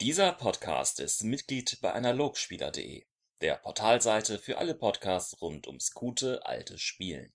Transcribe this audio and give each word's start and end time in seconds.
Dieser 0.00 0.30
Podcast 0.30 1.00
ist 1.00 1.24
Mitglied 1.24 1.78
bei 1.82 1.92
analogspieler.de, 1.92 3.02
der 3.40 3.54
Portalseite 3.56 4.38
für 4.38 4.58
alle 4.58 4.76
Podcasts 4.76 5.42
rund 5.42 5.66
ums 5.66 5.92
gute 5.92 6.46
alte 6.46 6.78
Spielen. 6.78 7.32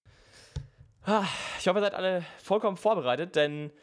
Ah, 1.03 1.25
Ich 1.59 1.67
hoffe, 1.67 1.79
ihr 1.79 1.83
seid 1.83 1.93
alle 1.93 2.23
vollkommen 2.41 2.77
vorbereitet, 2.77 3.35
denn 3.35 3.73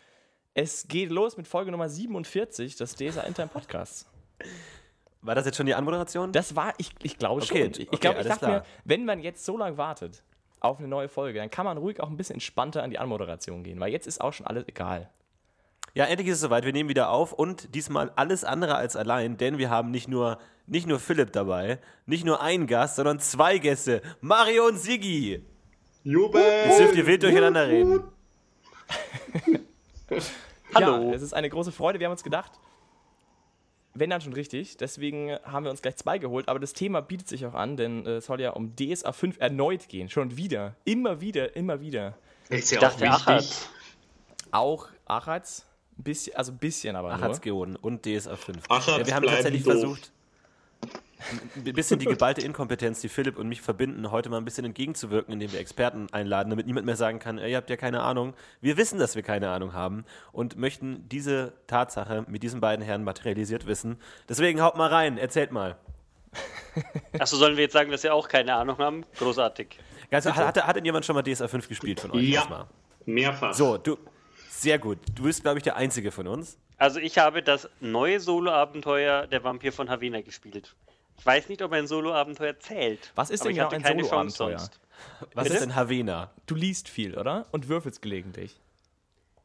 es 0.54 0.88
geht 0.88 1.10
los 1.10 1.36
mit 1.36 1.46
Folge 1.46 1.70
Nummer 1.70 1.90
47 1.90 2.76
des 2.76 2.94
DSA 2.94 3.20
Intime 3.24 3.48
Podcasts. 3.48 4.06
War 5.20 5.34
das 5.34 5.44
jetzt 5.44 5.56
schon 5.58 5.66
die 5.66 5.74
Anmoderation? 5.74 6.32
Das 6.32 6.56
war, 6.56 6.72
ich, 6.78 6.92
ich 7.02 7.18
glaube 7.18 7.42
schon. 7.42 7.58
Okay, 7.58 7.72
ich 7.76 7.88
okay, 7.88 7.98
glaube, 7.98 8.20
ich 8.20 8.26
dachte 8.26 8.46
klar. 8.46 8.60
mir, 8.60 8.66
wenn 8.86 9.04
man 9.04 9.20
jetzt 9.20 9.44
so 9.44 9.58
lange 9.58 9.76
wartet 9.76 10.22
auf 10.60 10.78
eine 10.78 10.88
neue 10.88 11.10
Folge, 11.10 11.38
dann 11.38 11.50
kann 11.50 11.66
man 11.66 11.76
ruhig 11.76 12.00
auch 12.00 12.08
ein 12.08 12.16
bisschen 12.16 12.36
entspannter 12.36 12.82
an 12.82 12.90
die 12.90 12.98
Anmoderation 12.98 13.62
gehen, 13.62 13.78
weil 13.78 13.92
jetzt 13.92 14.06
ist 14.06 14.22
auch 14.22 14.32
schon 14.32 14.46
alles 14.46 14.66
egal. 14.66 15.10
Ja, 15.94 16.04
endlich 16.04 16.28
ist 16.28 16.36
es 16.36 16.40
soweit. 16.40 16.64
Wir 16.64 16.72
nehmen 16.72 16.88
wieder 16.88 17.10
auf 17.10 17.32
und 17.32 17.74
diesmal 17.74 18.12
alles 18.16 18.44
andere 18.44 18.76
als 18.76 18.94
allein, 18.96 19.36
denn 19.36 19.58
wir 19.58 19.70
haben 19.70 19.90
nicht 19.90 20.08
nur, 20.08 20.38
nicht 20.66 20.86
nur 20.86 21.00
Philipp 21.00 21.32
dabei, 21.32 21.78
nicht 22.06 22.24
nur 22.24 22.40
einen 22.40 22.66
Gast, 22.66 22.96
sondern 22.96 23.18
zwei 23.18 23.58
Gäste. 23.58 24.02
Mario 24.20 24.66
und 24.66 24.78
Sigi. 24.78 25.44
Jubel! 26.04 26.42
Jetzt 26.66 26.78
dürft 26.78 26.94
ihr 26.94 27.06
wild 27.06 27.22
durcheinander 27.22 27.68
reden. 27.68 28.04
Hallo. 30.74 31.08
Ja, 31.10 31.14
es 31.14 31.22
ist 31.22 31.34
eine 31.34 31.50
große 31.50 31.72
Freude. 31.72 31.98
Wir 31.98 32.06
haben 32.06 32.12
uns 32.12 32.22
gedacht, 32.22 32.52
wenn 33.94 34.10
dann 34.10 34.20
schon 34.20 34.32
richtig. 34.32 34.76
Deswegen 34.76 35.36
haben 35.42 35.64
wir 35.64 35.70
uns 35.70 35.82
gleich 35.82 35.96
zwei 35.96 36.18
geholt. 36.18 36.48
Aber 36.48 36.58
das 36.60 36.72
Thema 36.72 37.00
bietet 37.02 37.28
sich 37.28 37.44
auch 37.46 37.54
an, 37.54 37.76
denn 37.76 38.06
äh, 38.06 38.16
es 38.16 38.26
soll 38.26 38.40
ja 38.40 38.50
um 38.50 38.74
DSA 38.76 39.12
5 39.12 39.40
erneut 39.40 39.88
gehen. 39.88 40.08
Schon 40.08 40.36
wieder. 40.36 40.76
Immer 40.84 41.20
wieder, 41.20 41.56
immer 41.56 41.80
wieder. 41.80 42.16
Ist 42.48 42.70
ja 42.70 42.78
Ich 42.78 42.86
auch 42.86 42.96
dachte, 42.96 43.34
wichtig. 43.40 43.68
Auch 44.52 44.88
Achatz. 45.06 45.66
Ein 46.00 46.02
bisschen, 46.02 46.34
also 46.34 46.52
ein 46.52 46.58
bisschen 46.58 46.96
aber 46.96 47.08
nur. 47.08 47.18
Achatz 47.18 47.42
gewonnen 47.42 47.76
und 47.76 48.06
DSA 48.06 48.34
5. 48.34 48.70
Achatz 48.70 48.86
ja, 48.86 49.06
wir 49.06 49.14
haben 49.14 49.26
tatsächlich 49.26 49.64
doof. 49.64 49.72
versucht, 49.72 50.12
ein 51.56 51.74
bisschen 51.74 51.98
die 51.98 52.06
geballte 52.06 52.40
Inkompetenz, 52.40 53.02
die 53.02 53.10
Philipp 53.10 53.36
und 53.36 53.50
mich 53.50 53.60
verbinden, 53.60 54.10
heute 54.10 54.30
mal 54.30 54.38
ein 54.38 54.46
bisschen 54.46 54.64
entgegenzuwirken, 54.64 55.34
indem 55.34 55.52
wir 55.52 55.60
Experten 55.60 56.06
einladen, 56.10 56.48
damit 56.48 56.66
niemand 56.66 56.86
mehr 56.86 56.96
sagen 56.96 57.18
kann, 57.18 57.36
ihr 57.36 57.54
habt 57.54 57.68
ja 57.68 57.76
keine 57.76 58.00
Ahnung. 58.00 58.32
Wir 58.62 58.78
wissen, 58.78 58.98
dass 58.98 59.14
wir 59.14 59.22
keine 59.22 59.50
Ahnung 59.50 59.74
haben 59.74 60.06
und 60.32 60.56
möchten 60.56 61.06
diese 61.10 61.52
Tatsache 61.66 62.24
mit 62.28 62.42
diesen 62.42 62.62
beiden 62.62 62.82
Herren 62.82 63.04
materialisiert 63.04 63.66
wissen. 63.66 63.98
Deswegen 64.26 64.62
haut 64.62 64.78
mal 64.78 64.88
rein, 64.88 65.18
erzählt 65.18 65.52
mal. 65.52 65.76
Achso, 67.18 67.36
sollen 67.36 67.56
wir 67.56 67.64
jetzt 67.64 67.74
sagen, 67.74 67.90
dass 67.90 68.04
wir 68.04 68.14
auch 68.14 68.26
keine 68.26 68.54
Ahnung 68.54 68.78
haben? 68.78 69.04
Großartig. 69.18 69.78
Ganz, 70.10 70.24
hat, 70.24 70.34
hat, 70.34 70.66
hat 70.66 70.76
denn 70.76 70.84
jemand 70.86 71.04
schon 71.04 71.14
mal 71.14 71.22
DSA 71.22 71.46
5 71.46 71.68
gespielt 71.68 72.00
von 72.00 72.12
euch? 72.12 72.22
Ja. 72.22 72.40
Erstmal? 72.40 72.66
Mehrfach. 73.04 73.52
So, 73.52 73.76
du. 73.76 73.98
Sehr 74.60 74.78
gut. 74.78 74.98
Du 75.14 75.22
bist, 75.22 75.40
glaube 75.40 75.56
ich, 75.56 75.62
der 75.62 75.76
Einzige 75.76 76.10
von 76.10 76.26
uns. 76.26 76.58
Also 76.76 77.00
ich 77.00 77.16
habe 77.16 77.42
das 77.42 77.66
neue 77.80 78.20
Solo-Abenteuer 78.20 79.26
Der 79.26 79.42
Vampir 79.42 79.72
von 79.72 79.88
Havena 79.88 80.20
gespielt. 80.20 80.76
Ich 81.16 81.24
weiß 81.24 81.48
nicht, 81.48 81.62
ob 81.62 81.72
ein 81.72 81.86
Solo-Abenteuer 81.86 82.58
zählt. 82.60 83.10
Was 83.14 83.30
ist 83.30 83.42
denn 83.42 83.54
genau 83.54 83.70
ein 83.70 83.82
keine 83.82 84.02
Chance 84.02 84.36
Solo-Abenteuer? 84.36 84.58
sonst. 84.58 84.80
Was 85.32 85.44
Bitte? 85.44 85.54
ist 85.54 85.62
denn 85.62 85.74
Havena? 85.76 86.30
Du 86.44 86.54
liest 86.54 86.90
viel, 86.90 87.16
oder? 87.16 87.46
Und 87.52 87.68
würfelst 87.68 88.02
gelegentlich. 88.02 88.60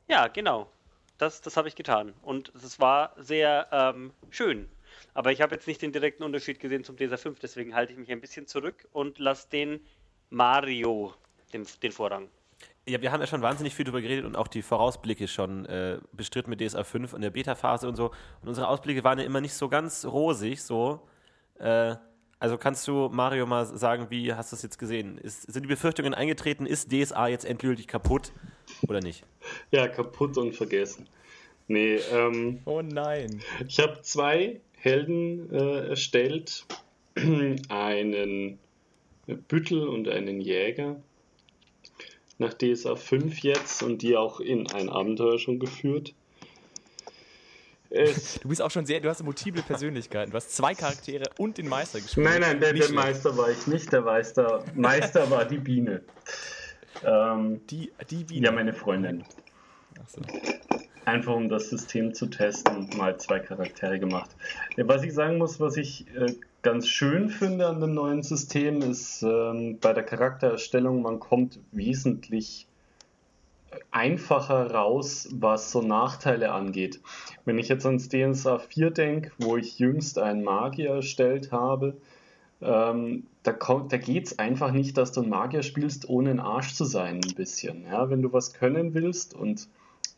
Ja, 0.10 0.28
genau. 0.28 0.70
Das, 1.18 1.42
das 1.42 1.56
habe 1.56 1.70
ich 1.70 1.76
getan. 1.76 2.14
Und 2.22 2.52
es 2.54 2.82
war 2.82 3.14
sehr 3.18 3.70
ähm, 3.72 4.12
schön. 4.32 4.68
Aber 5.14 5.32
ich 5.32 5.40
habe 5.40 5.56
jetzt 5.56 5.66
nicht 5.66 5.82
den 5.82 5.94
direkten 5.94 6.24
Unterschied 6.24 6.60
gesehen 6.60 6.84
zum 6.84 6.98
DSA 6.98 7.16
5, 7.16 7.40
deswegen 7.40 7.74
halte 7.74 7.94
ich 7.94 7.98
mich 7.98 8.12
ein 8.12 8.20
bisschen 8.20 8.48
zurück 8.48 8.86
und 8.92 9.18
lasse 9.18 9.48
den 9.50 9.80
Mario 10.30 11.14
den, 11.54 11.66
den 11.82 11.94
Vorrang. 11.94 12.28
Ja, 12.88 13.02
wir 13.02 13.12
haben 13.12 13.20
ja 13.20 13.28
schon 13.28 13.42
wahnsinnig 13.42 13.74
viel 13.74 13.86
drüber 13.86 14.02
geredet 14.02 14.26
und 14.26 14.36
auch 14.36 14.48
die 14.48 14.62
Vorausblicke 14.62 15.28
schon 15.28 15.66
äh, 15.66 15.98
bestritten 16.12 16.52
mit 16.52 16.62
DSA 16.62 16.84
5 16.84 17.14
und 17.14 17.22
der 17.22 17.32
Beta-Phase 17.32 17.88
und 17.88 17.96
so. 17.96 18.12
Und 18.42 18.50
unsere 18.50 18.68
Ausblicke 18.68 19.04
waren 19.04 19.18
ja 19.18 19.26
immer 19.26 19.42
nicht 19.42 19.54
so 19.54 19.70
ganz 19.70 20.06
rosig, 20.06 20.62
so. 20.62 21.02
Äh, 21.58 21.96
also 22.38 22.58
kannst 22.58 22.88
du, 22.88 23.10
Mario, 23.12 23.48
mal 23.48 23.66
sagen, 23.66 24.08
wie 24.10 24.34
hast 24.34 24.52
du 24.52 24.56
es 24.56 24.62
jetzt 24.62 24.78
gesehen? 24.78 25.18
Ist, 25.18 25.52
sind 25.52 25.64
die 25.64 25.68
Befürchtungen 25.68 26.14
eingetreten? 26.14 26.68
Ist 26.68 26.92
DSA 26.92 27.28
jetzt 27.30 27.46
endgültig 27.46 27.88
kaputt 27.88 28.32
oder 28.88 29.00
nicht? 29.00 29.24
Ja, 29.72 29.88
kaputt 29.88 30.38
und 30.38 30.54
vergessen. 30.54 31.08
Nee, 31.68 31.96
ähm, 32.14 32.60
Oh 32.66 32.82
nein. 32.84 33.42
ich 33.68 33.80
habe 33.80 34.00
zwei 34.02 34.62
Helden 34.78 35.52
äh, 35.52 35.90
erstellt. 35.90 36.66
einen 37.70 38.60
Büttel 39.48 39.88
und 39.88 40.08
einen 40.08 40.42
Jäger. 40.42 40.98
Nach 42.38 42.54
DSA 42.54 42.96
5 42.96 43.40
jetzt 43.40 43.82
und 43.84 44.02
die 44.02 44.18
auch 44.18 44.40
in 44.40 44.70
ein 44.72 44.90
Abenteuer 44.90 45.40
schon 45.40 45.60
geführt. 45.60 46.14
Es 47.90 48.40
Du 48.42 48.50
bist 48.50 48.62
auch 48.62 48.72
schon 48.72 48.86
sehr, 48.86 49.00
du 49.00 49.10
hast 49.10 49.24
multiple 49.24 49.62
Persönlichkeiten. 49.62 50.32
Du 50.32 50.38
hast 50.38 50.54
zwei 50.56 50.74
Charaktere 50.74 51.26
und 51.38 51.58
den 51.58 51.68
Meister 51.70 52.02
gespielt. 52.02 52.26
Nein, 52.28 52.42
nein, 52.42 52.60
der, 52.60 52.74
der. 52.74 52.92
Meister 52.92 53.38
war 53.38 53.50
ich 53.50 53.68
nicht. 53.68 53.92
Der 53.94 54.02
Meister, 54.02 54.66
Meister 54.74 55.30
war 55.32 55.46
die 55.46 55.58
Biene. 55.60 56.02
Ähm, 57.04 57.62
Die, 57.68 57.92
die 58.10 58.24
Biene. 58.24 58.46
ja, 58.48 58.52
meine 58.52 58.74
Freundin. 58.74 59.24
Ach 60.02 60.10
so. 60.10 60.22
Einfach 61.06 61.36
um 61.36 61.50
das 61.50 61.70
System 61.70 62.14
zu 62.14 62.26
testen, 62.26 62.90
mal 62.98 63.18
zwei 63.18 63.40
Charaktere 63.40 64.00
gemacht. 64.00 64.32
Was 64.78 65.04
ich 65.04 65.14
sagen 65.14 65.38
muss, 65.38 65.60
was 65.60 65.78
ich 65.78 66.06
äh, 66.16 66.34
ganz 66.66 66.88
schön 66.88 67.30
finde 67.30 67.68
an 67.68 67.80
dem 67.80 67.94
neuen 67.94 68.24
System, 68.24 68.82
ist 68.82 69.22
ähm, 69.22 69.78
bei 69.80 69.94
der 69.94 70.02
Charaktererstellung, 70.04 71.04
man 71.04 71.20
kommt 71.20 71.60
wesentlich 71.72 72.66
einfacher 73.92 74.72
raus, 74.72 75.30
was 75.32 75.72
so 75.72 75.84
Nachteile 75.84 76.52
angeht. 76.52 77.02
Wenn 77.46 77.60
ich 77.60 77.68
jetzt 77.70 77.86
ans 77.86 78.10
DSA 78.10 78.58
4 78.58 78.90
denke, 78.90 79.32
wo 79.38 79.58
ich 79.58 79.78
jüngst 79.78 80.18
einen 80.18 80.44
Magier 80.44 80.90
erstellt 80.90 81.52
habe, 81.52 81.98
ähm, 82.62 83.28
da, 83.44 83.54
kommt- 83.54 83.94
da 83.94 83.98
geht 83.98 84.26
es 84.26 84.40
einfach 84.40 84.72
nicht, 84.72 84.98
dass 84.98 85.12
du 85.12 85.22
einen 85.22 85.30
Magier 85.30 85.62
spielst, 85.62 86.10
ohne 86.10 86.32
ein 86.32 86.40
Arsch 86.40 86.74
zu 86.74 86.86
sein, 86.86 87.22
ein 87.24 87.36
bisschen. 87.36 87.86
Ja, 87.86 88.10
wenn 88.10 88.24
du 88.24 88.34
was 88.34 88.54
können 88.54 88.96
willst 88.96 89.36
und 89.36 89.68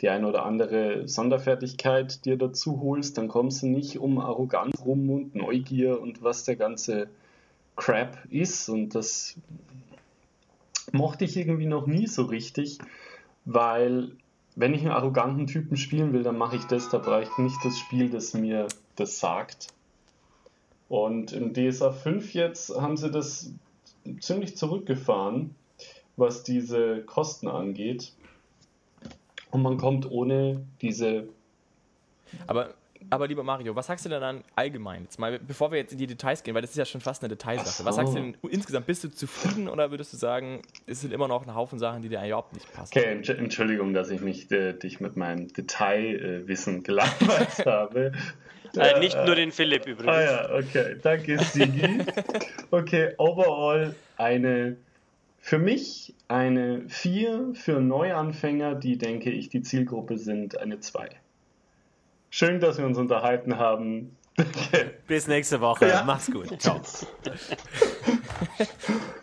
die 0.02 0.10
eine 0.10 0.28
oder 0.28 0.46
andere 0.46 1.08
Sonderfertigkeit 1.08 2.26
dir 2.26 2.38
dazu 2.38 2.82
holst, 2.82 3.18
dann 3.18 3.28
kommst 3.28 3.64
du 3.64 3.68
nicht 3.68 3.98
um 3.98 4.20
Arroganz 4.20 4.80
rum 4.86 5.10
und 5.10 5.36
Neugier 5.36 6.00
und 6.00 6.22
was 6.22 6.44
der 6.44 6.56
ganze 6.56 7.08
Crap 7.76 8.18
ist. 8.30 8.70
Und 8.70 8.94
das 8.94 9.36
mochte 10.92 11.26
ich 11.26 11.36
irgendwie 11.36 11.66
noch 11.66 11.88
nie 11.88 12.08
so 12.08 12.24
richtig, 12.24 12.78
weil 13.46 14.12
wenn 14.56 14.74
ich 14.74 14.82
einen 14.82 14.92
arroganten 14.92 15.48
Typen 15.48 15.78
spielen 15.78 16.14
will, 16.14 16.24
dann 16.24 16.38
mache 16.38 16.56
ich 16.56 16.66
das, 16.66 16.90
da 16.90 16.98
brauche 16.98 17.24
ich 17.24 17.38
nicht 17.38 17.58
das 17.64 17.78
Spiel, 17.78 18.10
das 18.10 18.34
mir 18.34 18.68
das 18.96 19.20
sagt. 19.20 19.68
Und 20.90 21.32
im 21.34 21.54
DSA 21.54 21.92
5 21.92 22.34
jetzt 22.34 22.76
haben 22.76 22.98
sie 22.98 23.12
das 23.12 23.52
ziemlich 24.20 24.58
zurückgefahren, 24.58 25.54
was 26.16 26.44
diese 26.44 27.02
Kosten 27.04 27.48
angeht. 27.48 28.14
Und 29.58 29.64
man 29.64 29.78
kommt 29.78 30.10
ohne 30.12 30.62
diese. 30.84 31.24
Aber, 32.46 32.76
aber 33.10 33.28
lieber 33.28 33.42
Mario, 33.42 33.76
was 33.76 33.88
sagst 33.88 34.06
du 34.06 34.10
denn 34.10 34.22
dann 34.22 34.44
allgemein? 34.56 35.02
Jetzt 35.02 35.18
mal, 35.18 35.40
bevor 35.40 35.72
wir 35.72 35.80
jetzt 35.80 35.94
in 35.94 35.98
die 35.98 36.06
Details 36.06 36.44
gehen, 36.44 36.54
weil 36.54 36.62
das 36.62 36.70
ist 36.72 36.78
ja 36.78 36.86
schon 36.86 37.02
fast 37.02 37.24
eine 37.24 37.30
Detailsache. 37.30 37.68
Ach 37.70 37.74
so. 37.78 37.86
Was 37.86 37.96
sagst 37.96 38.14
du 38.14 38.18
denn 38.20 38.38
insgesamt? 38.52 38.86
Bist 38.86 39.04
du 39.04 39.10
zufrieden 39.10 39.68
oder 39.68 39.90
würdest 39.90 40.14
du 40.14 40.18
sagen, 40.18 40.62
es 40.86 41.02
sind 41.02 41.12
immer 41.12 41.28
noch 41.28 41.48
ein 41.48 41.56
Haufen 41.56 41.80
Sachen, 41.80 42.04
die 42.04 42.10
dir 42.10 42.24
überhaupt 42.24 42.54
nicht 42.54 42.72
passen? 42.72 42.94
Okay, 42.96 43.08
Entsch- 43.12 43.34
Entschuldigung, 43.36 43.96
dass 43.96 44.12
ich 44.12 44.22
mich 44.22 44.52
äh, 44.52 44.74
dich 44.74 45.00
mit 45.00 45.18
meinem 45.18 45.52
Detailwissen 45.52 46.84
gelangweilt 46.84 47.58
habe. 47.66 48.12
Äh, 48.76 49.00
nicht 49.00 49.18
nur 49.26 49.34
den 49.34 49.52
Philipp 49.52 49.88
übrigens. 49.88 50.16
Ah 50.16 50.22
ja, 50.22 50.54
okay. 50.56 50.98
Danke, 51.02 51.40
Sigi. 51.40 52.00
Okay, 52.70 53.14
overall 53.18 53.96
eine, 54.18 54.76
für 55.48 55.60
mich 55.60 56.14
eine 56.28 56.84
4, 56.90 57.52
für 57.54 57.80
Neuanfänger, 57.80 58.76
die, 58.76 58.98
denke 58.98 59.30
ich, 59.30 59.48
die 59.48 59.62
Zielgruppe 59.62 60.18
sind, 60.18 60.58
eine 60.58 60.82
2. 60.82 61.08
Schön, 62.30 62.60
dass 62.60 62.78
wir 62.78 62.86
uns 62.86 62.98
unterhalten 62.98 63.58
haben. 63.58 64.18
Okay. 64.38 64.90
Bis 65.08 65.26
nächste 65.30 65.62
Woche. 65.62 65.88
Ja. 65.88 66.04
Mach's 66.04 66.30
gut. 66.30 66.50
Ciao. 66.62 66.82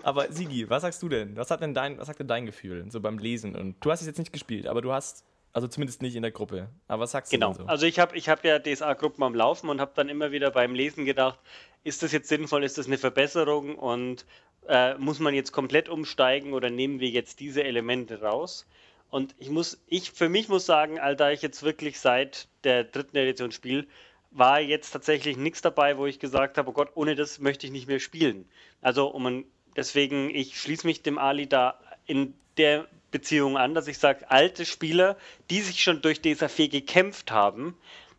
Aber 0.02 0.32
Sigi, 0.32 0.70
was 0.70 0.80
sagst 0.80 1.02
du 1.02 1.10
denn? 1.10 1.36
Was 1.36 1.50
hat 1.50 1.60
denn 1.60 1.74
dein, 1.74 1.98
was 1.98 2.06
sagt 2.06 2.20
denn 2.20 2.28
dein 2.28 2.46
Gefühl 2.46 2.86
so 2.88 3.02
beim 3.02 3.18
Lesen? 3.18 3.54
Und 3.54 3.76
du 3.84 3.90
hast 3.90 4.00
es 4.00 4.06
jetzt 4.06 4.18
nicht 4.18 4.32
gespielt, 4.32 4.66
aber 4.66 4.80
du 4.80 4.94
hast, 4.94 5.26
also 5.52 5.68
zumindest 5.68 6.00
nicht 6.00 6.16
in 6.16 6.22
der 6.22 6.32
Gruppe. 6.32 6.70
Aber 6.88 7.02
was 7.02 7.10
sagst 7.10 7.32
Genau. 7.32 7.48
du 7.52 7.58
denn 7.58 7.66
so? 7.66 7.70
Also 7.70 7.84
ich 7.84 7.98
habe 7.98 8.16
ich 8.16 8.30
hab 8.30 8.42
ja 8.46 8.58
DSA-Gruppen 8.58 9.22
am 9.24 9.34
Laufen 9.34 9.68
und 9.68 9.78
habe 9.78 9.92
dann 9.94 10.08
immer 10.08 10.32
wieder 10.32 10.50
beim 10.50 10.74
Lesen 10.74 11.04
gedacht, 11.04 11.38
ist 11.82 12.02
das 12.02 12.12
jetzt 12.12 12.30
sinnvoll, 12.30 12.64
ist 12.64 12.78
das 12.78 12.86
eine 12.86 12.96
Verbesserung 12.96 13.74
und 13.74 14.24
äh, 14.68 14.94
muss 14.94 15.18
man 15.18 15.34
jetzt 15.34 15.52
komplett 15.52 15.88
umsteigen 15.88 16.52
oder 16.52 16.70
nehmen 16.70 17.00
wir 17.00 17.08
jetzt 17.08 17.40
diese 17.40 17.64
Elemente 17.64 18.20
raus? 18.20 18.66
Und 19.10 19.34
ich 19.38 19.48
muss, 19.48 19.80
ich 19.86 20.10
für 20.10 20.28
mich 20.28 20.48
muss 20.48 20.66
sagen, 20.66 20.98
da 21.16 21.30
ich 21.30 21.42
jetzt 21.42 21.62
wirklich 21.62 22.00
seit 22.00 22.48
der 22.64 22.84
dritten 22.84 23.16
Edition 23.16 23.52
spiele, 23.52 23.86
war 24.32 24.60
jetzt 24.60 24.90
tatsächlich 24.90 25.36
nichts 25.36 25.62
dabei, 25.62 25.96
wo 25.96 26.06
ich 26.06 26.18
gesagt 26.18 26.58
habe, 26.58 26.70
oh 26.70 26.72
Gott, 26.72 26.90
ohne 26.94 27.14
das 27.14 27.38
möchte 27.38 27.66
ich 27.66 27.72
nicht 27.72 27.86
mehr 27.86 28.00
spielen. 28.00 28.48
Also 28.80 29.06
um 29.06 29.44
deswegen, 29.76 30.34
ich 30.34 30.60
schließe 30.60 30.86
mich 30.86 31.02
dem 31.02 31.18
Ali 31.18 31.48
da 31.48 31.78
in 32.06 32.34
der 32.56 32.86
Beziehung 33.12 33.56
an, 33.56 33.74
dass 33.74 33.86
ich 33.86 33.98
sage, 33.98 34.28
alte 34.28 34.66
Spieler, 34.66 35.16
die 35.50 35.60
sich 35.60 35.82
schon 35.82 36.02
durch 36.02 36.20
DSA 36.20 36.48
4 36.48 36.68
gekämpft 36.68 37.30
haben, 37.30 37.76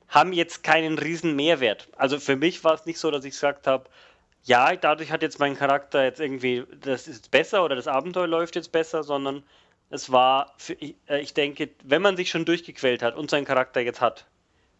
haben 0.07 0.31
jetzt 0.31 0.63
keinen 0.63 0.98
riesen 0.98 1.36
Mehrwert. 1.36 1.89
Also 1.98 2.19
für 2.19 2.38
mich 2.38 2.63
war 2.63 2.75
es 2.75 2.86
nicht 2.86 3.00
so, 3.00 3.12
dass 3.12 3.25
ich 3.25 3.31
gesagt 3.31 3.68
habe, 3.68 3.89
ja, 4.45 4.75
dadurch 4.75 5.12
hat 5.12 5.24
jetzt 5.24 5.39
mein 5.39 5.57
Charakter 5.57 6.03
jetzt 6.03 6.19
irgendwie, 6.19 6.63
das 6.81 7.07
ist 7.07 7.31
besser 7.31 7.65
oder 7.65 7.75
das 7.75 7.88
Abenteuer 7.88 8.27
läuft 8.27 8.56
jetzt 8.56 8.71
besser, 8.71 9.03
sondern 9.03 9.44
es 9.89 10.12
war, 10.12 10.53
für, 10.57 10.74
äh, 10.81 11.19
ich 11.19 11.33
denke, 11.33 11.69
wenn 11.83 12.01
man 12.01 12.15
sich 12.15 12.30
schon 12.30 12.45
durchgequält 12.45 13.01
hat 13.01 13.15
und 13.15 13.30
seinen 13.30 13.45
Charakter 13.45 13.81
jetzt 13.81 14.01
hat, 14.01 14.27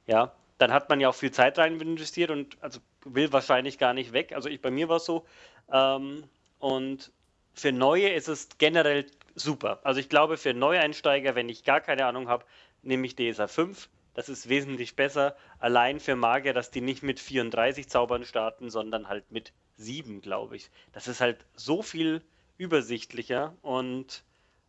ja, 0.06 0.32
dann 0.60 0.72
hat 0.72 0.90
man 0.90 1.00
ja 1.00 1.10
auch 1.10 1.16
viel 1.16 1.32
Zeit 1.32 1.58
rein 1.58 1.82
investiert 1.82 2.30
und 2.30 2.58
also 2.62 2.80
will 3.04 3.34
wahrscheinlich 3.34 3.78
gar 3.80 3.94
nicht 3.94 4.14
weg. 4.14 4.34
Also 4.34 4.50
ich, 4.50 4.62
bei 4.62 4.72
mir 4.72 4.88
war 4.88 4.98
es 4.98 5.06
so. 5.06 5.26
Ähm, 5.72 6.24
und 6.60 7.12
für 7.54 7.72
Neue 7.72 8.10
ist 8.10 8.28
es 8.28 8.50
generell 8.58 9.06
super. 9.34 9.80
Also 9.84 10.00
ich 10.00 10.10
glaube, 10.10 10.38
für 10.38 10.54
Neueinsteiger, 10.54 11.36
wenn 11.36 11.50
ich 11.50 11.64
gar 11.64 11.82
keine 11.82 12.06
Ahnung 12.06 12.30
habe, 12.30 12.46
nehme 12.84 13.08
ich 13.08 13.16
DSA 13.16 13.48
5. 13.48 13.90
Das 14.16 14.30
ist 14.30 14.50
wesentlich 14.50 14.96
besser. 14.96 15.36
Allein 15.60 16.00
für 16.00 16.16
Magier, 16.16 16.54
dass 16.54 16.72
die 16.72 16.82
nicht 16.82 17.04
mit 17.04 17.20
34 17.20 17.88
Zaubern 17.88 18.26
starten, 18.26 18.70
sondern 18.72 19.08
halt 19.08 19.30
mit 19.30 19.54
7, 19.78 20.22
glaube 20.22 20.56
ich. 20.56 20.72
Das 20.94 21.08
ist 21.08 21.22
halt 21.22 21.46
so 21.54 21.84
viel 21.84 22.22
übersichtlicher 22.58 23.54
und 23.62 24.24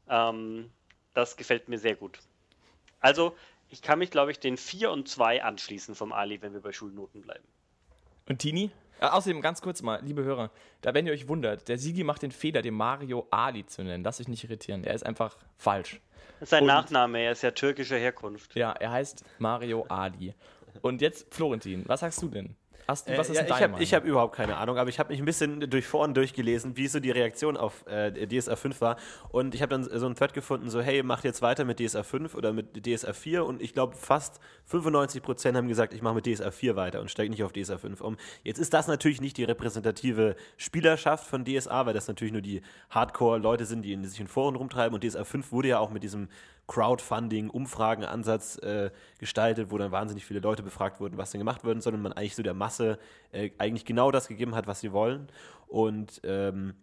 ähm, 0.09 0.71
das 1.15 1.37
gefällt 1.37 1.69
mir 1.69 1.79
sehr 1.79 1.95
gut. 1.95 2.19
Also, 3.01 3.37
ich 3.71 3.83
kann 3.83 4.01
mich, 4.01 4.11
glaube 4.11 4.33
ich, 4.33 4.41
den 4.41 4.57
4 4.57 4.91
und 4.91 5.09
2 5.09 5.43
anschließen 5.45 5.95
vom 5.95 6.13
Ali, 6.13 6.43
wenn 6.43 6.53
wir 6.53 6.61
bei 6.61 6.73
Schulnoten 6.73 7.23
bleiben. 7.23 7.45
Und 8.29 8.41
Tini? 8.41 8.71
Äh, 9.01 9.07
außerdem 9.07 9.41
ganz 9.41 9.61
kurz 9.61 9.83
mal, 9.83 10.01
liebe 10.03 10.25
Hörer, 10.25 10.51
da 10.81 10.95
wenn 10.95 11.07
ihr 11.07 11.13
euch 11.13 11.29
wundert, 11.29 11.69
der 11.69 11.79
Sigi 11.79 12.05
macht 12.05 12.23
den 12.23 12.33
Fehler, 12.33 12.63
den 12.63 12.75
Mario 12.75 13.27
Ali 13.31 13.67
zu 13.67 13.83
nennen. 13.83 14.05
Lasst 14.05 14.21
euch 14.21 14.29
nicht 14.29 14.45
irritieren. 14.45 14.85
Er 14.85 14.95
ist 14.95 15.05
einfach 15.05 15.37
falsch. 15.57 16.01
Das 16.41 16.47
ist 16.47 16.51
sein 16.51 16.63
Und, 16.63 16.69
Nachname, 16.69 17.21
er 17.21 17.33
ist 17.33 17.43
ja 17.43 17.51
türkischer 17.51 17.99
Herkunft. 17.99 18.55
Ja, 18.57 18.73
er 18.73 18.91
heißt 18.91 19.25
Mario 19.39 19.87
Ali. 19.89 20.35
Und 20.83 21.01
jetzt, 21.01 21.35
Florentin, 21.35 21.85
was 21.87 22.01
sagst 22.01 22.21
du 22.23 22.29
denn? 22.29 22.55
Hast 22.87 23.09
du, 23.09 23.17
was 23.19 23.29
äh, 23.29 23.33
ist 23.33 23.49
ja, 23.49 23.57
ich 23.57 23.63
habe 23.63 23.85
hab 23.85 24.05
überhaupt 24.05 24.37
keine 24.37 24.57
Ahnung, 24.57 24.79
aber 24.79 24.89
ich 24.89 24.99
habe 24.99 25.11
mich 25.11 25.19
ein 25.19 25.25
bisschen 25.25 25.69
durch 25.69 25.87
Foren 25.87 26.15
durchgelesen, 26.15 26.77
wie 26.77 26.87
so 26.87 27.01
die 27.01 27.11
Reaktion 27.11 27.57
auf 27.57 27.85
äh, 27.87 28.27
DSA 28.27 28.55
5 28.55 28.81
war. 28.81 28.97
Und 29.31 29.55
ich 29.55 29.63
habe 29.63 29.71
dann 29.71 29.85
so 29.85 30.07
einen 30.07 30.15
Thread 30.15 30.35
gefunden, 30.35 30.71
so 30.71 30.81
hey, 30.81 31.03
macht 31.03 31.25
jetzt 31.25 31.43
weiter 31.43 31.65
mit 31.65 31.81
DSA 31.81 32.05
5 32.05 32.35
oder 32.35 32.53
mit 32.53 32.87
DSA 32.87 33.13
4. 33.13 33.45
Und 33.45 33.61
ich 33.61 33.73
glaube, 33.73 33.97
fast 33.97 34.41
95% 34.71 35.57
haben 35.57 35.69
gesagt, 35.69 35.95
ich 35.95 36.03
mache 36.03 36.15
mit 36.15 36.27
DSA 36.27 36.51
4 36.51 36.77
weiter 36.77 37.01
und 37.01 37.11
steige 37.11 37.31
nicht 37.31 37.43
auf 37.43 37.53
DSA 37.53 37.79
5 37.79 38.01
um. 38.01 38.17
Jetzt 38.45 38.59
ist 38.59 38.73
das 38.73 38.87
natürlich 38.87 39.21
nicht 39.21 39.37
die 39.37 39.45
repräsentative 39.45 40.37
Spielerschaft 40.57 41.27
von 41.27 41.45
DSA, 41.45 41.87
weil 41.87 41.95
das 41.95 42.07
natürlich 42.07 42.33
nur 42.33 42.43
die 42.43 42.63
Hardcore-Leute 42.91 43.65
sind, 43.65 43.83
die 43.83 43.93
in, 43.95 44.05
sich 44.05 44.21
in 44.21 44.29
Foren 44.29 44.55
rumtreiben. 44.55 44.95
Und 44.95 45.03
DSA 45.03 45.25
5 45.25 45.51
wurde 45.51 45.69
ja 45.69 45.79
auch 45.81 45.91
mit 45.91 46.05
diesem 46.05 46.29
Crowdfunding, 46.67 47.51
Umfragenansatz 47.51 48.59
äh, 48.59 48.91
gestaltet, 49.19 49.71
wo 49.71 49.79
dann 49.79 49.93
wahnsinnig 49.93 50.25
viele 50.25 50.41
Leute 50.41 50.63
befragt 50.63 51.01
wurden, 51.01 51.17
was 51.17 51.31
denn 51.31 51.39
gemacht 51.39 51.65
wird, 51.65 51.83
sondern 51.83 52.03
man 52.03 52.13
eigentlich 52.13 52.35
so 52.35 52.43
der 52.43 52.55
Masse 52.55 52.99
äh, 53.33 53.51
eigentlich 53.59 53.85
genau 53.85 54.11
das 54.11 54.29
gegeben 54.29 54.55
hat, 54.55 54.67
was 54.67 54.81
sie 54.81 54.93
wollen. 54.93 55.29
Und 55.69 56.21
ähm, 56.25 56.75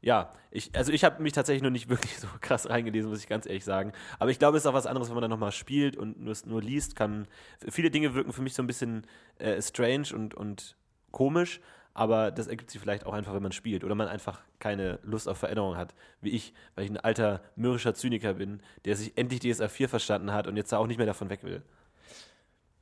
ja, 0.00 0.32
ich, 0.50 0.74
also 0.74 0.92
ich 0.92 1.04
habe 1.04 1.22
mich 1.22 1.32
tatsächlich 1.32 1.62
noch 1.62 1.70
nicht 1.70 1.88
wirklich 1.88 2.18
so 2.18 2.28
krass 2.40 2.68
reingelesen, 2.68 3.10
muss 3.10 3.20
ich 3.20 3.28
ganz 3.28 3.46
ehrlich 3.46 3.64
sagen. 3.64 3.92
Aber 4.18 4.30
ich 4.30 4.38
glaube, 4.38 4.56
es 4.56 4.64
ist 4.64 4.66
auch 4.66 4.74
was 4.74 4.86
anderes, 4.86 5.08
wenn 5.08 5.14
man 5.14 5.22
dann 5.22 5.30
nochmal 5.30 5.52
spielt 5.52 5.96
und 5.96 6.20
nur, 6.20 6.36
nur 6.46 6.62
liest, 6.62 6.96
kann. 6.96 7.26
Viele 7.68 7.90
Dinge 7.90 8.14
wirken 8.14 8.32
für 8.32 8.42
mich 8.42 8.54
so 8.54 8.62
ein 8.62 8.66
bisschen 8.66 9.06
äh, 9.38 9.60
strange 9.62 10.08
und, 10.14 10.34
und 10.34 10.76
komisch, 11.10 11.60
aber 11.94 12.30
das 12.30 12.46
ergibt 12.46 12.70
sich 12.70 12.80
vielleicht 12.80 13.06
auch 13.06 13.12
einfach, 13.12 13.34
wenn 13.34 13.42
man 13.42 13.52
spielt 13.52 13.84
oder 13.84 13.94
man 13.94 14.08
einfach 14.08 14.40
keine 14.58 14.98
Lust 15.02 15.28
auf 15.28 15.38
Veränderung 15.38 15.76
hat, 15.76 15.94
wie 16.20 16.30
ich, 16.30 16.54
weil 16.74 16.84
ich 16.84 16.90
ein 16.90 16.96
alter 16.96 17.42
mürrischer 17.56 17.94
Zyniker 17.94 18.34
bin, 18.34 18.62
der 18.84 18.96
sich 18.96 19.16
endlich 19.16 19.40
DSA 19.40 19.68
4 19.68 19.88
verstanden 19.88 20.32
hat 20.32 20.46
und 20.46 20.56
jetzt 20.56 20.72
da 20.72 20.78
auch 20.78 20.86
nicht 20.86 20.96
mehr 20.96 21.06
davon 21.06 21.30
weg 21.30 21.44
will. 21.44 21.62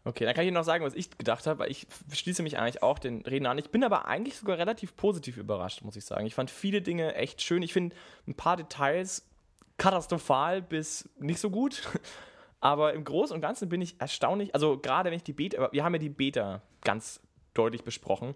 Okay, 0.05 0.25
dann 0.25 0.35
kann 0.35 0.47
ich 0.47 0.53
noch 0.53 0.65
sagen, 0.65 0.85
was 0.85 0.95
ich 0.95 1.17
gedacht 1.19 1.47
habe, 1.47 1.59
weil 1.59 1.71
ich 1.71 1.87
schließe 2.13 2.43
mich 2.43 2.59
eigentlich 2.59 2.83
auch 2.83 2.99
den 2.99 3.21
Reden 3.23 3.47
an. 3.47 3.59
Ich 3.59 3.71
bin 3.71 3.85
aber 3.85 4.07
eigentlich 4.07 4.37
sogar 4.37 4.57
relativ 4.57 4.97
positiv 4.97 5.37
überrascht, 5.37 5.83
muss 5.83 5.97
ich 5.97 6.07
sagen. 6.07 6.25
Ich 6.25 6.35
fand 6.35 6.51
viele 6.51 6.81
Dinge 6.81 7.15
echt 7.17 7.43
schön. 7.43 7.63
Ich 7.63 7.75
finde 7.75 7.95
ein 8.27 8.35
paar 8.35 8.57
Details 8.57 9.27
katastrophal 9.77 10.63
bis 10.63 11.09
nicht 11.19 11.41
so 11.41 11.51
gut. 11.51 11.83
Aber 12.63 12.93
im 12.93 13.05
Großen 13.05 13.35
und 13.35 13.41
Ganzen 13.41 13.71
bin 13.71 13.81
ich 13.81 13.99
erstaunlich. 13.99 14.55
Also, 14.55 14.79
gerade 14.79 15.11
wenn 15.11 15.17
ich 15.17 15.23
die 15.23 15.33
Beta, 15.33 15.73
wir 15.73 15.83
haben 15.83 15.95
ja 15.95 15.99
die 15.99 16.11
Beta 16.11 16.61
ganz 16.83 17.21
deutlich 17.55 17.85
besprochen. 17.85 18.35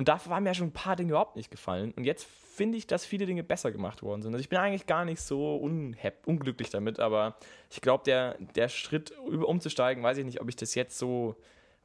Und 0.00 0.08
dafür 0.08 0.32
waren 0.32 0.44
mir 0.44 0.48
ja 0.48 0.54
schon 0.54 0.68
ein 0.68 0.72
paar 0.72 0.96
Dinge 0.96 1.10
überhaupt 1.10 1.36
nicht 1.36 1.50
gefallen. 1.50 1.92
Und 1.94 2.04
jetzt 2.04 2.24
finde 2.24 2.78
ich, 2.78 2.86
dass 2.86 3.04
viele 3.04 3.26
Dinge 3.26 3.44
besser 3.44 3.70
gemacht 3.70 4.02
worden 4.02 4.22
sind. 4.22 4.32
Also 4.32 4.40
ich 4.40 4.48
bin 4.48 4.58
eigentlich 4.58 4.86
gar 4.86 5.04
nicht 5.04 5.20
so 5.20 5.56
unglücklich 6.24 6.70
damit, 6.70 6.98
aber 6.98 7.36
ich 7.68 7.82
glaube, 7.82 8.04
der, 8.04 8.38
der 8.54 8.70
Schritt 8.70 9.10
umzusteigen, 9.18 10.02
weiß 10.02 10.16
ich 10.16 10.24
nicht, 10.24 10.40
ob 10.40 10.48
ich 10.48 10.56
das 10.56 10.74
jetzt 10.74 10.98
so 10.98 11.36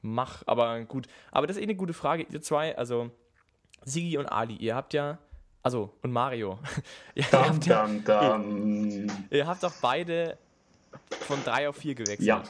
mache. 0.01 0.47
Aber 0.47 0.79
gut. 0.85 1.07
Aber 1.33 1.45
das 1.45 1.57
ist 1.57 1.61
eh 1.61 1.65
eine 1.65 1.75
gute 1.75 1.91
Frage. 1.91 2.25
Ihr 2.31 2.41
zwei, 2.41 2.77
also 2.77 3.11
Sigi 3.83 4.17
und 4.17 4.27
Ali, 4.27 4.55
ihr 4.55 4.75
habt 4.75 4.93
ja 4.93 5.17
also, 5.61 5.91
und 6.01 6.13
Mario. 6.13 6.57
ihr, 7.15 7.25
dum, 7.29 7.39
habt 7.41 7.65
ja, 7.65 7.85
dum, 7.85 8.03
dum. 8.05 9.07
ihr 9.29 9.45
habt 9.45 9.61
doch 9.61 9.73
beide 9.81 10.37
von 11.09 11.43
drei 11.43 11.67
auf 11.67 11.75
vier 11.75 11.95
gewechselt. 11.95 12.25
Ja. 12.25 12.43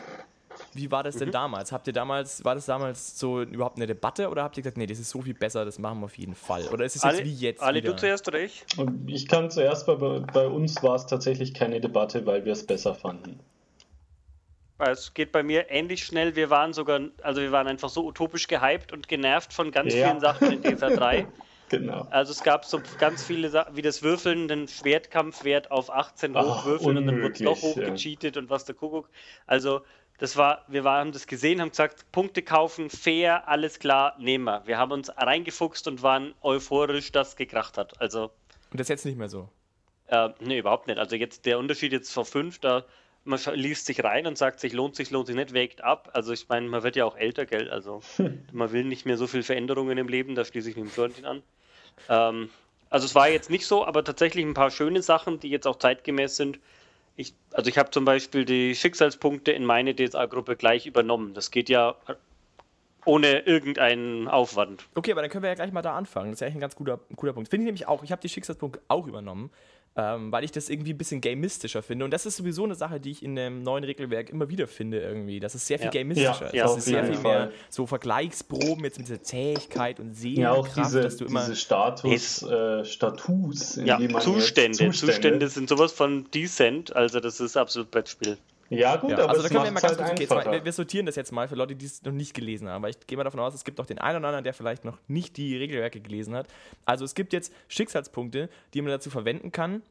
Wie 0.76 0.92
war 0.92 1.04
das 1.04 1.16
denn 1.16 1.30
mhm. 1.30 1.34
damals? 1.34 1.72
Habt 1.72 1.88
ihr 1.88 1.94
damals, 1.94 2.44
war 2.44 2.54
das 2.54 2.66
damals 2.66 3.18
so 3.18 3.42
überhaupt 3.42 3.78
eine 3.78 3.88
Debatte 3.88 4.30
oder 4.30 4.44
habt 4.44 4.58
ihr 4.58 4.64
gesagt, 4.64 4.78
nee, 4.78 4.86
das 4.86 5.00
ist 5.00 5.10
so 5.10 5.22
viel 5.22 5.34
besser, 5.34 5.64
das 5.64 5.80
machen 5.80 6.02
wir 6.02 6.06
auf 6.06 6.18
jeden 6.18 6.36
Fall? 6.36 6.68
Oder 6.68 6.84
ist 6.84 6.98
es 6.98 7.04
jetzt 7.04 7.16
Ali, 7.16 7.24
wie 7.24 7.34
jetzt? 7.34 7.64
Ali, 7.64 7.82
wieder? 7.82 7.94
du 7.94 8.00
zuerst 8.00 8.28
oder 8.28 8.42
ich? 8.42 8.66
Ich 9.08 9.28
kann 9.30 9.50
zuerst, 9.50 9.86
bei, 9.86 9.96
bei 9.96 10.48
uns 10.48 10.84
war 10.84 10.96
es 10.96 11.06
tatsächlich 11.06 11.54
keine 11.54 11.80
Debatte, 11.80 12.26
weil 12.26 12.44
wir 12.44 12.52
es 12.52 12.68
besser 12.68 12.94
fanden. 12.94 13.40
Es 14.78 15.14
geht 15.14 15.32
bei 15.32 15.44
mir 15.44 15.72
ähnlich 15.72 16.04
schnell. 16.04 16.36
Wir 16.36 16.50
waren 16.50 16.74
sogar, 16.74 17.00
also 17.22 17.40
wir 17.40 17.54
waren 17.54 17.68
einfach 17.68 17.88
so 17.88 18.06
utopisch 18.06 18.48
gehypt 18.48 18.92
und 18.92 19.08
genervt 19.08 19.54
von 19.54 19.72
ganz 19.72 19.94
ja. 19.94 20.10
vielen 20.10 20.20
Sachen 20.20 20.52
in 20.52 20.62
DSA 20.62 20.90
3. 20.96 21.26
genau. 21.70 22.06
Also 22.10 22.34
es 22.34 22.44
gab 22.44 22.66
so 22.66 22.82
ganz 23.00 23.24
viele 23.24 23.50
Sachen, 23.50 23.78
wie 23.78 23.82
das 23.82 24.04
Würfeln, 24.04 24.50
den 24.50 24.68
Schwertkampfwert 24.68 25.72
auf 25.72 25.90
18 25.90 26.36
hochwürfeln 26.38 26.98
und 26.98 27.08
dann 27.08 27.22
wurde 27.22 27.34
es 27.34 27.40
doch 27.40 27.62
hochgecheatet 27.62 28.36
ja. 28.36 28.42
und 28.42 28.50
was 28.50 28.66
der 28.66 28.76
Kuckuck. 28.76 29.10
Also 29.48 29.82
das 30.18 30.38
war, 30.38 30.64
wir 30.68 30.84
haben 30.84 31.12
das 31.12 31.28
gesehen, 31.28 31.60
haben 31.62 31.70
gesagt, 31.70 32.12
Punkte 32.12 32.42
kaufen, 32.42 32.90
fair, 32.90 33.48
alles 33.48 33.80
klar, 33.80 34.16
nehmen 34.20 34.46
wir. 34.46 34.64
Wir 34.66 34.78
haben 34.78 34.92
uns 34.92 35.10
reingefuchst 35.16 35.88
und 35.88 36.02
waren 36.04 36.34
euphorisch, 36.42 37.12
dass 37.12 37.30
es 37.30 37.36
gekracht 37.36 37.78
hat. 37.78 38.00
Also, 38.00 38.32
und 38.72 38.80
das 38.80 38.86
ist 38.86 38.90
jetzt 38.90 39.06
nicht 39.06 39.18
mehr 39.18 39.30
so? 39.30 39.50
Äh, 40.08 40.30
nee, 40.40 40.60
überhaupt 40.60 40.88
nicht. 40.88 41.00
Also 41.00 41.16
jetzt 41.16 41.46
der 41.46 41.60
Unterschied 41.60 41.92
jetzt 41.92 42.12
vor 42.12 42.26
fünf, 42.26 42.60
da 42.60 42.86
man 43.26 43.40
liest 43.56 43.88
sich 43.88 44.04
rein 44.04 44.28
und 44.28 44.38
sagt 44.38 44.60
sich, 44.60 44.72
lohnt 44.72 44.96
sich, 44.96 45.10
lohnt 45.10 45.28
sich 45.28 45.36
nicht, 45.36 45.54
wägt 45.54 45.84
ab. 45.84 46.12
Also 46.14 46.32
ich 46.32 46.48
meine, 46.48 46.70
man 46.70 46.84
wird 46.84 46.96
ja 46.96 47.06
auch 47.06 47.18
älter, 47.18 47.46
gell? 47.46 47.70
Also 47.70 48.02
man 48.52 48.72
will 48.72 48.86
nicht 48.86 49.06
mehr 49.06 49.18
so 49.18 49.28
viel 49.28 49.44
Veränderungen 49.44 49.98
im 49.98 50.08
Leben, 50.08 50.36
da 50.36 50.46
schließe 50.46 50.70
ich 50.70 50.76
mit 50.76 50.86
dem 50.86 50.92
Florentin 50.92 51.26
an. 51.26 51.44
Ähm, 52.08 52.50
also 52.90 53.06
es 53.06 53.16
war 53.16 53.28
jetzt 53.28 53.50
nicht 53.50 53.66
so, 53.66 53.86
aber 53.86 54.04
tatsächlich 54.04 54.46
ein 54.46 54.54
paar 54.54 54.70
schöne 54.70 55.02
Sachen, 55.02 55.40
die 55.40 55.50
jetzt 55.50 55.66
auch 55.66 55.78
zeitgemäß 55.78 56.36
sind. 56.36 56.60
Ich, 57.16 57.34
also 57.54 57.70
ich 57.70 57.78
habe 57.78 57.92
zum 57.92 58.06
Beispiel 58.06 58.46
die 58.46 58.76
Schicksalspunkte 58.76 59.52
in 59.52 59.66
meine 59.66 59.96
DSA-Gruppe 59.96 60.56
gleich 60.56 60.86
übernommen. 60.86 61.34
Das 61.34 61.52
geht 61.52 61.70
ja 61.70 61.96
ohne 63.06 63.40
irgendeinen 63.40 64.28
Aufwand. 64.28 64.86
Okay, 64.96 65.12
aber 65.12 65.22
dann 65.22 65.30
können 65.30 65.44
wir 65.44 65.50
ja 65.50 65.56
gleich 65.56 65.72
mal 65.72 65.82
da 65.82 65.96
anfangen. 65.96 66.32
Das 66.32 66.38
ist 66.38 66.42
ja 66.42 66.48
eigentlich 66.48 66.58
ein 66.58 66.62
ganz 66.62 66.76
guter, 66.76 67.00
guter 67.16 67.34
Punkt. 67.34 67.50
Finde 67.50 67.64
ich 67.64 67.68
nämlich 67.68 67.88
auch. 67.88 68.04
Ich 68.04 68.12
habe 68.12 68.22
die 68.22 68.30
Schicksalspunkte 68.30 68.82
auch 68.88 69.08
übernommen 69.08 69.52
ähm, 69.98 70.32
weil 70.32 70.44
ich 70.44 70.52
das 70.52 70.70
irgendwie 70.70 70.94
ein 70.94 70.98
bisschen 70.98 71.22
gamistischer 71.22 71.82
finde. 71.82 72.06
Und 72.06 72.12
das 72.12 72.26
ist 72.26 72.36
sowieso 72.36 72.66
eine 72.66 72.76
Sache, 72.76 73.00
die 73.00 73.12
ich 73.12 73.24
in 73.24 73.36
dem 73.36 73.64
neuen 73.64 73.84
Regelwerk 73.84 74.30
immer 74.30 74.50
wieder 74.50 74.68
finde 74.68 75.00
irgendwie. 75.00 75.40
Das 75.40 75.56
ist 75.56 75.66
sehr 75.66 75.80
viel 75.80 75.86
ja. 75.86 75.92
gamistischer. 75.92 76.54
Ja, 76.54 76.64
das 76.66 76.78
ist 76.78 76.86
sehr 76.86 77.06
viel 77.06 77.20
mehr 77.20 77.52
so 77.70 77.86
Vergleichsproben 77.86 78.84
jetzt 78.84 78.98
mit 78.98 79.08
dieser 79.08 79.24
Zähigkeit 79.24 80.00
und 80.00 80.14
Seelenkraft, 80.14 80.76
ja, 80.76 80.82
auch 80.82 80.86
diese, 80.86 81.02
dass 81.02 81.18
du 81.18 81.26
immer 81.26 81.42
diese 81.42 81.56
Status, 81.56 82.44
äh, 82.44 82.84
Status, 82.84 83.78
in 83.78 83.86
ja, 83.86 83.98
die 83.98 84.10
man 84.10 84.22
Zustände. 84.22 84.78
Zustände. 84.78 85.14
Zustände 85.14 85.48
sind 85.48 85.70
sowas 85.70 85.94
von 85.94 86.30
decent, 86.32 86.96
also 86.96 87.20
das 87.20 87.40
ist 87.40 87.56
absolut 87.56 87.90
Brettspiel. 87.92 88.38
Ja, 88.70 88.96
gut, 88.96 89.12
ja, 89.12 89.18
aber 89.20 89.30
also 89.30 89.44
da 89.44 89.50
können 89.50 89.66
wir 89.66 89.72
mal 89.72 89.80
ganz 89.80 90.00
halt 90.00 90.18
kurz, 90.18 90.30
mal, 90.30 90.52
wir, 90.52 90.66
wir, 90.66 90.72
sortieren 90.72 91.06
das 91.06 91.16
jetzt 91.16 91.32
mal 91.32 91.48
für 91.48 91.56
Leute, 91.56 91.76
die 91.76 91.86
es 91.86 92.02
noch 92.04 92.12
nicht 92.12 92.34
gelesen 92.34 92.68
haben, 92.68 92.82
weil 92.82 92.92
ich 92.92 93.08
gehe 93.08 93.18
mal 93.18 93.24
davon 93.24 93.40
aus, 93.40 93.54
es 93.54 93.64
gibt 93.64 93.80
auch 93.80 93.86
den 93.86 94.00
einen 94.00 94.18
oder 94.18 94.28
anderen, 94.30 94.44
der 94.44 94.54
vielleicht 94.54 94.86
noch 94.86 94.98
nicht 95.08 95.38
die 95.38 95.56
Regelwerke 95.56 96.02
gelesen 96.02 96.34
hat. 96.36 96.48
Also 96.84 97.06
es 97.06 97.14
gibt 97.14 97.32
jetzt 97.32 97.54
Schicksalspunkte, 97.68 98.50
die 98.74 98.82
man 98.82 98.92
dazu 98.92 99.10
verwenden 99.10 99.52
kann, 99.52 99.84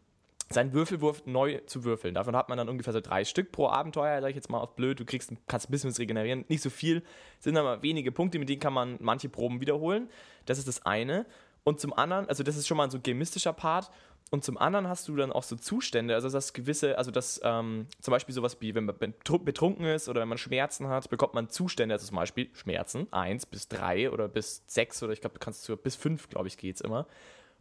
seinen 0.50 0.72
Würfelwurf 0.72 1.24
neu 1.26 1.60
zu 1.66 1.84
würfeln. 1.84 2.14
Davon 2.14 2.36
hat 2.36 2.48
man 2.48 2.58
dann 2.58 2.68
ungefähr 2.68 2.92
so 2.92 3.00
drei 3.00 3.24
Stück 3.24 3.52
pro 3.52 3.68
Abenteuer, 3.68 4.20
sag 4.20 4.30
ich 4.30 4.36
jetzt 4.36 4.50
mal 4.50 4.58
auf 4.58 4.74
blöd. 4.74 5.00
Du 5.00 5.04
kriegst, 5.04 5.32
kannst 5.46 5.68
ein 5.68 5.72
bisschen 5.72 5.90
was 5.90 5.98
regenerieren. 5.98 6.44
Nicht 6.48 6.62
so 6.62 6.70
viel, 6.70 7.02
sind 7.40 7.56
aber 7.56 7.82
wenige 7.82 8.12
Punkte, 8.12 8.38
mit 8.38 8.48
denen 8.48 8.60
kann 8.60 8.72
man 8.72 8.96
manche 9.00 9.28
Proben 9.28 9.60
wiederholen. 9.60 10.08
Das 10.46 10.58
ist 10.58 10.68
das 10.68 10.84
eine. 10.84 11.26
Und 11.64 11.80
zum 11.80 11.94
anderen, 11.94 12.28
also 12.28 12.42
das 12.42 12.56
ist 12.56 12.66
schon 12.66 12.76
mal 12.76 12.90
so 12.90 12.98
ein 12.98 13.02
gemistischer 13.02 13.54
Part. 13.54 13.90
Und 14.34 14.42
zum 14.42 14.58
anderen 14.58 14.88
hast 14.88 15.06
du 15.06 15.14
dann 15.14 15.30
auch 15.30 15.44
so 15.44 15.54
Zustände, 15.54 16.16
also 16.16 16.28
das 16.28 16.52
gewisse, 16.52 16.98
also 16.98 17.12
das 17.12 17.40
ähm, 17.44 17.86
zum 18.00 18.10
Beispiel 18.10 18.34
sowas 18.34 18.56
wie, 18.58 18.74
wenn 18.74 18.84
man 18.84 18.96
betrunken 18.98 19.86
ist 19.86 20.08
oder 20.08 20.22
wenn 20.22 20.28
man 20.28 20.38
Schmerzen 20.38 20.88
hat, 20.88 21.08
bekommt 21.08 21.34
man 21.34 21.50
Zustände, 21.50 21.94
also 21.94 22.08
zum 22.08 22.16
Beispiel 22.16 22.50
Schmerzen, 22.52 23.06
1 23.12 23.46
bis 23.46 23.68
3 23.68 24.10
oder 24.10 24.26
bis 24.26 24.64
6 24.66 25.04
oder 25.04 25.12
ich 25.12 25.20
glaube, 25.20 25.34
du 25.34 25.38
kannst 25.38 25.62
sogar 25.62 25.80
bis 25.80 25.94
5, 25.94 26.30
glaube 26.30 26.48
ich, 26.48 26.56
geht 26.56 26.74
es 26.74 26.80
immer. 26.80 27.06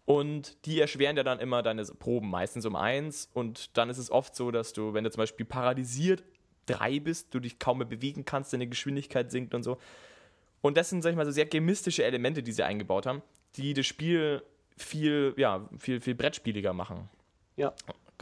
Und 0.05 0.65
die 0.65 0.79
erschweren 0.79 1.15
ja 1.15 1.21
dann 1.21 1.39
immer 1.39 1.61
deine 1.61 1.85
Proben, 1.85 2.31
meistens 2.31 2.65
um 2.65 2.75
eins. 2.75 3.29
Und 3.35 3.77
dann 3.77 3.91
ist 3.91 3.99
es 3.99 4.09
oft 4.09 4.35
so, 4.35 4.49
dass 4.49 4.73
du, 4.73 4.95
wenn 4.95 5.03
du 5.03 5.11
zum 5.11 5.21
Beispiel 5.21 5.45
paralysiert 5.45 6.23
3 6.65 7.01
bist, 7.01 7.35
du 7.35 7.39
dich 7.39 7.59
kaum 7.59 7.77
mehr 7.77 7.87
bewegen 7.87 8.25
kannst, 8.25 8.51
deine 8.51 8.65
Geschwindigkeit 8.65 9.29
sinkt 9.29 9.53
und 9.53 9.61
so. 9.61 9.77
Und 10.61 10.75
das 10.75 10.89
sind, 10.89 11.03
sag 11.03 11.11
ich 11.11 11.17
mal, 11.17 11.25
so 11.27 11.31
sehr 11.31 11.45
gemistische 11.45 12.03
Elemente, 12.03 12.41
die 12.41 12.51
sie 12.51 12.63
eingebaut 12.63 13.05
haben, 13.05 13.21
die 13.57 13.75
das 13.75 13.85
Spiel 13.85 14.41
viel, 14.77 15.33
ja, 15.37 15.67
viel, 15.77 16.01
viel 16.01 16.15
brettspieliger 16.15 16.73
machen. 16.73 17.09
Ja. 17.55 17.73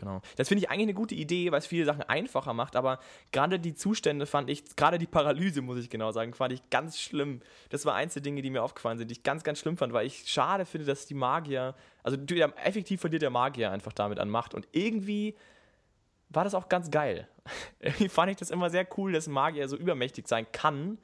Genau. 0.01 0.22
Das 0.36 0.48
finde 0.48 0.63
ich 0.63 0.70
eigentlich 0.70 0.84
eine 0.84 0.93
gute 0.96 1.13
Idee, 1.13 1.51
weil 1.51 1.60
es 1.60 1.67
viele 1.67 1.86
Sachen 1.86 2.01
einfacher 2.03 2.53
macht, 2.53 2.75
aber 2.75 3.00
gerade 3.31 3.60
die 3.60 3.75
Zustände 3.75 4.25
fand 4.25 4.50
ich, 4.50 4.75
gerade 4.75 4.98
die 4.98 5.05
Paralyse, 5.05 5.62
muss 5.62 5.77
ich 5.77 5.91
genau 5.91 6.12
sagen, 6.12 6.34
fand 6.34 6.53
ich 6.53 6.70
ganz 6.72 7.00
schlimm. 7.00 7.41
Das 7.70 7.86
war 7.86 7.93
eins 7.93 8.13
der 8.13 8.24
Dinge, 8.24 8.41
die 8.41 8.50
mir 8.50 8.63
aufgefallen 8.63 8.98
sind, 8.98 9.10
die 9.10 9.13
ich 9.13 9.24
ganz, 9.24 9.43
ganz 9.43 9.60
schlimm 9.60 9.77
fand, 9.77 9.93
weil 9.93 10.08
ich 10.08 10.27
schade 10.27 10.65
finde, 10.65 10.88
dass 10.88 11.05
die 11.05 11.13
Magier, 11.13 11.75
also 12.01 12.17
effektiv 12.63 13.01
verliert 13.01 13.22
der 13.22 13.29
Magier 13.29 13.70
einfach 13.70 13.93
damit 13.93 14.17
an 14.17 14.29
Macht 14.29 14.55
und 14.55 14.67
irgendwie 14.72 15.36
war 16.29 16.46
das 16.46 16.55
auch 16.55 16.67
ganz 16.67 16.89
geil. 16.89 17.27
irgendwie 17.79 18.10
fand 18.10 18.31
ich 18.31 18.38
das 18.38 18.50
immer 18.50 18.70
sehr 18.72 18.88
cool, 18.98 19.12
dass 19.12 19.27
ein 19.27 19.34
Magier 19.34 19.67
so 19.67 19.75
übermächtig 19.75 20.27
sein 20.27 20.48
kann. 20.51 20.98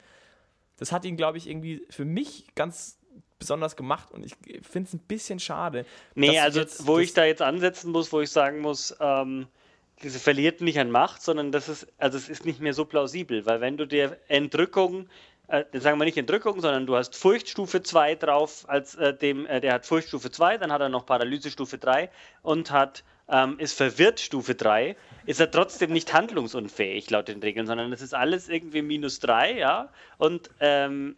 Das 0.77 0.91
hat 0.91 1.05
ihn, 1.05 1.17
glaube 1.17 1.37
ich, 1.37 1.47
irgendwie 1.47 1.85
für 1.89 2.05
mich 2.05 2.47
ganz 2.55 2.96
besonders 3.39 3.75
gemacht 3.75 4.11
und 4.11 4.25
ich 4.25 4.33
finde 4.67 4.87
es 4.87 4.93
ein 4.93 4.99
bisschen 4.99 5.39
schade. 5.39 5.85
Nee, 6.15 6.39
also 6.39 6.59
jetzt 6.59 6.87
wo 6.87 6.99
ich 6.99 7.13
da 7.13 7.25
jetzt 7.25 7.41
ansetzen 7.41 7.91
muss, 7.91 8.11
wo 8.11 8.21
ich 8.21 8.31
sagen 8.31 8.59
muss, 8.59 8.95
ähm, 8.99 9.47
diese 10.03 10.19
verliert 10.19 10.61
nicht 10.61 10.79
an 10.79 10.91
Macht, 10.91 11.21
sondern 11.21 11.51
das 11.51 11.69
ist, 11.69 11.87
also 11.97 12.17
es 12.17 12.29
ist 12.29 12.45
nicht 12.45 12.59
mehr 12.59 12.73
so 12.73 12.85
plausibel, 12.85 13.45
weil 13.45 13.61
wenn 13.61 13.77
du 13.77 13.87
dir 13.87 14.17
Entrückung, 14.27 15.07
äh, 15.47 15.63
sagen 15.79 15.97
wir 15.97 16.05
nicht 16.05 16.17
Entrückung, 16.17 16.61
sondern 16.61 16.85
du 16.85 16.95
hast 16.95 17.15
Furchtstufe 17.15 17.81
2 17.81 18.15
drauf, 18.15 18.65
als 18.67 18.95
äh, 18.95 19.13
dem, 19.15 19.45
äh, 19.45 19.61
der 19.61 19.73
hat 19.73 19.85
Furchtstufe 19.85 20.29
2, 20.29 20.57
dann 20.57 20.71
hat 20.71 20.81
er 20.81 20.89
noch 20.89 21.05
Paralysestufe 21.05 21.77
3 21.77 22.09
und 22.41 22.71
hat 22.71 23.03
ähm, 23.29 23.59
ist 23.59 23.73
verwirrt 23.73 24.19
Stufe 24.19 24.55
3, 24.55 24.95
ist 25.25 25.39
er 25.39 25.51
trotzdem 25.51 25.91
nicht 25.91 26.13
handlungsunfähig 26.13 27.09
laut 27.09 27.27
den 27.27 27.41
Regeln, 27.41 27.67
sondern 27.67 27.91
es 27.91 28.01
ist 28.01 28.13
alles 28.13 28.47
irgendwie 28.47 28.81
minus 28.81 29.19
3, 29.19 29.57
ja. 29.57 29.89
Und 30.17 30.49
ähm, 30.59 31.17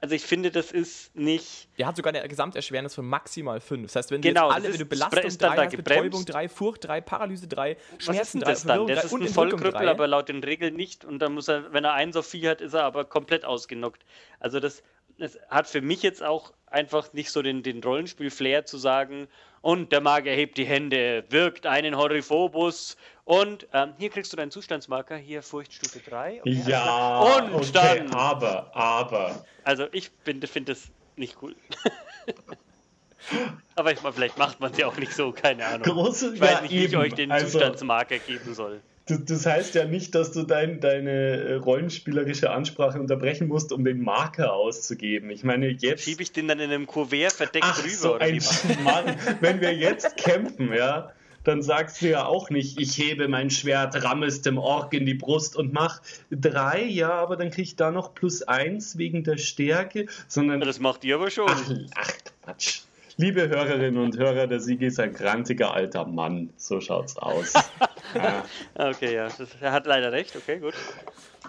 also 0.00 0.14
ich 0.14 0.22
finde, 0.22 0.50
das 0.52 0.70
ist 0.70 1.14
nicht. 1.16 1.68
Der 1.76 1.86
hat 1.86 1.96
sogar 1.96 2.14
eine 2.14 2.26
Gesamterschwernis 2.28 2.94
von 2.94 3.04
maximal 3.06 3.60
5. 3.60 3.84
Das 3.84 3.96
heißt, 3.96 4.10
wenn 4.12 4.20
Genau, 4.20 4.48
du 4.48 4.54
jetzt 4.54 4.64
alle, 4.64 4.72
wenn 4.72 4.78
du 4.78 4.86
Belastung 4.86 5.22
ist 5.24 5.42
dann 5.42 5.50
3 5.50 5.56
da 5.56 5.64
hast. 5.64 5.76
Betäubung 5.76 6.24
3, 6.24 6.48
Furcht 6.48 6.84
3, 6.86 7.00
Paralyse 7.00 7.48
3, 7.48 7.76
Was 7.76 7.98
ist 7.98 8.04
Schmerzen 8.04 8.38
denn 8.38 8.44
3, 8.44 8.50
das 8.52 8.62
dann? 8.62 8.68
Verwirrung 8.68 8.88
Das 8.88 8.98
3 9.00 9.06
ist 9.06 9.12
und 9.12 9.22
ein 9.22 9.28
Vollkrüppel, 9.28 9.72
3. 9.72 9.88
aber 9.90 10.06
laut 10.06 10.28
den 10.28 10.44
Regeln 10.44 10.74
nicht. 10.74 11.04
Und 11.04 11.18
dann 11.18 11.34
muss 11.34 11.48
er, 11.48 11.72
wenn 11.72 11.84
er 11.84 11.94
einen 11.94 12.12
Sophie 12.12 12.48
hat, 12.48 12.60
ist 12.60 12.74
er 12.74 12.84
aber 12.84 13.04
komplett 13.04 13.44
ausgenockt. 13.44 14.04
Also 14.38 14.60
das, 14.60 14.82
das 15.18 15.38
hat 15.48 15.66
für 15.66 15.80
mich 15.80 16.02
jetzt 16.02 16.22
auch 16.22 16.52
einfach 16.66 17.12
nicht 17.12 17.30
so 17.30 17.42
den, 17.42 17.62
den 17.62 17.82
Rollenspiel-Flair 17.82 18.66
zu 18.66 18.78
sagen, 18.78 19.28
und 19.60 19.90
der 19.92 20.00
Magier 20.00 20.32
hebt 20.34 20.56
die 20.56 20.64
Hände, 20.64 21.24
wirkt 21.30 21.66
einen 21.66 21.96
Horiphobus 21.96 22.96
und 23.24 23.66
ähm, 23.72 23.92
hier 23.98 24.08
kriegst 24.10 24.32
du 24.32 24.36
deinen 24.36 24.50
Zustandsmarker, 24.50 25.16
hier 25.16 25.42
Furchtstufe 25.42 25.98
3. 25.98 26.40
Okay, 26.40 26.62
Ja, 26.66 26.80
klar. 26.82 27.42
und 27.44 27.54
okay, 27.54 27.70
dann. 27.72 28.14
aber, 28.14 28.74
aber. 28.74 29.44
Also 29.64 29.86
ich 29.92 30.10
finde 30.24 30.46
find 30.46 30.68
das 30.68 30.84
nicht 31.16 31.36
cool. 31.42 31.56
aber 33.74 33.92
ich, 33.92 33.98
vielleicht 33.98 34.38
macht 34.38 34.60
man 34.60 34.72
es 34.72 34.78
ja 34.78 34.86
auch 34.86 34.96
nicht 34.96 35.12
so, 35.12 35.32
keine 35.32 35.66
Ahnung. 35.66 35.82
Große, 35.82 36.34
Ich 36.34 36.40
weiß 36.40 36.50
ja, 36.50 36.60
nicht, 36.62 36.70
wie 36.70 36.84
ich 36.84 36.96
euch 36.96 37.14
den 37.14 37.32
Also, 37.32 37.46
Zustandsmarker 37.48 38.18
geben 38.18 38.54
soll. 38.54 38.80
Das, 39.08 39.24
das 39.24 39.46
heißt 39.46 39.74
ja 39.74 39.86
nicht, 39.86 40.14
dass 40.14 40.32
du 40.32 40.42
dein, 40.42 40.80
deine 40.80 41.10
äh, 41.10 41.54
rollenspielerische 41.54 42.50
Ansprache 42.50 43.00
unterbrechen 43.00 43.48
musst, 43.48 43.72
um 43.72 43.84
den 43.84 44.02
Marker 44.02 44.52
auszugeben. 44.52 45.30
Ich 45.30 45.44
meine, 45.44 45.68
jetzt. 45.68 46.04
Schiebe 46.04 46.22
ich 46.22 46.32
den 46.32 46.48
dann 46.48 46.60
in 46.60 46.70
einem 46.70 46.86
Kuvert 46.86 47.32
verdeckt 47.32 47.66
Ach, 47.66 47.80
drüber 47.80 47.94
so 47.94 48.14
ein 48.14 48.40
Schmarrn. 48.40 49.16
Wenn 49.40 49.60
wir 49.60 49.74
jetzt 49.74 50.16
campen, 50.18 50.72
ja, 50.74 51.12
dann 51.44 51.62
sagst 51.62 52.02
du 52.02 52.10
ja 52.10 52.26
auch 52.26 52.50
nicht, 52.50 52.78
ich 52.78 52.98
hebe 52.98 53.28
mein 53.28 53.48
Schwert, 53.48 54.04
ramme 54.04 54.26
es 54.26 54.42
dem 54.42 54.58
Ork 54.58 54.92
in 54.92 55.06
die 55.06 55.14
Brust 55.14 55.56
und 55.56 55.72
mach 55.72 56.02
drei, 56.30 56.84
ja, 56.84 57.10
aber 57.10 57.36
dann 57.36 57.50
krieg 57.50 57.64
ich 57.64 57.76
da 57.76 57.90
noch 57.90 58.12
plus 58.12 58.42
eins 58.42 58.98
wegen 58.98 59.24
der 59.24 59.38
Stärke, 59.38 60.06
sondern. 60.26 60.60
Das 60.60 60.80
macht 60.80 61.04
ihr 61.04 61.14
aber 61.14 61.30
schon. 61.30 61.48
Ach, 61.48 61.70
ach, 61.94 62.12
Quatsch. 62.42 62.82
Liebe 63.20 63.48
Hörerinnen 63.48 64.00
und 64.00 64.16
Hörer, 64.16 64.46
der 64.46 64.60
Sigi 64.60 64.86
ist 64.86 65.00
ein 65.00 65.12
grantiger 65.12 65.74
alter 65.74 66.04
Mann. 66.06 66.50
So 66.56 66.80
schaut's 66.80 67.16
aus. 67.16 67.52
ja. 68.14 68.44
Okay, 68.74 69.14
ja, 69.14 69.28
das, 69.28 69.48
er 69.60 69.72
hat 69.72 69.86
leider 69.86 70.12
recht. 70.12 70.36
Okay, 70.36 70.58
gut. 70.58 70.74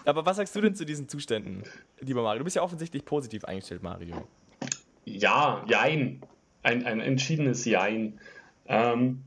Aber 0.06 0.26
was 0.26 0.38
sagst 0.38 0.56
du 0.56 0.62
denn 0.62 0.76
zu 0.76 0.86
diesen 0.86 1.10
Zuständen, 1.10 1.64
lieber 2.00 2.24
Mario? 2.24 2.40
Du 2.40 2.44
bist 2.44 2.56
ja 2.56 2.62
offensichtlich 2.62 3.06
positiv 3.06 3.46
eingestellt, 3.46 3.84
Mario. 3.84 4.28
Ja, 5.06 5.64
jein. 5.68 6.22
Ein, 6.62 6.86
ein 6.86 7.00
entschiedenes 7.00 7.66
Jein. 7.66 8.20
Ähm, 8.68 9.24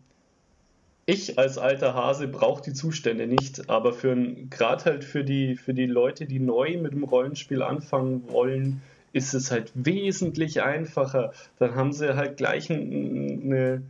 ich 1.06 1.38
als 1.38 1.58
alter 1.58 1.94
Hase 1.94 2.28
brauche 2.28 2.62
die 2.62 2.72
Zustände 2.72 3.26
nicht, 3.26 3.68
aber 3.68 3.92
für 3.92 4.14
gerade 4.50 4.84
halt 4.84 5.04
für 5.04 5.24
die, 5.24 5.56
für 5.56 5.74
die 5.74 5.86
Leute, 5.86 6.26
die 6.26 6.38
neu 6.38 6.76
mit 6.78 6.92
dem 6.92 7.04
Rollenspiel 7.04 7.62
anfangen 7.62 8.30
wollen, 8.30 8.82
ist 9.12 9.34
es 9.34 9.50
halt 9.50 9.72
wesentlich 9.74 10.62
einfacher. 10.62 11.32
Dann 11.58 11.74
haben 11.74 11.92
sie 11.92 12.14
halt 12.14 12.36
gleich 12.36 12.70
ein, 12.70 13.42
eine 13.44 13.82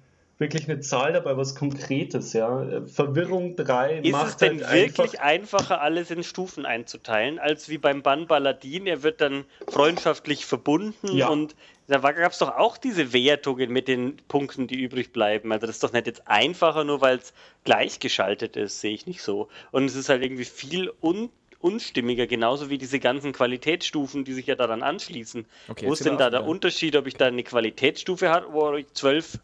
wirklich 0.42 0.68
eine 0.68 0.80
Zahl 0.80 1.14
dabei, 1.14 1.36
was 1.38 1.54
Konkretes, 1.54 2.34
ja. 2.34 2.82
Verwirrung 2.86 3.56
3 3.56 4.00
Ist 4.00 4.12
macht 4.12 4.28
es 4.28 4.36
denn 4.36 4.66
halt 4.66 4.98
wirklich 4.98 5.20
einfach 5.20 5.52
einfacher, 5.52 5.80
alles 5.80 6.10
in 6.10 6.22
Stufen 6.22 6.66
einzuteilen, 6.66 7.38
als 7.38 7.68
wie 7.68 7.78
beim 7.78 8.02
Bann 8.02 8.26
Paladin? 8.26 8.86
Er 8.86 9.02
wird 9.02 9.20
dann 9.20 9.44
freundschaftlich 9.68 10.44
verbunden 10.44 11.16
Ja. 11.16 11.28
und 11.28 11.54
da 11.88 11.98
gab 11.98 12.32
es 12.32 12.38
doch 12.38 12.56
auch 12.56 12.76
diese 12.76 13.12
Wertungen 13.12 13.70
mit 13.70 13.88
den 13.88 14.16
Punkten, 14.28 14.66
die 14.66 14.80
übrig 14.80 15.12
bleiben. 15.12 15.52
Also 15.52 15.66
das 15.66 15.76
ist 15.76 15.84
doch 15.84 15.92
nicht 15.92 16.06
jetzt 16.06 16.26
einfacher, 16.26 16.84
nur 16.84 17.00
weil 17.00 17.18
es 17.18 17.32
gleichgeschaltet 17.64 18.56
ist, 18.56 18.80
sehe 18.80 18.94
ich 18.94 19.06
nicht 19.06 19.22
so. 19.22 19.48
Und 19.72 19.84
es 19.84 19.94
ist 19.94 20.08
halt 20.08 20.22
irgendwie 20.22 20.44
viel 20.44 20.92
un 21.02 21.30
unstimmiger, 21.60 22.26
genauso 22.26 22.70
wie 22.70 22.78
diese 22.78 22.98
ganzen 22.98 23.32
Qualitätsstufen, 23.32 24.24
die 24.24 24.32
sich 24.32 24.46
ja 24.46 24.56
daran 24.56 24.82
anschließen. 24.82 25.46
Okay, 25.68 25.86
Wo 25.86 25.92
ist 25.92 26.04
denn 26.04 26.18
da 26.18 26.28
der 26.28 26.44
Unterschied, 26.44 26.96
ob 26.96 27.06
ich 27.06 27.14
da 27.14 27.26
eine 27.26 27.44
Qualitätsstufe 27.44 28.30
habe, 28.30 28.52
wo 28.52 28.74
ich 28.74 28.92
zwölf 28.94 29.38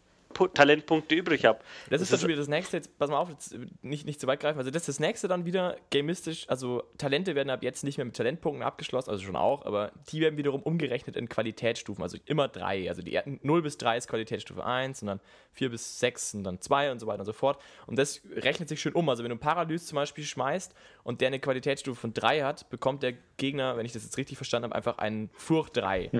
Talentpunkte 0.54 1.14
übrig 1.14 1.44
habe? 1.44 1.60
Das 1.90 2.00
ist 2.00 2.12
dann 2.12 2.20
schon 2.20 2.28
wieder 2.28 2.38
das 2.38 2.48
nächste, 2.48 2.76
jetzt 2.76 2.98
pass 2.98 3.10
mal 3.10 3.18
auf, 3.18 3.30
jetzt 3.30 3.56
nicht, 3.82 4.06
nicht 4.06 4.20
zu 4.20 4.26
weit 4.26 4.40
greifen. 4.40 4.58
Also 4.58 4.70
das 4.70 4.82
ist 4.82 4.88
das 4.88 5.00
nächste 5.00 5.28
dann 5.28 5.44
wieder 5.44 5.76
gamistisch, 5.90 6.48
also 6.48 6.84
Talente 6.98 7.34
werden 7.34 7.50
ab 7.50 7.62
jetzt 7.62 7.84
nicht 7.84 7.98
mehr 7.98 8.04
mit 8.04 8.16
Talentpunkten 8.16 8.62
abgeschlossen, 8.62 9.10
also 9.10 9.24
schon 9.24 9.36
auch, 9.36 9.64
aber 9.64 9.92
die 10.10 10.20
werden 10.20 10.36
wiederum 10.36 10.62
umgerechnet 10.62 11.16
in 11.16 11.28
Qualitätsstufen, 11.28 12.02
also 12.02 12.18
immer 12.26 12.48
drei. 12.48 12.88
Also 12.88 13.02
die 13.02 13.14
ersten 13.14 13.40
0 13.42 13.62
bis 13.62 13.78
3 13.78 13.96
ist 13.96 14.08
Qualitätsstufe 14.08 14.64
1 14.64 15.02
und 15.02 15.08
dann 15.08 15.20
4 15.52 15.70
bis 15.70 15.98
6 15.98 16.34
und 16.34 16.44
dann 16.44 16.60
2 16.60 16.92
und 16.92 17.00
so 17.00 17.06
weiter 17.06 17.20
und 17.20 17.26
so 17.26 17.32
fort. 17.32 17.60
Und 17.86 17.98
das 17.98 18.20
rechnet 18.36 18.68
sich 18.68 18.80
schön 18.80 18.92
um. 18.92 19.08
Also 19.08 19.22
wenn 19.24 19.30
du 19.30 19.36
Paralyse 19.36 19.86
zum 19.86 19.96
Beispiel 19.96 20.24
schmeißt 20.24 20.74
und 21.04 21.20
der 21.20 21.28
eine 21.28 21.40
Qualitätsstufe 21.40 22.00
von 22.00 22.12
3 22.12 22.42
hat, 22.42 22.68
bekommt 22.70 23.02
der 23.02 23.14
Gegner, 23.36 23.76
wenn 23.76 23.86
ich 23.86 23.92
das 23.92 24.04
jetzt 24.04 24.16
richtig 24.18 24.36
verstanden 24.36 24.64
habe, 24.66 24.74
einfach 24.76 24.98
einen 24.98 25.30
Furcht 25.32 25.76
3 25.76 26.10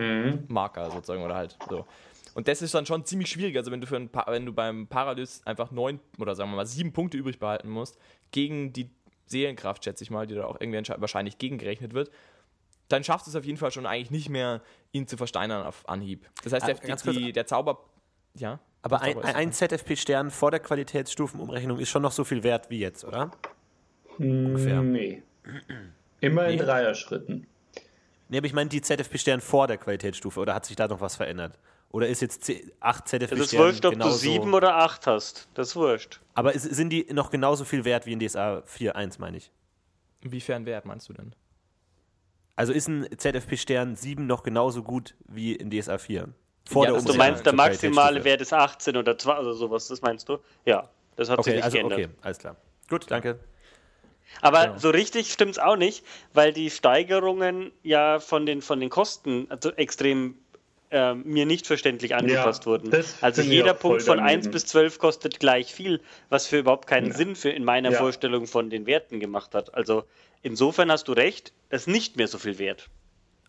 Marker 0.48 0.90
sozusagen 0.90 1.22
oder 1.22 1.34
halt 1.34 1.56
so. 1.68 1.86
Und 2.38 2.46
das 2.46 2.62
ist 2.62 2.72
dann 2.72 2.86
schon 2.86 3.04
ziemlich 3.04 3.28
schwierig. 3.28 3.56
Also 3.56 3.72
wenn 3.72 3.80
du, 3.80 3.88
für 3.88 3.96
ein 3.96 4.10
pa 4.10 4.24
wenn 4.28 4.46
du 4.46 4.52
beim 4.52 4.86
Paralys 4.86 5.42
einfach 5.44 5.72
neun 5.72 5.98
oder 6.20 6.36
sagen 6.36 6.50
wir 6.50 6.56
mal 6.56 6.66
sieben 6.66 6.92
Punkte 6.92 7.16
übrig 7.16 7.40
behalten 7.40 7.68
musst, 7.68 7.98
gegen 8.30 8.72
die 8.72 8.90
Seelenkraft, 9.26 9.82
schätze 9.82 10.04
ich 10.04 10.10
mal, 10.12 10.24
die 10.28 10.36
da 10.36 10.44
auch 10.44 10.60
irgendwie 10.60 10.88
wahrscheinlich 10.98 11.38
gegengerechnet 11.38 11.94
wird, 11.94 12.12
dann 12.86 13.02
schaffst 13.02 13.26
du 13.26 13.32
es 13.32 13.34
auf 13.34 13.44
jeden 13.44 13.58
Fall 13.58 13.72
schon 13.72 13.86
eigentlich 13.86 14.12
nicht 14.12 14.28
mehr, 14.28 14.62
ihn 14.92 15.08
zu 15.08 15.16
versteinern 15.16 15.66
auf 15.66 15.88
Anhieb. 15.88 16.30
Das 16.44 16.52
heißt, 16.52 16.62
Ah, 16.62 16.74
der, 16.74 17.12
die, 17.12 17.32
der 17.32 17.46
Zauber. 17.48 17.82
Ja. 18.36 18.60
Aber 18.82 19.00
ein, 19.00 19.18
ein 19.18 19.52
ZFP-Stern 19.52 20.30
vor 20.30 20.52
der 20.52 20.60
Qualitätsstufenumrechnung 20.60 21.80
ist 21.80 21.88
schon 21.88 22.02
noch 22.02 22.12
so 22.12 22.22
viel 22.22 22.44
wert 22.44 22.70
wie 22.70 22.78
jetzt, 22.78 23.04
oder? 23.04 23.32
Ungefähr. 24.16 24.80
Nee. 24.82 25.24
Immer 26.20 26.46
in 26.46 26.56
Nee? 26.56 26.62
Dreierschritten. 26.64 27.48
Nee, 28.28 28.38
aber 28.38 28.46
ich 28.46 28.52
meine 28.52 28.70
die 28.70 28.80
ZFP-Stern 28.80 29.40
vor 29.40 29.66
der 29.66 29.78
Qualitätsstufe, 29.78 30.38
oder 30.38 30.54
hat 30.54 30.66
sich 30.66 30.76
da 30.76 30.86
noch 30.86 31.00
was 31.00 31.16
verändert? 31.16 31.58
Oder 31.90 32.08
ist 32.08 32.20
jetzt 32.20 32.50
8 32.80 33.12
Das 33.14 33.32
ist 33.32 33.56
wurscht, 33.56 33.84
ob 33.86 33.94
genauso... 33.94 34.12
du 34.12 34.18
sieben 34.18 34.52
oder 34.54 34.76
acht 34.76 35.06
hast. 35.06 35.48
Das 35.54 35.68
ist 35.68 35.76
wurscht. 35.76 36.20
aber 36.34 36.52
ist, 36.52 36.62
sind 36.64 36.90
die 36.90 37.06
noch 37.12 37.30
genauso 37.30 37.64
viel 37.64 37.84
wert 37.84 38.04
wie 38.04 38.12
in 38.12 38.20
DSA 38.20 38.58
4.1, 38.58 39.16
meine 39.18 39.38
ich? 39.38 39.50
Inwiefern 40.20 40.66
wert 40.66 40.84
meinst 40.84 41.08
du 41.08 41.12
denn? 41.14 41.34
Also 42.56 42.72
ist 42.72 42.88
ein 42.88 43.06
ZFP-Stern 43.16 43.96
7 43.96 44.26
noch 44.26 44.42
genauso 44.42 44.82
gut 44.82 45.14
wie 45.26 45.54
in 45.54 45.70
DSA 45.70 45.96
4? 45.98 46.28
Vor 46.68 46.84
Ja, 46.84 46.90
der 46.90 47.00
das- 47.00 47.10
Du 47.10 47.14
meinst, 47.16 47.46
der 47.46 47.54
maximale. 47.54 48.24
Wert 48.24 48.42
ist 48.42 48.52
18 48.52 48.96
oder 48.96 49.16
2 49.16 49.38
oder 49.38 49.54
sowas, 49.54 49.88
das 49.88 50.02
meinst 50.02 50.28
du? 50.28 50.38
Ja, 50.66 50.90
das 51.16 51.30
hat 51.30 51.42
sich 51.42 51.52
Okay, 51.52 51.56
nicht 51.56 51.64
also 51.64 51.76
geändert. 51.78 51.98
okay, 51.98 52.08
alles 52.20 52.38
klar. 52.38 52.56
Gut, 52.90 53.06
danke. 53.10 53.38
Aber 54.42 54.66
Genau. 54.66 54.78
so 54.78 54.90
richtig 54.90 55.32
stimmt 55.32 55.52
es 55.52 55.58
auch 55.58 55.76
nicht, 55.76 56.04
weil 56.34 56.52
die 56.52 56.68
Steigerungen 56.68 57.72
ja 57.82 58.18
von 58.20 58.44
den, 58.44 58.60
von 58.60 58.78
den 58.78 58.90
Kosten 58.90 59.46
also 59.48 59.70
extrem 59.72 60.36
äh, 60.90 61.14
mir 61.14 61.46
nicht 61.46 61.66
verständlich 61.66 62.14
angepasst 62.14 62.66
wurden. 62.66 62.90
das 62.90 63.22
Also 63.22 63.42
jeder 63.42 63.74
Punkt 63.74 64.02
von 64.02 64.18
daneben. 64.18 64.38
1 64.46 64.50
bis 64.50 64.66
12 64.66 64.98
kostet 64.98 65.40
gleich 65.40 65.72
viel, 65.74 66.00
was 66.28 66.46
für 66.46 66.58
überhaupt 66.58 66.86
keinen 66.86 67.08
Ja. 67.08 67.14
Sinn 67.14 67.36
für 67.36 67.50
in 67.50 67.64
meiner 67.64 67.90
Ja. 67.92 67.98
Vorstellung 67.98 68.46
von 68.46 68.70
den 68.70 68.86
Werten 68.86 69.20
gemacht 69.20 69.54
hat. 69.54 69.74
Also 69.74 70.04
insofern 70.42 70.90
hast 70.90 71.08
du 71.08 71.12
recht, 71.12 71.52
das 71.68 71.82
ist 71.82 71.88
nicht 71.88 72.16
mehr 72.16 72.28
so 72.28 72.38
viel 72.38 72.58
wert. 72.58 72.88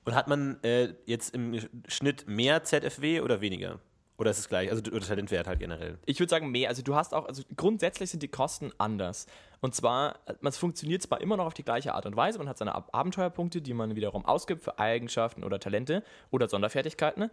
Und 0.05 0.15
hat 0.15 0.27
man 0.27 0.61
äh, 0.63 0.93
jetzt 1.05 1.33
im 1.35 1.59
Schnitt 1.87 2.27
mehr 2.27 2.63
ZFW 2.63 3.21
oder 3.21 3.41
weniger? 3.41 3.79
Oder 4.19 4.31
ist 4.31 4.39
es 4.39 4.49
gleich? 4.49 4.69
Also 4.69 4.83
oder 4.91 4.99
Talentwert 4.99 5.47
halt 5.47 5.59
generell. 5.59 5.97
Ich 6.05 6.19
würde 6.19 6.29
sagen 6.29 6.51
mehr. 6.51 6.67
Also 6.67 6.81
du 6.81 6.93
hast 6.93 7.13
auch, 7.13 7.25
also 7.25 7.41
grundsätzlich 7.55 8.09
sind 8.09 8.21
die 8.21 8.27
Kosten 8.27 8.71
anders. 8.77 9.27
Und 9.61 9.73
zwar, 9.73 10.19
es 10.41 10.57
funktioniert 10.57 11.01
zwar 11.01 11.21
immer 11.21 11.37
noch 11.37 11.45
auf 11.45 11.53
die 11.53 11.63
gleiche 11.63 11.93
Art 11.93 12.05
und 12.05 12.17
Weise, 12.17 12.37
man 12.37 12.49
hat 12.49 12.57
seine 12.57 12.75
Ab 12.75 12.89
Abenteuerpunkte, 12.91 13.61
die 13.61 13.73
man 13.73 13.95
wiederum 13.95 14.25
ausgibt 14.25 14.61
für 14.61 14.77
Eigenschaften 14.77 15.45
oder 15.45 15.59
Talente 15.59 16.03
oder 16.31 16.49
Sonderfertigkeiten, 16.49 17.29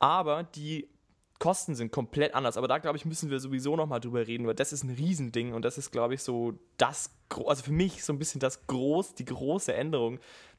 aber 0.00 0.42
die 0.42 0.88
Kosten 1.38 1.74
sind 1.74 1.92
komplett 1.92 2.34
anders. 2.34 2.56
Aber 2.56 2.66
da, 2.66 2.78
glaube 2.78 2.96
ich, 2.96 3.04
müssen 3.04 3.30
wir 3.30 3.40
sowieso 3.40 3.76
nochmal 3.76 4.00
drüber 4.00 4.26
reden, 4.26 4.46
weil 4.46 4.54
das 4.54 4.72
ist 4.72 4.84
ein 4.84 4.90
Riesending 4.90 5.52
und 5.52 5.64
das 5.64 5.78
ist, 5.78 5.92
glaube 5.92 6.14
ich, 6.14 6.22
so 6.22 6.54
das, 6.76 7.10
also 7.46 7.62
für 7.62 7.72
mich 7.72 8.04
so 8.04 8.12
ein 8.12 8.18
bisschen 8.18 8.40
das 8.40 8.66
groß, 8.66 9.14
die 9.14 9.26
große 9.26 9.72
Änderung, 9.74 10.18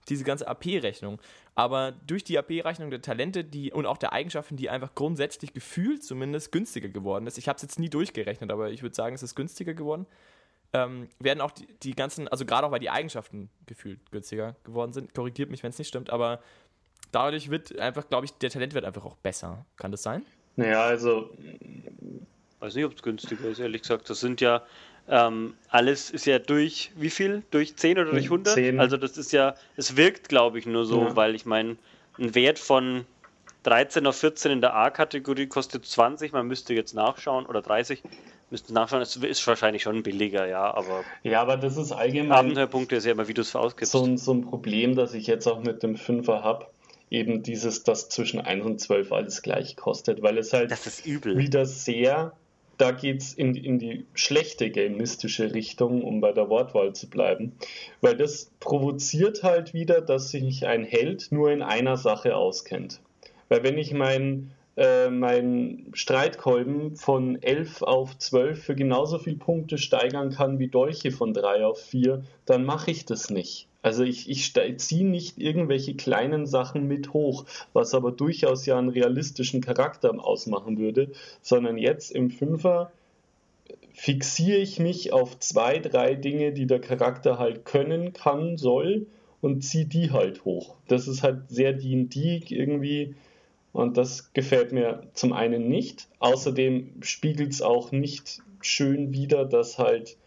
diese 0.10 0.24
ganze 0.24 0.48
AP-Rechnung. 0.48 1.20
Aber 1.56 1.94
durch 2.06 2.24
die 2.24 2.38
AP-Rechnung 2.38 2.90
der 2.90 3.02
Talente 3.02 3.44
die, 3.44 3.72
und 3.72 3.86
auch 3.86 3.98
der 3.98 4.14
Eigenschaften, 4.14 4.58
die 4.58 4.70
einfach 4.70 4.96
grundsätzlich 4.96 5.54
gefühlt 5.54 6.04
zumindest 6.04 6.52
günstiger 6.52 6.90
geworden 6.90 7.28
ist, 7.28 7.38
ich 7.38 7.48
habe 7.48 7.58
es 7.58 7.62
jetzt 7.62 7.80
nie 7.80 7.90
durchgerechnet, 7.90 8.52
aber 8.52 8.72
ich 8.72 8.84
würde 8.84 8.96
sagen, 8.96 9.16
es 9.16 9.24
ist 9.24 9.36
günstiger 9.36 9.74
geworden, 9.74 10.06
ähm, 10.74 11.08
werden 11.20 11.42
auch 11.42 11.52
die, 11.52 11.68
die 11.84 11.96
ganzen, 11.96 12.28
also 12.28 12.46
gerade 12.46 12.68
auch 12.68 12.72
weil 12.72 12.80
die 12.80 12.90
Eigenschaften 12.90 13.50
gefühlt 13.66 14.12
günstiger 14.12 14.56
geworden 14.64 14.94
sind, 14.94 15.14
korrigiert 15.14 15.50
mich, 15.50 15.64
wenn 15.64 15.70
es 15.70 15.78
nicht 15.78 15.88
stimmt, 15.88 16.10
aber 16.10 16.42
dadurch 17.12 17.50
wird 17.50 17.78
einfach, 17.80 18.08
glaube 18.10 18.26
ich, 18.26 18.34
der 18.34 18.50
Talent 18.50 18.74
wird 18.74 18.86
einfach 18.86 19.06
auch 19.06 19.16
besser. 19.18 19.66
Kann 19.78 19.92
das 19.92 20.04
sein? 20.04 20.26
Naja, 20.56 20.84
also. 20.84 21.30
Weiß 22.60 22.74
nicht, 22.74 22.86
ob 22.86 22.94
es 22.94 23.04
günstiger 23.04 23.50
ist, 23.50 23.60
ehrlich 23.60 23.84
gesagt. 23.84 24.10
Das 24.10 24.20
sind 24.20 24.42
ja 24.42 24.64
ähm, 25.10 25.54
alles 25.70 26.10
ist 26.10 26.26
ja 26.26 26.40
durch, 26.40 26.92
wie 26.96 27.10
viel? 27.10 27.44
Durch 27.52 27.76
10 27.76 28.00
oder 28.00 28.12
durch 28.12 28.26
100? 28.26 28.54
10. 28.54 28.80
Also 28.80 28.98
das 28.98 29.18
ist 29.18 29.32
ja, 29.32 29.56
es 29.76 29.96
wirkt, 29.96 30.30
glaube 30.30 30.60
ich, 30.60 30.66
nur 30.66 30.86
so, 30.86 31.02
ja. 31.02 31.16
weil 31.16 31.36
ich 31.36 31.46
meine, 31.46 31.78
ein 32.20 32.36
Wert 32.36 32.60
von 32.60 33.06
13 33.64 34.06
auf 34.06 34.18
14 34.18 34.52
in 34.52 34.62
der 34.62 34.76
A-Kategorie 34.76 35.48
kostet 35.48 35.86
20, 35.86 36.34
man 36.34 36.48
müsste 36.48 36.74
jetzt 36.74 36.94
nachschauen, 36.94 37.46
oder 37.46 37.62
30, 37.62 38.02
müsste 38.50 38.74
nachschauen, 38.74 39.02
es 39.02 39.16
ist 39.16 39.46
wahrscheinlich 39.48 39.84
schon 39.84 40.04
billiger, 40.04 40.48
ja, 40.48 40.74
aber... 40.74 41.04
Ja, 41.24 41.42
aber 41.42 41.58
das 41.58 41.78
ist 41.78 41.92
allgemein... 41.92 42.32
Abenteuerpunkte 42.32 42.96
ist 42.96 43.06
ja 43.06 43.12
immer, 43.12 43.28
wie 43.28 43.34
du 43.34 43.42
es 43.42 43.56
ausgibst. 43.56 43.92
So, 43.92 44.18
so 44.18 44.34
ein 44.34 44.42
Problem, 44.42 44.96
das 44.96 45.14
ich 45.14 45.28
jetzt 45.28 45.48
auch 45.48 45.62
mit 45.62 45.84
dem 45.84 45.96
Fünfer 45.96 46.44
habe, 46.44 46.68
eben 47.10 47.44
dieses, 47.44 47.84
dass 47.84 48.10
zwischen 48.10 48.40
1 48.42 48.66
und 48.66 48.80
12 48.80 49.12
alles 49.12 49.42
gleich 49.42 49.76
kostet, 49.76 50.22
weil 50.22 50.38
es 50.38 50.54
halt 50.54 50.72
das 50.72 50.88
ist 50.88 51.06
übel. 51.06 51.38
wieder 51.38 51.66
sehr 51.66 52.34
da 52.78 52.92
geht 52.92 53.22
es 53.22 53.34
in, 53.34 53.56
in 53.56 53.80
die 53.80 54.06
schlechte 54.14 54.70
gamistische 54.70 55.54
Richtung, 55.54 56.04
um 56.04 56.22
bei 56.22 56.32
der 56.32 56.50
Wortwahl 56.50 56.94
zu 56.94 57.10
bleiben. 57.10 57.54
Weil 58.02 58.16
das 58.16 58.52
provoziert 58.60 59.44
halt 59.44 59.74
wieder, 59.74 60.02
dass 60.02 60.30
sich 60.30 60.66
ein 60.66 60.84
Held 60.84 61.32
nur 61.32 61.52
in 61.52 61.62
einer 61.62 61.98
Sache 61.98 62.36
auskennt. 62.36 63.02
Weil 63.50 63.64
wenn 63.64 63.78
ich 63.78 63.94
mein, 63.94 64.52
äh, 64.76 65.10
mein 65.10 65.88
Streitkolben 65.94 66.96
von 66.96 67.42
11 67.42 67.82
auf 67.82 68.18
12 68.18 68.64
für 68.64 68.76
genauso 68.76 69.18
viele 69.18 69.38
Punkte 69.38 69.78
steigern 69.78 70.32
kann 70.32 70.60
wie 70.60 70.68
Dolche 70.68 71.12
von 71.12 71.34
3 71.34 71.66
auf 71.66 71.80
4, 71.82 72.24
dann 72.46 72.64
mache 72.64 72.92
ich 72.92 73.06
das 73.06 73.30
nicht. 73.30 73.68
Also 73.88 74.04
ich, 74.04 74.30
ich 74.30 74.54
ziehe 74.80 75.08
nicht 75.08 75.38
irgendwelche 75.38 75.96
kleinen 75.96 76.46
Sachen 76.46 76.90
mit 76.90 77.14
hoch, 77.14 77.46
was 77.72 77.94
aber 77.94 78.12
durchaus 78.12 78.66
ja 78.66 78.78
einen 78.78 78.90
realistischen 78.90 79.62
Charakter 79.62 80.12
ausmachen 80.22 80.78
würde, 80.78 81.14
sondern 81.42 81.78
jetzt 81.78 82.12
im 82.12 82.30
Fünfer 82.30 82.92
fixiere 83.94 84.58
ich 84.58 84.78
mich 84.80 85.14
auf 85.14 85.40
zwei, 85.40 85.80
drei 85.80 86.16
Dinge, 86.16 86.52
die 86.52 86.68
der 86.68 86.82
Charakter 86.82 87.40
halt 87.40 87.64
können, 87.64 88.12
kann, 88.12 88.58
soll 88.58 89.06
und 89.40 89.62
ziehe 89.62 89.86
die 89.86 90.12
halt 90.12 90.44
hoch. 90.44 90.76
Das 90.90 91.08
ist 91.08 91.24
halt 91.24 91.48
sehr 91.48 91.72
D&D 91.72 92.44
irgendwie 92.50 93.16
und 93.72 93.96
das 93.96 94.34
gefällt 94.34 94.74
mir 94.74 95.04
zum 95.14 95.32
einen 95.32 95.70
nicht. 95.70 96.10
Außerdem 96.20 96.90
spiegelt 97.04 97.54
es 97.54 97.62
auch 97.62 97.94
nicht 97.94 98.42
schön 98.60 99.14
wider, 99.14 99.46
dass 99.46 99.80
halt 99.80 100.18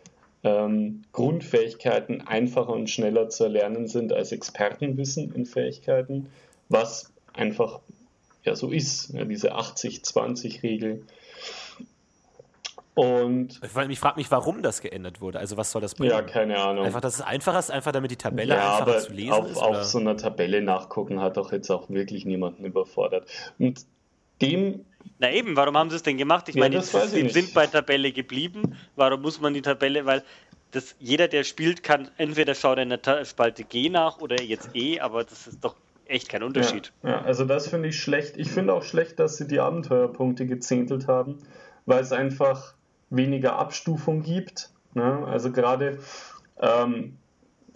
ähm, 0.42 1.02
Grundfähigkeiten 1.12 2.22
einfacher 2.22 2.70
und 2.70 2.88
schneller 2.88 3.28
zu 3.28 3.44
erlernen 3.44 3.86
sind 3.86 4.12
als 4.12 4.32
Expertenwissen 4.32 5.34
in 5.34 5.46
Fähigkeiten, 5.46 6.28
was 6.68 7.12
einfach 7.32 7.80
ja 8.44 8.56
so 8.56 8.70
ist, 8.70 9.12
ja, 9.12 9.24
diese 9.24 9.54
80-20-Regel. 9.54 11.04
Und 12.94 13.60
ich 13.62 13.70
frage 13.70 14.16
mich, 14.16 14.30
warum 14.30 14.62
das 14.62 14.80
geändert 14.80 15.20
wurde. 15.20 15.38
Also 15.38 15.56
was 15.56 15.70
soll 15.70 15.80
das 15.80 15.94
bringen? 15.94 16.10
Ja, 16.10 16.22
keine 16.22 16.58
Ahnung. 16.58 16.84
Einfach, 16.84 17.00
dass 17.00 17.14
es 17.14 17.20
einfacher 17.20 17.58
ist, 17.58 17.70
einfach 17.70 17.92
damit 17.92 18.10
die 18.10 18.16
Tabelle 18.16 18.54
ja, 18.54 18.78
einfacher 18.78 18.98
zu 18.98 19.12
lesen 19.12 19.32
auf, 19.32 19.50
ist? 19.50 19.56
Auf 19.56 19.84
so 19.84 19.98
einer 19.98 20.16
Tabelle 20.16 20.60
nachgucken 20.60 21.20
hat 21.20 21.36
doch 21.36 21.52
jetzt 21.52 21.70
auch 21.70 21.88
wirklich 21.88 22.24
niemanden 22.24 22.64
überfordert. 22.64 23.26
Und 23.58 23.86
dem 24.42 24.84
na 25.18 25.30
eben, 25.30 25.54
warum 25.54 25.76
haben 25.76 25.90
sie 25.90 25.96
es 25.96 26.02
denn 26.02 26.16
gemacht? 26.16 26.48
Ich 26.48 26.54
ja, 26.54 26.60
meine, 26.60 26.80
sie 26.80 27.28
sind 27.28 27.52
bei 27.52 27.66
Tabelle 27.66 28.10
geblieben. 28.10 28.76
Warum 28.96 29.20
muss 29.20 29.38
man 29.38 29.52
die 29.52 29.60
Tabelle, 29.60 30.06
weil 30.06 30.22
das, 30.70 30.94
jeder, 30.98 31.28
der 31.28 31.44
spielt, 31.44 31.82
kann 31.82 32.08
entweder 32.16 32.54
schaut 32.54 32.78
in 32.78 32.88
der 32.88 33.24
Spalte 33.24 33.64
G 33.64 33.90
nach 33.90 34.18
oder 34.20 34.40
jetzt 34.42 34.70
E, 34.74 35.00
aber 35.00 35.24
das 35.24 35.46
ist 35.46 35.62
doch 35.62 35.76
echt 36.06 36.28
kein 36.28 36.42
Unterschied. 36.42 36.92
Ja, 37.02 37.10
ja 37.10 37.22
also 37.22 37.44
das 37.44 37.68
finde 37.68 37.88
ich 37.88 38.00
schlecht. 38.00 38.36
Ich 38.36 38.50
finde 38.50 38.72
auch 38.72 38.82
schlecht, 38.82 39.18
dass 39.18 39.36
sie 39.36 39.46
die 39.46 39.60
Abenteuerpunkte 39.60 40.46
gezähntelt 40.46 41.06
haben, 41.06 41.38
weil 41.86 42.02
es 42.02 42.12
einfach 42.12 42.74
weniger 43.10 43.58
Abstufung 43.58 44.22
gibt. 44.22 44.70
Ne? 44.94 45.24
Also 45.26 45.52
gerade 45.52 45.98
ähm, 46.60 47.18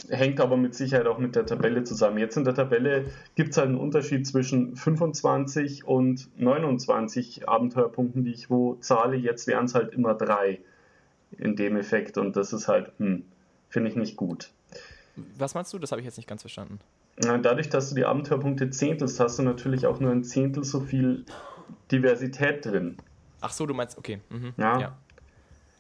hängt 0.09 0.41
aber 0.41 0.57
mit 0.57 0.75
Sicherheit 0.75 1.07
auch 1.07 1.19
mit 1.19 1.37
der 1.37 1.47
Tabelle 1.47 1.85
zusammen. 1.85 2.19
Jetzt 2.19 2.37
in 2.37 2.45
der 2.45 2.55
Tabelle 2.55 3.07
gibt 3.35 3.51
es 3.51 3.57
halt 3.57 3.69
einen 3.69 3.79
Unterschied 3.79 4.27
zwischen 4.27 4.77
25 4.77 5.87
und 5.87 6.29
29 6.41 7.49
Abenteuerpunkten, 7.49 8.25
die 8.25 8.33
ich 8.33 8.51
wo 8.51 8.75
zahle. 8.77 9.17
Jetzt 9.17 9.47
wären 9.47 9.67
es 9.67 9.75
halt 9.75 9.93
immer 9.93 10.15
drei 10.15 10.61
in 11.39 11.57
dem 11.57 11.77
Effekt 11.77 12.19
und 12.19 12.37
das 12.37 12.53
ist 12.53 12.69
halt, 12.69 12.93
hm, 12.99 13.25
finde 13.69 13.91
ich 13.91 13.97
nicht 13.97 14.17
gut. 14.17 14.51
Was 15.39 15.55
meinst 15.55 15.73
du? 15.73 15.79
Das 15.79 15.93
habe 15.93 16.01
ich 16.01 16.07
jetzt 16.07 16.17
nicht 16.17 16.29
ganz 16.29 16.43
verstanden. 16.43 16.81
Dadurch, 17.17 17.69
dass 17.69 17.91
du 17.91 17.95
die 17.95 18.05
Abenteuerpunkte 18.05 18.71
zehntelst, 18.71 19.21
hast 19.21 19.39
du 19.39 19.43
natürlich 19.43 19.87
auch 19.87 20.01
nur 20.01 20.11
ein 20.11 20.25
Zehntel 20.25 20.65
so 20.65 20.81
viel 20.81 21.25
Diversität 21.93 22.67
drin. 22.67 22.97
Ach 23.41 23.53
so, 23.53 23.67
du 23.67 23.75
meinst, 23.75 23.97
okay. 23.97 24.21
Mhm. 24.31 24.53
Ja. 24.57 24.81
ja. 24.81 24.97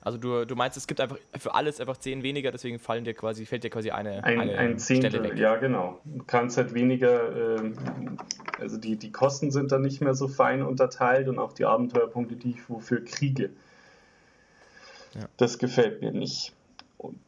Also 0.04 0.18
du, 0.18 0.44
du 0.44 0.54
meinst, 0.54 0.76
es 0.76 0.86
gibt 0.86 1.00
einfach 1.00 1.16
für 1.38 1.54
alles 1.54 1.80
einfach 1.80 1.96
10 1.96 2.22
weniger, 2.22 2.52
deswegen 2.52 2.78
fallen 2.78 3.04
dir 3.04 3.14
quasi, 3.14 3.46
fällt 3.46 3.64
dir 3.64 3.70
quasi 3.70 3.90
eine, 3.90 4.22
ein, 4.22 4.38
eine 4.38 4.58
ein 4.58 4.78
Zehntel, 4.78 5.10
Stelle 5.10 5.30
weg. 5.30 5.38
Ja, 5.38 5.56
genau. 5.56 5.98
Du 6.04 6.22
kannst 6.26 6.58
halt 6.58 6.74
weniger, 6.74 7.56
äh, 7.56 7.72
also 8.60 8.76
die, 8.76 8.96
die 8.96 9.10
Kosten 9.10 9.50
sind 9.50 9.72
dann 9.72 9.80
nicht 9.80 10.02
mehr 10.02 10.14
so 10.14 10.28
fein 10.28 10.62
unterteilt 10.62 11.26
und 11.28 11.38
auch 11.38 11.54
die 11.54 11.64
Abenteuerpunkte, 11.64 12.36
die 12.36 12.50
ich 12.50 12.68
wofür 12.68 13.02
kriege. 13.02 13.48
Ja. 15.14 15.22
Das 15.38 15.58
gefällt 15.58 16.02
mir 16.02 16.12
nicht. 16.12 16.52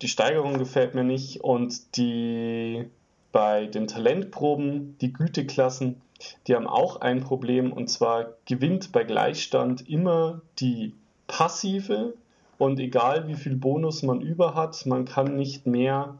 Die 0.03 0.09
Steigerung 0.09 0.59
gefällt 0.59 0.95
mir 0.95 1.05
nicht 1.05 1.41
und 1.41 1.97
die 1.97 2.85
bei 3.33 3.67
den 3.67 3.87
Talentproben, 3.87 4.99
die 5.01 5.15
Güteklassen, 5.15 6.01
die 6.47 6.55
haben 6.55 6.67
auch 6.67 7.01
ein 7.01 7.21
Problem 7.21 7.73
und 7.73 7.89
zwar 7.89 8.35
gewinnt 8.45 8.93
bei 8.93 9.05
Gleichstand 9.05 9.89
immer 9.89 10.43
die 10.59 10.95
passive 11.27 12.15
und 12.59 12.81
egal 12.81 13.29
wie 13.29 13.35
viel 13.35 13.57
Bonus 13.57 14.03
man 14.03 14.21
über 14.21 14.55
hat, 14.55 14.87
man 14.87 15.05
kann 15.05 15.37
nicht 15.37 15.67
mehr 15.67 16.19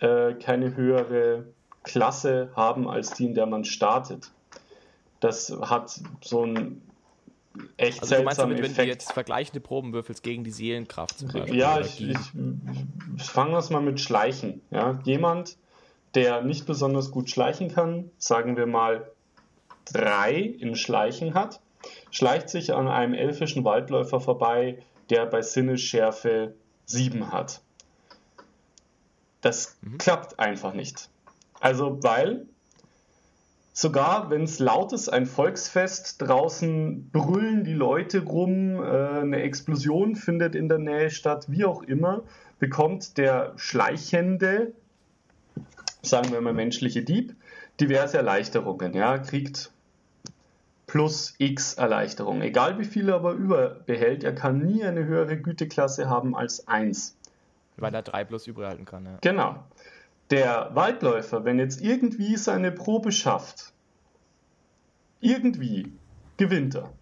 äh, 0.00 0.34
keine 0.34 0.76
höhere 0.76 1.46
Klasse 1.82 2.50
haben 2.54 2.88
als 2.88 3.10
die, 3.14 3.26
in 3.26 3.34
der 3.34 3.46
man 3.46 3.64
startet. 3.64 4.30
Das 5.20 5.54
hat 5.62 6.00
so 6.22 6.44
ein 6.44 6.82
echt 7.76 8.00
also 8.00 8.14
seltsamen 8.14 8.50
damit, 8.50 8.58
Effekt. 8.60 8.78
wenn 8.78 8.84
du 8.84 8.90
jetzt 8.90 9.12
vergleichende 9.12 9.60
Proben 9.60 9.92
würfelst 9.92 10.22
gegen 10.22 10.44
die 10.44 10.50
Seelenkraft 10.50 11.18
zum 11.18 11.28
Beispiel? 11.28 11.56
Ja, 11.56 11.80
ich, 11.80 12.00
ich, 12.00 12.18
ich 13.16 13.24
fange 13.24 13.52
das 13.52 13.70
mal 13.70 13.82
mit 13.82 14.00
Schleichen. 14.00 14.60
Ja? 14.70 14.98
Jemand, 15.04 15.56
der 16.14 16.42
nicht 16.42 16.66
besonders 16.66 17.10
gut 17.10 17.30
schleichen 17.30 17.68
kann, 17.68 18.10
sagen 18.18 18.56
wir 18.56 18.66
mal 18.66 19.10
drei 19.92 20.34
in 20.40 20.76
Schleichen 20.76 21.34
hat, 21.34 21.60
schleicht 22.10 22.48
sich 22.48 22.72
an 22.74 22.88
einem 22.88 23.14
elfischen 23.14 23.64
Waldläufer 23.64 24.20
vorbei, 24.20 24.78
der 25.10 25.26
bei 25.26 25.42
Sinnesschärfe 25.42 26.54
7 26.86 27.32
hat. 27.32 27.60
Das 29.40 29.76
mhm. 29.82 29.98
klappt 29.98 30.38
einfach 30.38 30.74
nicht. 30.74 31.08
Also, 31.60 32.02
weil 32.02 32.46
sogar 33.72 34.30
wenn 34.30 34.42
es 34.42 34.58
laut 34.58 34.92
ist, 34.92 35.08
ein 35.08 35.26
Volksfest, 35.26 36.20
draußen 36.22 37.10
brüllen 37.10 37.64
die 37.64 37.74
Leute 37.74 38.24
rum, 38.24 38.82
äh, 38.82 39.20
eine 39.20 39.42
Explosion 39.42 40.16
findet 40.16 40.54
in 40.54 40.68
der 40.68 40.78
Nähe 40.78 41.10
statt, 41.10 41.46
wie 41.48 41.64
auch 41.64 41.82
immer, 41.82 42.22
bekommt 42.58 43.16
der 43.16 43.54
Schleichende, 43.56 44.72
sagen 46.02 46.32
wir 46.32 46.40
mal 46.40 46.52
menschliche 46.52 47.02
Dieb, 47.02 47.34
diverse 47.80 48.18
Erleichterungen. 48.18 48.92
Ja, 48.94 49.18
kriegt 49.18 49.72
plus 50.90 51.34
x 51.38 51.74
Erleichterung. 51.74 52.42
Egal 52.42 52.80
wie 52.80 52.84
viel 52.84 53.10
er 53.10 53.14
aber 53.14 53.32
überbehält, 53.32 54.24
er 54.24 54.34
kann 54.34 54.58
nie 54.58 54.82
eine 54.82 55.04
höhere 55.04 55.36
Güteklasse 55.36 56.10
haben 56.10 56.34
als 56.34 56.66
1. 56.66 57.16
Weil 57.76 57.94
er 57.94 58.02
3 58.02 58.24
plus 58.24 58.48
überhalten 58.48 58.86
kann. 58.86 59.04
Ja. 59.04 59.18
Genau. 59.20 59.54
Der 60.30 60.70
Waldläufer, 60.74 61.44
wenn 61.44 61.60
jetzt 61.60 61.80
irgendwie 61.80 62.36
seine 62.36 62.72
Probe 62.72 63.12
schafft, 63.12 63.72
irgendwie 65.20 65.92
gewinnt 66.38 66.74
er. 66.74 66.92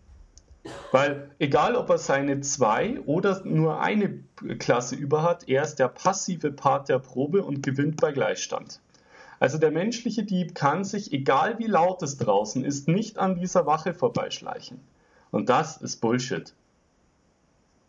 Weil 0.93 1.31
egal, 1.39 1.75
ob 1.75 1.89
er 1.89 1.97
seine 1.99 2.43
zwei 2.43 3.01
oder 3.01 3.43
nur 3.45 3.81
eine 3.81 4.19
Klasse 4.59 4.97
über 4.97 5.23
hat, 5.23 5.49
er 5.49 5.63
ist 5.63 5.77
der 5.77 5.89
passive 5.89 6.53
Part 6.53 6.91
der 6.91 6.99
Probe 6.99 7.43
und 7.43 7.63
gewinnt 7.63 8.03
bei 8.03 8.13
Gleichstand. 8.13 8.81
Also 9.41 9.59
der 9.59 9.71
menschliche 9.71 10.25
Dieb 10.25 10.55
kann 10.55 10.85
sich, 10.85 11.13
egal 11.13 11.59
wie 11.59 11.67
laut 11.67 12.03
es 12.03 12.19
draußen 12.19 12.65
ist, 12.65 12.89
nicht 12.89 13.19
an 13.19 13.37
dieser 13.37 13.67
Wache 13.67 13.95
vorbeischleichen. 13.95 14.81
Und 15.31 15.49
das 15.49 15.77
ist 15.77 16.01
Bullshit. 16.01 16.55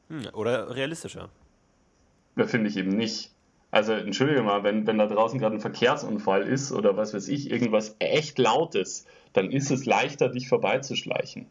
Hm, 0.10 0.28
oder 0.34 0.76
realistischer. 0.76 1.30
Das 2.36 2.52
finde 2.52 2.70
ich 2.70 2.78
eben 2.78 2.92
nicht. 2.92 3.32
Also 3.72 3.94
entschuldige 3.94 4.42
mal, 4.42 4.64
wenn, 4.64 4.88
wenn 4.88 4.98
da 4.98 5.06
draußen 5.06 5.40
gerade 5.40 5.56
ein 5.56 5.62
Verkehrsunfall 5.62 6.48
ist 6.48 6.72
oder 6.72 6.98
was 6.98 7.14
weiß 7.14 7.28
ich, 7.28 7.52
irgendwas 7.52 7.96
echt 8.00 8.40
Lautes, 8.40 9.06
dann 9.34 9.52
ist 9.52 9.70
es 9.70 9.86
leichter, 9.86 10.30
dich 10.30 10.48
vorbeizuschleichen. 10.48 11.46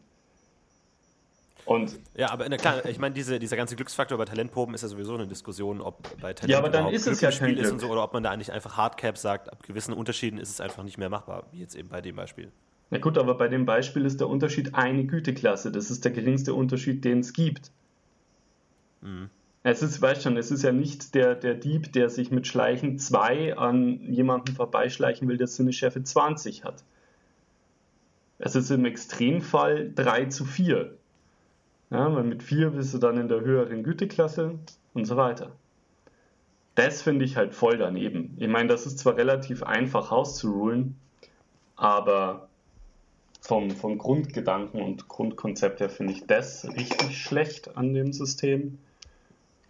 Und 1.69 1.99
ja, 2.17 2.31
aber 2.31 2.49
klar, 2.57 2.83
ich 2.85 2.97
meine, 2.97 3.13
diese, 3.13 3.37
dieser 3.37 3.55
ganze 3.55 3.75
Glücksfaktor 3.75 4.17
bei 4.17 4.25
Talentproben 4.25 4.73
ist 4.73 4.81
ja 4.81 4.87
sowieso 4.87 5.13
eine 5.13 5.27
Diskussion, 5.27 5.81
ob 5.81 6.01
bei 6.19 6.33
Talent 6.33 6.49
ja, 6.49 6.57
aber 6.57 6.69
dann 6.69 6.87
ist 6.87 7.05
es 7.05 7.21
ja 7.21 7.29
kein 7.29 7.53
Glück. 7.53 7.63
ist 7.63 7.71
und 7.71 7.77
so, 7.77 7.89
oder 7.89 8.03
ob 8.03 8.11
man 8.11 8.23
da 8.23 8.31
eigentlich 8.31 8.51
einfach 8.51 8.75
Hardcap 8.75 9.19
sagt, 9.19 9.51
ab 9.51 9.61
gewissen 9.61 9.93
Unterschieden 9.93 10.39
ist 10.39 10.49
es 10.49 10.61
einfach 10.61 10.81
nicht 10.81 10.97
mehr 10.97 11.09
machbar, 11.09 11.45
wie 11.51 11.59
jetzt 11.59 11.75
eben 11.75 11.89
bei 11.89 12.01
dem 12.01 12.15
Beispiel. 12.15 12.51
Na 12.89 12.97
gut, 12.97 13.19
aber 13.19 13.35
bei 13.35 13.47
dem 13.49 13.67
Beispiel 13.67 14.03
ist 14.05 14.19
der 14.19 14.29
Unterschied 14.29 14.73
eine 14.73 15.05
Güteklasse. 15.05 15.71
Das 15.71 15.91
ist 15.91 16.03
der 16.03 16.11
geringste 16.11 16.55
Unterschied, 16.55 17.05
den 17.05 17.19
es 17.19 17.33
gibt. 17.33 17.69
Mhm. 19.01 19.29
Es 19.61 19.83
ist, 19.83 20.01
weißt 20.01 20.23
schon, 20.23 20.37
es 20.37 20.49
ist 20.49 20.63
ja 20.63 20.71
nicht 20.71 21.13
der, 21.13 21.35
der 21.35 21.53
Dieb, 21.53 21.93
der 21.93 22.09
sich 22.09 22.31
mit 22.31 22.47
Schleichen 22.47 22.97
2 22.97 23.57
an 23.57 24.11
jemanden 24.11 24.55
vorbeischleichen 24.55 25.27
will, 25.27 25.37
der 25.37 25.45
Sinneschärfe 25.45 26.01
20 26.01 26.63
hat. 26.63 26.83
Es 28.39 28.55
ist 28.55 28.71
im 28.71 28.85
Extremfall 28.85 29.91
3 29.93 30.25
zu 30.25 30.45
4. 30.45 30.97
Ja, 31.91 32.13
weil 32.13 32.23
mit 32.23 32.43
4 32.43 32.71
bist 32.71 32.93
du 32.93 32.97
dann 32.99 33.17
in 33.17 33.27
der 33.27 33.41
höheren 33.41 33.83
Güteklasse 33.83 34.59
und 34.93 35.05
so 35.05 35.17
weiter. 35.17 35.51
Das 36.75 37.01
finde 37.01 37.25
ich 37.25 37.35
halt 37.35 37.53
voll 37.53 37.77
daneben. 37.77 38.35
Ich 38.37 38.47
meine, 38.47 38.69
das 38.69 38.85
ist 38.85 38.99
zwar 38.99 39.17
relativ 39.17 39.63
einfach 39.63 40.11
auszurulen, 40.11 40.95
aber 41.75 42.47
vom, 43.41 43.71
vom 43.71 43.97
Grundgedanken 43.97 44.81
und 44.81 45.07
Grundkonzept 45.07 45.79
her 45.79 45.89
finde 45.89 46.13
ich 46.13 46.27
das 46.27 46.65
richtig 46.65 47.17
schlecht 47.21 47.75
an 47.75 47.93
dem 47.93 48.13
System. 48.13 48.77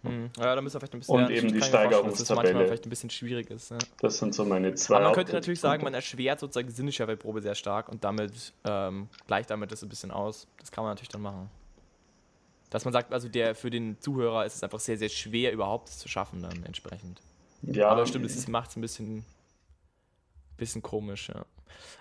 Hm. 0.02 0.30
Ja, 0.38 0.54
da 0.54 0.60
müssen 0.60 0.74
wir 0.74 0.80
vielleicht 0.80 0.94
ein 0.94 1.00
bisschen 1.00 1.14
Und 1.14 1.30
eben 1.30 1.52
die 1.52 1.62
Steigerungstabelle. 1.62 2.16
Das 2.16 2.30
manchmal 2.30 2.66
vielleicht 2.66 2.86
ein 2.86 2.90
bisschen 2.90 3.10
schwierig 3.10 3.50
ist. 3.50 3.70
Ja. 3.70 3.78
Das 4.00 4.18
sind 4.18 4.34
so 4.34 4.44
meine 4.44 4.74
zwei. 4.74 4.96
Aber 4.96 5.06
man 5.06 5.14
könnte 5.14 5.32
natürlich 5.32 5.60
sagen, 5.60 5.84
man 5.84 5.94
erschwert 5.94 6.40
sozusagen 6.40 6.68
die 6.68 6.74
Sinneschärfeprobe 6.74 7.42
sehr 7.42 7.54
stark 7.54 7.88
und 7.88 8.02
damit 8.02 8.52
ähm, 8.64 9.08
gleicht 9.26 9.50
damit 9.50 9.72
das 9.72 9.82
ein 9.82 9.88
bisschen 9.88 10.10
aus. 10.10 10.46
Das 10.58 10.70
kann 10.70 10.84
man 10.84 10.92
natürlich 10.92 11.10
dann 11.10 11.22
machen. 11.22 11.50
Dass 12.70 12.84
man 12.84 12.92
sagt, 12.92 13.12
also 13.12 13.28
der 13.28 13.54
für 13.54 13.70
den 13.70 14.00
Zuhörer 14.00 14.46
ist 14.46 14.54
es 14.54 14.62
einfach 14.62 14.80
sehr, 14.80 14.96
sehr 14.96 15.08
schwer, 15.08 15.52
überhaupt 15.52 15.88
zu 15.88 16.08
schaffen 16.08 16.42
dann 16.42 16.64
entsprechend. 16.64 17.20
Ja. 17.62 17.88
Aber 17.88 18.06
stimmt, 18.06 18.26
es 18.26 18.48
macht 18.48 18.70
es 18.70 18.76
ein 18.76 18.80
bisschen, 18.80 19.24
bisschen 20.56 20.82
komisch, 20.82 21.28
ja. 21.28 21.44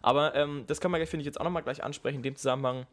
Aber 0.01 0.35
ähm, 0.35 0.63
das 0.67 0.79
kann 0.79 0.91
man, 0.91 1.05
finde 1.05 1.21
ich, 1.21 1.25
jetzt 1.25 1.39
auch 1.39 1.43
nochmal 1.43 1.63
gleich 1.63 1.83
ansprechen, 1.83 2.17
in 2.17 2.23
dem 2.23 2.35
Zusammenhang. 2.35 2.85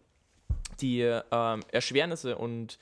Die 0.81 1.01
ähm, 1.01 1.63
Erschwernisse 1.71 2.37
und 2.37 2.79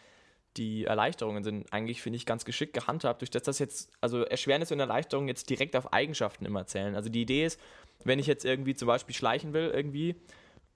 die 0.56 0.84
Erleichterungen 0.84 1.42
sind 1.42 1.72
eigentlich, 1.72 2.00
finde 2.00 2.16
ich, 2.16 2.26
ganz 2.26 2.44
geschickt 2.44 2.74
gehandhabt, 2.74 3.22
durch 3.22 3.30
das 3.30 3.42
das 3.42 3.58
jetzt, 3.58 3.90
also 4.00 4.22
Erschwernisse 4.22 4.74
und 4.74 4.80
Erleichterungen 4.80 5.28
jetzt 5.28 5.50
direkt 5.50 5.74
auf 5.74 5.92
Eigenschaften 5.92 6.46
immer 6.46 6.66
zählen. 6.66 6.94
Also 6.94 7.08
die 7.08 7.22
Idee 7.22 7.44
ist, 7.44 7.60
wenn 8.04 8.18
ich 8.18 8.26
jetzt 8.26 8.44
irgendwie 8.44 8.74
zum 8.74 8.86
Beispiel 8.86 9.14
schleichen 9.14 9.52
will, 9.52 9.70
irgendwie, 9.74 10.14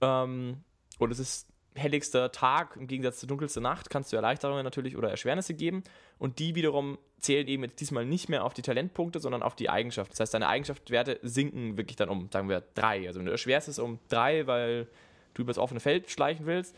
ähm, 0.01 0.63
und 0.97 1.11
es 1.11 1.19
ist 1.19 1.47
helligster 1.75 2.31
Tag 2.31 2.75
im 2.75 2.87
Gegensatz 2.87 3.19
zur 3.19 3.27
dunkelsten 3.27 3.63
Nacht, 3.63 3.89
kannst 3.89 4.11
du 4.11 4.15
Erleichterungen 4.15 4.63
natürlich 4.63 4.97
oder 4.97 5.09
Erschwernisse 5.09 5.53
geben 5.53 5.83
und 6.17 6.39
die 6.39 6.55
wiederum 6.55 6.97
zählen 7.19 7.47
eben 7.47 7.63
jetzt 7.63 7.79
diesmal 7.79 8.05
nicht 8.05 8.29
mehr 8.29 8.43
auf 8.43 8.53
die 8.53 8.61
Talentpunkte, 8.61 9.19
sondern 9.19 9.43
auf 9.43 9.55
die 9.55 9.69
Eigenschaften. 9.69 10.11
Das 10.11 10.21
heißt, 10.21 10.33
deine 10.33 10.47
Eigenschaftswerte 10.47 11.19
sinken 11.21 11.77
wirklich 11.77 11.97
dann 11.97 12.09
um, 12.09 12.29
sagen 12.31 12.49
wir, 12.49 12.63
drei. 12.73 13.07
Also 13.07 13.19
wenn 13.19 13.25
du 13.25 13.31
erschwerst 13.31 13.67
es 13.67 13.79
um 13.79 13.99
drei, 14.09 14.47
weil 14.47 14.87
du 15.33 15.41
übers 15.41 15.57
offene 15.57 15.79
Feld 15.79 16.09
schleichen 16.09 16.45
willst, 16.45 16.75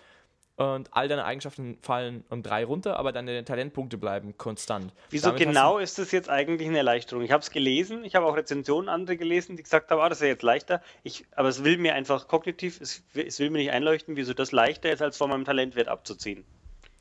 und 0.61 0.89
all 0.91 1.07
deine 1.07 1.25
Eigenschaften 1.25 1.77
fallen 1.81 2.23
um 2.29 2.43
drei 2.43 2.63
runter, 2.65 2.97
aber 2.97 3.11
deine 3.11 3.43
Talentpunkte 3.43 3.97
bleiben 3.97 4.37
konstant. 4.37 4.93
Wieso 5.09 5.27
Damit 5.27 5.47
genau 5.47 5.77
ist 5.79 5.97
das 5.97 6.11
jetzt 6.11 6.29
eigentlich 6.29 6.67
eine 6.67 6.77
Erleichterung? 6.77 7.23
Ich 7.23 7.31
habe 7.31 7.41
es 7.41 7.51
gelesen, 7.51 8.03
ich 8.03 8.15
habe 8.15 8.25
auch 8.25 8.35
Rezensionen 8.35 8.89
andere 8.89 9.17
gelesen, 9.17 9.57
die 9.57 9.63
gesagt 9.63 9.89
haben, 9.89 9.99
ah, 9.99 10.09
das 10.09 10.19
ist 10.19 10.23
ja 10.23 10.27
jetzt 10.27 10.43
leichter. 10.43 10.81
Ich, 11.03 11.25
aber 11.35 11.49
es 11.49 11.63
will 11.63 11.77
mir 11.77 11.95
einfach 11.95 12.27
kognitiv, 12.27 12.79
es, 12.79 13.03
es 13.13 13.39
will 13.39 13.49
mir 13.49 13.57
nicht 13.57 13.71
einleuchten, 13.71 14.15
wieso 14.15 14.33
das 14.33 14.51
leichter 14.51 14.91
ist, 14.91 15.01
als 15.01 15.17
von 15.17 15.29
meinem 15.29 15.45
Talentwert 15.45 15.87
abzuziehen. 15.87 16.45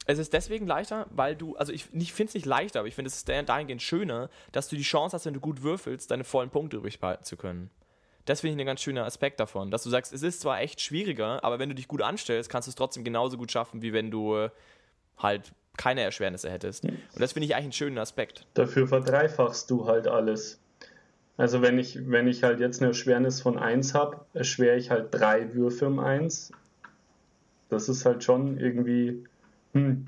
Es 0.07 0.19
ist 0.19 0.33
deswegen 0.33 0.67
leichter, 0.67 1.07
weil 1.11 1.37
du, 1.37 1.57
also 1.57 1.73
ich, 1.73 1.87
ich 1.93 2.13
finde 2.13 2.31
es 2.31 2.35
nicht 2.35 2.47
leichter, 2.47 2.81
aber 2.81 2.89
ich 2.89 2.95
finde 2.95 3.11
es 3.11 3.25
dahingehend 3.25 3.83
schöner, 3.83 4.31
dass 4.53 4.69
du 4.69 4.77
die 4.77 4.83
Chance 4.83 5.15
hast, 5.15 5.27
wenn 5.27 5.35
du 5.35 5.41
gut 5.41 5.63
würfelst, 5.63 6.11
deine 6.11 6.25
vollen 6.25 6.51
Punkte 6.51 6.79
übrig 6.79 6.99
behalten 6.99 7.25
zu 7.25 7.37
können. 7.37 7.71
Das 8.31 8.43
finde 8.43 8.55
ich 8.55 8.61
ein 8.61 8.67
ganz 8.67 8.81
schöner 8.81 9.07
Aspekt 9.07 9.41
davon, 9.41 9.73
dass 9.73 9.83
du 9.83 9.91
sagst, 9.91 10.13
es 10.13 10.23
ist 10.23 10.41
zwar 10.41 10.61
echt 10.61 10.81
schwieriger, 10.81 11.43
aber 11.43 11.59
wenn 11.59 11.69
du 11.69 11.75
dich 11.75 11.89
gut 11.89 12.01
anstellst, 12.01 12.49
kannst 12.49 12.69
du 12.69 12.71
es 12.71 12.77
trotzdem 12.77 13.03
genauso 13.03 13.37
gut 13.37 13.51
schaffen, 13.51 13.83
wie 13.83 13.93
wenn 13.93 14.13
du 14.13 14.37
äh, 14.37 14.51
halt 15.19 15.51
keine 15.77 16.03
Erschwernisse 16.03 16.49
hättest. 16.49 16.85
Und 16.85 17.01
das 17.17 17.33
finde 17.33 17.47
ich 17.47 17.57
eigentlich 17.57 17.65
einen 17.65 17.73
schönen 17.73 17.99
Aspekt. 17.99 18.47
Dafür 18.55 18.87
verdreifachst 18.87 19.69
du 19.69 19.89
halt 19.89 20.07
alles. 20.07 20.61
Also 21.39 21.61
wenn 21.61 21.77
ich, 21.77 22.09
wenn 22.09 22.29
ich 22.29 22.45
halt 22.45 22.61
jetzt 22.61 22.81
eine 22.81 22.91
Erschwernis 22.91 23.41
von 23.41 23.59
1 23.59 23.95
habe, 23.95 24.25
erschwere 24.33 24.77
ich 24.77 24.91
halt 24.91 25.09
drei 25.11 25.53
Würfe 25.55 25.89
um 25.89 25.99
1. 25.99 26.53
Das 27.69 27.89
ist 27.89 28.05
halt 28.05 28.23
schon 28.23 28.61
irgendwie. 28.61 29.25
Hm. 29.73 30.07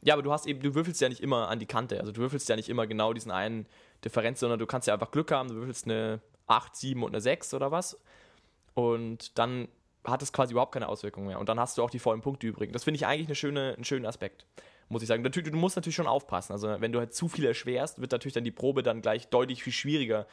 Ja, 0.00 0.14
aber 0.14 0.22
du 0.22 0.30
hast 0.30 0.46
eben, 0.46 0.60
du 0.60 0.76
würfelst 0.76 1.00
ja 1.00 1.08
nicht 1.08 1.22
immer 1.22 1.48
an 1.48 1.58
die 1.58 1.66
Kante. 1.66 1.98
Also 1.98 2.12
du 2.12 2.20
würfelst 2.20 2.48
ja 2.48 2.54
nicht 2.54 2.68
immer 2.68 2.86
genau 2.86 3.12
diesen 3.12 3.32
einen 3.32 3.66
Differenz, 4.04 4.38
sondern 4.38 4.60
du 4.60 4.66
kannst 4.66 4.86
ja 4.86 4.94
einfach 4.94 5.10
Glück 5.10 5.32
haben, 5.32 5.48
du 5.48 5.56
würfelst 5.56 5.86
eine 5.86 6.20
8, 6.46 6.76
7 6.76 7.02
und 7.02 7.10
eine 7.10 7.20
6 7.20 7.54
oder 7.54 7.70
was. 7.70 8.00
Und 8.74 9.38
dann 9.38 9.68
hat 10.04 10.22
es 10.22 10.32
quasi 10.32 10.52
überhaupt 10.52 10.72
keine 10.72 10.88
Auswirkungen 10.88 11.26
mehr. 11.26 11.40
Und 11.40 11.48
dann 11.48 11.58
hast 11.58 11.78
du 11.78 11.82
auch 11.82 11.90
die 11.90 11.98
vollen 11.98 12.20
Punkte 12.20 12.46
übrig. 12.46 12.72
Das 12.72 12.84
finde 12.84 12.96
ich 12.96 13.06
eigentlich 13.06 13.28
eine 13.28 13.34
schöne, 13.34 13.74
einen 13.74 13.84
schönen 13.84 14.06
Aspekt, 14.06 14.46
muss 14.88 15.02
ich 15.02 15.08
sagen. 15.08 15.22
Du, 15.22 15.30
du 15.30 15.56
musst 15.56 15.76
natürlich 15.76 15.96
schon 15.96 16.06
aufpassen. 16.06 16.52
Also 16.52 16.80
wenn 16.80 16.92
du 16.92 16.98
halt 16.98 17.14
zu 17.14 17.28
viel 17.28 17.44
erschwerst, 17.44 18.00
wird 18.00 18.12
natürlich 18.12 18.34
dann 18.34 18.44
die 18.44 18.52
Probe 18.52 18.82
dann 18.82 19.02
gleich 19.02 19.28
deutlich 19.28 19.62
viel 19.62 19.72
schwieriger, 19.72 20.26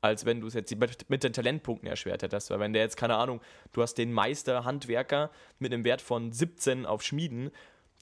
als 0.00 0.24
wenn 0.24 0.40
du 0.40 0.46
es 0.46 0.54
jetzt 0.54 0.74
mit, 0.76 1.08
mit 1.10 1.24
den 1.24 1.32
Talentpunkten 1.32 1.88
erschwert 1.88 2.22
hättest. 2.22 2.50
Weil 2.50 2.60
wenn 2.60 2.72
der 2.72 2.82
jetzt, 2.82 2.96
keine 2.96 3.16
Ahnung, 3.16 3.40
du 3.72 3.82
hast 3.82 3.94
den 3.94 4.12
Meister 4.12 4.64
Handwerker 4.64 5.30
mit 5.58 5.72
einem 5.72 5.84
Wert 5.84 6.02
von 6.02 6.32
17 6.32 6.86
auf 6.86 7.02
Schmieden, 7.02 7.50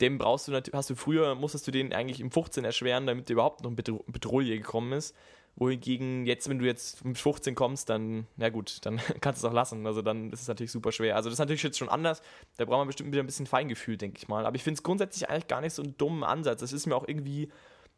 dem 0.01 0.19
brauchst 0.19 0.49
du 0.49 0.53
natürlich, 0.53 0.77
hast 0.77 0.91
du 0.91 0.97
früher, 0.97 1.35
musstest 1.37 1.67
du 1.69 1.71
den 1.71 1.93
eigentlich 1.93 2.21
im 2.21 2.31
15 2.31 2.65
erschweren, 2.65 3.07
damit 3.07 3.29
der 3.29 3.35
überhaupt 3.35 3.63
noch 3.63 3.71
ein 3.71 3.77
Petrouille 3.77 4.57
gekommen 4.57 4.93
ist. 4.93 5.15
Wohingegen 5.57 6.27
jetzt, 6.27 6.49
wenn 6.49 6.59
du 6.59 6.65
jetzt 6.65 7.05
mit 7.05 7.17
15 7.17 7.55
kommst, 7.55 7.89
dann, 7.89 8.27
na 8.37 8.49
gut, 8.49 8.79
dann 8.83 8.99
kannst 9.21 9.43
du 9.43 9.47
es 9.47 9.51
auch 9.51 9.55
lassen. 9.55 9.87
Also 9.87 10.03
dann 10.03 10.31
ist 10.33 10.43
es 10.43 10.49
natürlich 10.49 10.73
super 10.73 10.93
schwer. 10.93 11.17
Also 11.17 11.29
das 11.29 11.35
ist 11.35 11.39
natürlich 11.39 11.63
jetzt 11.63 11.79
schon 11.79 11.89
anders. 11.89 12.23
Da 12.57 12.65
braucht 12.65 12.79
man 12.79 12.87
bestimmt 12.87 13.13
wieder 13.13 13.23
ein 13.23 13.27
bisschen 13.27 13.47
Feingefühl, 13.47 13.97
denke 13.97 14.19
ich 14.19 14.29
mal. 14.29 14.47
Aber 14.47 14.57
ich 14.57 14.63
finde 14.63 14.79
es 14.79 14.83
grundsätzlich 14.83 15.29
eigentlich 15.31 15.47
gar 15.47 15.61
nicht 15.61 15.75
so 15.75 15.83
einen 15.83 15.97
dummen 15.97 16.25
Ansatz. 16.25 16.63
Es 16.63 16.73
ist 16.73 16.87
mir 16.87 16.97
auch 16.97 17.07
irgendwie, 17.07 17.51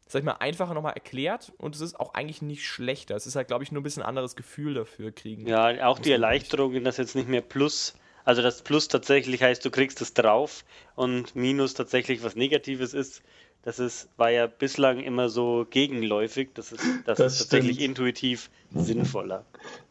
sag 0.07 0.19
ich 0.19 0.25
mal, 0.25 0.33
einfacher 0.33 0.73
nochmal 0.73 0.93
erklärt 0.93 1.53
und 1.57 1.75
es 1.75 1.81
ist 1.81 1.99
auch 1.99 2.13
eigentlich 2.13 2.41
nicht 2.41 2.65
schlechter. 2.65 3.15
Es 3.15 3.25
ist 3.25 3.35
halt, 3.35 3.47
glaube 3.47 3.63
ich, 3.63 3.71
nur 3.71 3.81
ein 3.81 3.83
bisschen 3.83 4.03
anderes 4.03 4.35
Gefühl 4.35 4.75
dafür 4.75 5.11
kriegen. 5.11 5.47
Ja, 5.47 5.87
auch 5.87 5.99
die 5.99 6.11
Erleichterung, 6.11 6.83
dass 6.83 6.97
jetzt 6.97 7.15
nicht 7.15 7.27
mehr 7.27 7.41
Plus 7.41 7.95
also 8.27 8.41
das 8.41 8.61
Plus 8.61 8.89
tatsächlich 8.89 9.41
heißt, 9.41 9.63
du 9.63 9.71
kriegst 9.71 10.01
es 10.01 10.13
drauf 10.13 10.65
und 10.95 11.37
Minus 11.37 11.75
tatsächlich 11.75 12.23
was 12.23 12.35
Negatives 12.35 12.93
ist. 12.93 13.23
Das 13.67 13.79
ist, 13.79 14.07
war 14.15 14.29
ja 14.29 14.47
bislang 14.47 15.01
immer 15.01 15.27
so 15.27 15.67
gegenläufig. 15.69 16.51
Das 16.53 16.71
ist, 16.71 16.85
das, 17.03 17.17
das 17.17 17.33
ist 17.33 17.39
tatsächlich 17.39 17.81
intuitiv 17.81 18.49
sinnvoller. 18.73 19.43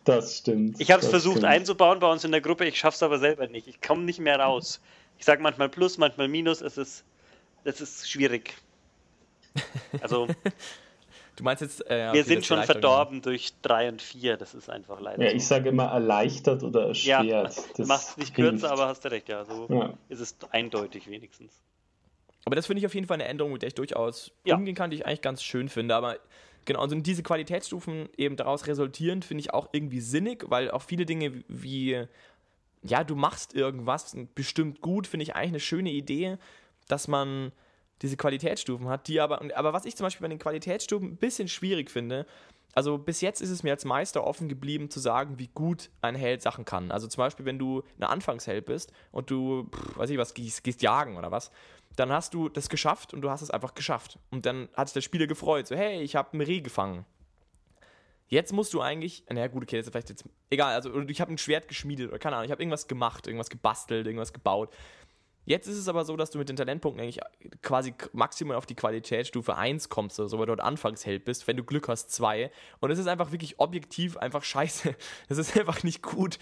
Das 0.04 0.38
stimmt. 0.38 0.80
Ich 0.80 0.90
habe 0.90 1.02
es 1.02 1.08
versucht 1.08 1.36
stimmt. 1.36 1.52
einzubauen 1.52 1.98
bei 2.00 2.10
uns 2.10 2.24
in 2.24 2.32
der 2.32 2.40
Gruppe, 2.40 2.64
ich 2.64 2.78
schaffe 2.78 2.94
es 2.94 3.02
aber 3.02 3.18
selber 3.18 3.48
nicht. 3.48 3.66
Ich 3.66 3.82
komme 3.82 4.04
nicht 4.04 4.18
mehr 4.18 4.40
raus. 4.40 4.80
Ich 5.18 5.26
sage 5.26 5.42
manchmal 5.42 5.68
Plus, 5.68 5.98
manchmal 5.98 6.26
Minus. 6.26 6.62
Es 6.62 6.78
ist, 6.78 7.04
es 7.64 7.82
ist 7.82 8.10
schwierig. 8.10 8.54
Also 10.00 10.26
Du 11.36 11.44
meinst 11.44 11.60
jetzt. 11.60 11.86
Äh, 11.90 12.14
wir 12.14 12.24
sind 12.24 12.46
schon 12.46 12.62
verdorben 12.62 13.20
durch 13.20 13.52
3 13.60 13.90
und 13.90 14.00
4, 14.00 14.38
das 14.38 14.54
ist 14.54 14.70
einfach 14.70 15.00
leider. 15.00 15.22
Ja, 15.22 15.28
so. 15.28 15.36
ich 15.36 15.46
sage 15.46 15.68
immer 15.68 15.84
erleichtert 15.84 16.62
oder 16.62 16.86
erschwert. 16.86 17.26
Ja, 17.26 17.50
du 17.76 17.84
machst 17.84 18.12
es 18.12 18.16
nicht 18.16 18.34
kürzer, 18.34 18.70
aber 18.70 18.88
hast 18.88 19.04
du 19.04 19.10
recht, 19.10 19.28
ja. 19.28 19.44
So 19.44 19.66
ja. 19.68 19.92
ist 20.08 20.20
es 20.20 20.34
eindeutig 20.50 21.10
wenigstens. 21.10 21.52
Aber 22.46 22.54
das 22.54 22.66
finde 22.66 22.78
ich 22.78 22.86
auf 22.86 22.94
jeden 22.94 23.08
Fall 23.08 23.16
eine 23.16 23.26
Änderung, 23.26 23.52
mit 23.52 23.62
der 23.62 23.68
ich 23.68 23.74
durchaus 23.74 24.30
ja. 24.44 24.54
umgehen 24.54 24.76
kann, 24.76 24.90
die 24.90 24.98
ich 24.98 25.06
eigentlich 25.06 25.20
ganz 25.20 25.42
schön 25.42 25.68
finde. 25.68 25.96
Aber 25.96 26.16
genau, 26.64 26.80
also 26.80 26.94
diese 26.94 27.24
Qualitätsstufen 27.24 28.08
eben 28.16 28.36
daraus 28.36 28.68
resultierend, 28.68 29.24
finde 29.24 29.40
ich 29.40 29.52
auch 29.52 29.68
irgendwie 29.72 30.00
sinnig, 30.00 30.44
weil 30.48 30.70
auch 30.70 30.82
viele 30.82 31.06
Dinge 31.06 31.42
wie, 31.48 32.04
ja, 32.82 33.02
du 33.02 33.16
machst 33.16 33.52
irgendwas 33.54 34.16
bestimmt 34.36 34.80
gut, 34.80 35.08
finde 35.08 35.24
ich 35.24 35.34
eigentlich 35.34 35.50
eine 35.50 35.60
schöne 35.60 35.90
Idee, 35.90 36.38
dass 36.86 37.08
man 37.08 37.50
diese 38.02 38.16
Qualitätsstufen 38.16 38.88
hat, 38.88 39.08
die 39.08 39.20
aber, 39.20 39.42
aber 39.56 39.72
was 39.72 39.84
ich 39.84 39.96
zum 39.96 40.04
Beispiel 40.04 40.24
bei 40.24 40.28
den 40.28 40.38
Qualitätsstufen 40.38 41.08
ein 41.08 41.16
bisschen 41.16 41.48
schwierig 41.48 41.90
finde, 41.90 42.26
also 42.76 42.98
bis 42.98 43.22
jetzt 43.22 43.40
ist 43.40 43.48
es 43.48 43.62
mir 43.62 43.72
als 43.72 43.86
Meister 43.86 44.24
offen 44.24 44.50
geblieben 44.50 44.90
zu 44.90 45.00
sagen, 45.00 45.38
wie 45.38 45.48
gut 45.48 45.88
ein 46.02 46.14
Held 46.14 46.42
Sachen 46.42 46.66
kann. 46.66 46.90
Also 46.90 47.06
zum 47.06 47.22
Beispiel, 47.22 47.46
wenn 47.46 47.58
du 47.58 47.82
ein 47.98 48.04
Anfangsheld 48.04 48.66
bist 48.66 48.92
und 49.12 49.30
du, 49.30 49.70
pff, 49.74 49.96
weiß 49.96 50.10
ich 50.10 50.18
was, 50.18 50.34
gehst, 50.34 50.62
gehst 50.62 50.82
jagen 50.82 51.16
oder 51.16 51.30
was, 51.30 51.50
dann 51.96 52.12
hast 52.12 52.34
du 52.34 52.50
das 52.50 52.68
geschafft 52.68 53.14
und 53.14 53.22
du 53.22 53.30
hast 53.30 53.40
es 53.40 53.50
einfach 53.50 53.72
geschafft. 53.72 54.18
Und 54.30 54.44
dann 54.44 54.68
hat 54.74 54.88
sich 54.88 54.92
der 54.92 55.00
Spieler 55.00 55.26
gefreut, 55.26 55.66
so, 55.66 55.74
hey, 55.74 56.02
ich 56.02 56.16
habe 56.16 56.34
einen 56.34 56.42
Reh 56.42 56.60
gefangen. 56.60 57.06
Jetzt 58.28 58.52
musst 58.52 58.74
du 58.74 58.82
eigentlich, 58.82 59.24
naja 59.30 59.46
gut, 59.46 59.62
okay, 59.62 59.78
das 59.78 59.86
ist 59.86 59.92
vielleicht 59.92 60.10
jetzt, 60.10 60.24
egal, 60.50 60.74
also 60.74 61.00
ich 61.00 61.20
habe 61.22 61.32
ein 61.32 61.38
Schwert 61.38 61.68
geschmiedet 61.68 62.10
oder 62.10 62.18
keine 62.18 62.36
Ahnung, 62.36 62.44
ich 62.44 62.50
habe 62.50 62.62
irgendwas 62.62 62.88
gemacht, 62.88 63.26
irgendwas 63.26 63.48
gebastelt, 63.48 64.06
irgendwas 64.06 64.34
gebaut. 64.34 64.70
Jetzt 65.46 65.68
ist 65.68 65.78
es 65.78 65.88
aber 65.88 66.04
so, 66.04 66.16
dass 66.16 66.32
du 66.32 66.38
mit 66.38 66.48
den 66.48 66.56
Talentpunkten 66.56 67.00
eigentlich 67.00 67.20
quasi 67.62 67.94
maximal 68.12 68.56
auf 68.56 68.66
die 68.66 68.74
Qualitätsstufe 68.74 69.56
1 69.56 69.88
kommst, 69.88 70.18
also 70.18 70.38
weil 70.38 70.46
du 70.46 70.56
dort 70.56 70.66
Anfangsheld 70.66 71.24
bist, 71.24 71.46
wenn 71.46 71.56
du 71.56 71.62
Glück 71.62 71.88
hast 71.88 72.10
2. 72.10 72.50
Und 72.80 72.90
es 72.90 72.98
ist 72.98 73.06
einfach 73.06 73.30
wirklich 73.30 73.58
objektiv 73.58 74.16
einfach 74.16 74.42
scheiße. 74.42 74.94
Es 75.28 75.38
ist 75.38 75.56
einfach 75.56 75.82
nicht 75.82 76.02
gut. 76.02 76.38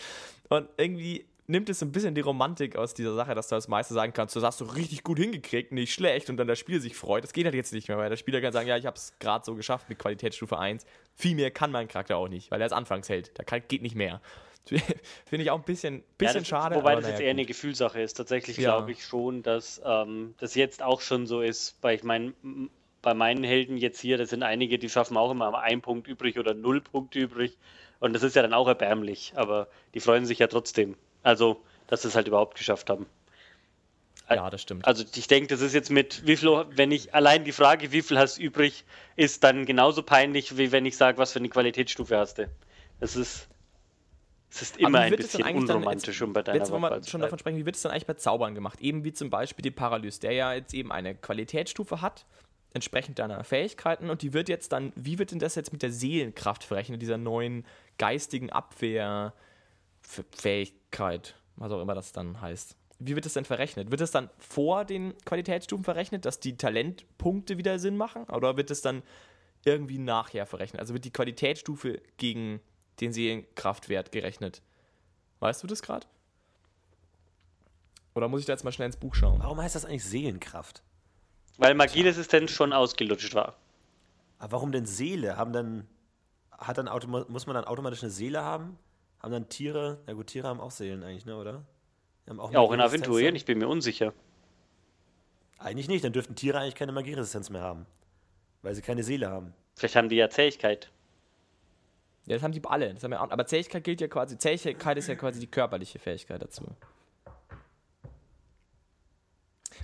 Und 0.49 0.69
irgendwie 0.79 1.27
nimmt 1.47 1.69
es 1.69 1.83
ein 1.83 1.93
bisschen 1.93 2.15
die 2.15 2.23
Romantik 2.23 2.77
aus 2.77 2.95
dieser 2.95 3.15
Sache, 3.15 3.35
dass 3.35 3.49
du 3.49 3.55
als 3.55 3.69
Meister 3.69 3.95
sagen 3.95 4.13
kannst, 4.15 4.37
das 4.37 4.43
hast 4.43 4.61
du 4.61 4.65
richtig 4.65 5.03
gut 5.03 5.19
hingekriegt, 5.19 5.73
nicht 5.73 5.93
schlecht, 5.93 6.31
und 6.31 6.39
dann 6.39 6.47
das 6.47 6.59
Spiel 6.59 6.81
sich 6.81 6.97
freut. 6.97 7.25
Das 7.25 7.33
geht 7.33 7.45
halt 7.45 7.55
jetzt 7.55 7.73
nicht 7.73 7.89
mehr, 7.89 7.99
weil 7.99 8.09
der 8.09 8.17
Spieler 8.17 8.41
kann 8.41 8.53
sagen, 8.53 8.69
ja, 8.69 8.77
ich 8.77 8.87
habe 8.87 8.97
es 8.97 9.13
gerade 9.19 9.45
so 9.45 9.55
geschafft 9.55 9.89
mit 9.89 9.99
Qualitätsstufe 9.99 10.59
1. 10.59 10.87
Viel 11.15 11.35
mehr 11.35 11.51
kann 11.51 11.71
mein 11.71 11.89
Charakter 11.89 12.17
auch 12.17 12.29
nicht, 12.29 12.51
weil 12.51 12.61
er 12.61 12.67
ist 12.67 12.73
Anfangsheld. 12.73 13.33
Da 13.35 13.59
geht 13.59 13.83
nicht 13.83 13.95
mehr. 13.95 14.21
Finde 15.27 15.45
ich 15.45 15.51
auch 15.51 15.59
ein 15.59 15.65
bisschen, 15.65 16.03
bisschen 16.17 16.35
ja, 16.37 16.41
das, 16.41 16.49
schade. 16.49 16.77
Wobei 16.77 16.97
das 16.97 17.07
jetzt 17.07 17.21
eher 17.21 17.27
gut. 17.33 17.41
eine 17.41 17.45
Gefühlssache 17.47 18.01
ist. 18.01 18.15
Tatsächlich 18.15 18.57
Ja. 18.57 18.77
glaube 18.77 18.93
ich 18.93 19.05
schon, 19.05 19.43
dass 19.43 19.81
ähm, 19.85 20.35
das 20.39 20.55
jetzt 20.55 20.83
auch 20.83 21.01
schon 21.01 21.27
so 21.27 21.43
ist. 21.43 21.77
Weil 21.83 21.97
ich 21.97 22.03
meine, 22.03 22.33
bei 23.03 23.15
meinen 23.15 23.45
Helden 23.45 23.77
jetzt 23.77 24.01
hier, 24.01 24.17
das 24.17 24.31
sind 24.31 24.43
einige, 24.43 24.79
die 24.79 24.89
schaffen 24.89 25.17
auch 25.17 25.31
immer 25.31 25.59
einen 25.59 25.83
Punkt 25.83 26.09
übrig 26.09 26.39
oder 26.39 26.55
null 26.55 26.81
Punkte 26.81 27.19
übrig. 27.19 27.59
Und 28.01 28.15
das 28.15 28.23
ist 28.23 28.37
ja 28.37 28.43
dann 28.43 28.55
auch 28.55 28.69
erbärmlich. 28.69 29.33
Aber 29.37 29.69
die 29.93 30.01
freuen 30.01 30.25
sich 30.25 30.39
ja 30.39 30.47
trotzdem. 30.47 30.97
Also, 31.23 31.63
dass 31.87 32.03
sie 32.03 32.09
es 32.09 32.17
halt 32.17 32.29
überhaupt 32.29 32.57
geschafft 32.57 32.89
haben. 32.91 33.07
Ja, 34.31 34.49
das 34.49 34.63
stimmt. 34.63 34.87
Also 34.87 35.05
ich 35.15 35.29
denke, 35.29 35.49
das 35.49 35.61
ist 35.61 35.75
jetzt 35.75 35.91
mit 35.91 36.27
wie 36.27 36.37
viel, 36.37 36.65
wenn 36.71 36.91
ich 36.93 37.15
allein 37.15 37.45
die 37.45 37.53
Frage, 37.53 37.93
wie 37.93 38.01
viel 38.01 38.19
hast 38.19 38.39
du 38.39 38.43
übrig, 38.43 38.85
ist 39.17 39.45
dann 39.45 39.67
genauso 39.67 40.03
peinlich, 40.03 40.57
wie 40.57 40.73
wenn 40.73 40.87
ich 40.87 40.97
sage, 40.97 41.19
was 41.19 41.33
für 41.33 41.41
eine 41.41 41.51
Qualitätsstufe 41.51 42.17
hast 42.17 42.39
du. 42.39 42.49
Das 43.01 43.17
ist, 43.17 43.49
es 44.55 44.63
ist 44.63 44.77
immer 44.79 45.01
ein 45.01 45.11
wird 45.11 45.21
es 45.21 45.33
denn 45.33 45.39
bisschen 45.39 45.45
eigentlich 45.57 45.67
dann 45.67 45.77
unromantisch, 45.77 46.21
jetzt- 46.21 46.23
um 46.23 46.33
bei 46.33 46.43
deiner 46.43 46.59
Jetzt 46.59 46.71
wollen 46.71 46.83
wir 46.83 47.03
schon 47.05 47.21
davon 47.21 47.39
sprechen, 47.39 47.59
wie 47.59 47.67
wird 47.67 47.77
es 47.77 47.83
dann 47.83 47.93
eigentlich 47.93 48.07
bei 48.07 48.15
Zaubern 48.15 48.55
gemacht? 48.55 48.81
Eben 48.81 49.05
wie 49.05 49.13
zum 49.13 49.29
Beispiel 49.31 49.63
die 49.63 49.71
Paralyse, 49.71 50.21
der 50.21 50.33
ja 50.33 50.55
jetzt 50.55 50.73
eben 50.75 50.91
eine 50.93 51.15
Qualitätsstufe 51.15 52.01
hat, 52.01 52.27
entsprechend 52.73 53.19
deiner 53.19 53.45
Fähigkeiten 53.45 54.11
und 54.11 54.23
die 54.23 54.33
wird 54.33 54.49
jetzt 54.49 54.73
dann, 54.73 54.93
wie 54.97 55.19
wird 55.19 55.31
denn 55.31 55.39
das 55.39 55.55
jetzt 55.55 55.73
mit 55.73 55.83
der 55.83 55.93
Seelenkraft 55.93 56.65
verrechnet, 56.65 57.03
dieser 57.03 57.19
neuen 57.19 57.65
geistigen 57.99 58.51
Abwehrfähigkeit, 58.51 61.35
was 61.57 61.73
auch 61.73 61.81
immer 61.81 61.95
das 61.95 62.13
dann 62.13 62.41
heißt? 62.41 62.77
Wie 63.01 63.15
wird 63.17 63.27
das 63.27 63.35
denn 63.35 63.45
verrechnet? 63.45 63.91
Wird 63.91 64.01
es 64.01 64.13
dann 64.13 64.31
vor 64.39 64.85
den 64.85 65.15
Qualitätsstufen 65.25 65.85
verrechnet, 65.85 66.25
dass 66.25 66.41
die 66.41 66.57
Talentpunkte 66.57 67.59
wieder 67.59 67.79
Sinn 67.79 67.97
machen? 67.97 68.25
Oder 68.25 68.57
wird 68.57 68.71
es 68.71 68.81
dann 68.83 69.03
irgendwie 69.65 69.99
nachher 69.99 70.47
verrechnet? 70.47 70.81
Also 70.81 70.95
wird 70.95 71.05
die 71.05 71.13
Qualitätsstufe 71.13 72.01
gegen 72.17 72.61
den 73.01 73.13
Seelenkraftwert 73.13 74.13
gerechnet? 74.13 74.63
Weißt 75.41 75.63
du 75.63 75.67
das 75.67 75.83
gerade? 75.83 76.07
Oder 78.15 78.29
muss 78.29 78.41
ich 78.41 78.47
da 78.47 78.53
jetzt 78.53 78.65
mal 78.65 78.73
schnell 78.73 78.87
ins 78.87 78.97
Buch 78.97 79.15
schauen? 79.15 79.41
Warum 79.41 79.61
heißt 79.61 79.75
das 79.75 79.85
eigentlich 79.85 80.05
Seelenkraft? 80.05 80.83
Weil 81.59 81.75
Magieresistenz 81.75 82.51
schon 82.51 82.73
ausgelutscht 82.73 83.35
war. 83.35 83.57
Aber 84.39 84.53
warum 84.53 84.73
denn 84.73 84.87
Seele? 84.87 85.37
Haben 85.37 85.53
dann, 85.53 85.87
hat 86.51 86.79
dann 86.79 86.87
muss 87.29 87.47
man 87.47 87.55
dann 87.55 87.65
automatisch 87.65 88.03
eine 88.03 88.11
Seele 88.11 88.43
haben? 88.43 88.79
Haben 89.21 89.33
dann 89.33 89.49
Tiere, 89.49 89.99
na 90.07 90.13
gut, 90.13 90.29
Tiere 90.29 90.49
haben 90.49 90.61
auch 90.61 90.71
Seelen 90.71 91.03
eigentlich, 91.03 91.25
ne, 91.25 91.37
oder? 91.37 91.65
Haben 92.29 92.53
Ja, 92.53 92.61
auch 92.61 92.73
in 92.73 92.81
Aventurien, 92.81 93.29
dann? 93.29 93.37
ich 93.37 93.45
bin 93.45 93.59
mir 93.59 93.69
unsicher. 93.69 94.13
Eigentlich 95.59 95.89
nicht, 95.89 96.05
dann 96.05 96.13
dürften 96.13 96.35
Tiere 96.35 96.59
eigentlich 96.59 96.75
keine 96.75 96.93
Magieresistenz 96.93 97.51
mehr 97.51 97.63
haben. 97.63 97.87
Weil 98.63 98.75
sie 98.75 98.83
keine 98.83 99.03
Seele 99.03 99.31
haben. 99.31 99.55
Vielleicht 99.77 99.97
haben 99.97 100.09
die 100.09 100.17
ja 100.17 100.29
Zähigkeit. 100.29 100.91
Ja, 102.27 102.37
das 102.37 102.43
haben 102.43 102.53
die 102.53 102.63
alle. 102.65 102.95
Das 102.95 103.03
haben 103.05 103.11
wir 103.11 103.21
auch, 103.21 103.31
aber 103.31 103.47
Zähigkeit 103.47 103.85
gilt 103.85 104.01
ja 104.01 104.09
quasi. 104.09 104.39
Zähigkeit 104.39 104.97
ist 104.97 105.09
ja 105.09 105.15
quasi 105.15 105.41
die 105.41 105.47
körperliche 105.47 105.99
Fähigkeit 105.99 106.41
dazu. 106.41 106.65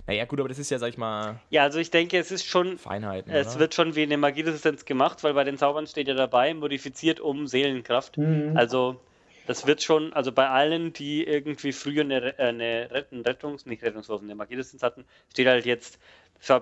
Naja, 0.07 0.25
gut, 0.25 0.41
aber 0.41 0.49
das 0.49 0.59
ist 0.59 0.71
ja, 0.71 0.79
sag 0.79 0.89
ich 0.89 0.99
mal, 0.99 1.41
Ja, 1.51 1.65
also 1.65 1.79
ich 1.79 1.91
denke, 1.91 2.19
es 2.19 2.31
ist 2.31 2.47
schon, 2.47 2.79
Feinheiten. 2.79 3.31
es 3.33 3.49
oder? 3.49 3.61
wird 3.61 3.75
schon 3.75 3.95
wie 3.95 4.03
eine 4.03 4.17
Magieresistenz 4.17 4.85
gemacht, 4.85 5.23
weil 5.23 5.35
bei 5.35 5.45
den 5.45 5.59
Zaubern 5.59 5.87
steht 5.87 6.09
ja 6.09 6.15
dabei, 6.15 6.55
modifiziert 6.55 7.21
um 7.21 7.47
Seelenkraft. 7.47 8.17
Also 8.55 9.01
das 9.47 9.67
wird 9.67 9.83
schon, 9.83 10.13
also 10.13 10.33
bei 10.33 10.49
allen, 10.49 10.93
die 10.93 11.25
irgendwie 11.25 11.73
früher 11.73 12.03
eine, 12.03 12.39
äh, 12.39 12.43
eine 12.43 12.91
Retten, 12.91 13.23
Rettungs-, 13.23 13.67
nicht 13.67 13.83
Rettungswurf, 13.83 14.23
eine 14.23 14.35
Magieresistenz 14.35 14.83
hatten, 14.83 15.05
steht 15.31 15.49
halt 15.49 15.67
jetzt, 15.67 15.99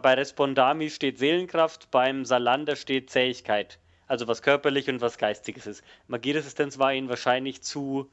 bei 0.03 0.15
Respondami 0.15 0.91
steht 0.91 1.19
Seelenkraft, 1.19 1.91
beim 1.91 2.25
Salander 2.25 2.77
steht 2.77 3.11
Zähigkeit. 3.11 3.79
Also 4.09 4.27
was 4.27 4.43
körperlich 4.43 4.89
und 4.89 5.01
was 5.01 5.19
geistiges 5.19 5.67
ist. 5.67 5.85
Magieresistenz 6.09 6.79
war 6.79 6.93
ihnen 6.93 7.09
wahrscheinlich 7.09 7.63
zu 7.63 8.11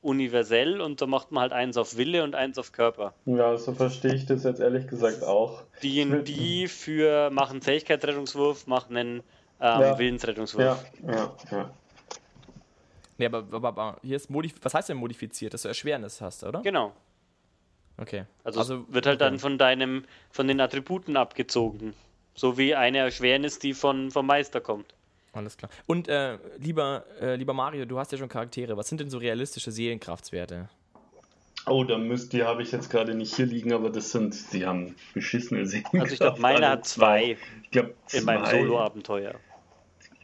universell 0.00 0.80
und 0.80 1.00
da 1.00 1.06
macht 1.06 1.32
man 1.32 1.42
halt 1.42 1.52
eins 1.52 1.76
auf 1.76 1.96
Wille 1.96 2.22
und 2.22 2.34
eins 2.34 2.58
auf 2.58 2.70
Körper. 2.72 3.14
Ja, 3.24 3.56
so 3.56 3.72
verstehe 3.72 4.14
ich 4.14 4.26
das 4.26 4.44
jetzt 4.44 4.60
ehrlich 4.60 4.86
gesagt 4.86 5.24
auch. 5.24 5.62
Die, 5.82 6.22
die 6.22 6.68
für 6.68 7.30
machen 7.30 7.60
Zähigkeitsrettungswurf, 7.62 8.66
machen 8.66 8.96
einen 8.96 9.18
ähm, 9.60 9.80
Ja. 9.80 9.98
Willensrettungswurf. 9.98 10.84
Ja, 11.02 11.12
ja, 11.12 11.36
ja. 11.50 11.70
Nee, 13.16 13.26
aber, 13.26 13.38
aber, 13.50 13.68
aber 13.68 13.96
hier 14.02 14.16
ist 14.16 14.30
modif 14.30 14.54
was 14.62 14.74
heißt 14.74 14.90
denn 14.90 14.98
modifiziert, 14.98 15.52
dass 15.52 15.62
du 15.62 15.68
Erschwernis 15.68 16.20
hast, 16.20 16.44
oder? 16.44 16.62
Genau. 16.62 16.92
Okay. 18.00 18.26
Also, 18.44 18.60
es 18.60 18.94
wird 18.94 19.06
halt 19.06 19.20
dann 19.20 19.40
von 19.40 19.58
deinem, 19.58 20.04
von 20.30 20.46
den 20.46 20.60
Attributen 20.60 21.16
abgezogen. 21.16 21.94
So 22.36 22.56
wie 22.56 22.76
eine 22.76 22.98
Erschwernis, 22.98 23.58
die 23.58 23.74
von, 23.74 24.12
vom 24.12 24.26
Meister 24.26 24.60
kommt. 24.60 24.94
Alles 25.38 25.56
klar. 25.56 25.70
Und 25.86 26.08
äh, 26.08 26.36
lieber, 26.58 27.04
äh, 27.20 27.36
lieber 27.36 27.54
Mario, 27.54 27.84
du 27.84 27.98
hast 27.98 28.10
ja 28.12 28.18
schon 28.18 28.28
Charaktere. 28.28 28.76
Was 28.76 28.88
sind 28.88 29.00
denn 29.00 29.08
so 29.10 29.18
realistische 29.18 29.70
Seelenkraftswerte? 29.70 30.68
Oh, 31.66 31.84
da 31.84 31.96
müsst 31.98 32.32
die 32.32 32.42
habe 32.42 32.62
ich 32.62 32.72
jetzt 32.72 32.90
gerade 32.90 33.14
nicht 33.14 33.34
hier 33.36 33.46
liegen, 33.46 33.72
aber 33.72 33.90
das 33.90 34.10
sind, 34.10 34.52
die 34.52 34.66
haben 34.66 34.96
beschissene 35.14 35.66
Sehen. 35.66 35.84
Also 35.92 36.14
ich 36.14 36.18
glaube, 36.20 36.40
meiner 36.40 36.70
hat 36.70 36.86
zwei 36.86 37.36
Ich 37.62 37.70
glaube, 37.70 37.94
in 38.12 38.24
meinem 38.24 38.44
Solo-Abenteuer. 38.46 39.34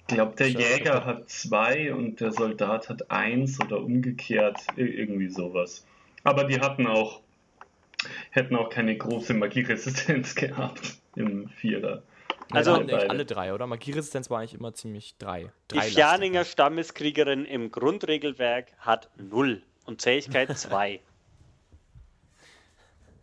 Ich 0.09 0.15
glaube, 0.15 0.35
der 0.37 0.49
Jäger 0.49 1.05
hat 1.07 1.29
zwei 1.31 1.95
und 1.95 2.21
der 2.21 2.33
Soldat 2.33 2.89
hat 2.89 3.11
eins 3.11 3.61
oder 3.61 3.81
umgekehrt, 3.81 4.59
ir- 4.77 4.93
irgendwie 4.93 5.29
sowas. 5.29 5.87
Aber 6.25 6.45
die 6.45 6.61
hatten 6.61 6.87
auch, 6.87 7.21
hätten 8.31 8.57
auch 8.57 8.69
keine 8.71 8.97
große 8.97 9.35
Magieresistenz 9.35 10.35
gehabt 10.35 10.99
im 11.15 11.49
Vierer. 11.49 12.03
Also- 12.57 12.79
beide. 12.79 13.11
alle 13.11 13.25
drei, 13.25 13.53
oder? 13.55 13.67
Magieresistenz 13.67 14.31
war 14.31 14.39
eigentlich 14.41 14.55
immer 14.55 14.75
ziemlich 14.75 15.17
drei. 15.19 15.51
Die 15.71 15.77
drei 15.77 15.83
Fjaninger 15.89 16.45
Stammeskriegerin 16.45 17.45
im 17.45 17.71
Grundregelwerk 17.71 18.73
hat 18.79 19.09
null 19.17 19.63
und 19.85 20.01
Zähigkeit 20.01 20.49
zwei. 20.59 21.01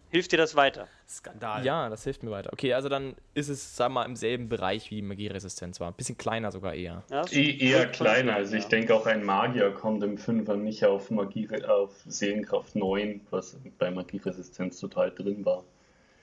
Hilft 0.10 0.34
dir 0.34 0.38
das 0.38 0.56
weiter? 0.58 0.90
Skandal. 1.08 1.64
Ja, 1.66 1.88
das 1.90 2.04
hilft 2.04 2.22
mir 2.22 2.32
weiter. 2.32 2.52
Okay, 2.52 2.74
also 2.74 2.90
dann 2.90 3.16
ist 3.34 3.48
es, 3.48 3.78
sagen 3.78 3.94
wir 3.94 4.02
mal, 4.02 4.06
im 4.06 4.18
selben 4.18 4.50
Bereich 4.50 4.92
wie 4.92 5.02
Magieresistenz 5.02 5.80
war. 5.80 5.88
Ein 5.88 5.94
bisschen 5.94 6.18
kleiner 6.18 6.52
sogar 6.52 6.74
eher. 6.74 7.04
Ja, 7.10 7.24
E 7.32 7.58
eher 7.58 7.86
kleiner, 7.88 8.36
also 8.36 8.56
ich 8.58 8.64
ja. 8.64 8.70
denke 8.70 8.94
auch 8.94 9.06
ein 9.06 9.24
Magier 9.24 9.72
kommt 9.72 10.04
im 10.04 10.18
Fünfer 10.18 10.58
nicht 10.58 10.84
auf 10.84 11.12
Magie, 11.12 11.48
auf 11.64 11.94
Seelenkraft 12.06 12.76
9, 12.76 13.22
was 13.30 13.58
bei 13.80 13.90
Magieresistenz 13.90 14.82
total 14.82 15.12
drin 15.12 15.46
war. 15.46 15.64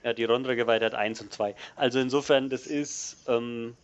Ja, 0.04 0.12
die 0.12 0.24
Rondra-Geweihte 0.24 0.84
hat 0.86 0.94
1 0.94 1.20
und 1.20 1.32
2. 1.32 1.54
Also 1.76 1.98
insofern, 1.98 2.48
das 2.50 2.66
ist. 2.66 3.16
Ähm, 3.26 3.76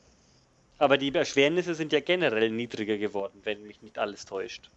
aber 0.79 0.99
die 0.99 1.15
Erschwernisse 1.15 1.75
sind 1.75 1.93
ja 1.93 2.01
generell 2.01 2.51
niedriger 2.51 2.99
geworden, 2.99 3.41
wenn 3.45 3.67
mich 3.67 3.81
nicht 3.83 3.99
alles 3.99 4.25
täuscht. 4.25 4.71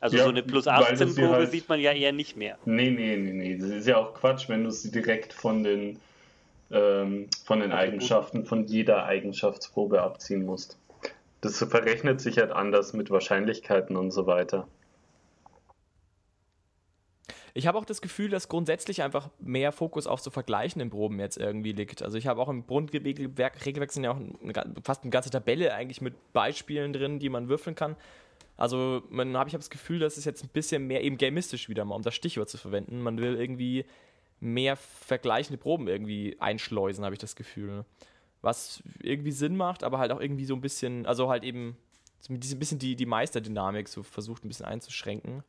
Also 0.00 0.16
Ja, 0.16 0.24
so 0.24 0.30
eine 0.30 0.42
plus 0.42 0.66
weil 0.66 0.78
du 0.78 0.84
18 0.92 1.08
sie 1.10 1.20
Probe 1.22 1.34
halt- 1.36 1.50
sieht 1.50 1.68
man 1.68 1.78
ja 1.80 1.92
eher 1.92 2.12
nicht 2.12 2.36
mehr. 2.36 2.58
Nee, 2.64 2.90
nee, 2.90 3.16
nee, 3.16 3.32
nee. 3.32 3.56
Das 3.56 3.70
ist 3.70 3.86
ja 3.86 3.98
auch 3.98 4.14
Quatsch, 4.14 4.48
wenn 4.48 4.64
du 4.64 4.70
sie 4.70 4.90
direkt 4.90 5.32
von 5.32 5.62
den, 5.62 6.00
ähm, 6.70 7.28
von 7.44 7.60
den. 7.60 7.72
Eigenschaften 7.72 8.44
von 8.46 8.64
jeder 8.66 9.04
Eigenschaftsprobe 9.04 10.02
abziehen 10.02 10.44
musst. 10.44 10.76
Das 11.40 11.58
verrechnet 11.58 12.20
sich 12.20 12.38
halt 12.38 12.50
anders 12.52 12.92
mit 12.94 13.10
Wahrscheinlichkeiten 13.10 13.96
und 13.96 14.10
so 14.10 14.26
weiter. 14.26 14.66
Ich 17.54 17.66
habe 17.66 17.78
auch 17.78 17.84
das 17.84 18.00
Gefühl, 18.00 18.30
dass 18.30 18.48
grundsätzlich 18.48 19.02
einfach 19.02 19.28
mehr 19.38 19.72
Fokus 19.72 20.06
auf 20.06 20.20
so 20.20 20.30
vergleichenden 20.30 20.88
Proben 20.88 21.20
jetzt 21.20 21.36
irgendwie 21.36 21.72
liegt. 21.72 22.02
Also 22.02 22.16
ich 22.16 22.26
habe 22.26 22.40
auch 22.40 22.48
im 22.48 22.66
Grundregelwerk 22.66 23.66
Regelwerk 23.66 23.92
sind 23.92 24.04
ja 24.04 24.12
auch 24.12 24.16
eine, 24.16 24.74
fast 24.82 25.02
eine 25.02 25.10
ganze 25.10 25.30
Tabelle 25.30 25.74
eigentlich 25.74 26.00
mit 26.00 26.14
Beispielen 26.32 26.92
drin, 26.92 27.18
die 27.18 27.28
man 27.28 27.48
würfeln 27.48 27.76
kann. 27.76 27.96
Also 28.56 29.02
man 29.10 29.36
habe 29.36 29.48
ich 29.48 29.54
hab 29.54 29.60
das 29.60 29.70
Gefühl, 29.70 29.98
dass 29.98 30.16
es 30.16 30.24
jetzt 30.24 30.44
ein 30.44 30.48
bisschen 30.48 30.86
mehr 30.86 31.02
eben 31.02 31.18
gamistisch 31.18 31.68
wieder 31.68 31.84
mal, 31.84 31.94
um 31.94 32.02
das 32.02 32.14
Stichwort 32.14 32.48
zu 32.48 32.58
verwenden. 32.58 33.02
Man 33.02 33.18
will 33.18 33.38
irgendwie 33.38 33.84
mehr 34.40 34.76
vergleichende 34.76 35.58
Proben 35.58 35.88
irgendwie 35.88 36.36
einschleusen, 36.40 37.04
habe 37.04 37.14
ich 37.14 37.20
das 37.20 37.36
Gefühl. 37.36 37.84
Was 38.40 38.82
irgendwie 39.00 39.30
Sinn 39.30 39.56
macht, 39.56 39.84
aber 39.84 39.98
halt 39.98 40.10
auch 40.10 40.20
irgendwie 40.20 40.46
so 40.46 40.54
ein 40.54 40.60
bisschen, 40.60 41.06
also 41.06 41.28
halt 41.28 41.44
eben 41.44 41.76
so 42.20 42.32
ein 42.32 42.38
bisschen 42.38 42.78
die, 42.78 42.96
die 42.96 43.06
Meisterdynamik 43.06 43.88
so 43.88 44.02
versucht 44.02 44.44
ein 44.44 44.48
bisschen 44.48 44.66
einzuschränken. 44.66 45.42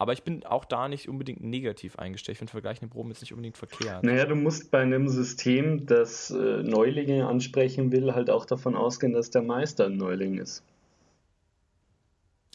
Aber 0.00 0.12
ich 0.12 0.22
bin 0.22 0.46
auch 0.46 0.64
da 0.64 0.86
nicht 0.86 1.08
unbedingt 1.08 1.42
negativ 1.42 1.98
eingestellt. 1.98 2.34
Ich 2.34 2.38
finde 2.38 2.52
vergleichende 2.52 2.88
Proben 2.88 3.08
jetzt 3.08 3.20
nicht 3.20 3.32
unbedingt 3.32 3.56
verkehrt. 3.56 4.04
Naja, 4.04 4.26
du 4.26 4.36
musst 4.36 4.70
bei 4.70 4.78
einem 4.78 5.08
System, 5.08 5.86
das 5.86 6.30
äh, 6.30 6.62
Neulinge 6.62 7.26
ansprechen 7.26 7.90
will, 7.90 8.14
halt 8.14 8.30
auch 8.30 8.46
davon 8.46 8.76
ausgehen, 8.76 9.12
dass 9.12 9.30
der 9.30 9.42
Meister 9.42 9.86
ein 9.86 9.96
Neuling 9.96 10.38
ist. 10.38 10.62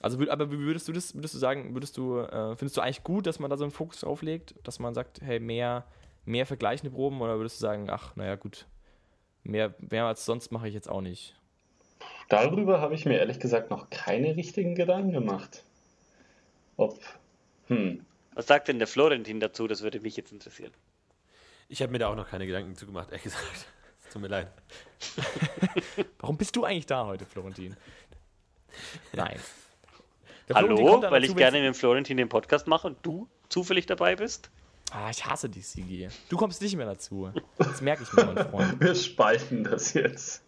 Also, 0.01 0.17
aber 0.29 0.51
würdest 0.51 0.87
du 0.87 0.93
das, 0.93 1.15
würdest 1.15 1.33
du 1.33 1.37
sagen, 1.37 1.73
würdest 1.73 1.97
du, 1.97 2.19
äh, 2.19 2.55
findest 2.55 2.77
du 2.77 2.81
eigentlich 2.81 3.03
gut, 3.03 3.27
dass 3.27 3.39
man 3.39 3.49
da 3.49 3.57
so 3.57 3.65
einen 3.65 3.71
Fokus 3.71 3.99
drauf 3.99 4.21
legt, 4.21 4.55
dass 4.63 4.79
man 4.79 4.93
sagt, 4.93 5.19
hey, 5.21 5.41
mehr, 5.41 5.83
mehr 6.23 6.45
vergleichende 6.45 6.95
Proben 6.95 7.19
oder 7.19 7.35
würdest 7.39 7.57
du 7.57 7.61
sagen, 7.61 7.89
ach, 7.89 8.15
naja, 8.15 8.37
gut, 8.37 8.67
mehr, 9.43 9.75
mehr 9.79 10.05
als 10.05 10.23
sonst 10.23 10.53
mache 10.53 10.69
ich 10.69 10.73
jetzt 10.73 10.89
auch 10.89 11.01
nicht? 11.01 11.35
Darüber 12.29 12.79
habe 12.79 12.95
ich 12.95 13.03
mir 13.03 13.19
ehrlich 13.19 13.41
gesagt 13.41 13.69
noch 13.69 13.89
keine 13.89 14.37
richtigen 14.37 14.75
Gedanken 14.75 15.11
gemacht. 15.11 15.65
Ob 16.77 16.99
hm. 17.67 18.05
Was 18.35 18.47
sagt 18.47 18.67
denn 18.67 18.79
der 18.79 18.87
Florentin 18.87 19.39
dazu? 19.39 19.67
Das 19.67 19.81
würde 19.81 19.99
mich 19.99 20.17
jetzt 20.17 20.31
interessieren. 20.31 20.71
Ich 21.69 21.81
habe 21.81 21.91
mir 21.91 21.99
da 21.99 22.07
auch 22.07 22.15
noch 22.15 22.29
keine 22.29 22.45
Gedanken 22.45 22.75
zu 22.75 22.85
gemacht, 22.85 23.09
ehrlich 23.09 23.23
gesagt. 23.23 23.67
Es 24.03 24.09
tut 24.11 24.21
mir 24.21 24.27
leid. 24.27 24.51
Warum 26.19 26.37
bist 26.37 26.55
du 26.55 26.65
eigentlich 26.65 26.85
da 26.85 27.05
heute, 27.05 27.25
Florentin? 27.25 27.75
Nein. 29.13 29.39
Hallo, 30.53 31.01
weil 31.01 31.23
ich 31.23 31.35
gerne 31.35 31.57
mit 31.57 31.67
dem 31.67 31.73
Florentin 31.73 32.17
den 32.17 32.29
Podcast 32.29 32.67
mache 32.67 32.87
und 32.87 32.97
du 33.03 33.27
zufällig 33.49 33.85
dabei 33.85 34.15
bist? 34.15 34.49
Ah, 34.91 35.09
ich 35.09 35.25
hasse 35.25 35.49
dich, 35.49 35.65
Sigi. 35.67 36.07
Du 36.29 36.37
kommst 36.37 36.61
nicht 36.61 36.75
mehr 36.75 36.85
dazu. 36.85 37.31
Das 37.57 37.81
merke 37.81 38.03
ich 38.03 38.13
mir, 38.13 38.25
mein 38.25 38.47
Freund. 38.49 38.79
Wir 38.79 38.93
spalten 38.93 39.63
das 39.63 39.93
jetzt. 39.93 40.43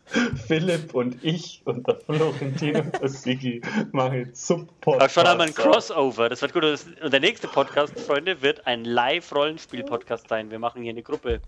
Philipp 0.46 0.94
und 0.94 1.24
ich 1.24 1.64
und 1.66 1.88
der 1.88 1.96
Florentin 1.96 2.76
und 2.76 3.02
der 3.02 3.10
Sigi 3.10 3.62
machen 3.92 4.20
jetzt 4.20 4.46
Sub-Podcast. 4.46 5.02
Aber 5.02 5.10
schon 5.10 5.32
einmal 5.32 5.48
ein 5.48 5.54
Crossover. 5.56 6.30
Das 6.30 6.44
wird 6.44 6.54
gut. 6.54 6.64
Und 6.64 7.12
der 7.12 7.20
nächste 7.20 7.48
Podcast, 7.48 8.00
Freunde, 8.00 8.44
wird 8.44 8.68
ein 8.68 8.86
Live-Rollenspiel-Podcast 8.86 10.30
sein. 10.30 10.52
Wir 10.52 10.60
machen 10.60 10.84
hier 10.84 10.92
eine 10.92 11.02
Gruppe. 11.02 11.42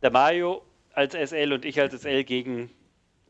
Der 0.00 0.10
Mario 0.10 0.62
als 0.94 1.12
SL 1.12 1.52
und 1.52 1.66
ich 1.66 1.78
als 1.78 2.00
SL 2.00 2.24
gegen 2.24 2.70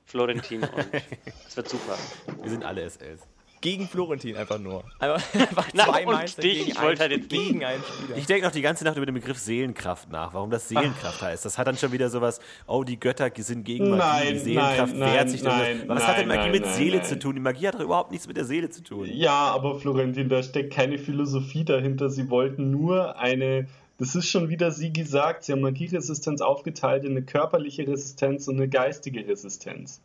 Florentin. 0.04 0.62
Und 0.62 0.87
es 1.48 1.57
wird 1.57 1.68
super. 1.68 1.98
Wir 2.42 2.50
sind 2.50 2.64
alle 2.64 2.88
SLs 2.88 3.22
gegen 3.61 3.88
Florentin 3.88 4.37
einfach 4.37 4.59
nur. 4.59 4.85
Einfach 4.99 5.23
zwei 5.71 6.05
Na, 6.05 6.12
Meister 6.12 6.42
dich, 6.42 6.59
gegen, 6.59 6.71
ich 6.71 6.79
ein, 6.79 6.99
halt 6.99 7.11
jetzt 7.11 7.29
gegen 7.29 7.64
einen 7.64 7.83
Spieler. 7.83 8.16
Ich 8.16 8.27
denke 8.27 8.47
noch 8.47 8.53
die 8.53 8.62
ganze 8.62 8.85
Nacht 8.85 8.97
über 8.97 9.07
den 9.07 9.14
Begriff 9.14 9.38
Seelenkraft 9.38 10.11
nach, 10.11 10.35
warum 10.35 10.51
das 10.51 10.68
Seelenkraft 10.68 11.23
heißt. 11.23 11.44
Das 11.44 11.59
hat 11.59 11.66
dann 11.66 11.77
schon 11.77 11.92
wieder 11.92 12.11
sowas, 12.11 12.40
oh, 12.66 12.85
die 12.85 12.99
Götter 12.99 13.31
sind 13.37 13.64
gegen 13.64 13.90
Magie, 13.90 13.99
nein, 13.99 14.33
die 14.35 14.38
Seelenkraft 14.38 14.94
nein, 14.94 15.12
wehrt 15.12 15.31
sich. 15.31 15.42
Nein, 15.42 15.83
was 15.87 16.07
hat 16.07 16.18
denn 16.18 16.29
Magie 16.29 16.51
mit 16.51 16.66
Seele 16.66 17.03
zu 17.03 17.18
tun? 17.18 17.35
Die 17.35 17.40
Magie 17.40 17.68
hat 17.68 17.75
doch 17.75 17.81
überhaupt 17.81 18.11
nichts 18.11 18.27
mit 18.27 18.37
der 18.37 18.44
Seele 18.44 18.71
zu 18.71 18.83
tun. 18.83 19.09
Ja, 19.11 19.51
aber 19.53 19.79
Florentin, 19.79 20.29
da 20.29 20.42
steckt 20.42 20.73
keine 20.73 20.99
Philosophie 20.99 21.64
dahinter. 21.64 22.11
Sie 22.11 22.31
wollten 22.31 22.71
nur 22.71 23.18
eine 23.18 23.66
das 23.99 24.14
ist 24.14 24.29
schon 24.29 24.49
wieder, 24.49 24.71
sie 24.71 24.92
gesagt, 24.92 25.42
sie 25.42 25.53
haben 25.53 25.61
Magieresistenz 25.61 26.40
aufgeteilt 26.40 27.03
in 27.03 27.11
eine 27.11 27.23
körperliche 27.23 27.87
Resistenz 27.87 28.47
und 28.47 28.57
eine 28.57 28.68
geistige 28.68 29.27
Resistenz. 29.27 30.01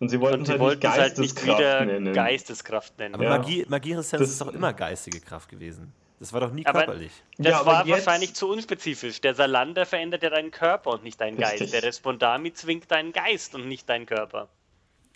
Und 0.00 0.08
sie 0.08 0.20
wollten, 0.20 0.40
und 0.40 0.46
sie 0.46 0.52
halt, 0.52 0.60
wollten 0.60 0.86
nicht 0.86 0.98
halt 0.98 1.18
nicht 1.18 1.44
wieder 1.44 1.84
nennen. 1.84 2.12
Geisteskraft 2.12 2.98
nennen. 2.98 3.14
Aber 3.14 3.24
ja. 3.24 3.30
Magie, 3.38 3.64
Magieressenz 3.68 4.22
ist 4.22 4.40
doch 4.40 4.52
immer 4.52 4.72
geistige 4.72 5.20
Kraft 5.20 5.48
gewesen. 5.48 5.92
Das 6.20 6.32
war 6.32 6.40
doch 6.40 6.52
nie 6.52 6.64
aber 6.64 6.80
körperlich. 6.80 7.12
Das 7.38 7.52
ja, 7.52 7.66
war 7.66 7.86
wahrscheinlich 7.86 8.34
zu 8.34 8.48
unspezifisch. 8.48 9.20
Der 9.20 9.34
Salander 9.34 9.84
verändert 9.84 10.22
ja 10.22 10.30
deinen 10.30 10.50
Körper 10.50 10.90
und 10.90 11.04
nicht 11.04 11.20
deinen 11.20 11.36
Geist. 11.36 11.72
Der 11.72 11.82
Respondami 11.82 12.52
zwingt 12.52 12.90
deinen 12.90 13.12
Geist 13.12 13.54
und 13.54 13.68
nicht 13.68 13.88
deinen 13.88 14.06
Körper. 14.06 14.48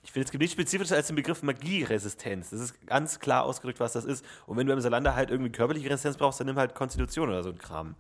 Ich 0.03 0.13
finde, 0.13 0.25
es 0.25 0.31
gibt 0.31 0.41
nichts 0.41 0.55
Spezifisches 0.55 0.93
als 0.93 1.09
den 1.09 1.17
Begriff 1.17 1.43
Magieresistenz. 1.43 2.51
Das 2.51 2.61
ist 2.61 2.87
ganz 2.87 3.21
klar 3.21 3.45
ausgedrückt, 3.45 3.81
was 3.81 3.93
das 3.93 4.05
ist. 4.05 4.25
Und 4.47 4.57
wenn 4.57 4.67
du 4.67 4.73
im 4.73 4.81
Salander 4.81 5.15
halt 5.15 5.31
irgendwie 5.31 5.51
körperliche 5.51 5.91
Resistenz 5.91 6.17
brauchst, 6.17 6.41
dann 6.41 6.47
nimm 6.47 6.57
halt 6.57 6.75
Konstitution 6.75 7.29
oder 7.29 7.43
so 7.43 7.51
ein 7.51 7.59
Kram. 7.59 7.95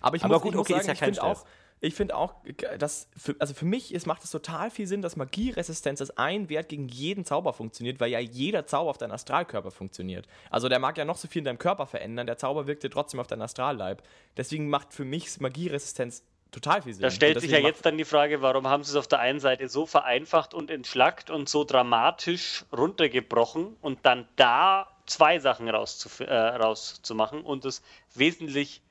Aber 0.00 0.16
ich 0.16 0.24
aber 0.24 0.34
muss, 0.34 0.42
gut, 0.42 0.54
ich 0.54 0.60
okay, 0.60 0.72
sagen, 0.72 0.80
ist 0.80 0.86
ja 0.86 0.94
kein 0.94 1.12
ich 1.12 1.20
auch, 1.20 1.44
ich 1.82 1.94
finde 1.94 2.14
auch, 2.14 2.34
dass 2.78 3.08
für, 3.16 3.34
also 3.38 3.54
für 3.54 3.64
mich 3.64 3.94
ist, 3.94 4.06
macht 4.06 4.22
es 4.22 4.30
total 4.30 4.70
viel 4.70 4.86
Sinn, 4.86 5.00
dass 5.00 5.16
Magieresistenz 5.16 6.00
als 6.02 6.16
ein 6.18 6.50
Wert 6.50 6.68
gegen 6.68 6.88
jeden 6.88 7.24
Zauber 7.24 7.54
funktioniert, 7.54 8.00
weil 8.00 8.10
ja 8.10 8.18
jeder 8.18 8.66
Zauber 8.66 8.90
auf 8.90 8.98
deinen 8.98 9.12
Astralkörper 9.12 9.70
funktioniert. 9.70 10.26
Also 10.50 10.68
der 10.68 10.78
mag 10.78 10.98
ja 10.98 11.06
noch 11.06 11.16
so 11.16 11.26
viel 11.26 11.40
in 11.40 11.46
deinem 11.46 11.58
Körper 11.58 11.86
verändern, 11.86 12.26
der 12.26 12.36
Zauber 12.36 12.66
wirkt 12.66 12.82
dir 12.82 12.90
trotzdem 12.90 13.18
auf 13.18 13.28
deinen 13.28 13.42
Astralleib. 13.42 14.02
Deswegen 14.36 14.68
macht 14.68 14.92
für 14.92 15.06
mich 15.06 15.40
Magieresistenz 15.40 16.22
total 16.50 16.82
viel 16.82 16.92
Sinn. 16.92 17.02
Da 17.02 17.10
stellt 17.10 17.40
sich 17.40 17.50
ja 17.50 17.58
jetzt 17.58 17.86
dann 17.86 17.96
die 17.96 18.04
Frage, 18.04 18.42
warum 18.42 18.66
haben 18.66 18.84
sie 18.84 18.90
es 18.90 18.96
auf 18.96 19.08
der 19.08 19.20
einen 19.20 19.40
Seite 19.40 19.68
so 19.68 19.86
vereinfacht 19.86 20.52
und 20.52 20.70
entschlackt 20.70 21.30
und 21.30 21.48
so 21.48 21.64
dramatisch 21.64 22.64
runtergebrochen 22.76 23.76
und 23.80 24.00
dann 24.02 24.28
da 24.36 24.88
zwei 25.06 25.38
Sachen 25.38 25.68
rauszumachen 25.68 26.26
äh, 26.26 26.56
rauszumachen 26.56 27.42
und 27.42 27.64
es 27.64 27.82
wesentlich 28.14 28.82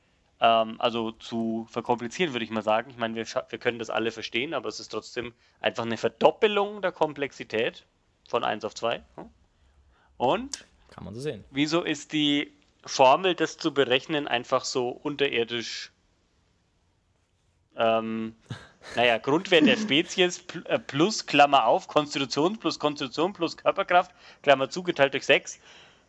ähm, 0.42 0.76
also 0.80 1.12
zu 1.12 1.68
verkomplizieren, 1.70 2.34
würde 2.34 2.46
ich 2.46 2.52
mal 2.52 2.64
sagen. 2.64 2.90
Ich 2.90 2.98
meine, 2.98 3.16
wir, 3.16 3.26
wir 3.26 3.60
können 3.60 3.80
das 3.80 3.90
alle 3.90 4.12
verstehen, 4.12 4.54
aber 4.54 4.70
es 4.70 4.80
ist 4.80 4.90
trotzdem 4.90 5.34
einfach 5.60 5.84
eine 5.84 5.98
Verdoppelung 5.98 6.82
der 6.82 6.92
Komplexität 6.92 7.86
von 8.28 8.44
1 8.44 8.64
auf 8.64 8.76
2. 8.76 9.04
Hm? 9.16 9.30
Und? 10.18 10.66
Kann 10.92 11.04
man 11.04 11.14
so 11.14 11.22
sehen. 11.22 11.44
Wieso 11.52 11.84
ist 11.84 12.14
die 12.14 12.54
Formel, 12.86 13.36
das 13.36 13.58
zu 13.58 13.74
berechnen, 13.74 14.28
einfach 14.28 14.64
so 14.64 14.90
unterirdisch? 14.90 15.92
Ähm, 17.76 18.36
naja, 18.96 19.18
Grundwert 19.18 19.66
der 19.66 19.78
Spezies 19.78 20.44
äh, 20.66 20.80
plus 20.80 21.26
Klammer 21.26 21.66
auf, 21.66 21.88
Konstitution 21.88 22.58
plus 22.58 22.80
Konstitution 22.80 23.34
plus 23.34 23.58
Körperkraft, 23.58 24.12
Klammer 24.42 24.70
zu, 24.70 24.84
geteilt 24.84 25.14
durch 25.14 25.26
6. 25.26 25.60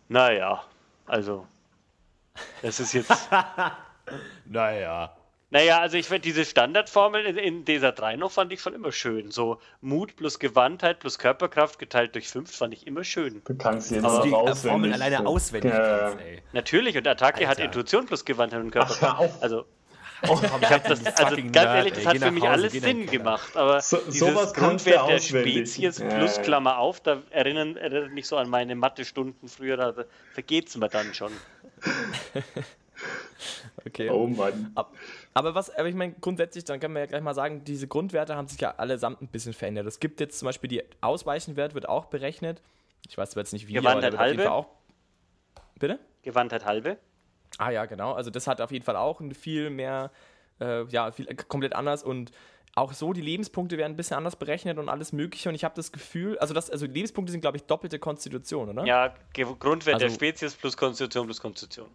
Naja, 0.09 0.65
also, 1.07 1.47
das 2.63 2.79
ist 2.79 2.93
jetzt. 2.93 3.29
naja. 4.47 5.17
Naja, 5.53 5.81
also 5.81 5.97
ich 5.97 6.07
finde 6.07 6.21
diese 6.21 6.45
Standardformel 6.45 7.27
in, 7.27 7.37
in 7.37 7.65
dieser 7.65 7.91
3 7.91 8.17
noch 8.17 8.31
fand 8.31 8.53
ich 8.53 8.61
schon 8.61 8.73
immer 8.73 8.93
schön. 8.93 9.33
So 9.33 9.59
Mut 9.81 10.15
plus 10.15 10.39
Gewandtheit 10.39 11.01
plus 11.01 11.19
Körperkraft 11.19 11.81
geteilt 11.81 12.15
durch 12.15 12.29
5 12.29 12.55
fand 12.55 12.73
ich 12.73 12.87
immer 12.87 13.03
schön. 13.03 13.43
Du 13.45 13.57
kannst 13.57 13.91
jetzt 13.91 14.05
aber 14.05 14.23
die 14.23 14.61
Formel 14.61 14.93
alleine 14.93 15.27
auswendig. 15.27 15.73
Ja. 15.73 16.17
Natürlich, 16.53 16.97
und 16.97 17.07
Attacke 17.07 17.49
Alter. 17.49 17.51
hat 17.51 17.59
Intuition 17.59 18.07
plus 18.07 18.25
Gewandtheit 18.25 18.63
und 18.63 18.71
Körperkraft. 18.71 19.33
Ach, 19.39 19.43
also 19.43 19.65
Oh, 20.29 20.39
ich 20.61 20.71
habe 20.71 20.87
das, 20.87 21.05
also 21.07 21.37
ganz 21.37 21.57
ehrlich, 21.57 21.93
das 21.95 22.07
hat 22.07 22.19
für 22.19 22.31
mich 22.31 22.43
Hause, 22.43 22.53
alles 22.53 22.73
Sinn 22.73 23.07
gemacht. 23.07 23.57
Aber 23.57 23.81
so, 23.81 23.97
dieses 23.97 24.53
Grundwert 24.53 25.09
der 25.09 25.19
Spezies 25.19 25.99
ja. 25.99 26.09
plus 26.09 26.43
Klammer 26.43 26.79
auf, 26.79 27.01
da 27.01 27.23
erinnern, 27.31 27.77
erinnert 27.77 28.13
mich 28.13 28.27
so 28.27 28.37
an 28.37 28.51
meine 28.51 28.75
Mathe-Stunden 28.75 29.49
früher, 29.49 29.77
da 29.77 29.95
vergeht 30.33 30.69
es 30.69 30.77
mir 30.77 30.89
dann 30.89 31.15
schon. 31.15 31.33
Okay. 33.87 34.11
Oh 34.11 34.27
Mann. 34.27 34.73
Aber 35.35 35.55
was, 35.55 35.75
aber 35.75 35.89
ich 35.89 35.95
meine, 35.95 36.15
grundsätzlich, 36.21 36.65
dann 36.65 36.81
können 36.81 36.95
wir 36.95 37.01
ja 37.01 37.07
gleich 37.07 37.23
mal 37.23 37.35
sagen, 37.35 37.65
diese 37.65 37.89
Grundwerte 37.89 38.37
haben 38.37 38.49
sich 38.49 38.61
ja 38.61 38.75
allesamt 38.77 39.23
ein 39.23 39.29
bisschen 39.29 39.53
verändert. 39.53 39.87
Es 39.87 40.01
gibt 40.01 40.21
jetzt 40.21 40.39
zum 40.39 40.47
Beispiel 40.47 40.69
die 40.69 40.83
Ausweichenwert 41.01 41.75
wird 41.75 41.89
auch 41.89 42.07
berechnet. 42.07 42.63
Ich 43.09 43.17
weiß 43.17 43.31
zwar 43.31 43.43
jetzt 43.43 43.53
nicht 43.53 43.69
wie, 43.69 43.75
Gewandtheit 43.75 44.15
aber 44.15 44.23
halbe. 44.23 44.53
Auch, 44.53 44.67
bitte? 45.79 45.99
Gewandtheit 46.23 46.67
halbe. 46.67 46.99
Ah 47.59 47.71
ja, 47.71 47.87
genau. 47.87 48.13
Also 48.13 48.31
das 48.31 48.47
hat 48.47 48.61
auf 48.61 48.71
jeden 48.71 48.85
Fall 48.85 48.97
auch 48.97 49.21
viel 49.33 49.71
mehr, 49.71 50.11
äh, 50.61 50.85
ja, 50.85 51.11
viel, 51.11 51.27
komplett 51.49 51.75
anders 51.75 52.03
und 52.03 52.33
auch 52.77 52.93
so, 52.93 53.13
die 53.13 53.21
Lebenspunkte 53.21 53.77
werden 53.79 53.95
ein 53.95 53.97
bisschen 53.97 54.17
anders 54.17 54.37
berechnet 54.37 54.79
und 54.79 54.89
alles 54.89 55.13
Mögliche. 55.13 55.49
Und 55.49 55.55
ich 55.55 55.65
habe 55.65 55.75
das 55.75 55.91
Gefühl, 55.91 56.39
also 56.39 56.55
das, 56.55 56.71
also 56.71 56.87
Lebenspunkte 56.87 57.33
sind, 57.33 57.41
glaube 57.41 57.57
ich, 57.57 57.65
doppelte 57.65 57.99
Konstitution, 57.99 58.69
oder? 58.69 58.85
Ja, 58.85 59.13
Grundwert 59.35 59.95
also, 59.95 60.07
der 60.07 60.15
Spezies 60.15 60.55
plus 60.55 60.77
Konstitution 60.77 61.27
plus 61.27 61.41
Konstitution. 61.41 61.89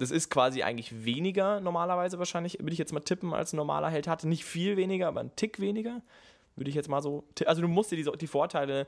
Das 0.00 0.10
ist 0.10 0.30
quasi 0.30 0.62
eigentlich 0.62 1.04
weniger 1.04 1.60
normalerweise 1.60 2.18
wahrscheinlich, 2.18 2.58
würde 2.58 2.72
ich 2.72 2.78
jetzt 2.78 2.94
mal 2.94 3.00
tippen, 3.00 3.34
als 3.34 3.52
ein 3.52 3.56
normaler 3.56 3.90
Held 3.90 4.08
hatte. 4.08 4.26
Nicht 4.26 4.46
viel 4.46 4.78
weniger, 4.78 5.08
aber 5.08 5.20
ein 5.20 5.36
Tick 5.36 5.60
weniger. 5.60 6.00
Würde 6.56 6.70
ich 6.70 6.74
jetzt 6.74 6.88
mal 6.88 7.02
so. 7.02 7.24
Also 7.44 7.60
du 7.60 7.68
musst 7.68 7.92
dir 7.92 8.02
die, 8.02 8.10
die 8.16 8.26
Vorteile. 8.26 8.86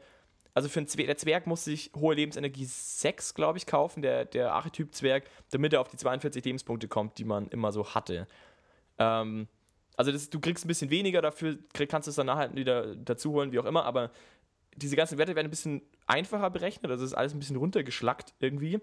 Also 0.54 0.70
für 0.70 0.86
Zwerg, 0.86 1.08
der 1.08 1.16
Zwerg 1.18 1.46
muss 1.46 1.64
sich 1.64 1.90
hohe 1.94 2.14
Lebensenergie 2.14 2.64
6, 2.64 3.34
glaube 3.34 3.58
ich, 3.58 3.66
kaufen, 3.66 4.00
der, 4.00 4.24
der 4.24 4.54
Archetyp 4.54 4.94
Zwerg, 4.94 5.24
damit 5.50 5.74
er 5.74 5.82
auf 5.82 5.88
die 5.88 5.98
42 5.98 6.42
Lebenspunkte 6.42 6.88
kommt, 6.88 7.18
die 7.18 7.24
man 7.24 7.48
immer 7.48 7.72
so 7.72 7.94
hatte. 7.94 8.26
Ähm, 8.98 9.48
also 9.98 10.12
das, 10.12 10.30
du 10.30 10.40
kriegst 10.40 10.64
ein 10.64 10.68
bisschen 10.68 10.88
weniger, 10.88 11.20
dafür 11.20 11.58
kannst 11.88 12.06
du 12.06 12.10
es 12.10 12.16
dann 12.16 12.26
nachher 12.26 12.54
wieder 12.54 12.96
dazu 12.96 13.32
holen, 13.32 13.52
wie 13.52 13.58
auch 13.58 13.66
immer, 13.66 13.84
aber 13.84 14.10
diese 14.76 14.96
ganzen 14.96 15.18
Werte 15.18 15.36
werden 15.36 15.48
ein 15.48 15.50
bisschen 15.50 15.82
einfacher 16.06 16.48
berechnet, 16.48 16.90
also 16.90 17.04
ist 17.04 17.12
alles 17.12 17.34
ein 17.34 17.38
bisschen 17.38 17.56
runtergeschlackt 17.56 18.32
irgendwie. 18.40 18.80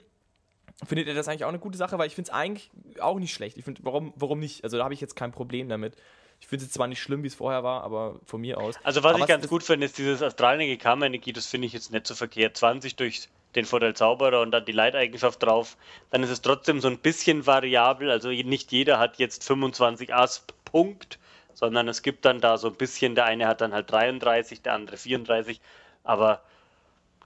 Findet 0.85 1.07
ihr 1.07 1.13
das 1.13 1.27
eigentlich 1.27 1.45
auch 1.45 1.49
eine 1.49 1.59
gute 1.59 1.77
Sache? 1.77 1.97
Weil 1.97 2.07
ich 2.07 2.15
finde 2.15 2.29
es 2.29 2.33
eigentlich 2.33 2.71
auch 2.99 3.19
nicht 3.19 3.33
schlecht. 3.33 3.57
Ich 3.57 3.65
finde, 3.65 3.81
warum, 3.83 4.13
warum 4.15 4.39
nicht? 4.39 4.63
Also 4.63 4.77
da 4.77 4.83
habe 4.83 4.93
ich 4.93 5.01
jetzt 5.01 5.15
kein 5.15 5.31
Problem 5.31 5.69
damit. 5.69 5.95
Ich 6.41 6.47
finde 6.47 6.65
es 6.65 6.71
zwar 6.71 6.87
nicht 6.87 7.01
schlimm, 7.01 7.23
wie 7.23 7.27
es 7.27 7.35
vorher 7.35 7.63
war, 7.63 7.83
aber 7.83 8.19
von 8.23 8.39
mir 8.39 8.59
aus. 8.59 8.75
Also 8.83 9.03
was 9.03 9.13
aber 9.13 9.21
ich 9.21 9.27
ganz 9.27 9.47
gut 9.47 9.63
finde, 9.63 9.85
ist 9.85 9.97
dieses 9.97 10.21
astrale 10.21 10.77
Kammerenergie, 10.77 11.33
das 11.33 11.47
finde 11.47 11.67
ich 11.67 11.73
jetzt 11.73 11.91
nicht 11.91 12.07
so 12.07 12.15
verkehrt. 12.15 12.55
20 12.55 12.95
durch 12.95 13.27
den 13.55 13.65
Vorteil 13.65 13.95
Zauberer 13.95 14.41
und 14.41 14.51
dann 14.51 14.63
die 14.63 14.71
Leiteigenschaft 14.71 15.41
drauf, 15.43 15.75
dann 16.11 16.23
ist 16.23 16.29
es 16.29 16.41
trotzdem 16.41 16.79
so 16.79 16.87
ein 16.87 16.99
bisschen 16.99 17.45
variabel. 17.45 18.09
Also 18.09 18.29
nicht 18.29 18.71
jeder 18.71 18.99
hat 18.99 19.17
jetzt 19.17 19.43
25 19.43 20.13
Asp, 20.13 20.53
Punkt, 20.65 21.19
sondern 21.53 21.87
es 21.87 22.03
gibt 22.03 22.25
dann 22.25 22.39
da 22.39 22.57
so 22.57 22.67
ein 22.67 22.75
bisschen, 22.75 23.15
der 23.15 23.25
eine 23.25 23.47
hat 23.47 23.61
dann 23.61 23.73
halt 23.73 23.91
33, 23.91 24.61
der 24.61 24.73
andere 24.73 24.97
34, 24.97 25.59
aber 26.03 26.41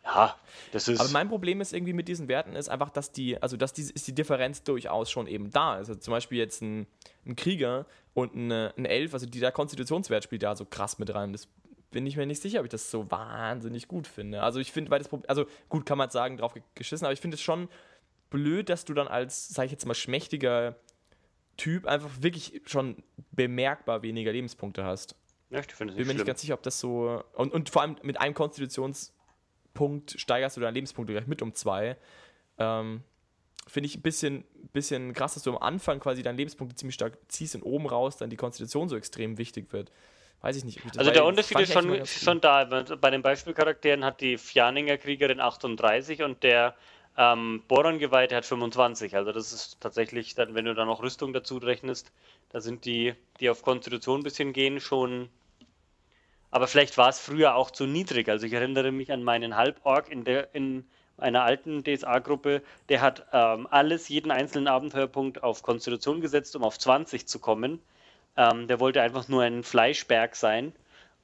Ja, 0.06 0.36
das 0.72 0.88
ist. 0.88 1.00
Aber 1.00 1.10
mein 1.10 1.30
Problem 1.30 1.62
ist 1.62 1.74
irgendwie 1.74 1.94
mit 1.94 2.08
diesen 2.08 2.28
Werten 2.28 2.56
ist 2.56 2.70
einfach, 2.70 2.90
dass 2.90 3.12
die, 3.12 3.42
also 3.42 3.56
dass 3.56 3.74
die, 3.74 3.84
ist 3.84 4.08
die 4.08 4.14
Differenz 4.16 4.64
durchaus 4.64 5.10
schon 5.10 5.28
eben 5.28 5.50
da. 5.52 5.74
Also 5.74 5.96
zum 5.96 6.12
Beispiel 6.12 6.38
jetzt 6.38 6.62
ein, 6.62 6.88
ein 7.26 7.36
Krieger 7.36 7.86
und 8.14 8.36
eine, 8.36 8.74
ein 8.78 8.86
Elf, 8.86 9.14
also 9.14 9.26
dieser 9.26 9.52
Konstitutionswert 9.52 10.24
spielt 10.24 10.44
da 10.44 10.56
so 10.56 10.66
krass 10.66 11.00
mit 11.00 11.14
rein. 11.14 11.32
Das 11.32 11.48
bin 11.92 12.06
ich 12.06 12.18
mir 12.18 12.26
nicht 12.26 12.42
sicher, 12.42 12.60
ob 12.60 12.66
ich 12.66 12.72
das 12.72 12.92
so 12.92 13.10
wahnsinnig 13.10 13.88
gut 13.88 14.08
finde. 14.08 14.42
Also 14.44 14.60
ich 14.60 14.72
finde, 14.72 14.92
weil 14.92 15.00
das 15.00 15.08
Problem, 15.08 15.30
also 15.30 15.46
gut 15.70 15.86
kann 15.86 15.98
man 15.98 16.10
sagen, 16.10 16.38
drauf 16.38 16.54
geschissen, 16.76 17.06
aber 17.06 17.14
ich 17.14 17.22
finde 17.22 17.36
es 17.36 17.42
schon 17.42 17.70
blöd, 18.30 18.68
dass 18.68 18.84
du 18.84 18.94
dann 18.94 19.08
als, 19.08 19.50
sag 19.50 19.66
ich 19.66 19.72
jetzt 19.72 19.86
mal, 19.86 19.94
schmächtiger 19.94 20.76
Typ 21.56 21.86
einfach 21.86 22.10
wirklich 22.20 22.62
schon 22.66 23.04
bemerkbar 23.32 24.02
weniger 24.02 24.32
Lebenspunkte 24.32 24.84
hast. 24.84 25.16
ja, 25.52 25.60
ich 25.60 25.68
finde 25.68 25.94
es 25.94 25.98
Bin 25.98 26.08
nicht 26.08 26.08
mir 26.08 26.14
nicht 26.16 26.26
ganz 26.26 26.42
sicher, 26.42 26.56
ob 26.56 26.64
das 26.64 26.80
so. 26.80 27.24
Und, 27.36 27.54
und 27.54 27.70
vor 27.70 27.84
allem 27.84 27.96
mit 28.02 28.20
einem 28.20 28.34
Konstitutionspunkt 29.74 30.20
steigerst 30.20 30.58
du 30.58 30.62
deine 30.62 30.74
Lebenspunkte 30.74 31.14
gleich 31.14 31.28
mit 31.28 31.42
um 31.42 31.54
zwei. 31.54 31.98
Ähm, 32.58 33.04
Finde 33.68 33.88
ich 33.88 33.96
ein 33.96 34.02
bisschen, 34.02 34.44
bisschen 34.74 35.14
krass, 35.14 35.36
dass 35.36 35.44
du 35.44 35.52
am 35.52 35.58
Anfang 35.58 36.00
quasi 36.00 36.22
deine 36.22 36.38
Lebenspunkte 36.38 36.76
ziemlich 36.76 36.96
stark 36.96 37.18
ziehst 37.30 37.56
und 37.56 37.64
oben 37.64 37.88
raus 37.88 38.18
dann 38.18 38.30
die 38.30 38.36
Konstitution 38.36 38.90
so 38.90 38.98
extrem 38.98 39.38
wichtig 39.38 39.72
wird. 39.72 39.92
Weiß 40.42 40.58
ich 40.58 40.66
nicht. 40.66 40.82
Also 40.98 41.12
der 41.12 41.24
Unterschied 41.26 41.58
ist 41.62 41.72
schon, 41.72 42.06
schon 42.06 42.42
da. 42.42 42.66
Bei- 42.66 42.84
Bei 42.84 43.10
den 43.10 43.22
Beispielcharakteren 43.22 44.04
hat 44.04 44.20
die 44.20 44.38
Fjaninger 44.38 44.98
Kriegerin 44.98 45.40
38 45.40 46.24
und 46.24 46.44
der 46.44 46.76
ähm, 47.18 47.64
Boron-Geweihte 47.70 48.36
hat 48.36 48.44
25. 48.46 49.16
Also 49.16 49.32
das 49.32 49.54
ist 49.54 49.80
tatsächlich, 49.80 50.36
dann, 50.36 50.54
wenn 50.56 50.66
du 50.66 50.76
da 50.76 50.84
noch 50.84 51.02
Rüstung 51.02 51.32
dazu 51.32 51.58
rechnest, 51.58 52.12
da 52.50 52.60
sind 52.60 52.84
die, 52.84 53.14
die 53.40 53.50
auf 53.50 53.62
Konstitution 53.62 54.20
ein 54.20 54.24
bisschen 54.24 54.52
gehen, 54.52 54.82
schon. 54.82 55.30
Aber 56.54 56.68
vielleicht 56.68 57.00
war 57.00 57.10
es 57.10 57.20
früher 57.20 57.56
auch 57.56 57.72
zu 57.72 57.88
niedrig. 57.88 58.30
Also 58.30 58.46
ich 58.46 58.54
erinnere 58.54 58.92
mich 58.92 59.12
an 59.12 59.24
meinen 59.24 59.56
Halborg 59.56 60.12
in 60.12 60.24
der 60.24 60.54
in 60.54 60.86
einer 61.18 61.42
alten 61.42 61.84
DSA-Gruppe, 61.84 62.62
der 62.90 63.02
hat 63.02 63.26
ähm, 63.34 63.68
alles, 63.72 64.08
jeden 64.08 64.30
einzelnen 64.30 64.68
Abenteuerpunkt 64.68 65.42
auf 65.42 65.64
Konstitution 65.64 66.22
gesetzt, 66.22 66.56
um 66.56 66.64
auf 66.64 66.78
20 66.78 67.28
zu 67.28 67.40
kommen. 67.40 67.82
Ähm, 68.38 68.68
der 68.68 68.80
wollte 68.80 69.02
einfach 69.02 69.28
nur 69.30 69.42
ein 69.42 69.64
Fleischberg 69.64 70.36
sein. 70.36 70.74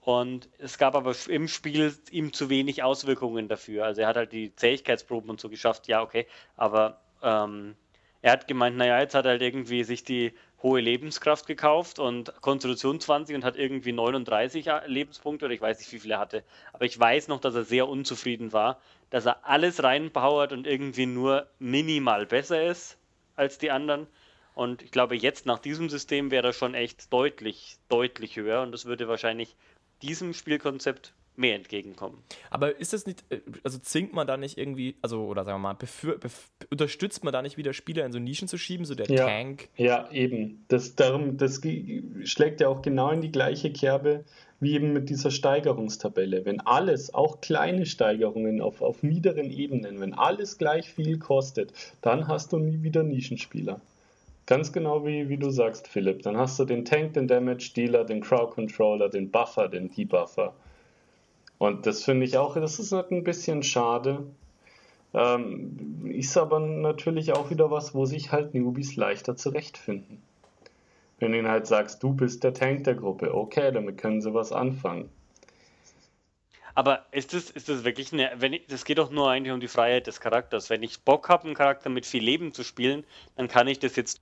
Und 0.01 0.49
es 0.57 0.79
gab 0.79 0.95
aber 0.95 1.13
im 1.27 1.47
Spiel 1.47 1.95
ihm 2.09 2.33
zu 2.33 2.49
wenig 2.49 2.81
Auswirkungen 2.81 3.47
dafür. 3.47 3.85
Also 3.85 4.01
er 4.01 4.07
hat 4.07 4.15
halt 4.15 4.31
die 4.31 4.55
Zähigkeitsproben 4.55 5.29
und 5.29 5.39
so 5.39 5.49
geschafft, 5.49 5.87
ja, 5.87 6.01
okay. 6.01 6.25
Aber 6.57 7.01
ähm, 7.21 7.75
er 8.23 8.31
hat 8.31 8.47
gemeint, 8.47 8.77
naja, 8.77 8.99
jetzt 8.99 9.13
hat 9.13 9.25
er 9.25 9.31
halt 9.33 9.43
irgendwie 9.43 9.83
sich 9.83 10.03
die 10.03 10.33
hohe 10.61 10.81
Lebenskraft 10.81 11.47
gekauft 11.47 11.99
und 11.99 12.33
Konstitution 12.41 12.99
20 12.99 13.35
und 13.35 13.45
hat 13.45 13.55
irgendwie 13.55 13.93
39 13.93 14.65
Lebenspunkte 14.87 15.45
oder 15.45 15.53
ich 15.53 15.61
weiß 15.61 15.79
nicht, 15.79 15.91
wie 15.91 15.99
viele 15.99 16.15
er 16.15 16.19
hatte. 16.19 16.43
Aber 16.73 16.85
ich 16.85 16.99
weiß 16.99 17.29
noch, 17.29 17.39
dass 17.39 17.55
er 17.55 17.63
sehr 17.63 17.87
unzufrieden 17.87 18.51
war, 18.51 18.79
dass 19.09 19.25
er 19.25 19.47
alles 19.47 19.83
reinpowert 19.83 20.51
und 20.51 20.67
irgendwie 20.67 21.05
nur 21.05 21.47
minimal 21.59 22.25
besser 22.25 22.63
ist 22.63 22.97
als 23.35 23.57
die 23.57 23.71
anderen. 23.71 24.07
Und 24.53 24.81
ich 24.81 24.91
glaube, 24.91 25.15
jetzt 25.15 25.45
nach 25.45 25.59
diesem 25.59 25.89
System 25.89 26.31
wäre 26.31 26.47
er 26.47 26.53
schon 26.53 26.73
echt 26.73 27.13
deutlich, 27.13 27.77
deutlich 27.87 28.35
höher 28.35 28.61
und 28.61 28.73
das 28.73 28.85
würde 28.85 29.07
wahrscheinlich 29.07 29.55
diesem 30.01 30.33
Spielkonzept 30.33 31.13
mehr 31.39 31.55
entgegenkommen. 31.55 32.21
Aber 32.49 32.79
ist 32.79 32.93
das 32.93 33.05
nicht, 33.05 33.23
äh, 33.29 33.39
also 33.63 33.79
zwingt 33.79 34.13
man 34.13 34.27
da 34.27 34.37
nicht 34.37 34.57
irgendwie, 34.57 34.95
also, 35.01 35.25
oder 35.25 35.43
sagen 35.45 35.55
wir 35.55 35.69
mal, 35.69 35.73
befür, 35.73 36.17
bef, 36.17 36.49
unterstützt 36.69 37.23
man 37.23 37.33
da 37.33 37.41
nicht 37.41 37.57
wieder 37.57 37.73
Spieler 37.73 38.05
in 38.05 38.11
so 38.11 38.19
Nischen 38.19 38.47
zu 38.47 38.57
schieben, 38.57 38.85
so 38.85 38.95
der 38.95 39.09
Ja. 39.09 39.25
Tank? 39.25 39.69
Ja, 39.77 40.11
eben. 40.11 40.65
Das, 40.67 40.95
darum, 40.95 41.37
das 41.37 41.61
schlägt 42.25 42.61
ja 42.61 42.67
auch 42.67 42.81
genau 42.81 43.09
in 43.11 43.21
die 43.21 43.31
gleiche 43.31 43.71
Kerbe 43.71 44.25
wie 44.59 44.73
eben 44.73 44.91
mit 44.91 45.09
dieser 45.09 45.31
Steigerungstabelle. 45.31 46.45
Wenn 46.45 46.59
alles, 46.59 47.13
auch 47.13 47.39
kleine 47.39 47.85
Steigerungen 47.85 48.61
auf, 48.61 48.81
auf 48.81 49.03
niederen 49.03 49.49
Ebenen, 49.51 49.99
wenn 50.01 50.13
alles 50.13 50.57
gleich 50.57 50.89
viel 50.89 51.17
kostet, 51.17 51.71
dann 52.01 52.27
hast 52.27 52.51
du 52.51 52.57
nie 52.59 52.83
wieder 52.83 53.03
Nischenspieler. 53.03 53.79
Ganz 54.45 54.73
genau 54.73 55.05
wie, 55.05 55.29
wie 55.29 55.37
du 55.37 55.49
sagst, 55.51 55.87
Philipp. 55.87 56.23
Dann 56.23 56.35
hast 56.35 56.59
du 56.59 56.65
den 56.65 56.83
Tank, 56.83 57.13
den 57.13 57.27
Damage 57.27 57.71
Dealer, 57.75 58.03
den 58.03 58.19
Crowd 58.19 58.51
Controller, 58.53 59.07
den 59.07 59.29
Buffer, 59.29 59.69
den 59.69 59.89
Debuffer. 59.91 60.53
Und 61.59 61.85
das 61.85 62.03
finde 62.03 62.25
ich 62.25 62.37
auch, 62.37 62.55
das 62.55 62.79
ist 62.79 62.93
halt 62.93 63.11
ein 63.11 63.23
bisschen 63.23 63.61
schade. 63.61 64.25
Ähm, 65.13 66.09
ist 66.11 66.37
aber 66.37 66.59
natürlich 66.59 67.33
auch 67.33 67.49
wieder 67.49 67.69
was, 67.69 67.93
wo 67.93 68.05
sich 68.05 68.31
halt 68.31 68.53
Newbies 68.53 68.95
leichter 68.95 69.35
zurechtfinden. 69.35 70.23
Wenn 71.19 71.33
du 71.33 71.39
ihnen 71.39 71.49
halt 71.49 71.67
sagst, 71.67 72.01
du 72.01 72.13
bist 72.13 72.43
der 72.43 72.53
Tank 72.53 72.85
der 72.85 72.95
Gruppe, 72.95 73.35
okay, 73.35 73.71
damit 73.71 73.97
können 73.97 74.21
sie 74.21 74.33
was 74.33 74.53
anfangen. 74.53 75.09
Aber 76.75 77.05
ist 77.11 77.33
das, 77.33 77.49
ist 77.49 77.67
das 77.67 77.83
wirklich 77.83 78.13
eine, 78.13 78.31
wenn 78.37 78.53
ich, 78.53 78.67
das 78.67 78.85
geht 78.85 78.99
doch 78.99 79.11
nur 79.11 79.29
eigentlich 79.29 79.51
um 79.51 79.59
die 79.59 79.67
Freiheit 79.67 80.07
des 80.07 80.21
Charakters. 80.21 80.69
Wenn 80.69 80.81
ich 80.81 81.01
Bock 81.01 81.27
habe, 81.27 81.43
einen 81.45 81.55
Charakter 81.55 81.89
mit 81.89 82.05
viel 82.05 82.23
Leben 82.23 82.53
zu 82.53 82.63
spielen, 82.63 83.03
dann 83.35 83.49
kann 83.49 83.67
ich 83.67 83.79
das 83.79 83.97
jetzt 83.97 84.21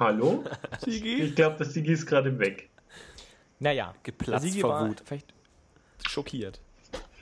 Hallo? 0.00 0.42
Sigi? 0.84 1.22
Ich 1.22 1.34
glaube, 1.36 1.56
das 1.58 1.74
Sigi 1.74 1.92
ist 1.92 2.06
gerade 2.06 2.38
weg. 2.38 2.68
Naja, 3.58 3.94
Geplatzt 4.02 4.46
Sigi 4.46 4.60
vor 4.60 4.70
war 4.70 4.88
Wut. 4.88 5.02
vielleicht 5.04 5.32
schockiert. 6.08 6.58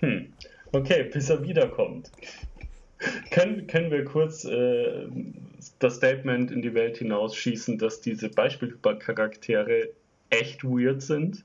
Hm. 0.00 0.32
Okay, 0.72 1.10
bis 1.12 1.28
er 1.28 1.42
wiederkommt. 1.42 2.10
können, 3.30 3.66
können 3.66 3.90
wir 3.90 4.04
kurz 4.04 4.44
äh, 4.44 5.08
das 5.80 5.96
Statement 5.96 6.50
in 6.52 6.62
die 6.62 6.72
Welt 6.74 6.98
hinausschießen, 6.98 7.78
dass 7.78 8.00
diese 8.00 8.28
Beispielcharaktere 8.28 9.88
echt 10.30 10.62
weird 10.62 11.02
sind? 11.02 11.42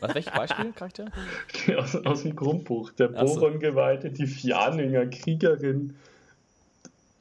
Was, 0.00 0.14
welches 0.14 0.32
Beispiel, 0.32 0.72
Charakter? 0.72 1.10
aus, 1.76 1.96
aus 1.96 2.22
dem 2.22 2.36
Grundbuch. 2.36 2.92
Der 2.92 3.08
so. 3.26 3.34
Boron-Geweihte, 3.40 4.10
die 4.10 4.26
Fjaninger 4.26 5.06
Kriegerin. 5.06 5.96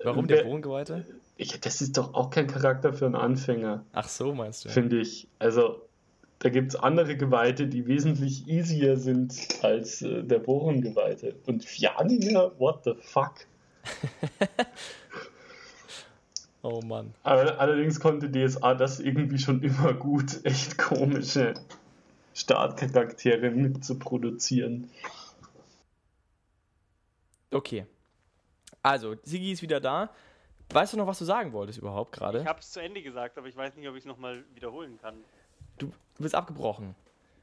Warum 0.04 0.30
Wer- 0.30 0.38
der 0.38 0.44
Bogengeweihte? 0.44 1.06
Ich, 1.42 1.58
das 1.62 1.80
ist 1.80 1.98
doch 1.98 2.14
auch 2.16 2.32
kein 2.32 2.48
Charakter 2.48 2.92
für 2.92 3.06
einen 3.06 3.16
Anfänger, 3.16 3.86
Ach 3.94 4.10
so, 4.10 4.36
meinst 4.36 4.66
du? 4.66 4.70
finde 4.70 5.00
ich. 5.00 5.30
Also, 5.40 5.82
da 6.40 6.50
gibt 6.50 6.74
es 6.74 6.76
andere 6.76 7.16
Geweihte, 7.16 7.68
die 7.68 7.88
wesentlich 7.88 8.46
easier 8.50 8.98
sind 8.98 9.34
als 9.62 10.02
äh, 10.02 10.22
der 10.22 10.40
Boron-Geweihte. 10.40 11.36
Und 11.46 11.64
Fjaninger, 11.64 12.60
what 12.60 12.84
the 12.84 12.94
fuck? 13.00 13.36
Oh 16.62 16.82
Mann. 16.82 17.14
Aber 17.24 17.58
allerdings 17.58 18.02
konnte 18.02 18.30
DSA 18.30 18.74
das 18.76 19.00
irgendwie 19.00 19.40
schon 19.40 19.64
immer 19.64 19.94
gut, 19.94 20.42
echt 20.44 20.78
komische 20.78 21.54
Startcharaktere 22.34 23.50
mit 23.52 23.86
zu 23.86 23.98
produzieren. 23.98 24.90
Okay. 27.52 27.86
Also, 28.84 29.16
Sigi 29.24 29.54
ist 29.54 29.62
wieder 29.62 29.80
da. 29.80 30.10
Weißt 30.72 30.94
du 30.94 30.98
noch, 30.98 31.08
was 31.08 31.18
du 31.18 31.26
sagen 31.26 31.52
wolltest 31.52 31.80
überhaupt 31.80 32.12
gerade? 32.12 32.42
Ich 32.42 32.48
habe 32.48 32.60
es 32.60 32.72
zu 32.72 32.80
Ende 32.80 33.02
gesagt, 33.02 33.38
aber 33.38 33.48
ich 33.48 33.56
weiß 33.56 33.76
nicht, 33.76 33.88
ob 33.88 33.96
ich 33.96 34.02
es 34.02 34.06
nochmal 34.06 34.44
wiederholen 34.54 35.00
kann. 35.02 35.24
Du, 35.78 35.92
bist 36.20 36.36
abgebrochen. 36.36 36.96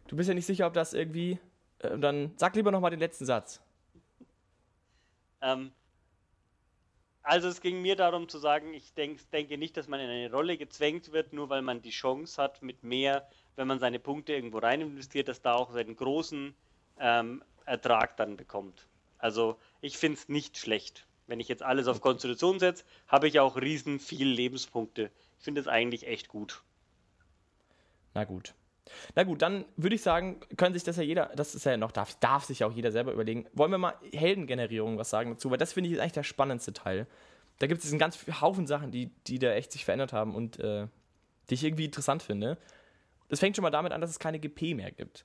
Du 0.07 0.17
bist 0.17 0.29
ja 0.29 0.35
nicht 0.35 0.47
sicher, 0.47 0.67
ob 0.67 0.75
das 0.75 0.93
irgendwie. 0.93 1.39
Äh, 1.81 1.99
dann 1.99 2.33
sag 2.37 2.55
lieber 2.55 2.71
nochmal 2.71 2.91
den 2.91 3.01
letzten 3.01 3.27
Satz. 3.27 3.61
Ähm, 5.41 5.73
also 7.23 7.49
es 7.49 7.61
ging 7.61 7.83
mir 7.83 7.97
darum 7.97 8.29
zu 8.29 8.39
sagen, 8.39 8.73
ich 8.73 8.95
denk, 8.95 9.19
denke 9.33 9.59
nicht, 9.59 9.77
dass 9.77 9.89
man 9.89 9.99
in 9.99 10.09
eine 10.09 10.31
Rolle 10.31 10.57
gezwängt 10.57 11.11
wird, 11.11 11.33
nur 11.33 11.49
weil 11.49 11.63
man 11.63 11.83
die 11.83 11.91
Chance 11.91 12.41
hat, 12.41 12.63
mit 12.63 12.85
mehr, 12.85 13.29
wenn 13.57 13.67
man 13.67 13.81
seine 13.81 13.99
Punkte 13.99 14.35
irgendwo 14.35 14.59
rein 14.59 14.81
investiert, 14.81 15.27
dass 15.27 15.43
da 15.43 15.55
auch 15.55 15.73
seinen 15.73 15.97
großen 15.97 16.55
ähm, 17.01 17.43
Ertrag 17.65 18.17
dann 18.17 18.37
bekommt. 18.37 18.87
Also 19.19 19.59
ich 19.81 19.99
finde 19.99 20.19
es 20.19 20.29
nicht 20.29 20.57
schlecht. 20.57 21.07
Wenn 21.27 21.41
ich 21.41 21.49
jetzt 21.49 21.63
alles 21.63 21.89
auf 21.89 22.01
Konstitution 22.01 22.59
setze, 22.59 22.85
habe 23.09 23.29
ich 23.29 23.41
auch 23.41 23.57
riesen 23.57 23.99
viel 23.99 24.29
Lebenspunkte. 24.29 25.11
Ich 25.39 25.45
finde 25.45 25.61
es 25.61 25.69
eigentlich 25.69 26.07
echt 26.07 26.29
gut. 26.29 26.63
Na 28.15 28.25
gut. 28.25 28.55
Na 29.15 29.25
gut, 29.25 29.43
dann 29.43 29.65
würde 29.77 29.97
ich 29.97 30.03
sagen, 30.03 30.41
können 30.57 30.75
sich 30.75 30.85
das 30.85 30.97
ja 30.97 31.03
jeder, 31.03 31.31
das 31.35 31.55
ist 31.55 31.65
ja 31.65 31.77
noch, 31.77 31.91
darf, 31.91 32.15
darf 32.21 32.45
sich 32.45 32.63
auch 32.65 32.73
jeder 32.73 32.93
selber 32.93 33.13
überlegen. 33.13 33.47
Wollen 33.53 33.73
wir 33.73 33.79
mal 33.79 33.95
Heldengenerierung 34.13 34.97
was 34.99 35.11
sagen 35.11 35.31
dazu? 35.31 35.51
Weil 35.51 35.59
das 35.59 35.73
finde 35.73 35.89
ich 35.89 35.97
ist 35.97 36.01
eigentlich 36.01 36.13
der 36.13 36.23
spannendste 36.23 36.73
Teil. 36.73 37.07
Da 37.59 37.67
gibt 37.67 37.83
es 37.83 37.91
einen 37.91 37.99
ganz 37.99 38.19
Haufen 38.41 38.67
Sachen, 38.67 38.93
die, 38.93 39.11
die 39.27 39.39
da 39.39 39.53
echt 39.53 39.73
sich 39.73 39.85
verändert 39.85 40.13
haben 40.13 40.35
und 40.35 40.61
äh, 40.61 40.87
die 41.51 41.55
ich 41.55 41.65
irgendwie 41.65 41.87
interessant 41.87 42.23
finde. 42.23 42.59
Das 43.29 43.41
fängt 43.41 43.57
schon 43.57 43.63
mal 43.63 43.71
damit 43.71 43.93
an, 43.93 44.01
dass 44.01 44.11
es 44.11 44.19
keine 44.19 44.39
GP 44.39 44.75
mehr 44.75 44.93
gibt. 44.93 45.25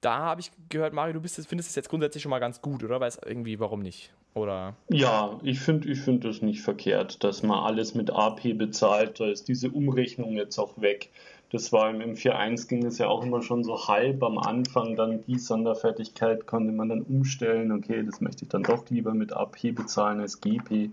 Da 0.00 0.18
habe 0.18 0.40
ich 0.40 0.50
gehört, 0.68 0.92
Mario, 0.92 1.14
du 1.14 1.20
bist, 1.20 1.36
findest 1.48 1.70
es 1.70 1.74
jetzt 1.74 1.88
grundsätzlich 1.88 2.22
schon 2.22 2.30
mal 2.30 2.38
ganz 2.38 2.60
gut, 2.60 2.84
oder? 2.84 3.00
Weiß 3.00 3.18
irgendwie, 3.24 3.58
warum 3.58 3.80
nicht? 3.80 4.12
Oder? 4.38 4.74
Ja, 4.88 5.38
ich 5.42 5.60
finde 5.60 5.88
ich 5.90 6.00
find 6.00 6.24
das 6.24 6.42
nicht 6.42 6.62
verkehrt, 6.62 7.22
dass 7.24 7.42
man 7.42 7.58
alles 7.58 7.94
mit 7.94 8.10
AP 8.10 8.54
bezahlt. 8.56 9.18
Da 9.20 9.26
ist 9.26 9.48
diese 9.48 9.70
Umrechnung 9.70 10.32
jetzt 10.32 10.58
auch 10.58 10.80
weg. 10.80 11.10
Das 11.50 11.72
war 11.72 11.88
im, 11.90 12.00
im 12.00 12.14
4.1 12.14 12.68
ging 12.68 12.84
es 12.84 12.98
ja 12.98 13.08
auch 13.08 13.24
immer 13.24 13.42
schon 13.42 13.64
so 13.64 13.88
halb 13.88 14.22
am 14.22 14.38
Anfang. 14.38 14.96
Dann 14.96 15.24
die 15.26 15.38
Sonderfertigkeit 15.38 16.46
konnte 16.46 16.72
man 16.72 16.88
dann 16.90 17.02
umstellen. 17.02 17.72
Okay, 17.72 18.02
das 18.04 18.20
möchte 18.20 18.44
ich 18.44 18.48
dann 18.50 18.62
doch 18.62 18.88
lieber 18.90 19.14
mit 19.14 19.32
AP 19.32 19.74
bezahlen 19.74 20.20
als 20.20 20.40
GP. 20.40 20.90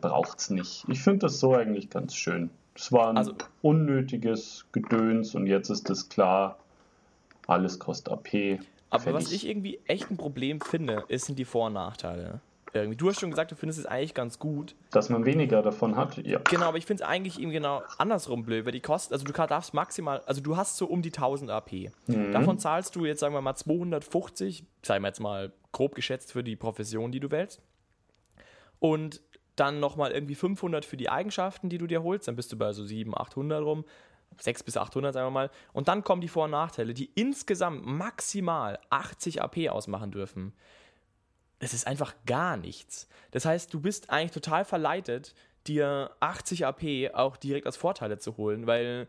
Braucht 0.00 0.38
es 0.38 0.50
nicht. 0.50 0.84
Ich 0.88 1.02
finde 1.02 1.20
das 1.20 1.38
so 1.38 1.54
eigentlich 1.54 1.90
ganz 1.90 2.14
schön. 2.14 2.50
Es 2.74 2.90
war 2.92 3.10
ein 3.10 3.18
Also- 3.18 3.34
unnötiges 3.62 4.66
Gedöns 4.72 5.34
und 5.34 5.46
jetzt 5.46 5.68
ist 5.68 5.90
es 5.90 6.08
klar, 6.08 6.56
alles 7.46 7.78
kostet 7.78 8.12
AP. 8.12 8.60
Aber 8.90 9.14
was 9.14 9.32
ich 9.32 9.46
irgendwie 9.46 9.80
echt 9.86 10.10
ein 10.10 10.16
Problem 10.16 10.60
finde, 10.60 11.04
ist, 11.08 11.26
sind 11.26 11.38
die 11.38 11.44
Vor- 11.44 11.66
und 11.68 11.74
Nachteile. 11.74 12.40
Irgendwie. 12.72 12.96
Du 12.96 13.08
hast 13.08 13.18
schon 13.20 13.30
gesagt, 13.30 13.50
du 13.50 13.56
findest 13.56 13.80
es 13.80 13.86
eigentlich 13.86 14.14
ganz 14.14 14.38
gut. 14.38 14.76
Dass 14.90 15.08
man 15.08 15.24
weniger 15.24 15.60
davon 15.62 15.96
hat, 15.96 16.18
ja. 16.18 16.38
Genau, 16.38 16.66
aber 16.66 16.78
ich 16.78 16.86
finde 16.86 17.02
es 17.02 17.08
eigentlich 17.08 17.40
eben 17.40 17.50
genau 17.50 17.82
andersrum 17.98 18.44
blöd, 18.44 18.64
weil 18.64 18.72
die 18.72 18.80
kosten, 18.80 19.12
also 19.12 19.24
du 19.24 19.32
darfst 19.32 19.74
maximal, 19.74 20.20
also 20.26 20.40
du 20.40 20.56
hast 20.56 20.76
so 20.76 20.86
um 20.86 21.02
die 21.02 21.08
1000 21.08 21.50
AP. 21.50 21.90
Davon 22.32 22.58
zahlst 22.58 22.94
du 22.94 23.04
jetzt, 23.04 23.20
sagen 23.20 23.34
wir 23.34 23.40
mal, 23.40 23.56
250, 23.56 24.64
sagen 24.82 25.02
wir 25.02 25.08
jetzt 25.08 25.20
mal 25.20 25.52
grob 25.72 25.94
geschätzt 25.94 26.32
für 26.32 26.44
die 26.44 26.54
Profession, 26.54 27.10
die 27.10 27.20
du 27.20 27.30
wählst. 27.30 27.60
Und 28.78 29.20
dann 29.56 29.80
nochmal 29.80 30.12
irgendwie 30.12 30.36
500 30.36 30.84
für 30.84 30.96
die 30.96 31.10
Eigenschaften, 31.10 31.68
die 31.68 31.78
du 31.78 31.86
dir 31.86 32.02
holst. 32.02 32.28
Dann 32.28 32.36
bist 32.36 32.52
du 32.52 32.56
bei 32.56 32.72
so 32.72 32.84
700, 32.84 33.20
800 33.20 33.62
rum. 33.62 33.84
600 34.38 34.64
bis 34.64 34.76
800, 34.76 35.14
sagen 35.14 35.26
wir 35.26 35.30
mal. 35.30 35.50
Und 35.72 35.88
dann 35.88 36.04
kommen 36.04 36.20
die 36.20 36.28
Vor- 36.28 36.44
und 36.44 36.52
Nachteile, 36.52 36.94
die 36.94 37.10
insgesamt 37.14 37.84
maximal 37.84 38.78
80 38.90 39.42
AP 39.42 39.68
ausmachen 39.68 40.10
dürfen. 40.10 40.52
Das 41.58 41.74
ist 41.74 41.86
einfach 41.86 42.14
gar 42.26 42.56
nichts. 42.56 43.08
Das 43.32 43.44
heißt, 43.44 43.72
du 43.72 43.80
bist 43.80 44.10
eigentlich 44.10 44.32
total 44.32 44.64
verleitet, 44.64 45.34
dir 45.66 46.10
80 46.20 46.64
AP 46.64 47.14
auch 47.14 47.36
direkt 47.36 47.66
als 47.66 47.76
Vorteile 47.76 48.18
zu 48.18 48.36
holen, 48.38 48.66
weil 48.66 49.08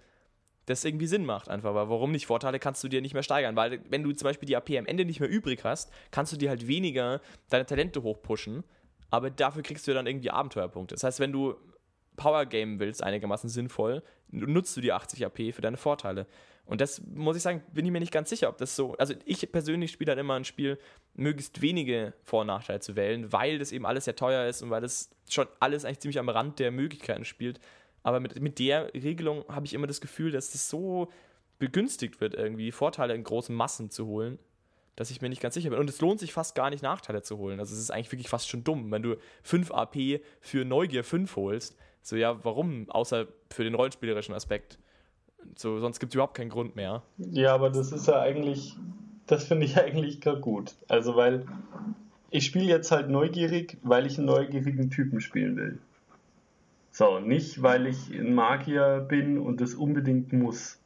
das 0.65 0.83
irgendwie 0.83 1.07
Sinn 1.07 1.25
macht 1.25 1.49
einfach. 1.49 1.73
Weil 1.73 1.89
warum 1.89 2.11
nicht? 2.11 2.25
Vorteile 2.25 2.59
kannst 2.59 2.83
du 2.83 2.87
dir 2.87 3.01
nicht 3.01 3.13
mehr 3.13 3.23
steigern, 3.23 3.55
weil 3.55 3.81
wenn 3.89 4.03
du 4.03 4.11
zum 4.11 4.25
Beispiel 4.25 4.47
die 4.47 4.55
AP 4.55 4.71
am 4.77 4.85
Ende 4.85 5.05
nicht 5.05 5.19
mehr 5.19 5.29
übrig 5.29 5.63
hast, 5.63 5.91
kannst 6.11 6.33
du 6.33 6.37
dir 6.37 6.49
halt 6.49 6.67
weniger 6.67 7.21
deine 7.49 7.65
Talente 7.65 8.03
hochpushen, 8.03 8.63
aber 9.09 9.29
dafür 9.29 9.63
kriegst 9.63 9.87
du 9.87 9.93
dann 9.93 10.07
irgendwie 10.07 10.31
Abenteuerpunkte. 10.31 10.95
Das 10.95 11.03
heißt, 11.03 11.19
wenn 11.19 11.31
du 11.31 11.55
Power 12.21 12.45
Game 12.45 12.79
willst, 12.79 13.01
einigermaßen 13.01 13.49
sinnvoll, 13.49 14.03
nutzt 14.29 14.77
du 14.77 14.81
die 14.81 14.93
80 14.93 15.25
AP 15.25 15.53
für 15.53 15.61
deine 15.61 15.77
Vorteile. 15.77 16.27
Und 16.65 16.79
das 16.79 17.01
muss 17.01 17.35
ich 17.35 17.41
sagen, 17.41 17.63
bin 17.73 17.83
ich 17.83 17.91
mir 17.91 17.99
nicht 17.99 18.13
ganz 18.13 18.29
sicher, 18.29 18.47
ob 18.47 18.59
das 18.59 18.75
so. 18.75 18.95
Also 18.97 19.15
ich 19.25 19.51
persönlich 19.51 19.91
spiele 19.91 20.11
dann 20.11 20.19
immer 20.19 20.35
ein 20.35 20.45
Spiel, 20.45 20.77
möglichst 21.15 21.63
wenige 21.63 22.13
Vor- 22.23 22.41
und 22.41 22.47
Nachteile 22.47 22.79
zu 22.79 22.95
wählen, 22.95 23.33
weil 23.33 23.57
das 23.57 23.71
eben 23.71 23.87
alles 23.87 24.05
sehr 24.05 24.15
teuer 24.15 24.47
ist 24.47 24.61
und 24.61 24.69
weil 24.69 24.81
das 24.81 25.09
schon 25.27 25.47
alles 25.59 25.83
eigentlich 25.83 25.99
ziemlich 26.01 26.19
am 26.19 26.29
Rand 26.29 26.59
der 26.59 26.69
Möglichkeiten 26.69 27.25
spielt. 27.25 27.59
Aber 28.03 28.19
mit, 28.19 28.39
mit 28.39 28.59
der 28.59 28.93
Regelung 28.93 29.43
habe 29.47 29.65
ich 29.65 29.73
immer 29.73 29.87
das 29.87 29.99
Gefühl, 29.99 30.31
dass 30.31 30.51
das 30.51 30.69
so 30.69 31.11
begünstigt 31.57 32.21
wird, 32.21 32.35
irgendwie 32.35 32.71
Vorteile 32.71 33.15
in 33.15 33.23
großen 33.23 33.55
Massen 33.55 33.89
zu 33.89 34.05
holen, 34.05 34.37
dass 34.95 35.09
ich 35.09 35.21
mir 35.21 35.29
nicht 35.29 35.41
ganz 35.41 35.55
sicher 35.55 35.71
bin. 35.71 35.79
Und 35.79 35.89
es 35.89 35.99
lohnt 36.01 36.19
sich 36.19 36.33
fast 36.33 36.53
gar 36.53 36.69
nicht, 36.69 36.83
Nachteile 36.83 37.23
zu 37.23 37.39
holen. 37.39 37.59
Also 37.59 37.73
es 37.73 37.81
ist 37.81 37.89
eigentlich 37.89 38.11
wirklich 38.11 38.29
fast 38.29 38.47
schon 38.47 38.63
dumm, 38.63 38.91
wenn 38.91 39.01
du 39.01 39.17
5 39.41 39.71
AP 39.71 40.21
für 40.39 40.63
Neugier 40.63 41.03
5 41.03 41.35
holst. 41.35 41.75
So, 42.01 42.15
ja, 42.15 42.43
warum? 42.43 42.89
Außer 42.89 43.27
für 43.51 43.63
den 43.63 43.75
rollenspielerischen 43.75 44.33
Aspekt. 44.33 44.79
So, 45.55 45.79
sonst 45.79 45.99
gibt 45.99 46.11
es 46.11 46.15
überhaupt 46.15 46.35
keinen 46.35 46.49
Grund 46.49 46.75
mehr. 46.75 47.03
Ja, 47.17 47.53
aber 47.53 47.69
das 47.69 47.91
ist 47.91 48.07
ja 48.07 48.19
eigentlich, 48.19 48.75
das 49.27 49.45
finde 49.45 49.65
ich 49.65 49.77
eigentlich 49.81 50.21
gar 50.21 50.37
gut. 50.37 50.75
Also, 50.87 51.15
weil 51.15 51.45
ich 52.29 52.45
spiele 52.45 52.65
jetzt 52.65 52.91
halt 52.91 53.09
neugierig, 53.09 53.77
weil 53.83 54.05
ich 54.05 54.17
einen 54.17 54.27
neugierigen 54.27 54.89
Typen 54.89 55.21
spielen 55.21 55.57
will. 55.57 55.79
So, 56.91 57.19
nicht 57.19 57.61
weil 57.61 57.87
ich 57.87 58.11
ein 58.11 58.33
Magier 58.33 59.05
bin 59.07 59.37
und 59.37 59.61
das 59.61 59.75
unbedingt 59.75 60.33
muss. 60.33 60.77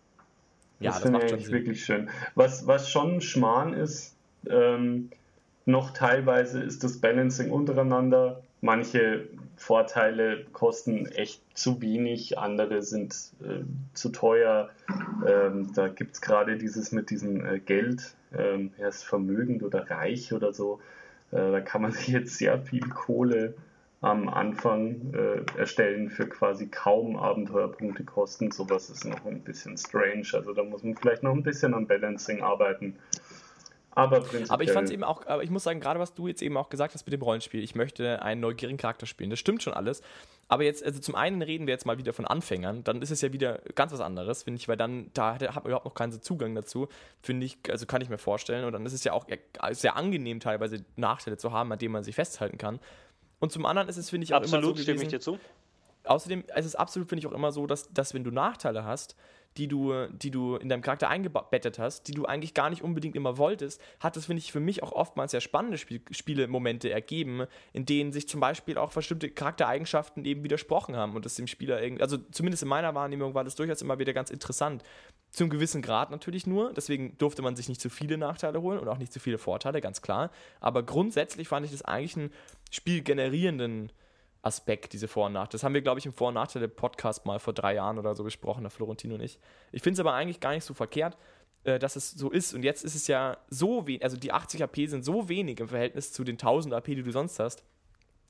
Ja, 0.79 0.91
das 0.91 0.95
das, 0.95 1.03
finde 1.03 1.25
ich 1.25 1.33
eigentlich 1.33 1.51
wirklich 1.51 1.85
schön. 1.85 2.09
Was, 2.35 2.67
was 2.67 2.89
schon 2.89 3.21
Schmarrn 3.21 3.73
ist, 3.73 4.15
ähm, 4.47 5.09
noch 5.65 5.91
teilweise 5.91 6.61
ist 6.61 6.83
das 6.83 6.99
Balancing 6.99 7.51
untereinander. 7.51 8.43
Manche 8.61 9.27
Vorteile 9.57 10.45
kosten 10.51 11.05
echt 11.07 11.41
zu 11.53 11.81
wenig, 11.81 12.37
andere 12.37 12.81
sind 12.81 13.13
äh, 13.41 13.63
zu 13.93 14.09
teuer. 14.09 14.69
Ähm, 15.25 15.71
da 15.75 15.87
gibt 15.87 16.15
es 16.15 16.21
gerade 16.21 16.57
dieses 16.57 16.91
mit 16.91 17.09
diesem 17.09 17.45
äh, 17.45 17.59
Geld, 17.59 18.15
ähm, 18.37 18.71
er 18.77 18.89
ist 18.89 19.03
vermögend 19.03 19.63
oder 19.63 19.89
reich 19.89 20.33
oder 20.33 20.53
so. 20.53 20.79
Äh, 21.31 21.51
da 21.51 21.61
kann 21.61 21.81
man 21.81 21.91
sich 21.93 22.07
jetzt 22.07 22.37
sehr 22.37 22.59
viel 22.59 22.87
Kohle 22.89 23.53
am 24.01 24.29
Anfang 24.29 25.13
äh, 25.13 25.59
erstellen 25.59 26.09
für 26.09 26.27
quasi 26.27 26.67
kaum 26.67 27.17
Abenteuerpunkte 27.17 28.03
kosten. 28.03 28.51
Sowas 28.51 28.89
ist 28.89 29.05
noch 29.05 29.25
ein 29.25 29.41
bisschen 29.41 29.77
strange. 29.77 30.27
Also 30.33 30.53
da 30.53 30.63
muss 30.63 30.83
man 30.83 30.95
vielleicht 30.95 31.23
noch 31.23 31.33
ein 31.33 31.43
bisschen 31.43 31.73
am 31.73 31.87
Balancing 31.87 32.41
arbeiten. 32.43 32.95
Aber 33.95 34.19
prinzipiell. 34.19 34.51
Aber 34.51 34.63
ich 34.63 34.71
fand 34.71 34.87
es 34.87 34.93
eben 34.93 35.03
auch, 35.03 35.25
aber 35.25 35.43
ich 35.43 35.49
muss 35.49 35.63
sagen, 35.63 35.79
gerade 35.79 35.99
was 35.99 36.13
du 36.13 36.27
jetzt 36.27 36.41
eben 36.41 36.55
auch 36.57 36.69
gesagt 36.69 36.93
hast 36.93 37.05
mit 37.05 37.13
dem 37.13 37.21
Rollenspiel, 37.21 37.63
ich 37.63 37.75
möchte 37.75 38.21
einen 38.21 38.41
neugierigen 38.41 38.77
Charakter 38.77 39.05
spielen. 39.05 39.29
Das 39.29 39.39
stimmt 39.39 39.63
schon 39.63 39.73
alles. 39.73 40.01
Aber 40.47 40.63
jetzt, 40.63 40.83
also 40.83 40.99
zum 40.99 41.15
einen 41.15 41.41
reden 41.41 41.65
wir 41.65 41.73
jetzt 41.73 41.85
mal 41.85 41.97
wieder 41.97 42.13
von 42.13 42.25
Anfängern, 42.25 42.83
dann 42.83 43.01
ist 43.01 43.09
es 43.09 43.21
ja 43.21 43.33
wieder 43.33 43.61
ganz 43.73 43.91
was 43.93 44.01
anderes, 44.01 44.43
finde 44.43 44.59
ich, 44.59 44.67
weil 44.67 44.77
dann, 44.77 45.09
da 45.13 45.33
hat 45.33 45.41
man 45.41 45.65
überhaupt 45.65 45.85
noch 45.85 45.95
keinen 45.95 46.21
Zugang 46.21 46.53
dazu, 46.53 46.87
finde 47.21 47.47
ich, 47.47 47.57
also 47.69 47.87
kann 47.87 48.01
ich 48.01 48.09
mir 48.09 48.19
vorstellen. 48.19 48.65
Und 48.65 48.73
dann 48.73 48.85
ist 48.85 48.93
es 48.93 49.03
ja 49.03 49.13
auch 49.13 49.25
sehr 49.71 49.95
angenehm, 49.95 50.39
teilweise 50.39 50.85
Nachteile 50.97 51.37
zu 51.37 51.51
haben, 51.51 51.71
an 51.71 51.79
denen 51.79 51.93
man 51.93 52.03
sich 52.03 52.13
festhalten 52.13 52.57
kann. 52.57 52.79
Und 53.39 53.51
zum 53.51 53.65
anderen 53.65 53.89
ist 53.89 53.97
es, 53.97 54.09
finde 54.09 54.25
ich, 54.25 54.33
auch 54.33 54.41
Absolut, 54.41 54.63
immer 54.63 54.75
so 54.75 54.81
stimme 54.81 54.97
gewesen, 54.97 55.07
ich 55.07 55.11
dir 55.13 55.19
zu. 55.19 55.39
Außerdem 56.03 56.43
ist 56.55 56.65
es 56.65 56.75
absolut, 56.75 57.09
finde 57.09 57.21
ich, 57.21 57.27
auch 57.27 57.35
immer 57.35 57.51
so, 57.51 57.65
dass, 57.65 57.91
dass 57.91 58.13
wenn 58.13 58.23
du 58.23 58.29
Nachteile 58.31 58.83
hast, 58.83 59.15
die 59.57 59.67
du, 59.67 60.07
die 60.07 60.31
du 60.31 60.55
in 60.55 60.69
deinem 60.69 60.81
Charakter 60.81 61.09
eingebettet 61.09 61.79
hast, 61.79 62.07
die 62.07 62.13
du 62.13 62.25
eigentlich 62.25 62.53
gar 62.53 62.69
nicht 62.69 62.81
unbedingt 62.81 63.15
immer 63.15 63.37
wolltest, 63.37 63.81
hat 63.99 64.15
das, 64.15 64.25
finde 64.25 64.41
ich, 64.41 64.51
für 64.51 64.59
mich 64.59 64.83
auch 64.83 64.91
oftmals 64.91 65.31
sehr 65.31 65.41
spannende 65.41 65.77
Spiel 65.77 66.01
Spielemomente 66.11 66.89
ergeben, 66.89 67.45
in 67.71 67.85
denen 67.85 68.11
sich 68.11 68.27
zum 68.27 68.39
Beispiel 68.39 68.77
auch 68.77 68.91
bestimmte 68.91 69.29
Charaktereigenschaften 69.29 70.25
eben 70.25 70.43
widersprochen 70.43 70.95
haben 70.95 71.15
und 71.15 71.25
das 71.25 71.35
dem 71.35 71.47
Spieler 71.47 71.81
irgendwie, 71.81 72.01
also 72.01 72.17
zumindest 72.31 72.63
in 72.63 72.69
meiner 72.69 72.95
Wahrnehmung 72.95 73.33
war 73.33 73.43
das 73.43 73.55
durchaus 73.55 73.81
immer 73.81 73.99
wieder 73.99 74.13
ganz 74.13 74.29
interessant. 74.29 74.83
Zum 75.31 75.49
gewissen 75.49 75.81
Grad 75.81 76.11
natürlich 76.11 76.47
nur, 76.47 76.73
deswegen 76.73 77.17
durfte 77.17 77.41
man 77.41 77.55
sich 77.55 77.67
nicht 77.67 77.81
zu 77.81 77.89
viele 77.89 78.17
Nachteile 78.17 78.61
holen 78.61 78.79
und 78.79 78.87
auch 78.87 78.97
nicht 78.97 79.11
zu 79.11 79.19
viele 79.19 79.37
Vorteile, 79.37 79.81
ganz 79.81 80.01
klar. 80.01 80.31
Aber 80.59 80.83
grundsätzlich 80.83 81.47
fand 81.47 81.65
ich 81.65 81.71
das 81.71 81.81
eigentlich 81.81 82.15
einen 82.15 82.31
spielgenerierenden 82.71 83.91
Aspekt, 84.45 84.93
diese 84.93 85.07
Vor- 85.07 85.25
und 85.27 85.33
Nachteile. 85.33 85.53
Das 85.53 85.63
haben 85.63 85.73
wir, 85.73 85.81
glaube 85.81 85.99
ich, 85.99 86.05
im 86.05 86.13
Vor- 86.13 86.29
und 86.29 86.35
Nachteile-Podcast 86.35 87.25
mal 87.25 87.39
vor 87.39 87.53
drei 87.53 87.73
Jahren 87.73 87.97
oder 87.97 88.13
so 88.15 88.23
besprochen, 88.23 88.63
der 88.63 88.69
Florentin 88.69 89.11
und 89.11 89.21
ich. 89.21 89.39
Ich 89.71 89.81
finde 89.81 89.95
es 89.95 89.99
aber 89.99 90.13
eigentlich 90.13 90.39
gar 90.39 90.51
nicht 90.51 90.63
so 90.63 90.73
verkehrt, 90.73 91.17
äh, 91.63 91.79
dass 91.79 91.95
es 91.95 92.11
so 92.11 92.29
ist. 92.29 92.53
Und 92.53 92.63
jetzt 92.63 92.83
ist 92.83 92.95
es 92.95 93.07
ja 93.07 93.37
so 93.49 93.87
wenig, 93.87 94.03
also 94.03 94.17
die 94.17 94.31
80 94.31 94.63
AP 94.63 94.85
sind 94.87 95.03
so 95.03 95.29
wenig 95.29 95.59
im 95.59 95.67
Verhältnis 95.67 96.13
zu 96.13 96.23
den 96.23 96.35
1000 96.35 96.73
AP, 96.73 96.85
die 96.85 97.03
du 97.03 97.11
sonst 97.11 97.39
hast. 97.39 97.63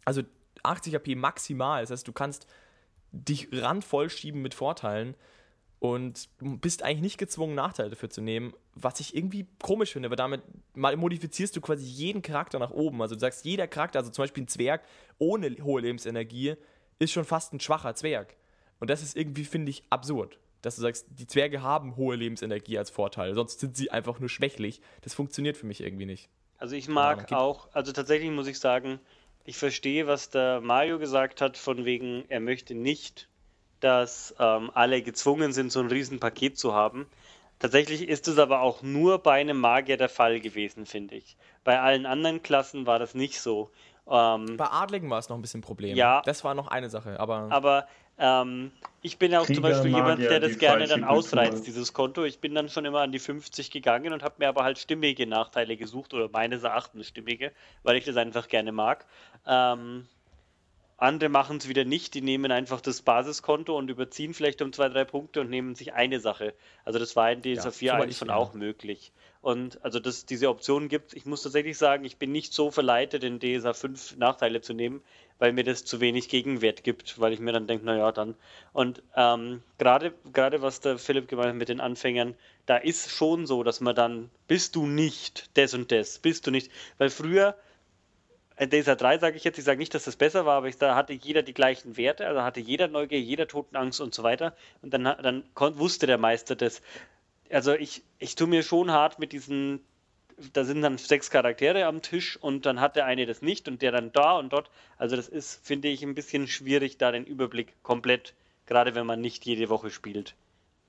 Also 0.06 0.22
80 0.64 0.96
AP 0.96 1.16
maximal. 1.16 1.82
Das 1.82 1.92
heißt, 1.92 2.08
du 2.08 2.14
kannst 2.14 2.48
dich 3.12 3.50
randvoll 3.52 4.10
schieben 4.10 4.42
mit 4.42 4.54
Vorteilen 4.54 5.16
und 5.94 6.30
bist 6.40 6.84
eigentlich 6.84 7.02
nicht 7.02 7.18
gezwungen, 7.18 7.56
Nachteile 7.56 7.90
dafür 7.90 8.10
zu 8.10 8.22
nehmen, 8.22 8.54
was 8.74 9.00
ich 9.00 9.16
irgendwie 9.16 9.48
komisch 9.62 9.94
finde, 9.94 10.10
weil 10.10 10.18
damit 10.18 10.42
mal 10.74 10.96
modifizierst 10.96 11.56
du 11.56 11.62
quasi 11.62 11.86
jeden 11.86 12.22
Charakter 12.22 12.60
nach 12.60 12.72
oben. 12.72 13.02
Also 13.02 13.16
du 13.16 13.22
sagst, 13.22 13.46
jeder 13.46 13.68
Charakter, 13.68 14.00
also 14.00 14.12
zum 14.12 14.24
Beispiel 14.24 14.44
ein 14.44 14.48
Zwerg 14.48 14.84
ohne 15.18 15.50
hohe 15.64 15.82
Lebensenergie, 15.82 16.56
ist 17.00 17.12
schon 17.12 17.26
fast 17.26 17.54
ein 17.54 17.60
schwacher 17.60 17.96
Zwerg. 17.96 18.36
Und 18.80 18.90
das 18.90 19.02
ist 19.02 19.16
irgendwie, 19.16 19.46
finde 19.46 19.70
ich, 19.70 19.84
absurd. 19.90 20.40
Dass 20.62 20.76
du 20.78 20.82
sagst, 20.82 21.06
die 21.10 21.28
Zwerge 21.28 21.62
haben 21.62 21.96
hohe 21.96 22.16
Lebensenergie 22.16 22.78
als 22.78 22.90
Vorteil, 22.90 23.36
sonst 23.36 23.60
sind 23.60 23.78
sie 23.78 23.92
einfach 23.92 24.20
nur 24.20 24.30
schwächlich. 24.30 24.82
Das 25.02 25.14
funktioniert 25.14 25.58
für 25.58 25.68
mich 25.68 25.82
irgendwie 25.82 26.06
nicht. 26.08 26.30
Also 26.58 26.76
ich 26.76 26.88
mag 26.88 27.20
gibt- 27.20 27.34
auch, 27.34 27.70
also 27.74 27.92
tatsächlich 27.92 28.32
muss 28.32 28.48
ich 28.48 28.60
sagen, 28.60 29.00
ich 29.44 29.58
verstehe, 29.58 30.08
was 30.08 30.32
der 30.32 30.62
Mario 30.62 30.98
gesagt 30.98 31.40
hat, 31.40 31.56
von 31.58 31.86
wegen, 31.86 32.24
er 32.30 32.40
möchte 32.40 32.74
nicht, 32.74 33.30
dass 33.86 34.34
ähm, 34.40 34.72
alle 34.74 35.04
gezwungen 35.04 35.54
sind, 35.54 35.72
so 35.72 35.80
ein 35.80 35.88
Riesenpaket 35.88 36.58
zu 36.58 36.74
haben. 36.74 37.06
Tatsächlich 37.60 38.10
ist 38.10 38.28
es 38.28 38.40
aber 38.40 38.62
auch 38.62 38.82
nur 38.82 39.20
bei 39.20 39.40
einem 39.40 39.60
Magier 39.60 39.98
der 39.98 40.10
Fall 40.10 40.40
gewesen, 40.40 40.88
finde 40.88 41.16
ich. 41.16 41.38
Bei 41.64 41.80
allen 41.80 42.08
anderen 42.08 42.42
Klassen 42.42 42.88
war 42.88 42.98
das 42.98 43.14
nicht 43.14 43.40
so. 43.40 43.70
Ähm, 44.10 44.58
Bei 44.58 44.72
Adligen 44.72 45.10
war 45.10 45.20
es 45.20 45.30
noch 45.30 45.38
ein 45.38 45.42
bisschen 45.42 45.60
ein 45.60 45.64
Problem. 45.64 45.96
Ja. 45.96 46.24
Das 46.26 46.44
war 46.44 46.56
noch 46.56 46.68
eine 46.68 46.90
Sache, 46.90 47.20
aber. 47.20 47.48
aber 47.52 47.88
ähm, 48.18 48.72
ich 49.04 49.20
bin 49.20 49.32
ja 49.32 49.40
auch 49.40 49.46
zum 49.46 49.58
Krieger, 49.58 49.70
Beispiel 49.70 49.92
jemand, 49.92 50.20
Magier, 50.20 50.30
der 50.30 50.40
das 50.40 50.58
gerne 50.58 50.88
dann 50.88 51.04
ausreizt, 51.04 51.68
dieses 51.68 51.94
Konto. 51.94 52.24
Ich 52.24 52.40
bin 52.40 52.56
dann 52.56 52.70
schon 52.70 52.86
immer 52.86 53.02
an 53.02 53.12
die 53.12 53.20
50 53.20 53.70
gegangen 53.70 54.14
und 54.14 54.24
habe 54.24 54.36
mir 54.40 54.50
aber 54.50 54.64
halt 54.64 54.80
stimmige 54.80 55.28
Nachteile 55.28 55.78
gesucht 55.78 56.14
oder 56.16 56.28
meines 56.30 56.64
Erachtens 56.64 57.08
stimmige, 57.08 57.52
weil 57.84 57.98
ich 57.98 58.06
das 58.06 58.18
einfach 58.18 58.48
gerne 58.48 58.72
mag. 58.72 59.06
Ähm, 59.46 60.08
andere 60.98 61.30
machen 61.30 61.58
es 61.58 61.68
wieder 61.68 61.84
nicht, 61.84 62.14
die 62.14 62.22
nehmen 62.22 62.52
einfach 62.52 62.80
das 62.80 63.02
Basiskonto 63.02 63.78
und 63.78 63.90
überziehen 63.90 64.34
vielleicht 64.34 64.62
um 64.62 64.72
zwei, 64.72 64.88
drei 64.88 65.04
Punkte 65.04 65.42
und 65.42 65.50
nehmen 65.50 65.76
sich 65.76 65.94
eine 65.94 66.20
Sache. 66.22 66.54
Also 66.86 67.00
das 67.00 67.16
war 67.16 67.32
in 67.32 67.42
DSA 67.42 67.72
4 67.72 67.72
so 67.72 67.94
war 67.94 68.02
eigentlich 68.02 68.12
ich, 68.12 68.18
schon 68.18 68.30
ja. 68.30 68.36
auch 68.36 68.54
möglich. 68.54 69.12
Und 69.42 69.84
also 69.84 70.00
dass 70.00 70.26
diese 70.26 70.50
Option 70.50 70.88
gibt, 70.88 71.14
ich 71.14 71.26
muss 71.26 71.44
tatsächlich 71.44 71.78
sagen, 71.78 72.06
ich 72.06 72.18
bin 72.18 72.32
nicht 72.32 72.54
so 72.54 72.72
verleitet, 72.72 73.24
in 73.24 73.40
DSA 73.40 73.74
5 73.74 74.18
Nachteile 74.18 74.62
zu 74.62 74.74
nehmen, 74.74 75.02
weil 75.38 75.52
mir 75.52 75.66
das 75.66 75.84
zu 75.84 76.00
wenig 76.00 76.30
Gegenwert 76.30 76.84
gibt, 76.84 77.20
weil 77.20 77.34
ich 77.34 77.40
mir 77.40 77.52
dann 77.52 77.68
denke, 77.68 77.86
naja, 77.86 78.12
dann. 78.14 78.36
Und 78.72 79.04
ähm, 79.16 79.62
gerade 79.78 80.14
gerade 80.32 80.62
was 80.62 80.80
der 80.80 80.98
Philipp 80.98 81.28
gemeint 81.28 81.50
hat 81.50 81.56
mit 81.56 81.70
den 81.70 81.82
Anfängern, 81.82 82.36
da 82.66 82.78
ist 82.78 83.12
schon 83.12 83.46
so, 83.46 83.64
dass 83.64 83.82
man 83.82 83.96
dann, 83.96 84.32
bist 84.48 84.76
du 84.76 84.88
nicht 84.88 85.50
das 85.56 85.74
und 85.74 85.92
das, 85.92 86.20
bist 86.20 86.48
du 86.48 86.52
nicht. 86.52 86.72
Weil 86.98 87.10
früher 87.10 87.56
äh, 88.56 88.68
DSA 88.68 88.96
3 88.96 89.18
sage 89.20 89.38
ich 89.38 89.44
jetzt, 89.44 89.58
ich 89.58 89.66
sage 89.66 89.80
nicht, 89.80 89.94
dass 89.94 90.06
das 90.06 90.16
besser 90.16 90.46
war, 90.46 90.58
aber 90.58 90.68
ich, 90.68 90.78
da 90.78 90.96
hatte 90.96 91.14
jeder 91.14 91.44
die 91.44 91.54
gleichen 91.54 91.98
Werte, 91.98 92.28
also 92.28 92.42
hatte 92.42 92.60
jeder 92.60 92.88
Neugier, 92.88 93.20
jeder 93.20 93.48
Totenangst 93.48 94.00
und 94.02 94.14
so 94.14 94.24
weiter. 94.24 94.56
Und 94.82 94.94
dann, 94.94 95.04
dann 95.04 95.44
wusste 95.58 96.08
der 96.08 96.18
Meister 96.18 96.56
das. 96.56 96.82
Also 97.50 97.74
ich, 97.74 98.04
ich 98.20 98.36
tue 98.36 98.48
mir 98.48 98.64
schon 98.64 98.92
hart 98.92 99.20
mit 99.20 99.32
diesen, 99.32 99.82
da 100.54 100.64
sind 100.64 100.82
dann 100.82 100.98
sechs 100.98 101.30
Charaktere 101.30 101.86
am 101.86 102.02
Tisch 102.02 102.38
und 102.38 102.66
dann 102.66 102.80
hat 102.80 102.96
der 102.96 103.06
eine 103.06 103.26
das 103.26 103.42
nicht 103.42 103.68
und 103.68 103.82
der 103.82 103.92
dann 103.92 104.12
da 104.12 104.38
und 104.38 104.52
dort. 104.54 104.70
Also 104.98 105.16
das 105.16 105.28
ist, 105.28 105.66
finde 105.66 105.90
ich, 105.90 106.02
ein 106.04 106.16
bisschen 106.16 106.48
schwierig, 106.48 106.98
da 106.98 107.12
den 107.12 107.26
Überblick 107.26 107.74
komplett, 107.84 108.34
gerade 108.66 108.96
wenn 108.96 109.06
man 109.06 109.22
nicht 109.22 109.46
jede 109.46 109.70
Woche 109.70 109.90
spielt, 109.90 110.34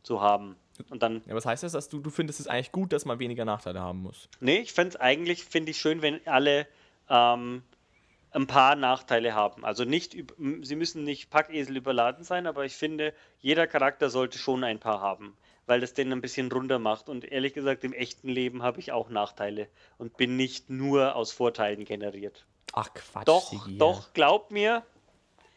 zu 0.03 0.21
haben. 0.21 0.57
Und 0.91 1.03
dann. 1.03 1.23
Ja, 1.27 1.35
was 1.35 1.47
heißt 1.47 1.62
das, 1.62 1.73
dass 1.73 1.89
du, 1.89 1.99
du 1.99 2.11
findest 2.11 2.39
es 2.39 2.47
eigentlich 2.47 2.71
gut, 2.71 2.93
dass 2.93 3.05
man 3.05 3.19
weniger 3.19 3.45
Nachteile 3.45 3.81
haben 3.81 4.03
muss? 4.03 4.29
Nee, 4.41 4.59
ich 4.59 4.73
fände 4.73 4.91
es 4.91 4.97
eigentlich, 4.97 5.45
finde 5.45 5.71
ich 5.71 5.79
schön, 5.79 6.03
wenn 6.03 6.27
alle 6.27 6.67
ähm, 7.09 7.62
ein 8.36 8.46
paar 8.46 8.76
Nachteile 8.76 9.34
haben. 9.34 9.64
Also 9.64 9.84
nicht, 9.84 10.16
sie 10.62 10.76
müssen 10.76 11.04
nicht 11.04 11.30
Packesel 11.30 11.76
überladen 11.76 12.22
sein, 12.22 12.46
aber 12.46 12.64
ich 12.64 12.76
finde, 12.76 13.14
jeder 13.40 13.66
Charakter 13.66 14.11
sollte 14.11 14.38
schon 14.38 14.62
ein 14.62 14.78
paar 14.78 15.00
haben, 15.00 15.36
weil 15.64 15.80
das 15.80 15.94
den 15.94 16.12
ein 16.12 16.20
bisschen 16.20 16.52
runter 16.52 16.78
macht. 16.78 17.09
Und 17.09 17.24
ehrlich 17.24 17.54
gesagt, 17.54 17.82
im 17.82 17.94
echten 17.94 18.28
Leben 18.28 18.62
habe 18.62 18.78
ich 18.78 18.92
auch 18.92 19.09
Nachteile 19.09 19.68
und 19.96 20.16
bin 20.16 20.36
nicht 20.36 20.68
nur 20.68 21.16
aus 21.16 21.32
Vorteilen 21.32 21.84
generiert. 21.84 22.44
Ach 22.74 22.92
Quatsch. 22.92 23.26
Doch, 23.26 23.50
Sigi, 23.50 23.78
doch, 23.78 24.12
glaub 24.12 24.50
mir, 24.50 24.82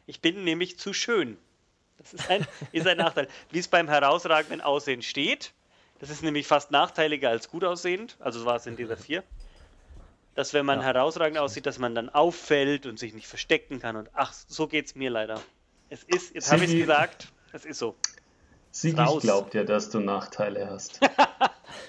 ich 0.06 0.22
bin 0.22 0.46
nämlich 0.46 0.80
zu 0.80 0.94
schön. 0.94 1.38
Das 1.98 2.14
ist 2.14 2.30
ein, 2.30 2.48
ist 2.72 2.88
ein 2.88 2.98
Nachteil. 2.98 3.28
Wie 3.52 3.60
es 3.60 3.68
beim 3.68 3.90
herausragenden 3.90 4.62
Aussehen 4.62 5.02
steht, 5.02 5.52
das 6.00 6.10
ist 6.10 6.24
nämlich 6.24 6.48
fast 6.48 6.72
nachteiliger 6.72 7.30
als 7.30 7.50
gut 7.50 7.66
aussehend, 7.66 8.16
also 8.20 8.40
so 8.40 8.46
war 8.46 8.56
es 8.56 8.66
in 8.68 8.78
dieser 8.78 8.96
4 8.98 9.22
dass 10.40 10.54
wenn 10.54 10.66
man 10.66 10.80
ja. 10.80 10.86
herausragend 10.86 11.38
aussieht, 11.38 11.66
dass 11.66 11.80
man 11.80 11.94
dann 11.96 12.08
auffällt 12.08 12.86
und 12.86 12.98
sich 12.98 13.14
nicht 13.14 13.28
verstecken 13.28 13.82
kann. 13.82 13.98
Und 13.98 14.10
ach, 14.14 14.32
so 14.32 14.68
geht 14.68 14.86
es 14.86 14.96
mir 14.96 15.10
leider. 15.10 15.42
Es 15.90 16.04
ist, 16.04 16.34
jetzt 16.34 16.50
habe 16.50 16.64
ich 16.64 16.72
es 16.72 16.80
gesagt, 16.80 17.28
es 17.52 17.66
ist 17.66 17.78
so. 17.78 17.98
Sigi 18.72 19.04
glaubt 19.20 19.54
ja, 19.54 19.66
dass 19.66 19.90
du 19.90 20.00
Nachteile 20.00 20.70
hast. 20.70 21.02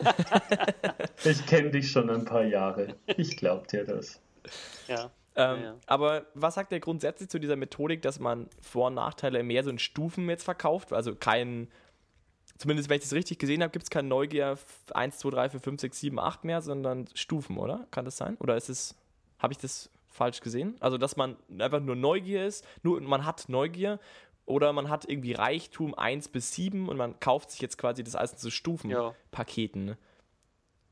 ich 1.25 1.47
kenne 1.47 1.71
dich 1.71 1.93
schon 1.93 2.11
ein 2.11 2.25
paar 2.25 2.43
Jahre. 2.43 2.97
Ich 3.07 3.37
glaube 3.37 3.69
dir 3.69 3.85
das. 3.85 4.19
Ja. 4.89 5.13
Ähm, 5.37 5.63
ja. 5.63 5.77
Aber 5.87 6.27
was 6.35 6.57
sagt 6.57 6.73
der 6.73 6.81
grundsätzlich 6.81 7.29
zu 7.29 7.39
dieser 7.39 7.55
Methodik, 7.55 8.03
dass 8.03 8.19
man 8.19 8.49
Vor- 8.61 8.89
und 8.89 8.95
Nachteile 8.95 9.45
mehr 9.45 9.63
so 9.63 9.71
in 9.71 9.79
Stufen 9.79 10.29
jetzt 10.29 10.43
verkauft? 10.43 10.93
Also 10.93 11.15
kein 11.15 11.69
zumindest 12.61 12.91
wenn 12.91 12.97
ich 12.97 13.03
das 13.03 13.15
richtig 13.15 13.39
gesehen 13.39 13.63
habe, 13.63 13.73
gibt 13.73 13.85
es 13.85 13.91
kein 13.91 14.07
Neugier 14.07 14.59
1, 14.93 15.19
2, 15.19 15.31
3, 15.31 15.51
4, 15.51 15.61
5, 15.61 15.81
6, 15.81 16.01
7, 16.01 16.19
8 16.19 16.45
mehr, 16.45 16.61
sondern 16.61 17.07
Stufen, 17.15 17.57
oder? 17.57 17.87
Kann 17.91 18.05
das 18.05 18.19
sein? 18.19 18.37
Oder 18.39 18.57
ist 18.57 18.69
es, 18.69 18.95
habe 19.39 19.55
ich 19.55 19.59
das 19.59 19.89
falsch 20.11 20.41
gesehen? 20.41 20.77
Also, 20.81 20.99
dass 20.99 21.17
man 21.17 21.37
einfach 21.59 21.81
nur 21.81 21.97
Neugier 21.97 22.47
ist, 22.47 22.65
nur 22.83 23.01
man 23.01 23.25
hat 23.25 23.49
Neugier 23.49 23.99
oder 24.45 24.73
man 24.75 24.91
hat 24.91 25.09
irgendwie 25.09 25.33
Reichtum 25.33 25.95
1 25.95 26.29
bis 26.29 26.53
7 26.55 26.89
und 26.89 26.99
man 26.99 27.19
kauft 27.19 27.51
sich 27.51 27.61
jetzt 27.61 27.79
quasi 27.79 28.05
das 28.05 28.15
alles 28.15 28.33
in 28.33 28.39
so 28.39 28.51
Stufenpaketen. 28.51 29.89
Ja. 29.89 29.97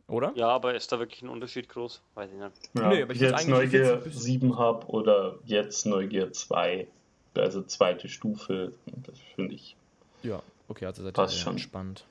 Oder? 0.07 0.33
Ja, 0.37 0.49
aber 0.49 0.75
ist 0.75 0.91
da 0.91 0.99
wirklich 0.99 1.21
ein 1.21 1.29
Unterschied 1.29 1.69
groß? 1.69 2.01
Weiß 2.15 2.31
ich 2.33 2.39
nicht. 2.39 2.71
Ja, 2.73 2.89
nee, 2.89 3.03
aber 3.03 3.13
ich 3.13 3.21
jetzt 3.21 3.47
Neugier 3.47 4.01
7 4.07 4.57
habe 4.57 4.87
oder 4.87 5.39
jetzt 5.45 5.85
Neugier 5.85 6.33
2, 6.33 6.89
also 7.37 7.63
zweite 7.63 8.09
Stufe, 8.09 8.73
das 8.87 9.19
finde 9.35 9.55
ich. 9.55 9.77
Ja, 10.23 10.41
Okay, 10.69 10.87
also 10.87 11.03
seid 11.03 11.15
Passt 11.15 11.39
schon. 11.39 11.59
spannend. 11.59 12.05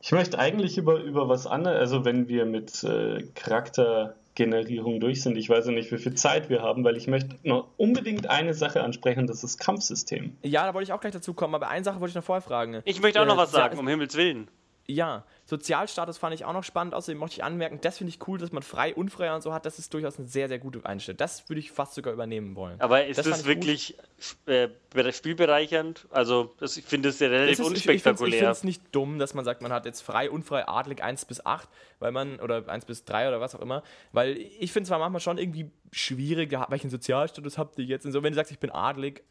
Ich 0.00 0.10
möchte 0.10 0.38
eigentlich 0.38 0.78
über, 0.78 0.98
über 1.00 1.28
was 1.28 1.46
anderes, 1.46 1.78
also 1.78 2.04
wenn 2.04 2.26
wir 2.26 2.44
mit 2.44 2.82
äh, 2.82 3.22
Charaktergenerierung 3.36 4.98
durch 4.98 5.22
sind, 5.22 5.36
ich 5.36 5.48
weiß 5.48 5.66
ja 5.66 5.72
nicht, 5.72 5.92
wie 5.92 5.98
viel 5.98 6.14
Zeit 6.14 6.50
wir 6.50 6.60
haben, 6.60 6.82
weil 6.82 6.96
ich 6.96 7.06
möchte 7.06 7.38
noch 7.44 7.68
unbedingt 7.76 8.28
eine 8.28 8.52
Sache 8.52 8.82
ansprechen, 8.82 9.28
das 9.28 9.36
ist 9.36 9.44
das 9.44 9.58
Kampfsystem. 9.58 10.36
Ja, 10.42 10.66
da 10.66 10.74
wollte 10.74 10.88
ich 10.88 10.92
auch 10.92 11.00
gleich 11.00 11.12
dazu 11.12 11.34
kommen, 11.34 11.54
aber 11.54 11.68
eine 11.68 11.84
Sache 11.84 12.00
wollte 12.00 12.10
ich 12.10 12.16
noch 12.16 12.24
vorher 12.24 12.42
fragen. 12.42 12.82
Ich 12.84 13.00
möchte 13.00 13.20
auch 13.20 13.24
äh, 13.24 13.28
noch 13.28 13.36
was 13.36 13.52
sagen, 13.52 13.78
um 13.78 13.86
Himmels 13.86 14.16
Willen. 14.16 14.48
Ja, 14.86 15.24
Sozialstatus 15.44 16.18
fand 16.18 16.34
ich 16.34 16.44
auch 16.44 16.52
noch 16.52 16.64
spannend. 16.64 16.94
Außerdem 16.94 17.18
möchte 17.18 17.36
ich 17.36 17.44
anmerken, 17.44 17.78
das 17.80 17.98
finde 17.98 18.10
ich 18.10 18.26
cool, 18.26 18.38
dass 18.38 18.52
man 18.52 18.62
frei, 18.62 18.94
unfrei 18.94 19.32
und 19.34 19.42
so 19.42 19.52
hat. 19.52 19.64
Das 19.64 19.78
ist 19.78 19.94
durchaus 19.94 20.18
eine 20.18 20.26
sehr, 20.26 20.48
sehr 20.48 20.58
gute 20.58 20.84
Einstellung. 20.84 21.18
Das 21.18 21.48
würde 21.48 21.60
ich 21.60 21.70
fast 21.70 21.94
sogar 21.94 22.12
übernehmen 22.12 22.56
wollen. 22.56 22.80
Aber 22.80 23.06
ist 23.06 23.18
das, 23.18 23.26
das 23.26 23.44
wirklich 23.44 23.96
äh, 24.46 24.68
spielbereichernd? 25.12 26.06
Also, 26.10 26.54
das, 26.58 26.76
ich 26.76 26.84
finde 26.84 27.10
es 27.10 27.20
ja 27.20 27.28
relativ 27.28 27.60
ist, 27.60 27.66
unspektakulär. 27.66 28.28
Ich 28.28 28.38
finde 28.38 28.50
es 28.50 28.64
nicht 28.64 28.82
dumm, 28.92 29.18
dass 29.18 29.34
man 29.34 29.44
sagt, 29.44 29.62
man 29.62 29.72
hat 29.72 29.86
jetzt 29.86 30.00
frei, 30.00 30.30
unfrei, 30.30 30.66
adlig 30.66 31.02
1 31.02 31.26
bis 31.26 31.44
8, 31.44 31.68
weil 32.00 32.10
man, 32.10 32.40
oder 32.40 32.68
1 32.68 32.84
bis 32.84 33.04
3 33.04 33.28
oder 33.28 33.40
was 33.40 33.54
auch 33.54 33.60
immer. 33.60 33.82
Weil 34.10 34.36
ich 34.36 34.72
finde 34.72 34.82
es 34.82 34.88
zwar 34.88 34.98
manchmal 34.98 35.20
schon 35.20 35.38
irgendwie 35.38 35.70
schwierig, 35.92 36.56
welchen 36.68 36.90
Sozialstatus 36.90 37.56
habt 37.56 37.78
ihr 37.78 37.84
jetzt? 37.84 38.04
Und 38.04 38.12
so, 38.12 38.22
wenn 38.22 38.32
du 38.32 38.36
sagst, 38.36 38.50
ich 38.50 38.58
bin 38.58 38.70
adlig, 38.70 39.22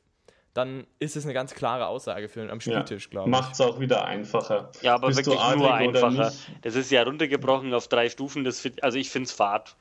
dann 0.54 0.86
ist 1.00 1.16
es 1.16 1.24
eine 1.24 1.34
ganz 1.34 1.54
klare 1.54 1.88
Aussage 1.88 2.28
für 2.28 2.50
am 2.52 2.60
Spieltisch, 2.60 3.06
ja, 3.06 3.10
glaube 3.10 3.30
ich. 3.30 3.32
Macht 3.32 3.54
es 3.54 3.62
auch 3.62 3.80
wieder 3.80 4.06
einfacher. 4.06 4.72
Ja, 4.82 4.96
aber 4.96 5.08
Bist 5.08 5.26
wirklich 5.26 5.56
nur 5.56 5.74
einfacher. 5.74 6.32
Das 6.62 6.76
ist 6.76 6.92
ja 6.92 7.04
runtergebrochen 7.04 7.74
auf 7.74 7.88
drei 7.88 8.10
Stufen. 8.10 8.44
Das 8.44 8.68
also 8.82 8.98
ich 8.98 9.10
finde 9.10 9.28
es 9.28 9.32
Fahrt. 9.32 9.76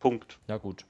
Punkt. 0.00 0.38
Ja, 0.48 0.56
gut. 0.56 0.84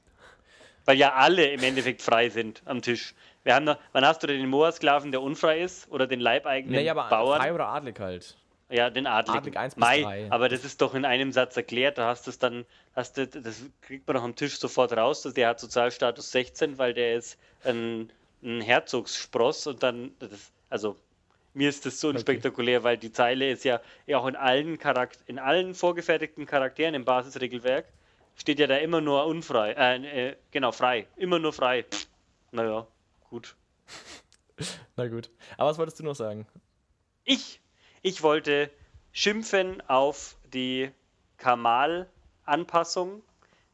Weil 0.85 0.97
ja 0.97 1.15
alle 1.15 1.47
im 1.47 1.63
Endeffekt 1.63 2.03
frei 2.03 2.29
sind 2.29 2.63
am 2.65 2.83
Tisch. 2.83 3.15
Wir 3.45 3.55
haben 3.55 3.65
noch, 3.65 3.77
wann 3.93 4.05
hast 4.05 4.23
du 4.23 4.29
denn 4.29 4.39
den 4.39 4.49
Moa-Sklaven, 4.49 5.11
der 5.11 5.21
unfrei 5.21 5.61
ist? 5.61 5.91
Oder 5.91 6.07
den 6.07 6.21
leibeigenen 6.21 6.77
naja, 6.77 6.93
aber 6.93 7.09
Bauern? 7.09 7.41
Frei 7.41 7.53
oder 7.53 7.69
adlig 7.69 7.99
halt. 7.99 8.37
Ja, 8.73 8.91
den 8.91 9.07
Adlig. 9.07 9.37
Adlig 9.37 9.57
1 9.57 9.75
bis 9.75 9.81
Mai, 9.81 10.03
3. 10.03 10.31
Aber 10.31 10.49
das 10.49 10.65
ist 10.65 10.81
doch 10.81 10.95
in 10.95 11.05
einem 11.05 11.33
Satz 11.33 11.57
erklärt. 11.57 11.99
Da 11.99 12.09
hast 12.09 12.27
du 12.27 12.31
es 12.31 12.39
dann, 12.39 12.65
hast 12.95 13.19
du, 13.19 13.27
das 13.27 13.65
kriegt 13.83 14.07
man 14.07 14.17
doch 14.17 14.23
am 14.23 14.35
Tisch 14.35 14.59
sofort 14.59 14.93
raus. 14.97 15.23
Dass 15.23 15.35
der 15.35 15.49
hat 15.49 15.61
Sozialstatus 15.61 16.33
16, 16.33 16.79
weil 16.79 16.95
der 16.95 17.17
ist 17.17 17.39
ein, 17.65 18.11
ein 18.43 18.61
Herzogsspross 18.61 19.67
und 19.67 19.83
dann, 19.83 20.13
das, 20.19 20.53
also 20.71 20.97
mir 21.55 21.69
ist 21.69 21.85
das 21.85 22.01
so 22.01 22.09
unspektakulär, 22.09 22.79
okay. 22.79 22.85
weil 22.85 22.99
die 22.99 23.13
Zeile 23.13 23.51
ist 23.51 23.65
ja, 23.65 23.81
ja 24.07 24.19
auch 24.19 24.27
in 24.27 24.37
allen 24.37 24.79
Charakter, 24.79 25.21
in 25.27 25.39
allen 25.39 25.75
vorgefertigten 25.75 26.47
Charakteren 26.47 26.95
im 26.95 27.05
Basisregelwerk 27.05 27.87
steht 28.37 28.59
ja 28.59 28.67
da 28.67 28.77
immer 28.77 29.01
nur 29.01 29.27
unfrei, 29.27 29.73
äh, 29.73 30.31
äh, 30.31 30.37
genau, 30.51 30.73
frei, 30.73 31.07
immer 31.17 31.39
nur 31.39 31.53
frei. 31.53 31.85
Naja, 32.51 32.87
gut. 33.29 33.55
Na 34.97 35.09
gut. 35.09 35.31
Aber 35.57 35.71
was 35.71 35.79
wolltest 35.79 36.01
du 36.01 36.05
noch 36.05 36.15
sagen? 36.15 36.47
Ich, 37.25 37.61
ich 38.03 38.23
wollte 38.23 38.71
schimpfen 39.13 39.81
auf 39.89 40.37
die 40.53 40.91
Kamal-Anpassung. 41.39 43.23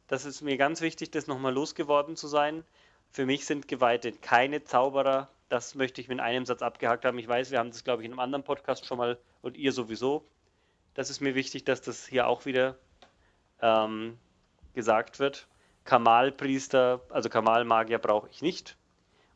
Das 0.07 0.25
ist 0.25 0.41
mir 0.41 0.57
ganz 0.57 0.81
wichtig, 0.81 1.11
das 1.11 1.27
nochmal 1.27 1.53
losgeworden 1.53 2.15
zu 2.15 2.27
sein. 2.27 2.63
Für 3.11 3.25
mich 3.25 3.45
sind 3.45 3.67
Geweihte 3.67 4.11
keine 4.11 4.63
Zauberer. 4.63 5.29
Das 5.49 5.75
möchte 5.75 5.99
ich 6.01 6.07
mit 6.07 6.19
einem 6.19 6.45
Satz 6.45 6.61
abgehakt 6.61 7.05
haben. 7.05 7.17
Ich 7.17 7.27
weiß, 7.27 7.51
wir 7.51 7.59
haben 7.59 7.71
das, 7.71 7.83
glaube 7.83 8.03
ich, 8.03 8.05
in 8.05 8.11
einem 8.11 8.19
anderen 8.19 8.43
Podcast 8.43 8.85
schon 8.85 8.99
mal 8.99 9.17
und 9.41 9.57
ihr 9.57 9.71
sowieso. 9.71 10.23
Das 10.93 11.09
ist 11.09 11.21
mir 11.21 11.33
wichtig, 11.33 11.63
dass 11.63 11.81
das 11.81 12.05
hier 12.05 12.27
auch 12.27 12.45
wieder 12.45 12.75
ähm, 13.61 14.17
gesagt 14.73 15.19
wird. 15.19 15.47
Kamalpriester, 15.85 17.01
also 17.09 17.29
Kamalmagier 17.29 17.97
brauche 17.97 18.29
ich 18.29 18.41
nicht. 18.41 18.77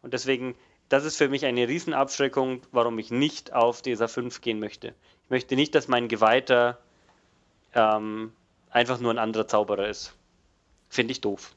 Und 0.04 0.14
deswegen, 0.14 0.56
das 0.90 1.06
ist 1.06 1.18
für 1.18 1.30
mich 1.30 1.46
eine 1.46 1.68
Riesenabschreckung, 1.68 2.62
warum 2.72 3.00
ich 3.00 3.12
nicht 3.12 3.54
auf 3.54 3.82
DSA 3.82 4.08
5 4.08 4.42
gehen 4.42 4.60
möchte. 4.60 4.94
Ich 5.24 5.30
möchte 5.30 5.56
nicht, 5.56 5.74
dass 5.76 5.88
mein 5.88 6.08
Geweihter 6.08 6.78
ähm, 7.74 8.34
einfach 8.70 9.00
nur 9.00 9.12
ein 9.12 9.18
anderer 9.18 9.48
Zauberer 9.48 9.88
ist. 9.88 10.14
Finde 10.90 11.12
ich 11.12 11.22
doof. 11.22 11.56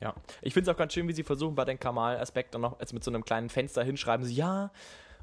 Ja, 0.00 0.14
ich 0.42 0.52
finde 0.52 0.70
es 0.70 0.74
auch 0.74 0.78
ganz 0.78 0.92
schön, 0.92 1.08
wie 1.08 1.12
sie 1.12 1.22
versuchen, 1.22 1.54
bei 1.54 1.64
den 1.64 1.80
Kamal-Aspekt 1.80 2.54
dann 2.54 2.60
noch 2.60 2.78
jetzt 2.80 2.92
mit 2.92 3.02
so 3.02 3.10
einem 3.10 3.24
kleinen 3.24 3.48
Fenster 3.48 3.82
hinschreiben, 3.82 4.26
sie, 4.26 4.34
ja, 4.34 4.70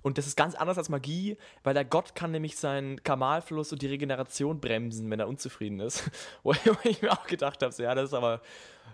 und 0.04 0.18
das 0.18 0.28
ist 0.28 0.36
ganz 0.36 0.54
anders 0.54 0.78
als 0.78 0.90
Magie, 0.90 1.38
weil 1.64 1.74
der 1.74 1.86
Gott 1.86 2.14
kann 2.14 2.32
nämlich 2.32 2.58
seinen 2.58 3.02
Kamalfluss 3.04 3.72
und 3.72 3.82
die 3.82 3.88
Regeneration 3.88 4.60
bremsen, 4.60 5.10
wenn 5.10 5.20
er 5.20 5.28
unzufrieden 5.28 5.80
ist. 5.80 6.12
Wo 6.44 6.54
ich 6.84 7.02
mir 7.02 7.12
auch 7.12 7.26
gedacht 7.26 7.64
habe, 7.64 7.72
so, 7.72 7.82
ja, 7.82 7.96
das 7.96 8.10
ist 8.10 8.14
aber 8.14 8.42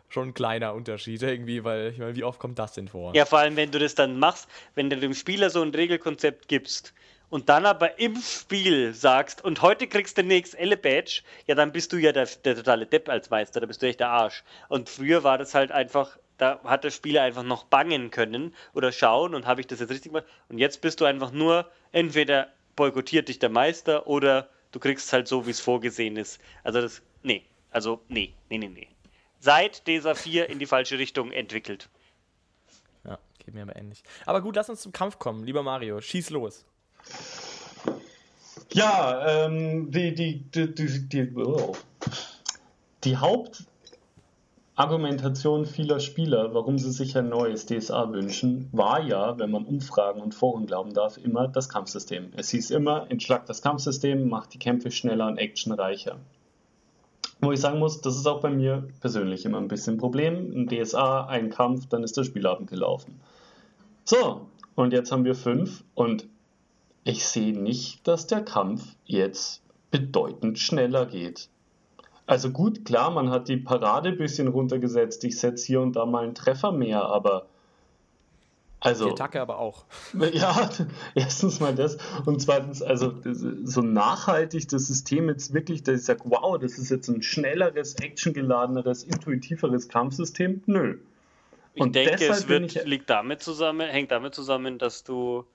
schon 0.07 0.29
ein 0.29 0.33
kleiner 0.33 0.73
Unterschied 0.73 1.21
irgendwie, 1.21 1.63
weil 1.63 1.89
ich 1.89 1.97
meine, 1.97 2.15
wie 2.15 2.23
oft 2.23 2.39
kommt 2.39 2.59
das 2.59 2.73
denn 2.73 2.87
vor? 2.87 3.15
Ja, 3.15 3.25
vor 3.25 3.39
allem, 3.39 3.55
wenn 3.55 3.71
du 3.71 3.79
das 3.79 3.95
dann 3.95 4.19
machst, 4.19 4.47
wenn 4.75 4.89
du 4.89 4.97
dem 4.97 5.13
Spieler 5.13 5.49
so 5.49 5.61
ein 5.61 5.71
Regelkonzept 5.71 6.47
gibst 6.47 6.93
und 7.29 7.49
dann 7.49 7.65
aber 7.65 7.99
im 7.99 8.15
Spiel 8.15 8.93
sagst, 8.93 9.43
und 9.43 9.61
heute 9.61 9.87
kriegst 9.87 10.17
du 10.17 10.23
den 10.23 10.31
Elle-Badge, 10.31 11.21
ja, 11.47 11.55
dann 11.55 11.71
bist 11.71 11.93
du 11.93 11.97
ja 11.97 12.11
der, 12.11 12.25
der 12.25 12.55
totale 12.55 12.85
Depp 12.85 13.09
als 13.09 13.29
Meister, 13.29 13.59
da 13.59 13.65
bist 13.65 13.81
du 13.81 13.87
echt 13.87 13.99
der 13.99 14.09
Arsch. 14.09 14.43
Und 14.67 14.89
früher 14.89 15.23
war 15.23 15.37
das 15.37 15.53
halt 15.53 15.71
einfach, 15.71 16.17
da 16.39 16.59
hat 16.63 16.83
der 16.83 16.91
Spieler 16.91 17.21
einfach 17.21 17.43
noch 17.43 17.65
bangen 17.65 18.11
können 18.11 18.55
oder 18.73 18.91
schauen 18.91 19.35
und 19.35 19.45
habe 19.45 19.61
ich 19.61 19.67
das 19.67 19.79
jetzt 19.79 19.89
richtig 19.89 20.11
gemacht. 20.11 20.25
Und 20.47 20.57
jetzt 20.57 20.81
bist 20.81 20.99
du 21.01 21.05
einfach 21.05 21.31
nur, 21.31 21.69
entweder 21.91 22.47
boykottiert 22.75 23.27
dich 23.27 23.39
der 23.39 23.49
Meister 23.49 24.07
oder 24.07 24.49
du 24.71 24.79
kriegst 24.79 25.11
halt 25.11 25.27
so, 25.27 25.45
wie 25.45 25.51
es 25.51 25.59
vorgesehen 25.59 26.15
ist. 26.15 26.39
Also 26.63 26.81
das, 26.81 27.01
nee, 27.23 27.43
also 27.71 28.01
nee, 28.07 28.33
nee, 28.49 28.57
nee, 28.57 28.69
nee. 28.69 28.87
Seit 29.41 29.85
DESA 29.85 30.15
4 30.15 30.49
in 30.49 30.59
die 30.59 30.65
falsche 30.65 30.97
Richtung 30.97 31.31
entwickelt. 31.31 31.89
Ja, 33.05 33.19
geht 33.39 33.53
mir 33.53 33.63
aber 33.63 33.75
ähnlich. 33.75 34.03
Aber 34.25 34.41
gut, 34.41 34.55
lass 34.55 34.69
uns 34.69 34.81
zum 34.81 34.91
Kampf 34.91 35.19
kommen, 35.19 35.43
lieber 35.43 35.63
Mario. 35.63 35.99
Schieß 36.01 36.29
los. 36.29 36.65
Ja, 38.71 39.45
ähm, 39.45 39.91
die, 39.91 40.13
die, 40.13 40.39
die, 40.39 40.73
die, 40.73 41.09
die, 41.09 41.35
oh. 41.35 41.75
die 43.03 43.17
Hauptart 43.17 43.68
Argumentation 44.79 45.65
vieler 45.65 45.99
Spieler, 45.99 46.53
warum 46.53 46.79
sie 46.79 46.91
sich 46.91 47.17
ein 47.17 47.27
neues 47.27 47.65
DSA 47.65 48.13
wünschen, 48.13 48.69
war 48.71 49.01
ja, 49.01 49.37
wenn 49.37 49.51
man 49.51 49.65
Umfragen 49.65 50.21
und 50.21 50.33
Foren 50.33 50.67
glauben 50.67 50.93
darf, 50.93 51.17
immer 51.17 51.49
das 51.49 51.67
Kampfsystem. 51.67 52.31
Es 52.37 52.51
hieß 52.51 52.71
immer, 52.71 53.11
entschlagt 53.11 53.49
das 53.49 53.61
Kampfsystem, 53.61 54.29
macht 54.29 54.53
die 54.53 54.57
Kämpfe 54.57 54.89
schneller 54.89 55.27
und 55.27 55.37
actionreicher. 55.37 56.15
Wo 57.41 57.51
ich 57.51 57.59
sagen 57.59 57.79
muss, 57.79 57.99
das 57.99 58.15
ist 58.15 58.25
auch 58.25 58.39
bei 58.39 58.51
mir 58.51 58.87
persönlich 59.01 59.43
immer 59.43 59.57
ein 59.57 59.67
bisschen 59.67 59.95
ein 59.95 59.99
Problem. 59.99 60.53
Ein 60.55 60.69
DSA, 60.69 61.25
ein 61.25 61.49
Kampf, 61.49 61.87
dann 61.87 62.03
ist 62.03 62.15
der 62.15 62.23
Spielabend 62.23 62.69
gelaufen. 62.69 63.19
So, 64.05 64.47
und 64.75 64.93
jetzt 64.93 65.11
haben 65.11 65.25
wir 65.25 65.35
fünf 65.35 65.83
und 65.93 66.25
ich 67.03 67.25
sehe 67.25 67.51
nicht, 67.51 68.07
dass 68.07 68.27
der 68.27 68.45
Kampf 68.45 68.95
jetzt 69.03 69.61
bedeutend 69.91 70.57
schneller 70.57 71.05
geht. 71.05 71.49
Also 72.29 72.51
gut, 72.51 72.85
klar, 72.85 73.09
man 73.09 73.31
hat 73.31 73.47
die 73.47 73.57
Parade 73.57 74.09
ein 74.09 74.17
bisschen 74.19 74.49
runtergesetzt. 74.49 75.23
Ich 75.23 75.39
setze 75.39 75.65
hier 75.65 75.81
und 75.81 75.95
da 75.95 76.05
mal 76.05 76.25
einen 76.25 76.35
Treffer 76.35 76.71
mehr, 76.71 77.01
aber. 77.01 77.47
Also, 78.81 79.05
die 79.05 79.11
Attacke 79.13 79.41
aber 79.41 79.57
auch. 79.57 79.85
Ja, 80.33 80.69
erstens 81.15 81.59
mal 81.59 81.73
das. 81.73 81.97
Und 82.27 82.39
zweitens, 82.39 82.83
also 82.83 83.15
so 83.23 83.81
nachhaltig 83.81 84.67
das 84.67 84.85
System 84.85 85.27
jetzt 85.27 85.55
wirklich, 85.55 85.81
dass 85.81 86.01
ich 86.01 86.05
sage, 86.05 86.19
wow, 86.25 86.59
das 86.59 86.77
ist 86.77 86.91
jetzt 86.91 87.07
ein 87.07 87.23
schnelleres, 87.23 87.95
actiongeladeneres, 87.95 89.05
intuitiveres 89.05 89.89
Kampfsystem. 89.89 90.61
Nö. 90.67 90.99
Ich 91.73 91.81
und 91.81 91.95
denke, 91.95 92.27
es 92.27 92.47
wird, 92.47 92.85
liegt 92.85 93.09
damit 93.09 93.41
zusammen, 93.41 93.89
hängt 93.89 94.11
damit 94.11 94.35
zusammen, 94.35 94.77
dass 94.77 95.03
du 95.03 95.45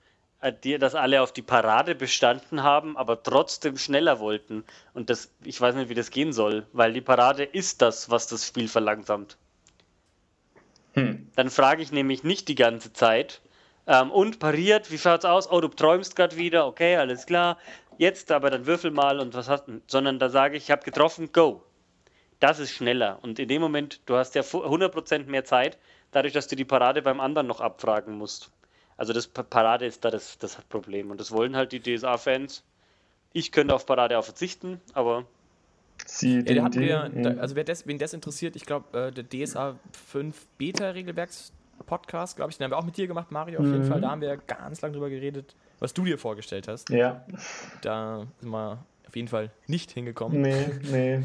dass 0.41 0.95
alle 0.95 1.21
auf 1.21 1.31
die 1.31 1.41
Parade 1.41 1.95
bestanden 1.95 2.61
haben, 2.61 2.97
aber 2.97 3.23
trotzdem 3.23 3.77
schneller 3.77 4.19
wollten. 4.19 4.63
Und 4.93 5.09
das, 5.09 5.31
ich 5.43 5.59
weiß 5.59 5.75
nicht, 5.75 5.89
wie 5.89 5.95
das 5.95 6.11
gehen 6.11 6.33
soll, 6.33 6.67
weil 6.71 6.93
die 6.93 7.01
Parade 7.01 7.43
ist 7.43 7.81
das, 7.81 8.09
was 8.09 8.27
das 8.27 8.45
Spiel 8.45 8.67
verlangsamt. 8.67 9.37
Hm. 10.93 11.29
Dann 11.35 11.49
frage 11.49 11.81
ich 11.81 11.91
nämlich 11.91 12.23
nicht 12.23 12.47
die 12.47 12.55
ganze 12.55 12.93
Zeit. 12.93 13.41
Ähm, 13.87 14.11
und 14.11 14.39
pariert, 14.39 14.91
wie 14.91 14.97
schaut's 14.97 15.25
aus? 15.25 15.49
Oh, 15.49 15.61
du 15.61 15.67
träumst 15.67 16.15
gerade 16.15 16.37
wieder, 16.37 16.65
okay, 16.65 16.95
alles 16.95 17.25
klar. 17.25 17.57
Jetzt 17.97 18.31
aber 18.31 18.49
dann 18.49 18.65
würfel 18.65 18.91
mal 18.91 19.19
und 19.19 19.33
was 19.33 19.47
hast 19.47 19.67
du? 19.67 19.81
Sondern 19.87 20.19
da 20.19 20.29
sage 20.29 20.57
ich, 20.57 20.63
ich 20.65 20.71
habe 20.71 20.83
getroffen, 20.83 21.31
go. 21.31 21.63
Das 22.39 22.59
ist 22.59 22.71
schneller. 22.71 23.19
Und 23.21 23.39
in 23.39 23.47
dem 23.47 23.61
Moment, 23.61 24.01
du 24.05 24.15
hast 24.15 24.35
ja 24.35 24.41
100% 24.41 25.25
mehr 25.25 25.45
Zeit, 25.45 25.77
dadurch, 26.11 26.33
dass 26.33 26.47
du 26.47 26.55
die 26.55 26.65
Parade 26.65 27.01
beim 27.01 27.19
anderen 27.19 27.47
noch 27.47 27.61
abfragen 27.61 28.17
musst. 28.17 28.51
Also 28.97 29.13
das 29.13 29.27
Parade 29.27 29.85
ist 29.85 30.05
da 30.05 30.09
das, 30.09 30.37
das 30.37 30.55
Problem. 30.69 31.11
Und 31.11 31.19
das 31.19 31.31
wollen 31.31 31.55
halt 31.55 31.71
die 31.71 31.81
DSA-Fans. 31.81 32.63
Ich 33.33 33.51
könnte 33.51 33.75
auf 33.75 33.85
Parade 33.85 34.17
auch 34.17 34.23
verzichten, 34.23 34.79
aber. 34.93 35.25
Sie, 36.05 36.39
ja, 36.41 36.63
hatten 36.63 36.81
wir, 36.81 37.09
da, 37.13 37.41
also 37.41 37.55
wer 37.55 37.63
das, 37.63 37.87
wen 37.87 37.97
das 37.97 38.13
interessiert, 38.13 38.57
ich 38.57 38.65
glaube, 38.65 38.97
äh, 38.97 39.11
der 39.11 39.23
DSA 39.23 39.79
5 40.07 40.45
Beta-Regelwerks-Podcast, 40.57 42.35
glaube 42.35 42.51
ich, 42.51 42.57
den 42.57 42.65
haben 42.65 42.71
wir 42.71 42.77
auch 42.77 42.85
mit 42.85 42.97
dir 42.97 43.07
gemacht, 43.07 43.31
Mario, 43.31 43.59
auf 43.59 43.65
mhm. 43.65 43.73
jeden 43.73 43.85
Fall. 43.85 44.01
Da 44.01 44.11
haben 44.11 44.19
wir 44.19 44.35
ganz 44.35 44.81
lange 44.81 44.93
drüber 44.93 45.09
geredet, 45.09 45.55
was 45.79 45.93
du 45.93 46.03
dir 46.03 46.17
vorgestellt 46.17 46.67
hast. 46.67 46.89
Ja. 46.89 47.25
Da 47.81 48.27
sind 48.41 48.49
wir 48.49 48.85
auf 49.07 49.15
jeden 49.15 49.29
Fall 49.29 49.51
nicht 49.67 49.91
hingekommen. 49.91 50.41
Nee, 50.41 50.65
nee. 50.91 51.23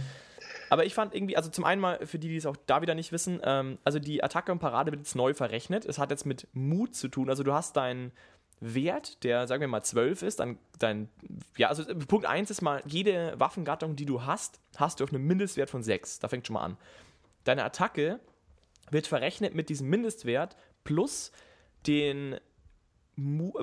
Aber 0.70 0.86
ich 0.86 0.94
fand 0.94 1.14
irgendwie, 1.14 1.36
also 1.36 1.50
zum 1.50 1.64
einen 1.64 1.80
mal 1.80 2.06
für 2.06 2.18
die, 2.18 2.28
die 2.28 2.36
es 2.36 2.46
auch 2.46 2.56
da 2.66 2.80
wieder 2.80 2.94
nicht 2.94 3.12
wissen, 3.12 3.40
ähm, 3.44 3.78
also 3.84 3.98
die 3.98 4.22
Attacke 4.22 4.52
und 4.52 4.60
Parade 4.60 4.92
wird 4.92 5.00
jetzt 5.00 5.16
neu 5.16 5.34
verrechnet. 5.34 5.84
Es 5.84 5.98
hat 5.98 6.10
jetzt 6.10 6.24
mit 6.24 6.46
Mut 6.52 6.94
zu 6.94 7.08
tun. 7.08 7.28
Also 7.28 7.42
du 7.42 7.52
hast 7.52 7.76
deinen 7.76 8.12
Wert, 8.60 9.24
der 9.24 9.46
sagen 9.48 9.62
wir 9.62 9.68
mal 9.68 9.82
12 9.82 10.22
ist, 10.22 10.38
dann 10.38 10.58
dein, 10.78 11.08
ja, 11.56 11.68
also 11.68 11.84
Punkt 12.06 12.26
1 12.26 12.50
ist 12.50 12.60
mal, 12.62 12.82
jede 12.86 13.34
Waffengattung, 13.38 13.96
die 13.96 14.06
du 14.06 14.22
hast, 14.22 14.60
hast 14.76 15.00
du 15.00 15.04
auf 15.04 15.12
einem 15.12 15.26
Mindestwert 15.26 15.70
von 15.70 15.82
6. 15.82 16.20
Da 16.20 16.28
fängt 16.28 16.46
schon 16.46 16.54
mal 16.54 16.62
an. 16.62 16.76
Deine 17.44 17.64
Attacke 17.64 18.20
wird 18.90 19.06
verrechnet 19.06 19.54
mit 19.54 19.70
diesem 19.70 19.88
Mindestwert 19.88 20.56
plus 20.84 21.32
den 21.86 22.38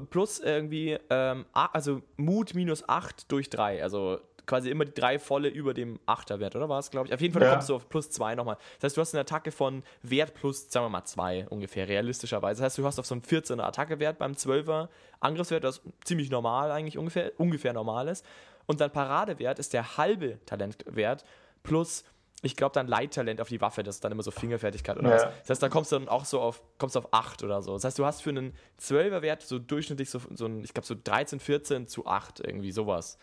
plus 0.10 0.40
irgendwie, 0.40 0.98
ähm, 1.10 1.46
also 1.54 2.02
Mut 2.18 2.54
minus 2.54 2.88
8 2.88 3.32
durch 3.32 3.50
3. 3.50 3.82
Also 3.82 4.20
quasi 4.48 4.72
immer 4.72 4.86
die 4.86 4.94
drei 4.94 5.20
volle 5.20 5.50
über 5.50 5.74
dem 5.74 6.00
Achterwert, 6.06 6.56
oder 6.56 6.68
war 6.70 6.80
es, 6.80 6.90
glaube 6.90 7.08
ich? 7.08 7.14
Auf 7.14 7.22
jeden 7.22 7.34
Fall 7.34 7.44
ja. 7.44 7.52
kommst 7.52 7.70
du 7.70 7.76
auf 7.76 7.88
plus 7.88 8.10
zwei 8.10 8.34
nochmal. 8.34 8.58
Das 8.80 8.86
heißt, 8.90 8.98
du 8.98 9.02
hast 9.02 9.14
eine 9.14 9.22
Attacke 9.22 9.52
von 9.52 9.84
Wert 10.02 10.34
plus, 10.34 10.72
sagen 10.72 10.86
wir 10.86 10.90
mal, 10.90 11.06
zwei 11.06 11.46
ungefähr, 11.50 11.88
realistischerweise. 11.88 12.62
Das 12.62 12.72
heißt, 12.72 12.78
du 12.80 12.86
hast 12.86 12.98
auf 12.98 13.06
so 13.06 13.14
einen 13.14 13.22
14er 13.22 13.62
Attackewert 13.62 14.18
beim 14.18 14.32
12er 14.32 14.88
Angriffswert, 15.20 15.64
das 15.64 15.82
ziemlich 16.04 16.32
normal 16.32 16.72
eigentlich, 16.72 16.98
ungefähr, 16.98 17.32
ungefähr 17.38 17.74
normal 17.74 18.08
ist. 18.08 18.26
Und 18.66 18.82
dein 18.82 18.92
Paradewert 18.92 19.60
ist 19.60 19.74
der 19.74 19.98
halbe 19.98 20.40
Talentwert 20.46 21.24
plus 21.64 22.04
ich 22.44 22.56
glaube, 22.56 22.74
dann 22.74 22.88
Leittalent 22.88 23.42
auf 23.42 23.50
die 23.50 23.62
Waffe, 23.62 23.82
das 23.82 23.96
ist 23.96 24.04
dann 24.04 24.12
immer 24.12 24.22
so 24.22 24.30
Fingerfertigkeit 24.30 24.98
oder 24.98 25.10
ja. 25.10 25.16
was. 25.16 25.24
Das 25.42 25.50
heißt, 25.50 25.64
da 25.64 25.70
kommst 25.70 25.92
du 25.92 25.98
dann 25.98 26.08
auch 26.08 26.24
so 26.24 26.40
auf, 26.40 26.62
kommst 26.78 26.96
auf 26.96 27.12
8 27.12 27.44
oder 27.44 27.64
so. 27.64 27.74
Das 27.74 27.84
heißt, 27.84 27.98
du 27.98 28.06
hast 28.06 28.22
für 28.22 28.30
einen 28.30 28.54
12er 28.80 29.24
Wert 29.24 29.42
so 29.42 29.58
durchschnittlich 29.58 30.10
so, 30.10 30.22
so 30.36 30.46
ein, 30.46 30.64
ich 30.64 30.74
glaube, 30.74 30.86
so 30.86 30.96
13, 31.04 31.40
14 31.40 31.88
zu 31.88 32.06
8, 32.06 32.42
irgendwie 32.42 32.72
sowas. 32.72 33.18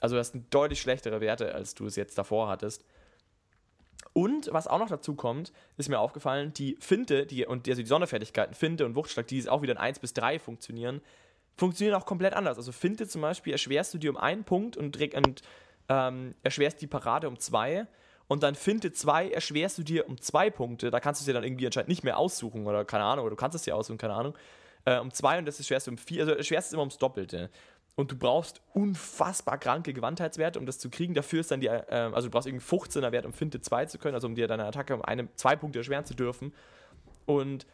Also 0.00 0.16
du 0.16 0.20
hast 0.20 0.34
deutlich 0.50 0.80
schlechtere 0.80 1.20
Werte, 1.20 1.54
als 1.54 1.74
du 1.74 1.86
es 1.86 1.96
jetzt 1.96 2.16
davor 2.18 2.48
hattest. 2.48 2.84
Und 4.12 4.48
was 4.52 4.66
auch 4.66 4.78
noch 4.78 4.88
dazu 4.88 5.14
kommt, 5.14 5.52
ist 5.76 5.88
mir 5.88 6.00
aufgefallen, 6.00 6.52
die 6.54 6.76
Finte, 6.80 7.26
die, 7.26 7.46
und 7.46 7.68
also 7.68 7.80
die 7.80 7.86
Sonderfertigkeiten, 7.88 8.54
Finte 8.54 8.84
und 8.84 8.96
Wuchtschlag, 8.96 9.26
die 9.26 9.48
auch 9.48 9.62
wieder 9.62 9.72
in 9.72 9.78
1 9.78 10.00
bis 10.00 10.14
3 10.14 10.38
funktionieren, 10.38 11.00
funktionieren 11.56 11.94
auch 12.00 12.06
komplett 12.06 12.34
anders. 12.34 12.56
Also 12.56 12.72
Finte 12.72 13.06
zum 13.06 13.20
Beispiel 13.20 13.52
erschwerst 13.52 13.94
du 13.94 13.98
dir 13.98 14.10
um 14.10 14.16
einen 14.16 14.44
Punkt 14.44 14.76
und, 14.76 14.96
und 15.14 15.42
ähm, 15.88 16.34
erschwerst 16.42 16.80
die 16.80 16.86
Parade 16.86 17.28
um 17.28 17.38
zwei. 17.38 17.86
Und 18.26 18.42
dann 18.42 18.54
Finte 18.54 18.92
2 18.92 19.30
erschwerst 19.30 19.78
du 19.78 19.82
dir 19.82 20.08
um 20.08 20.20
zwei 20.20 20.50
Punkte. 20.50 20.90
Da 20.90 21.00
kannst 21.00 21.20
du 21.20 21.22
es 21.22 21.26
dir 21.26 21.34
dann 21.34 21.44
irgendwie 21.44 21.66
anscheinend 21.66 21.88
nicht 21.88 22.04
mehr 22.04 22.18
aussuchen 22.18 22.66
oder 22.66 22.84
keine 22.84 23.04
Ahnung, 23.04 23.26
oder 23.26 23.34
du 23.34 23.36
kannst 23.36 23.54
es 23.54 23.62
dir 23.62 23.76
aussuchen, 23.76 23.98
keine 23.98 24.14
Ahnung. 24.14 24.34
Äh, 24.84 24.98
um 24.98 25.12
zwei 25.12 25.38
und 25.38 25.46
das 25.46 25.58
erschwerst 25.58 25.86
du 25.86 25.92
um 25.92 25.98
vier. 25.98 26.22
Also 26.22 26.34
erschwerst 26.34 26.68
es 26.68 26.72
immer 26.72 26.82
ums 26.82 26.98
Doppelte 26.98 27.50
und 27.96 28.10
du 28.10 28.16
brauchst 28.16 28.62
unfassbar 28.72 29.58
kranke 29.58 29.92
Gewandheitswerte, 29.92 30.58
um 30.58 30.66
das 30.66 30.78
zu 30.78 30.90
kriegen. 30.90 31.14
Dafür 31.14 31.40
ist 31.40 31.50
dann 31.50 31.60
die, 31.60 31.66
äh, 31.66 32.10
also 32.12 32.28
du 32.28 32.30
brauchst 32.30 32.46
irgendwie 32.46 32.64
15er 32.64 33.12
Wert, 33.12 33.26
um 33.26 33.32
Finte 33.32 33.60
2 33.60 33.86
zu 33.86 33.98
können, 33.98 34.14
also 34.14 34.26
um 34.26 34.34
dir 34.34 34.48
deine 34.48 34.64
Attacke 34.64 34.94
um 34.94 35.02
eine, 35.02 35.34
zwei 35.34 35.56
Punkte 35.56 35.80
erschweren 35.80 36.04
zu 36.04 36.14
dürfen. 36.14 36.54
Und 37.26 37.66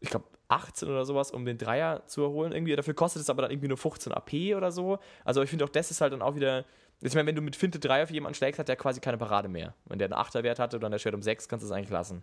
ich 0.00 0.10
glaube 0.10 0.26
18 0.48 0.88
oder 0.88 1.04
sowas, 1.04 1.30
um 1.30 1.44
den 1.44 1.58
Dreier 1.58 2.06
zu 2.06 2.22
erholen 2.22 2.52
irgendwie. 2.52 2.74
Dafür 2.74 2.94
kostet 2.94 3.22
es 3.22 3.30
aber 3.30 3.42
dann 3.42 3.50
irgendwie 3.50 3.68
nur 3.68 3.76
15 3.76 4.12
AP 4.12 4.56
oder 4.56 4.72
so. 4.72 4.98
Also 5.24 5.42
ich 5.42 5.50
finde 5.50 5.64
auch, 5.64 5.68
das 5.68 5.90
ist 5.90 6.00
halt 6.00 6.12
dann 6.12 6.22
auch 6.22 6.34
wieder. 6.34 6.64
Ich 7.02 7.14
meine, 7.14 7.28
wenn 7.28 7.36
du 7.36 7.42
mit 7.42 7.56
Finte 7.56 7.78
3 7.78 8.02
auf 8.02 8.10
jemanden 8.10 8.34
schlägst, 8.34 8.58
hat 8.58 8.68
der 8.68 8.76
quasi 8.76 9.00
keine 9.00 9.16
Parade 9.16 9.48
mehr. 9.48 9.74
Wenn 9.86 9.98
der 9.98 10.06
einen 10.06 10.20
8er 10.20 10.42
Wert 10.42 10.58
hatte 10.58 10.76
oder 10.76 10.90
der 10.90 10.98
Schwert 10.98 11.14
um 11.14 11.22
6, 11.22 11.48
kannst 11.48 11.62
du 11.62 11.66
es 11.66 11.72
eigentlich 11.72 11.90
lassen. 11.90 12.22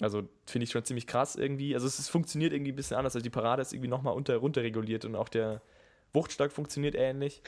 Also 0.00 0.28
finde 0.46 0.64
ich 0.64 0.70
schon 0.70 0.84
ziemlich 0.84 1.06
krass 1.06 1.36
irgendwie. 1.36 1.74
Also 1.74 1.86
es, 1.86 1.98
es, 1.98 2.08
funktioniert 2.08 2.52
irgendwie 2.52 2.72
ein 2.72 2.76
bisschen 2.76 2.96
anders. 2.96 3.14
Also 3.14 3.22
die 3.22 3.30
Parade 3.30 3.62
ist 3.62 3.72
irgendwie 3.72 3.88
nochmal 3.88 4.14
unter, 4.14 4.36
runterreguliert 4.36 5.04
und 5.04 5.14
auch 5.14 5.28
der, 5.28 5.62
Wuchtstark 6.12 6.52
funktioniert 6.52 6.94
ähnlich. 6.94 7.42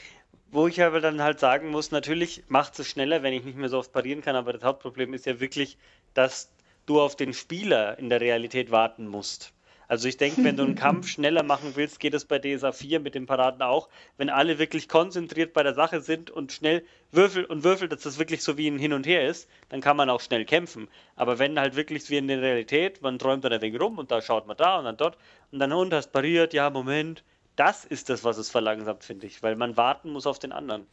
Wo 0.51 0.67
ich 0.67 0.81
aber 0.81 0.99
dann 0.99 1.21
halt 1.21 1.39
sagen 1.39 1.69
muss, 1.69 1.91
natürlich 1.91 2.43
macht 2.47 2.79
es 2.79 2.87
schneller, 2.87 3.21
wenn 3.21 3.33
ich 3.33 3.43
nicht 3.43 3.57
mehr 3.57 3.69
so 3.69 3.77
oft 3.77 3.91
parieren 3.91 4.21
kann, 4.21 4.35
aber 4.35 4.53
das 4.53 4.63
Hauptproblem 4.63 5.13
ist 5.13 5.25
ja 5.25 5.39
wirklich, 5.39 5.77
dass 6.13 6.51
du 6.87 6.99
auf 6.99 7.15
den 7.15 7.33
Spieler 7.33 7.99
in 7.99 8.09
der 8.09 8.19
Realität 8.19 8.71
warten 8.71 9.07
musst. 9.07 9.53
Also 9.89 10.07
ich 10.07 10.17
denke, 10.17 10.43
wenn 10.43 10.55
du 10.55 10.63
einen 10.63 10.75
Kampf 10.75 11.07
schneller 11.09 11.41
machen 11.41 11.71
willst, 11.73 11.99
geht 11.99 12.13
es 12.13 12.23
bei 12.23 12.37
DSA 12.37 12.71
4 12.71 12.99
mit 12.99 13.15
den 13.15 13.25
Paraden 13.25 13.63
auch. 13.63 13.89
Wenn 14.17 14.29
alle 14.29 14.59
wirklich 14.59 14.87
konzentriert 14.87 15.51
bei 15.51 15.63
der 15.63 15.73
Sache 15.73 15.99
sind 15.99 16.29
und 16.29 16.51
schnell 16.51 16.85
würfel 17.11 17.43
und 17.43 17.63
würfel, 17.63 17.89
dass 17.89 18.03
das 18.03 18.19
wirklich 18.19 18.43
so 18.43 18.55
wie 18.55 18.67
ein 18.67 18.77
Hin 18.77 18.93
und 18.93 19.07
Her 19.07 19.27
ist, 19.27 19.49
dann 19.69 19.81
kann 19.81 19.97
man 19.97 20.11
auch 20.11 20.21
schnell 20.21 20.45
kämpfen. 20.45 20.87
Aber 21.15 21.39
wenn 21.39 21.59
halt 21.59 21.75
wirklich 21.75 22.07
wie 22.11 22.17
in 22.17 22.27
der 22.27 22.39
Realität, 22.39 23.01
man 23.01 23.17
träumt 23.17 23.43
dann 23.43 23.53
ein 23.53 23.61
wenig 23.61 23.81
rum 23.81 23.97
und 23.97 24.11
da 24.11 24.21
schaut 24.21 24.45
man 24.45 24.57
da 24.57 24.77
und 24.77 24.85
dann 24.85 24.97
dort 24.97 25.17
und 25.51 25.57
dann 25.57 25.73
und 25.73 25.91
hast 25.91 26.11
pariert, 26.11 26.53
ja, 26.53 26.69
Moment, 26.69 27.23
das 27.59 27.85
ist 27.85 28.09
das, 28.09 28.23
was 28.23 28.37
es 28.37 28.49
verlangsamt, 28.49 29.03
finde 29.03 29.27
ich, 29.27 29.43
weil 29.43 29.55
man 29.55 29.75
warten 29.75 30.11
muss 30.11 30.25
auf 30.25 30.39
den 30.39 30.51
anderen. 30.51 30.87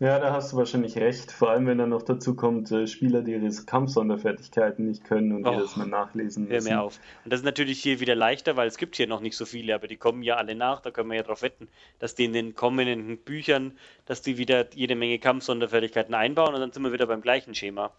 Ja, 0.00 0.20
da 0.20 0.32
hast 0.32 0.52
du 0.52 0.56
wahrscheinlich 0.56 0.96
recht. 0.96 1.32
Vor 1.32 1.50
allem, 1.50 1.66
wenn 1.66 1.78
dann 1.78 1.88
noch 1.88 2.02
dazu 2.02 2.34
kommt, 2.36 2.70
äh, 2.70 2.86
Spieler, 2.86 3.22
die 3.22 3.32
ihre 3.32 3.50
Kampfsonderfertigkeiten 3.64 4.86
nicht 4.86 5.04
können 5.04 5.32
und 5.32 5.46
oh, 5.46 5.52
jedes 5.52 5.76
Mal 5.76 5.86
nachlesen 5.86 6.44
müssen. 6.44 6.66
Hör 6.66 6.76
mir 6.76 6.82
auf. 6.82 7.00
Und 7.24 7.32
das 7.32 7.40
ist 7.40 7.44
natürlich 7.44 7.80
hier 7.80 7.98
wieder 7.98 8.14
leichter, 8.14 8.56
weil 8.56 8.68
es 8.68 8.76
gibt 8.76 8.94
hier 8.94 9.08
noch 9.08 9.20
nicht 9.20 9.36
so 9.36 9.44
viele, 9.44 9.74
aber 9.74 9.88
die 9.88 9.96
kommen 9.96 10.22
ja 10.22 10.36
alle 10.36 10.54
nach. 10.54 10.80
Da 10.80 10.92
können 10.92 11.10
wir 11.10 11.16
ja 11.16 11.22
darauf 11.22 11.42
wetten, 11.42 11.68
dass 11.98 12.14
die 12.14 12.24
in 12.24 12.32
den 12.32 12.54
kommenden 12.54 13.18
Büchern, 13.18 13.76
dass 14.06 14.22
die 14.22 14.38
wieder 14.38 14.72
jede 14.74 14.94
Menge 14.94 15.18
Kampfsonderfertigkeiten 15.18 16.14
einbauen 16.14 16.54
und 16.54 16.60
dann 16.60 16.72
sind 16.72 16.82
wir 16.84 16.92
wieder 16.92 17.06
beim 17.06 17.20
gleichen 17.20 17.54
Schema. 17.54 17.90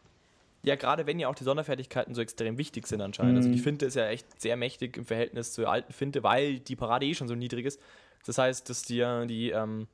Ja, 0.63 0.75
gerade 0.75 1.07
wenn 1.07 1.19
ja 1.19 1.27
auch 1.29 1.35
die 1.35 1.43
Sonderfertigkeiten 1.43 2.13
so 2.13 2.21
extrem 2.21 2.57
wichtig 2.57 2.87
sind 2.87 3.01
anscheinend. 3.01 3.33
Mhm. 3.33 3.37
Also 3.37 3.49
die 3.49 3.57
mhm. 3.57 3.63
Finte 3.63 3.85
ist 3.85 3.95
ja 3.95 4.07
echt 4.07 4.41
sehr 4.41 4.57
mächtig 4.57 4.97
im 4.97 5.05
Verhältnis 5.05 5.53
zur 5.53 5.69
alten 5.69 5.93
Finte, 5.93 6.23
weil 6.23 6.59
die 6.59 6.75
Parade 6.75 7.05
eh 7.05 7.13
schon 7.13 7.27
so 7.27 7.35
niedrig 7.35 7.65
ist. 7.65 7.79
Das 8.25 8.37
heißt, 8.37 8.69
dass 8.69 8.83
dir 8.83 9.25
die, 9.25 9.51
ähm, 9.51 9.87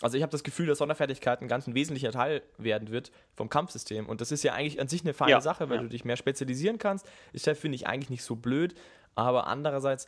also 0.00 0.16
ich 0.16 0.22
habe 0.22 0.30
das 0.30 0.44
Gefühl, 0.44 0.66
dass 0.66 0.78
Sonderfertigkeiten 0.78 1.48
ganz 1.48 1.66
ein 1.66 1.74
wesentlicher 1.74 2.12
Teil 2.12 2.42
werden 2.56 2.90
wird 2.90 3.10
vom 3.34 3.48
Kampfsystem. 3.48 4.06
Und 4.08 4.20
das 4.20 4.30
ist 4.30 4.44
ja 4.44 4.54
eigentlich 4.54 4.80
an 4.80 4.86
sich 4.86 5.02
eine 5.02 5.14
feine 5.14 5.32
ja, 5.32 5.40
Sache, 5.40 5.68
weil 5.68 5.76
ja. 5.78 5.82
du 5.82 5.88
dich 5.88 6.04
mehr 6.04 6.16
spezialisieren 6.16 6.78
kannst. 6.78 7.06
Ist 7.32 7.46
ja, 7.46 7.54
finde 7.54 7.74
ich, 7.74 7.88
eigentlich 7.88 8.10
nicht 8.10 8.22
so 8.22 8.36
blöd. 8.36 8.74
Aber 9.16 9.48
andererseits 9.48 10.06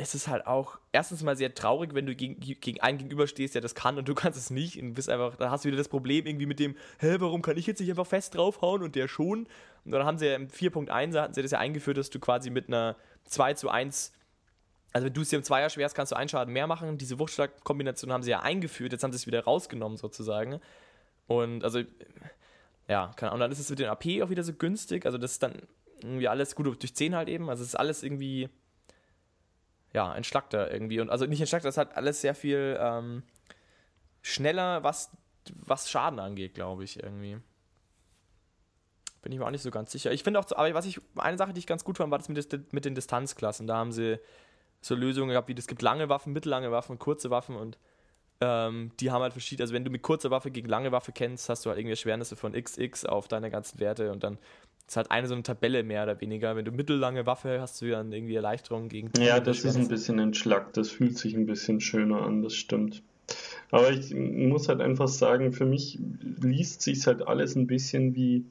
es 0.00 0.14
ist 0.14 0.28
halt 0.28 0.46
auch 0.46 0.78
erstens 0.92 1.24
mal 1.24 1.36
sehr 1.36 1.54
traurig, 1.54 1.92
wenn 1.92 2.06
du 2.06 2.14
gegen, 2.14 2.38
gegen 2.38 2.80
einen 2.80 2.98
gegenüberstehst, 2.98 3.56
der 3.56 3.62
das 3.62 3.74
kann 3.74 3.98
und 3.98 4.08
du 4.08 4.14
kannst 4.14 4.38
es 4.38 4.48
nicht 4.48 4.80
und 4.80 4.94
bist 4.94 5.08
einfach, 5.08 5.34
da 5.36 5.50
hast 5.50 5.64
du 5.64 5.68
wieder 5.68 5.76
das 5.76 5.88
Problem 5.88 6.24
irgendwie 6.24 6.46
mit 6.46 6.60
dem, 6.60 6.76
hä, 7.00 7.16
warum 7.18 7.42
kann 7.42 7.56
ich 7.56 7.66
jetzt 7.66 7.80
nicht 7.80 7.90
einfach 7.90 8.06
fest 8.06 8.36
draufhauen 8.36 8.82
und 8.82 8.94
der 8.94 9.08
schon? 9.08 9.48
Und 9.84 9.90
dann 9.90 10.04
haben 10.04 10.16
sie 10.16 10.26
ja 10.26 10.36
im 10.36 10.48
4.1 10.48 11.20
hatten 11.20 11.34
sie 11.34 11.42
das 11.42 11.50
ja 11.50 11.58
eingeführt, 11.58 11.96
dass 11.96 12.10
du 12.10 12.20
quasi 12.20 12.48
mit 12.50 12.68
einer 12.68 12.96
2 13.24 13.54
zu 13.54 13.68
1 13.68 14.12
also 14.92 15.06
wenn 15.06 15.12
du 15.12 15.20
es 15.20 15.28
dir 15.28 15.36
im 15.36 15.42
Zweier 15.42 15.68
schwerst, 15.68 15.94
kannst 15.94 16.12
du 16.12 16.16
einen 16.16 16.30
Schaden 16.30 16.52
mehr 16.52 16.66
machen. 16.66 16.96
Diese 16.96 17.18
Wuchtschlag-Kombination 17.18 18.10
haben 18.10 18.22
sie 18.22 18.30
ja 18.30 18.40
eingeführt, 18.40 18.92
jetzt 18.92 19.04
haben 19.04 19.12
sie 19.12 19.16
es 19.16 19.26
wieder 19.26 19.44
rausgenommen 19.44 19.98
sozusagen. 19.98 20.60
Und 21.26 21.62
also, 21.62 21.80
ja, 22.88 23.12
keine 23.16 23.30
Ahnung. 23.30 23.34
Und 23.34 23.40
dann 23.40 23.52
ist 23.52 23.58
es 23.58 23.68
mit 23.68 23.80
dem 23.80 23.90
AP 23.90 24.22
auch 24.22 24.30
wieder 24.30 24.42
so 24.42 24.54
günstig. 24.54 25.04
Also 25.04 25.18
das 25.18 25.32
ist 25.32 25.42
dann 25.42 25.60
irgendwie 26.02 26.28
alles 26.28 26.54
gut 26.54 26.66
durch 26.66 26.94
10 26.94 27.14
halt 27.14 27.28
eben. 27.28 27.50
Also 27.50 27.62
es 27.62 27.68
ist 27.68 27.74
alles 27.74 28.02
irgendwie 28.02 28.48
ja, 29.92 30.14
entschlackter 30.14 30.70
irgendwie. 30.72 31.00
Und 31.00 31.10
also 31.10 31.26
nicht 31.26 31.40
entschlackter, 31.40 31.68
das 31.68 31.78
hat 31.78 31.96
alles 31.96 32.20
sehr 32.20 32.34
viel 32.34 32.78
ähm, 32.80 33.22
schneller, 34.22 34.82
was, 34.82 35.10
was 35.54 35.90
Schaden 35.90 36.18
angeht, 36.18 36.54
glaube 36.54 36.84
ich, 36.84 37.02
irgendwie. 37.02 37.38
Bin 39.22 39.32
ich 39.32 39.38
mir 39.38 39.46
auch 39.46 39.50
nicht 39.50 39.62
so 39.62 39.70
ganz 39.70 39.90
sicher. 39.90 40.12
Ich 40.12 40.22
finde 40.22 40.40
auch, 40.40 40.46
aber 40.52 40.72
was 40.74 40.86
ich, 40.86 41.00
eine 41.16 41.38
Sache, 41.38 41.52
die 41.52 41.58
ich 41.58 41.66
ganz 41.66 41.84
gut 41.84 41.96
fand, 41.96 42.10
war 42.10 42.18
das 42.18 42.28
mit, 42.28 42.72
mit 42.72 42.84
den 42.84 42.94
Distanzklassen. 42.94 43.66
Da 43.66 43.76
haben 43.76 43.92
sie 43.92 44.18
so 44.80 44.94
Lösungen 44.94 45.30
gehabt, 45.30 45.48
wie 45.48 45.54
es 45.54 45.66
gibt 45.66 45.82
lange 45.82 46.08
Waffen, 46.08 46.32
mittellange 46.32 46.70
Waffen 46.70 46.98
kurze 46.98 47.30
Waffen 47.30 47.56
und 47.56 47.78
ähm, 48.40 48.92
die 49.00 49.10
haben 49.10 49.22
halt 49.22 49.32
verschiedene, 49.32 49.64
also 49.64 49.74
wenn 49.74 49.84
du 49.84 49.90
mit 49.90 50.02
kurzer 50.02 50.30
Waffe 50.30 50.50
gegen 50.50 50.68
lange 50.68 50.92
Waffe 50.92 51.12
kennst, 51.12 51.48
hast 51.48 51.66
du 51.66 51.70
halt 51.70 51.78
irgendwie 51.78 51.96
Schwernisse 51.96 52.36
von 52.36 52.52
XX 52.52 53.04
auf 53.06 53.26
deine 53.26 53.50
ganzen 53.50 53.80
Werte 53.80 54.12
und 54.12 54.22
dann 54.22 54.38
ist 54.88 54.96
halt 54.96 55.10
eine 55.10 55.26
so 55.26 55.34
eine 55.34 55.42
Tabelle 55.42 55.82
mehr 55.82 56.04
oder 56.04 56.20
weniger. 56.20 56.56
Wenn 56.56 56.64
du 56.64 56.72
mittellange 56.72 57.26
Waffe 57.26 57.60
hast, 57.60 57.80
du 57.82 57.90
dann 57.90 58.10
irgendwie 58.10 58.34
Erleichterungen 58.34 58.88
gegen. 58.88 59.10
Ja, 59.20 59.38
das 59.38 59.64
ist 59.64 59.76
ein 59.76 59.88
bisschen 59.88 60.18
entschlackt. 60.18 60.76
Das 60.76 60.90
fühlt 60.90 61.18
sich 61.18 61.34
ein 61.34 61.46
bisschen 61.46 61.80
schöner 61.80 62.22
an, 62.22 62.42
das 62.42 62.54
stimmt. 62.54 63.02
Aber 63.70 63.90
ich 63.90 64.14
muss 64.14 64.68
halt 64.68 64.80
einfach 64.80 65.08
sagen, 65.08 65.52
für 65.52 65.66
mich 65.66 65.98
liest 66.40 66.80
sich 66.80 67.06
halt 67.06 67.26
alles 67.26 67.54
ein 67.54 67.66
bisschen 67.66 68.14
wie 68.14 68.46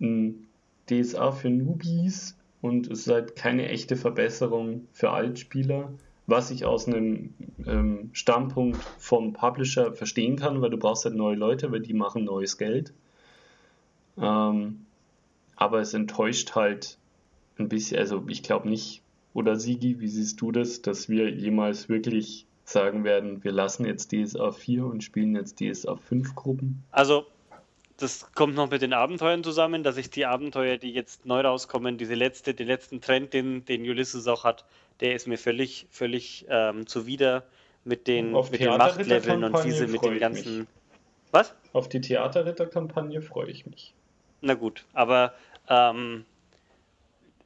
ein 0.00 0.46
DSA 0.90 1.32
für 1.32 1.48
Newbies 1.48 2.36
und 2.60 2.90
es 2.90 3.06
ist 3.06 3.12
halt 3.12 3.36
keine 3.36 3.70
echte 3.70 3.96
Verbesserung 3.96 4.86
für 4.92 5.10
Altspieler, 5.10 5.90
was 6.26 6.50
ich 6.50 6.66
aus 6.66 6.86
einem 6.86 7.32
ähm, 7.66 8.10
Standpunkt 8.12 8.76
vom 8.98 9.32
Publisher 9.32 9.94
verstehen 9.94 10.36
kann, 10.36 10.60
weil 10.60 10.68
du 10.68 10.76
brauchst 10.76 11.06
halt 11.06 11.14
neue 11.14 11.36
Leute, 11.36 11.72
weil 11.72 11.80
die 11.80 11.94
machen 11.94 12.24
neues 12.24 12.58
Geld. 12.58 12.92
Ähm, 14.18 14.84
aber 15.60 15.80
es 15.80 15.94
enttäuscht 15.94 16.56
halt 16.56 16.98
ein 17.58 17.68
bisschen, 17.68 17.98
also 17.98 18.24
ich 18.26 18.42
glaube 18.42 18.68
nicht, 18.68 19.02
oder 19.34 19.56
Sigi, 19.56 20.00
wie 20.00 20.08
siehst 20.08 20.40
du 20.40 20.50
das, 20.50 20.82
dass 20.82 21.08
wir 21.08 21.30
jemals 21.30 21.88
wirklich 21.88 22.46
sagen 22.64 23.04
werden, 23.04 23.44
wir 23.44 23.52
lassen 23.52 23.84
jetzt 23.84 24.10
DSA 24.10 24.50
4 24.50 24.86
und 24.86 25.04
spielen 25.04 25.36
jetzt 25.36 25.60
DSA 25.60 25.96
5 25.96 26.34
Gruppen? 26.34 26.82
Also, 26.90 27.26
das 27.98 28.32
kommt 28.32 28.54
noch 28.54 28.70
mit 28.70 28.80
den 28.80 28.94
Abenteuern 28.94 29.44
zusammen, 29.44 29.84
dass 29.84 29.98
ich 29.98 30.08
die 30.08 30.24
Abenteuer, 30.24 30.78
die 30.78 30.92
jetzt 30.92 31.26
neu 31.26 31.42
rauskommen, 31.42 31.98
diese 31.98 32.14
letzte, 32.14 32.54
den 32.54 32.66
letzten 32.66 33.02
Trend, 33.02 33.34
den, 33.34 33.64
den 33.66 33.82
Ulysses 33.82 34.26
auch 34.26 34.44
hat, 34.44 34.64
der 35.00 35.14
ist 35.14 35.28
mir 35.28 35.36
völlig, 35.36 35.86
völlig 35.90 36.46
ähm, 36.48 36.86
zuwider 36.86 37.44
mit 37.84 38.06
den, 38.06 38.32
mit 38.32 38.60
den 38.60 38.78
Machtleveln 38.78 39.44
und 39.44 39.62
diese 39.64 39.86
mit 39.86 40.02
den 40.02 40.18
ganzen. 40.18 40.58
Mich. 40.60 40.68
Was? 41.32 41.54
Auf 41.74 41.88
die 41.88 42.00
Theaterritterkampagne 42.00 43.20
freue 43.20 43.50
ich 43.50 43.66
mich. 43.66 43.94
Na 44.40 44.54
gut, 44.54 44.86
aber 44.94 45.34
ähm, 45.70 46.26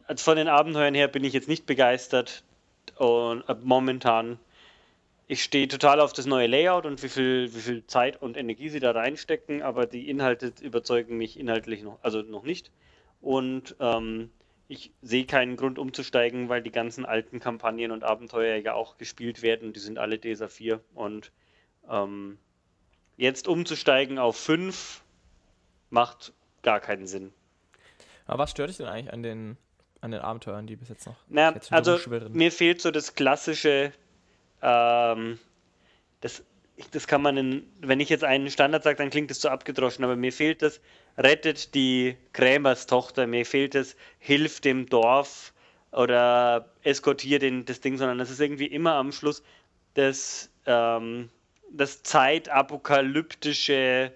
also 0.07 0.25
von 0.25 0.37
den 0.37 0.49
Abenteuern 0.49 0.95
her 0.95 1.09
bin 1.09 1.23
ich 1.25 1.33
jetzt 1.33 1.49
nicht 1.49 1.67
begeistert 1.67 2.43
und 2.97 3.49
äh, 3.49 3.55
momentan. 3.63 4.39
Ich 5.27 5.43
stehe 5.43 5.69
total 5.69 6.01
auf 6.01 6.13
das 6.13 6.27
neue 6.27 6.47
Layout 6.47 6.85
und 6.85 7.03
wie 7.03 7.09
viel, 7.09 7.55
wie 7.55 7.61
viel 7.61 7.87
Zeit 7.87 8.21
und 8.21 8.37
Energie 8.37 8.69
sie 8.69 8.81
da 8.81 8.91
reinstecken, 8.91 9.63
aber 9.63 9.87
die 9.87 10.11
Inhalte 10.11 10.53
überzeugen 10.61 11.17
mich 11.17 11.39
inhaltlich 11.39 11.83
noch, 11.83 11.99
also 12.03 12.21
noch 12.21 12.43
nicht. 12.43 12.71
Und 13.23 13.75
ähm, 13.81 14.31
ich 14.69 14.93
sehe 15.01 15.25
keinen 15.25 15.57
Grund 15.57 15.79
umzusteigen, 15.79 16.51
weil 16.51 16.63
die 16.63 16.71
ganzen 16.71 17.07
alten 17.07 17.41
Kampagnen 17.41 17.91
und 17.91 18.05
Abenteuer 18.05 18.57
ja 18.57 18.75
auch 18.75 18.99
gespielt 18.99 19.41
werden. 19.41 19.73
Die 19.73 19.81
sind 19.81 19.99
alle 19.99 20.21
DSA 20.21 20.49
4 20.49 20.81
und 20.95 21.33
ähm, 21.89 22.37
jetzt 23.17 23.49
umzusteigen 23.49 24.19
auf 24.19 24.37
5 24.37 25.03
macht 25.89 26.35
gar 26.61 26.81
keinen 26.81 27.07
Sinn. 27.07 27.33
Aber 28.27 28.45
was 28.45 28.51
stört 28.51 28.71
dich 28.71 28.79
denn 28.79 28.87
eigentlich 28.87 29.13
an 29.13 29.23
den, 29.23 29.57
an 30.01 30.11
den 30.11 30.21
Abenteuern, 30.21 30.67
die 30.67 30.77
bis 30.77 30.89
jetzt 30.89 31.07
noch? 31.07 31.17
Na, 31.29 31.55
also 31.71 31.99
mir 32.31 32.53
fehlt 32.53 32.81
so 32.81 32.91
das 32.91 33.15
klassische, 33.15 33.93
ähm, 34.63 35.39
das, 36.21 36.43
das 36.91 37.07
kann 37.07 37.23
man, 37.23 37.37
in, 37.37 37.63
wenn 37.81 38.01
ich 38.01 38.09
jetzt 38.09 38.25
einen 38.25 38.51
Standard 38.51 38.83
sage, 38.83 38.97
dann 38.97 39.11
klingt 39.11 39.31
das 39.31 39.41
so 39.41 39.49
abgedroschen, 39.49 40.05
aber 40.05 40.17
mir 40.17 40.33
fehlt 40.33 40.63
das, 40.63 40.81
rettet 41.19 41.75
die 41.75 42.17
Krämerstochter, 42.33 43.27
mir 43.27 43.47
fehlt 43.47 43.75
das, 43.75 43.97
hilft 44.19 44.65
dem 44.65 44.87
Dorf 44.87 45.53
oder 45.93 46.71
eskortiert 46.83 47.43
den, 47.43 47.65
das 47.65 47.81
Ding, 47.81 47.99
sondern 47.99 48.19
das 48.19 48.31
ist 48.31 48.41
irgendwie 48.41 48.67
immer 48.67 48.95
am 48.95 49.13
Schluss 49.13 49.43
das, 49.95 50.51
ähm, 50.67 51.31
das 51.71 52.03
zeitapokalyptische 52.03 54.13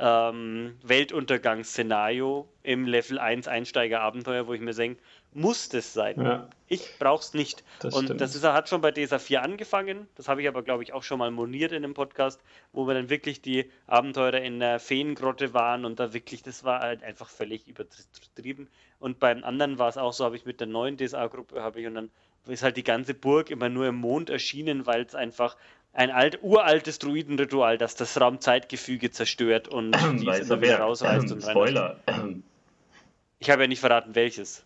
ähm, 0.00 0.78
Weltuntergangsszenario 0.82 2.48
im 2.62 2.86
Level 2.86 3.18
1 3.18 3.48
Einsteiger-Abenteuer, 3.48 4.46
wo 4.46 4.54
ich 4.54 4.60
mir 4.60 4.72
denke, 4.72 5.00
muss 5.32 5.68
das 5.68 5.92
sein? 5.92 6.20
Ja. 6.20 6.48
Ich 6.66 6.98
brauch's 6.98 7.34
nicht. 7.34 7.62
Das 7.80 7.94
und 7.94 8.04
stimmt. 8.04 8.20
das 8.20 8.34
ist, 8.34 8.42
hat 8.42 8.68
schon 8.68 8.80
bei 8.80 8.90
DSA 8.90 9.18
4 9.18 9.42
angefangen. 9.42 10.08
Das 10.16 10.26
habe 10.28 10.42
ich 10.42 10.48
aber, 10.48 10.62
glaube 10.62 10.82
ich, 10.82 10.92
auch 10.92 11.02
schon 11.02 11.18
mal 11.18 11.30
moniert 11.30 11.72
in 11.72 11.82
dem 11.82 11.94
Podcast, 11.94 12.40
wo 12.72 12.86
wir 12.86 12.94
dann 12.94 13.10
wirklich 13.10 13.42
die 13.42 13.70
Abenteurer 13.86 14.40
in 14.40 14.58
der 14.58 14.80
Feengrotte 14.80 15.54
waren 15.54 15.84
und 15.84 16.00
da 16.00 16.12
wirklich, 16.14 16.42
das 16.42 16.64
war 16.64 16.80
halt 16.80 17.02
einfach 17.02 17.28
völlig 17.28 17.68
übertrieben. 17.68 18.68
Und 18.98 19.20
beim 19.20 19.44
anderen 19.44 19.78
war 19.78 19.88
es 19.88 19.98
auch 19.98 20.12
so, 20.12 20.24
habe 20.24 20.36
ich 20.36 20.46
mit 20.46 20.60
der 20.60 20.66
neuen 20.66 20.96
DSA-Gruppe, 20.96 21.62
habe 21.62 21.80
ich 21.80 21.86
und 21.86 21.94
dann 21.94 22.10
ist 22.46 22.62
halt 22.62 22.76
die 22.76 22.84
ganze 22.84 23.14
Burg 23.14 23.50
immer 23.50 23.68
nur 23.68 23.86
im 23.86 23.96
Mond 23.96 24.30
erschienen, 24.30 24.86
weil 24.86 25.02
es 25.02 25.14
einfach 25.14 25.56
ein 25.92 26.10
alt, 26.10 26.38
uraltes 26.42 26.98
Druidenritual, 26.98 27.78
das 27.78 27.96
das 27.96 28.20
Raumzeitgefüge 28.20 29.10
zerstört 29.10 29.68
und 29.68 29.94
immer 29.94 30.60
wieder 30.60 30.78
rausreißt. 30.78 31.32
und 31.32 31.42
Spoiler. 31.42 31.96
Ich 33.38 33.50
habe 33.50 33.62
ja 33.62 33.68
nicht 33.68 33.80
verraten, 33.80 34.14
welches 34.14 34.64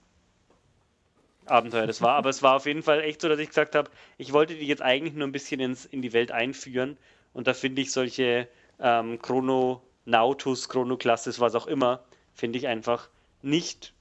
Abenteuer 1.47 1.87
das 1.87 2.01
war, 2.01 2.17
aber 2.17 2.31
es 2.31 2.43
war 2.43 2.57
auf 2.57 2.67
jeden 2.67 2.83
Fall 2.83 3.01
echt 3.01 3.21
so, 3.21 3.29
dass 3.29 3.39
ich 3.39 3.49
gesagt 3.49 3.75
habe, 3.75 3.91
ich 4.19 4.33
wollte 4.33 4.55
die 4.55 4.67
jetzt 4.67 4.83
eigentlich 4.83 5.15
nur 5.15 5.27
ein 5.27 5.33
bisschen 5.33 5.61
ins, 5.61 5.85
in 5.85 6.03
die 6.03 6.13
Welt 6.13 6.33
einführen 6.33 6.97
und 7.33 7.47
da 7.47 7.55
finde 7.55 7.83
ich 7.83 7.93
solche 7.93 8.49
ähm, 8.81 9.21
Chrononautus, 9.21 10.69
Chronoklasses, 10.69 11.41
was 11.41 11.55
auch 11.55 11.67
immer, 11.67 12.03
finde 12.35 12.59
ich 12.59 12.67
einfach 12.67 13.09
nicht 13.43 13.93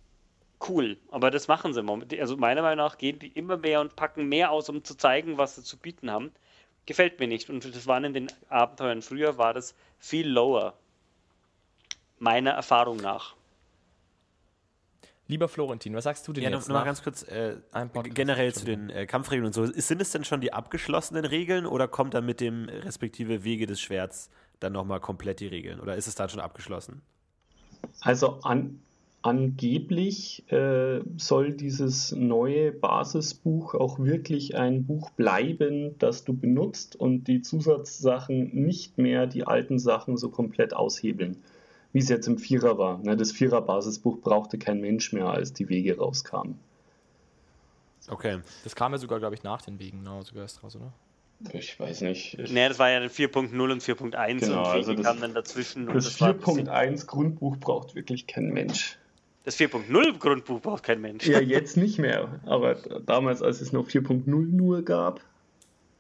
cool. 0.70 0.98
Aber 1.12 1.32
das 1.32 1.50
machen 1.50 1.74
sie 1.74 1.84
momentan. 1.84 2.20
Also 2.22 2.38
meiner 2.38 2.62
Meinung 2.62 2.86
nach 2.86 2.98
gehen 2.98 3.20
die 3.20 3.28
immer 3.28 3.58
mehr 3.58 3.82
und 3.82 3.98
packen 3.98 4.28
mehr 4.30 4.52
aus, 4.52 4.70
um 4.70 4.84
zu 4.84 4.96
zeigen, 4.96 5.38
was 5.38 5.56
sie 5.56 5.64
zu 5.64 5.78
bieten 5.78 6.10
haben 6.10 6.32
gefällt 6.86 7.20
mir 7.20 7.28
nicht. 7.28 7.50
Und 7.50 7.64
das 7.66 7.88
waren 7.88 8.04
in 8.04 8.14
den 8.14 8.28
Abenteuern 8.50 9.02
früher, 9.02 9.38
war 9.38 9.54
das 9.54 9.76
viel 10.00 10.28
lower. 10.28 10.74
Meiner 12.20 12.52
Erfahrung 12.52 12.98
nach. 12.98 13.36
Lieber 15.28 15.48
Florentin, 15.48 15.96
was 15.96 16.04
sagst 16.04 16.28
du 16.28 16.34
denn 16.34 16.44
ja, 16.44 16.50
jetzt? 16.50 16.68
Ja, 16.68 16.74
noch, 16.74 16.82
mal 16.82 16.86
ganz 16.86 17.02
kurz 17.02 17.24
äh, 17.24 17.56
generell 18.14 18.54
zu 18.54 18.66
den 18.66 18.90
äh, 18.90 19.06
Kampfregeln 19.06 19.46
und 19.46 19.54
so. 19.54 19.66
Sind 19.66 20.02
es 20.02 20.12
denn 20.12 20.26
schon 20.26 20.42
die 20.42 20.52
abgeschlossenen 20.52 21.24
Regeln 21.24 21.66
oder 21.66 21.88
kommt 21.88 22.14
dann 22.14 22.26
mit 22.26 22.42
dem 22.42 22.68
respektive 22.68 23.44
Wege 23.44 23.66
des 23.66 23.80
Schwerts 23.80 24.30
dann 24.60 24.74
nochmal 24.74 25.00
komplett 25.00 25.40
die 25.40 25.48
Regeln? 25.48 25.80
Oder 25.80 25.96
ist 25.96 26.08
es 26.08 26.16
dann 26.16 26.30
schon 26.30 26.42
abgeschlossen? 26.42 27.02
Also 28.02 28.40
an, 28.44 28.82
angeblich 29.24 30.44
äh, 30.52 31.00
soll 31.18 31.54
dieses 31.54 32.12
neue 32.12 32.72
Basisbuch 32.74 33.74
auch 33.74 33.98
wirklich 33.98 34.56
ein 34.56 34.86
Buch 34.86 35.12
bleiben, 35.12 35.98
das 35.98 36.26
du 36.26 36.34
benutzt 36.34 36.98
und 36.98 37.24
die 37.24 37.42
Zusatzsachen 37.42 38.54
nicht 38.54 38.98
mehr 38.98 39.26
die 39.26 39.48
alten 39.48 39.80
Sachen 39.80 40.18
so 40.18 40.30
komplett 40.30 40.76
aushebeln, 40.76 41.38
wie 41.94 42.00
es 42.00 42.10
jetzt 42.10 42.28
im 42.28 42.38
Vierer 42.38 42.78
war. 42.78 43.00
Ne, 43.00 43.16
das 43.16 43.32
Vierer-Basisbuch 43.32 44.20
brauchte 44.20 44.58
kein 44.58 44.82
Mensch 44.82 45.14
mehr, 45.14 45.28
als 45.28 45.54
die 45.54 45.70
Wege 45.70 45.98
rauskamen. 45.98 46.60
Okay. 48.10 48.40
Das 48.66 48.76
kam 48.76 48.92
ja 48.92 48.98
sogar, 48.98 49.20
glaube 49.20 49.36
ich, 49.36 49.44
nach 49.44 49.62
den 49.62 49.80
Wegen, 49.80 50.00
genau, 50.00 50.22
sogar 50.24 50.44
erst 50.44 50.62
raus, 50.62 50.76
oder? 50.76 50.92
Ich 51.54 51.80
weiß 51.80 52.02
nicht. 52.02 52.38
Ich 52.38 52.52
nee, 52.52 52.68
das 52.68 52.78
war 52.78 52.90
ja 52.90 53.00
4.0 53.00 53.72
und 53.72 53.82
4.1 53.82 54.40
genau, 54.40 54.60
und 54.60 54.68
also 54.68 54.94
das, 54.94 55.06
kam 55.06 55.22
dann 55.22 55.34
dazwischen. 55.34 55.88
Das, 55.88 56.06
das 56.06 56.20
4.1 56.20 57.06
Grundbuch 57.06 57.58
braucht 57.58 57.96
wirklich 57.96 58.28
kein 58.28 58.50
Mensch. 58.50 58.98
Das 59.44 59.58
4.0 59.58 60.20
Grundbuch 60.20 60.62
braucht 60.62 60.84
kein 60.84 61.02
Mensch. 61.02 61.28
Ja, 61.28 61.40
jetzt 61.42 61.78
nicht 61.78 62.00
mehr. 62.00 62.40
Aber 62.46 62.76
damals, 63.06 63.42
als 63.42 63.62
es 63.62 63.74
noch 63.74 63.88
4.0 63.88 64.26
nur 64.26 64.84
gab. 64.84 65.22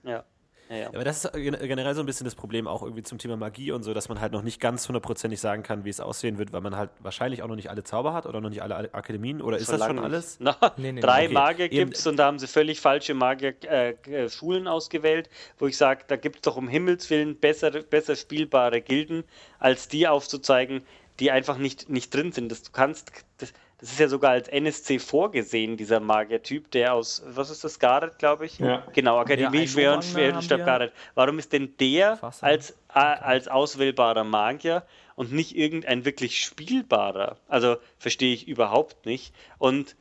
Ja. 0.03 0.23
Ja, 0.69 0.77
ja. 0.77 0.87
Aber 0.87 1.03
das 1.03 1.25
ist 1.25 1.33
generell 1.33 1.93
so 1.93 2.01
ein 2.01 2.05
bisschen 2.05 2.23
das 2.23 2.35
Problem 2.35 2.67
auch 2.67 2.83
irgendwie 2.83 3.03
zum 3.03 3.17
Thema 3.17 3.35
Magie 3.35 3.71
und 3.71 3.83
so, 3.83 3.93
dass 3.93 4.07
man 4.09 4.21
halt 4.21 4.31
noch 4.31 4.43
nicht 4.43 4.59
ganz 4.59 4.87
hundertprozentig 4.87 5.39
sagen 5.39 5.61
kann, 5.61 5.83
wie 5.83 5.89
es 5.89 5.99
aussehen 5.99 6.37
wird, 6.37 6.53
weil 6.53 6.61
man 6.61 6.75
halt 6.75 6.89
wahrscheinlich 6.99 7.43
auch 7.43 7.47
noch 7.47 7.55
nicht 7.55 7.69
alle 7.69 7.83
Zauber 7.83 8.13
hat 8.13 8.25
oder 8.25 8.39
noch 8.41 8.49
nicht 8.49 8.63
alle 8.63 8.93
Akademien. 8.93 9.41
Oder 9.41 9.57
ist 9.57 9.71
das 9.71 9.83
schon 9.85 9.99
alles? 9.99 10.39
nicht. 10.39 10.55
Na, 10.61 10.71
Nee, 10.77 10.93
nee, 10.93 11.01
drei 11.01 11.25
okay. 11.25 11.33
Magier 11.33 11.69
gibt 11.69 11.97
es 11.97 12.07
und 12.07 12.17
da 12.17 12.25
haben 12.25 12.39
sie 12.39 12.47
völlig 12.47 12.79
falsche 12.79 13.13
Magier-Schulen 13.13 14.67
ausgewählt, 14.67 15.29
wo 15.59 15.67
ich 15.67 15.77
sage, 15.77 16.05
da 16.07 16.15
gibt 16.15 16.37
es 16.37 16.41
doch 16.43 16.55
um 16.55 16.67
Himmels 16.67 17.09
Willen 17.09 17.35
bessere, 17.35 17.83
besser 17.83 18.15
spielbare 18.15 18.81
Gilden, 18.81 19.25
als 19.59 19.89
die 19.89 20.07
aufzuzeigen, 20.07 20.81
die 21.19 21.31
einfach 21.31 21.57
nicht, 21.57 21.89
nicht 21.89 22.13
drin 22.13 22.31
sind. 22.31 22.49
Das, 22.49 22.63
du 22.63 22.71
kannst, 22.71 23.11
das, 23.37 23.53
das 23.79 23.91
ist 23.91 23.99
ja 23.99 24.07
sogar 24.07 24.31
als 24.31 24.47
NSC 24.47 24.99
vorgesehen, 24.99 25.77
dieser 25.77 25.99
Magiertyp, 25.99 26.71
der 26.71 26.93
aus, 26.93 27.21
was 27.25 27.49
ist 27.49 27.63
das, 27.63 27.79
Gareth, 27.79 28.17
glaube 28.17 28.45
ich? 28.45 28.59
Ja. 28.59 28.87
Genau, 28.93 29.19
Akademie, 29.19 29.61
Ja, 29.61 29.67
Schwer 29.67 29.93
und 29.93 29.99
Einwohner 29.99 30.13
Schwerenstab 30.13 30.59
haben 30.61 30.65
wir. 30.65 30.65
Gareth. 30.65 30.93
Warum 31.15 31.39
ist 31.39 31.53
denn 31.53 31.75
der 31.79 32.17
Fast, 32.17 32.43
als, 32.43 32.77
als 32.87 33.47
auswählbarer 33.47 34.23
Magier 34.23 34.83
und 35.15 35.31
nicht 35.31 35.55
irgendein 35.55 36.05
wirklich 36.05 36.39
spielbarer? 36.39 37.37
Also 37.47 37.77
verstehe 37.97 38.33
ich 38.33 38.47
überhaupt 38.47 39.05
nicht. 39.05 39.33
Und 39.57 39.95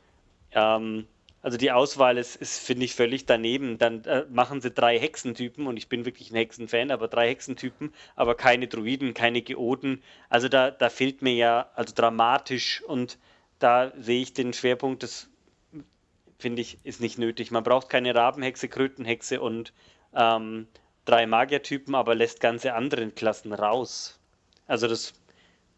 ähm, 0.51 1.07
also 1.43 1.57
die 1.57 1.71
Auswahl 1.71 2.17
ist, 2.17 2.37
ist 2.37 2.65
finde 2.65 2.85
ich, 2.85 2.95
völlig 2.95 3.25
daneben. 3.25 3.77
Dann 3.77 4.03
äh, 4.05 4.25
machen 4.29 4.61
sie 4.61 4.71
drei 4.71 4.97
Hexentypen 4.97 5.67
und 5.67 5.77
ich 5.77 5.89
bin 5.89 6.05
wirklich 6.05 6.31
ein 6.31 6.35
Hexenfan, 6.35 6.89
aber 6.89 7.09
drei 7.09 7.27
Hexentypen, 7.27 7.93
aber 8.15 8.33
keine 8.35 8.67
Druiden, 8.67 9.13
keine 9.13 9.41
Geoden. 9.41 10.01
Also 10.29 10.47
da, 10.47 10.71
da 10.71 10.89
fehlt 10.89 11.21
mir 11.21 11.33
ja, 11.33 11.69
also 11.75 11.93
dramatisch 11.93 12.81
und 12.83 13.19
da 13.59 13.91
sehe 13.97 14.21
ich 14.21 14.33
den 14.33 14.53
Schwerpunkt, 14.53 15.03
das 15.03 15.29
finde 16.39 16.61
ich, 16.61 16.77
ist 16.83 17.01
nicht 17.01 17.17
nötig. 17.17 17.51
Man 17.51 17.63
braucht 17.63 17.89
keine 17.89 18.15
Rabenhexe, 18.15 18.69
Krötenhexe 18.69 19.41
und 19.41 19.73
ähm, 20.15 20.67
drei 21.05 21.27
Magiertypen, 21.27 21.93
aber 21.93 22.15
lässt 22.15 22.39
ganze 22.39 22.73
anderen 22.73 23.15
Klassen 23.15 23.51
raus. 23.51 24.17
Also 24.65 24.87
das, 24.87 25.13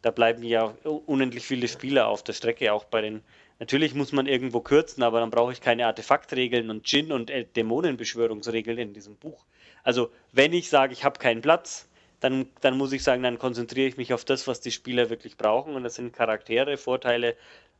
da 0.04 0.12
bleiben 0.12 0.44
ja 0.44 0.76
unendlich 0.84 1.46
viele 1.46 1.68
Spieler 1.68 2.08
auf 2.08 2.24
der 2.24 2.34
Strecke, 2.34 2.72
auch 2.72 2.86
bei 2.86 3.02
den. 3.02 3.24
Natürlich 3.60 3.96
muss 3.96 4.12
man 4.12 4.28
irgendwo 4.28 4.60
kürzen, 4.60 5.02
aber 5.04 5.22
dann 5.22 5.30
brauche 5.30 5.54
ich 5.54 5.62
keine 5.62 5.88
Artefaktregeln 5.88 6.70
und 6.70 6.92
Djinn- 6.92 7.12
und 7.12 7.32
Dämonenbeschwörungsregeln 7.56 8.78
in 8.78 8.94
diesem 8.94 9.16
Buch. 9.16 9.46
Also, 9.84 10.12
wenn 10.34 10.52
ich 10.52 10.70
sage, 10.70 10.94
ich 10.94 11.06
habe 11.06 11.20
keinen 11.20 11.42
Platz, 11.42 11.88
dann, 12.20 12.48
dann 12.62 12.78
muss 12.78 12.92
ich 12.92 13.04
sagen, 13.04 13.24
dann 13.24 13.40
konzentriere 13.40 13.88
ich 13.88 13.98
mich 13.98 14.14
auf 14.14 14.26
das, 14.26 14.48
was 14.48 14.60
die 14.60 14.72
Spieler 14.72 15.10
wirklich 15.10 15.38
brauchen. 15.38 15.76
Und 15.76 15.84
das 15.84 15.96
sind 15.96 16.12
Charaktere, 16.12 16.76
Vorteile 16.78 17.36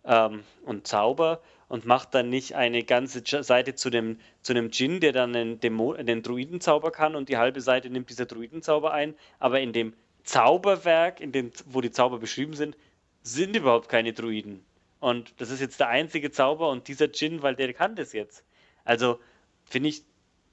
ähm, 0.06 0.44
und 0.66 0.88
Zauber 0.88 1.42
und 1.68 1.86
mache 1.86 2.08
dann 2.12 2.30
nicht 2.30 2.54
eine 2.54 2.84
ganze 2.84 3.24
Seite 3.44 3.76
zu 3.76 3.90
dem, 3.90 4.20
zu 4.42 4.54
einem 4.54 4.72
Djinn, 4.72 5.00
der 5.00 5.12
dann 5.12 5.36
einen, 5.36 5.60
Dämon, 5.60 5.98
einen 5.98 6.22
Druidenzauber 6.22 6.92
kann 6.92 7.16
und 7.16 7.28
die 7.28 7.38
halbe 7.38 7.60
Seite 7.60 7.90
nimmt 7.90 8.10
dieser 8.10 8.26
Druidenzauber 8.26 8.94
ein. 8.94 9.16
Aber 9.40 9.60
in 9.60 9.74
dem 9.74 9.94
Zauberwerk, 10.24 11.20
in 11.20 11.32
dem, 11.32 11.52
wo 11.66 11.82
die 11.82 11.92
Zauber 11.92 12.20
beschrieben 12.20 12.54
sind, 12.54 12.78
sind 13.24 13.56
überhaupt 13.56 13.90
keine 13.90 14.14
Druiden. 14.14 14.64
Und 15.06 15.40
das 15.40 15.52
ist 15.52 15.60
jetzt 15.60 15.80
der 15.80 15.90
einzige 15.90 16.32
Zauber 16.32 16.72
und 16.72 16.88
dieser 16.88 17.08
Djinn, 17.08 17.44
weil 17.44 17.56
der 17.56 17.72
kann 17.76 17.96
das 17.96 18.12
jetzt. 18.12 18.44
Also 18.86 19.20
finde 19.64 19.90
ich 19.90 20.04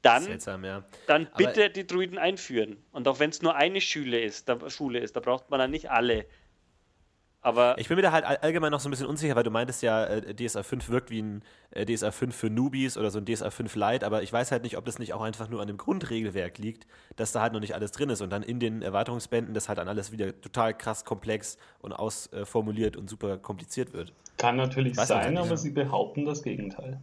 dann 0.03 0.24
Seltsam, 0.24 0.62
ja. 0.66 0.84
dann 1.07 1.26
Aber- 1.28 1.36
bitte 1.38 1.70
die 1.70 1.86
Druiden 1.86 2.18
einführen. 2.18 2.76
Und 2.92 3.09
auch 3.09 3.18
wenn 3.18 3.30
es 3.30 3.40
nur 3.40 3.55
eine 3.55 3.80
Schule 3.80 4.20
ist, 4.20 4.50
da, 4.50 4.68
Schule 4.68 4.98
ist, 4.98 5.16
da 5.16 5.20
braucht 5.20 5.48
man 5.48 5.59
dann 5.59 5.70
nicht 5.70 5.90
alle. 5.90 6.26
Aber 7.45 7.76
Ich 7.76 7.88
bin 7.88 7.97
mir 7.97 8.03
da 8.03 8.12
halt 8.12 8.24
all- 8.24 8.36
allgemein 8.36 8.70
noch 8.70 8.78
so 8.78 8.88
ein 8.88 8.93
bisschen 8.93 9.07
unsicher, 9.09 9.34
weil 9.34 9.43
du 9.43 9.51
meintest 9.51 9.82
ja, 9.82 10.05
äh, 10.05 10.32
DSA 10.32 10.62
5 10.62 10.88
wirkt 10.90 11.11
wie 11.11 11.20
ein 11.20 11.43
äh, 11.72 11.84
DSA 11.84 12.12
5 12.12 12.34
für 12.34 12.49
Newbies 12.51 12.97
oder 12.97 13.11
so 13.11 13.18
ein 13.18 13.24
DSA 13.26 13.51
5 13.51 13.74
Lite, 13.74 14.07
aber 14.07 14.22
ich 14.22 14.32
weiß 14.32 14.53
halt 14.53 14.62
nicht, 14.62 14.76
ob 14.78 14.84
das 14.84 15.01
nicht 15.01 15.12
auch 15.12 15.22
einfach 15.22 15.49
nur 15.49 15.61
an 15.61 15.66
dem 15.66 15.76
Grundregelwerk 15.76 16.59
liegt, 16.59 16.86
dass 17.16 17.32
da 17.32 17.40
halt 17.43 17.53
noch 17.53 17.59
nicht 17.59 17.74
alles 17.74 17.90
drin 17.90 18.11
ist 18.11 18.20
und 18.20 18.30
dann 18.30 18.45
in 18.45 18.61
den 18.61 18.80
Erweiterungsbänden 18.82 19.55
das 19.55 19.68
halt 19.68 19.78
dann 19.78 19.88
alles 19.88 20.12
wieder 20.12 20.40
total 20.40 20.72
krass 20.72 21.05
komplex 21.05 21.59
und 21.80 21.93
ausformuliert 21.93 22.97
und 22.97 23.11
super 23.11 23.38
kompliziert 23.38 23.93
wird. 23.93 24.12
Kann 24.38 24.55
natürlich 24.55 24.95
sein, 24.95 25.09
halt 25.09 25.30
nicht. 25.30 25.38
aber 25.40 25.57
sie 25.57 25.70
behaupten 25.70 26.24
das 26.24 26.45
Gegenteil. 26.45 27.01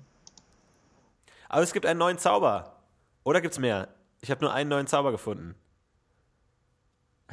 Aber 1.49 1.63
es 1.63 1.73
gibt 1.73 1.85
einen 1.85 1.99
neuen 1.99 2.17
Zauber. 2.17 2.77
Oder 3.25 3.41
gibt's 3.41 3.59
mehr? 3.59 3.89
Ich 4.21 4.31
habe 4.31 4.41
nur 4.41 4.53
einen 4.53 4.69
neuen 4.69 4.87
Zauber 4.87 5.11
gefunden. 5.11 5.55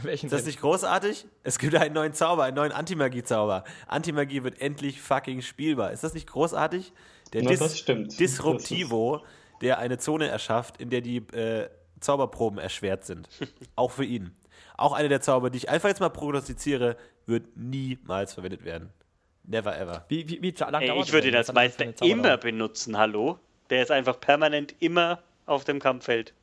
Welchen 0.02 0.26
Ist 0.26 0.32
das 0.32 0.42
denn? 0.42 0.48
nicht 0.48 0.60
großartig? 0.60 1.26
Es 1.42 1.58
gibt 1.58 1.74
einen 1.74 1.94
neuen 1.94 2.12
Zauber, 2.12 2.44
einen 2.44 2.56
neuen 2.56 2.72
Antimagie-Zauber. 2.72 3.64
Antimagie 3.86 4.44
wird 4.44 4.60
endlich 4.60 5.00
fucking 5.00 5.40
spielbar. 5.42 5.92
Ist 5.92 6.04
das 6.04 6.12
nicht 6.14 6.26
großartig? 6.28 6.92
Der 7.32 7.42
Na, 7.42 7.50
Dis 7.50 7.58
das 7.60 7.78
stimmt. 7.78 8.18
Disruptivo, 8.20 9.24
der 9.62 9.78
eine 9.78 9.98
Zone 9.98 10.28
erschafft, 10.28 10.78
in 10.80 10.90
der 10.90 11.00
die 11.00 11.16
äh, 11.18 11.68
Zauberproben 12.00 12.58
erschwert 12.58 13.04
sind. 13.06 13.28
Auch 13.76 13.90
für 13.90 14.04
ihn. 14.04 14.36
Auch 14.76 14.92
eine 14.92 15.08
der 15.08 15.22
Zauber, 15.22 15.48
die 15.50 15.58
ich 15.58 15.68
einfach 15.70 15.88
jetzt 15.88 16.00
mal 16.00 16.10
prognostiziere, 16.10 16.96
wird 17.24 17.56
niemals 17.56 18.34
verwendet 18.34 18.64
werden. 18.64 18.90
Never 19.44 19.78
ever. 19.78 20.04
Wie, 20.08 20.28
wie, 20.28 20.42
wie 20.42 20.50
lange 20.58 20.82
ey, 20.82 20.88
dauert 20.88 21.06
ich 21.06 21.12
würde 21.12 21.30
das 21.30 21.52
Meister 21.52 21.84
Zauberdauer? 21.84 22.10
immer 22.10 22.36
benutzen, 22.36 22.98
hallo? 22.98 23.38
Der 23.70 23.82
ist 23.82 23.90
einfach 23.90 24.20
permanent 24.20 24.74
immer 24.80 25.22
auf 25.46 25.64
dem 25.64 25.78
Kampffeld. 25.78 26.34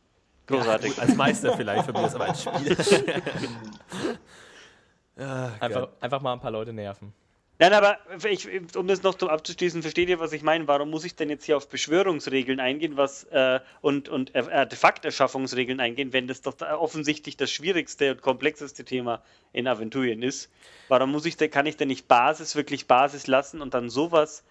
Großartig. 0.47 0.99
Als 0.99 1.15
Meister 1.15 1.55
vielleicht, 1.55 1.85
für 1.85 1.93
mich 1.93 2.01
aber 2.01 2.25
als 2.25 2.41
Spieler. 2.41 2.77
ah, 5.17 5.49
Einfach, 5.59 5.87
einfach 6.01 6.21
mal 6.21 6.33
ein 6.33 6.39
paar 6.39 6.51
Leute 6.51 6.73
nerven. 6.73 7.13
Nein, 7.59 7.71
aber 7.73 7.97
ich, 8.29 8.49
um 8.75 8.87
das 8.87 9.03
noch 9.03 9.15
zum 9.15 9.29
abzuschließen, 9.29 9.83
versteht 9.83 10.09
ihr, 10.09 10.19
was 10.19 10.33
ich 10.33 10.41
meine? 10.41 10.67
Warum 10.67 10.89
muss 10.89 11.05
ich 11.05 11.15
denn 11.15 11.29
jetzt 11.29 11.45
hier 11.45 11.55
auf 11.55 11.69
Beschwörungsregeln 11.69 12.59
eingehen 12.59 12.97
was, 12.97 13.25
äh, 13.25 13.59
und, 13.79 14.09
und 14.09 14.35
Artefakterschaffungsregeln 14.35 15.79
eingehen, 15.79 16.13
wenn 16.13 16.27
das 16.27 16.41
doch 16.41 16.55
da 16.55 16.75
offensichtlich 16.75 17.37
das 17.37 17.51
schwierigste 17.51 18.11
und 18.11 18.21
komplexeste 18.21 18.83
Thema 18.83 19.21
in 19.53 19.67
Aventurien 19.67 20.23
ist? 20.23 20.51
Warum 20.89 21.11
muss 21.11 21.25
ich 21.25 21.37
denn, 21.37 21.51
kann 21.51 21.67
ich 21.67 21.77
denn 21.77 21.89
nicht 21.89 22.07
Basis, 22.07 22.55
wirklich 22.55 22.87
Basis 22.87 23.27
lassen 23.27 23.61
und 23.61 23.75
dann 23.75 23.89
sowas? 23.89 24.43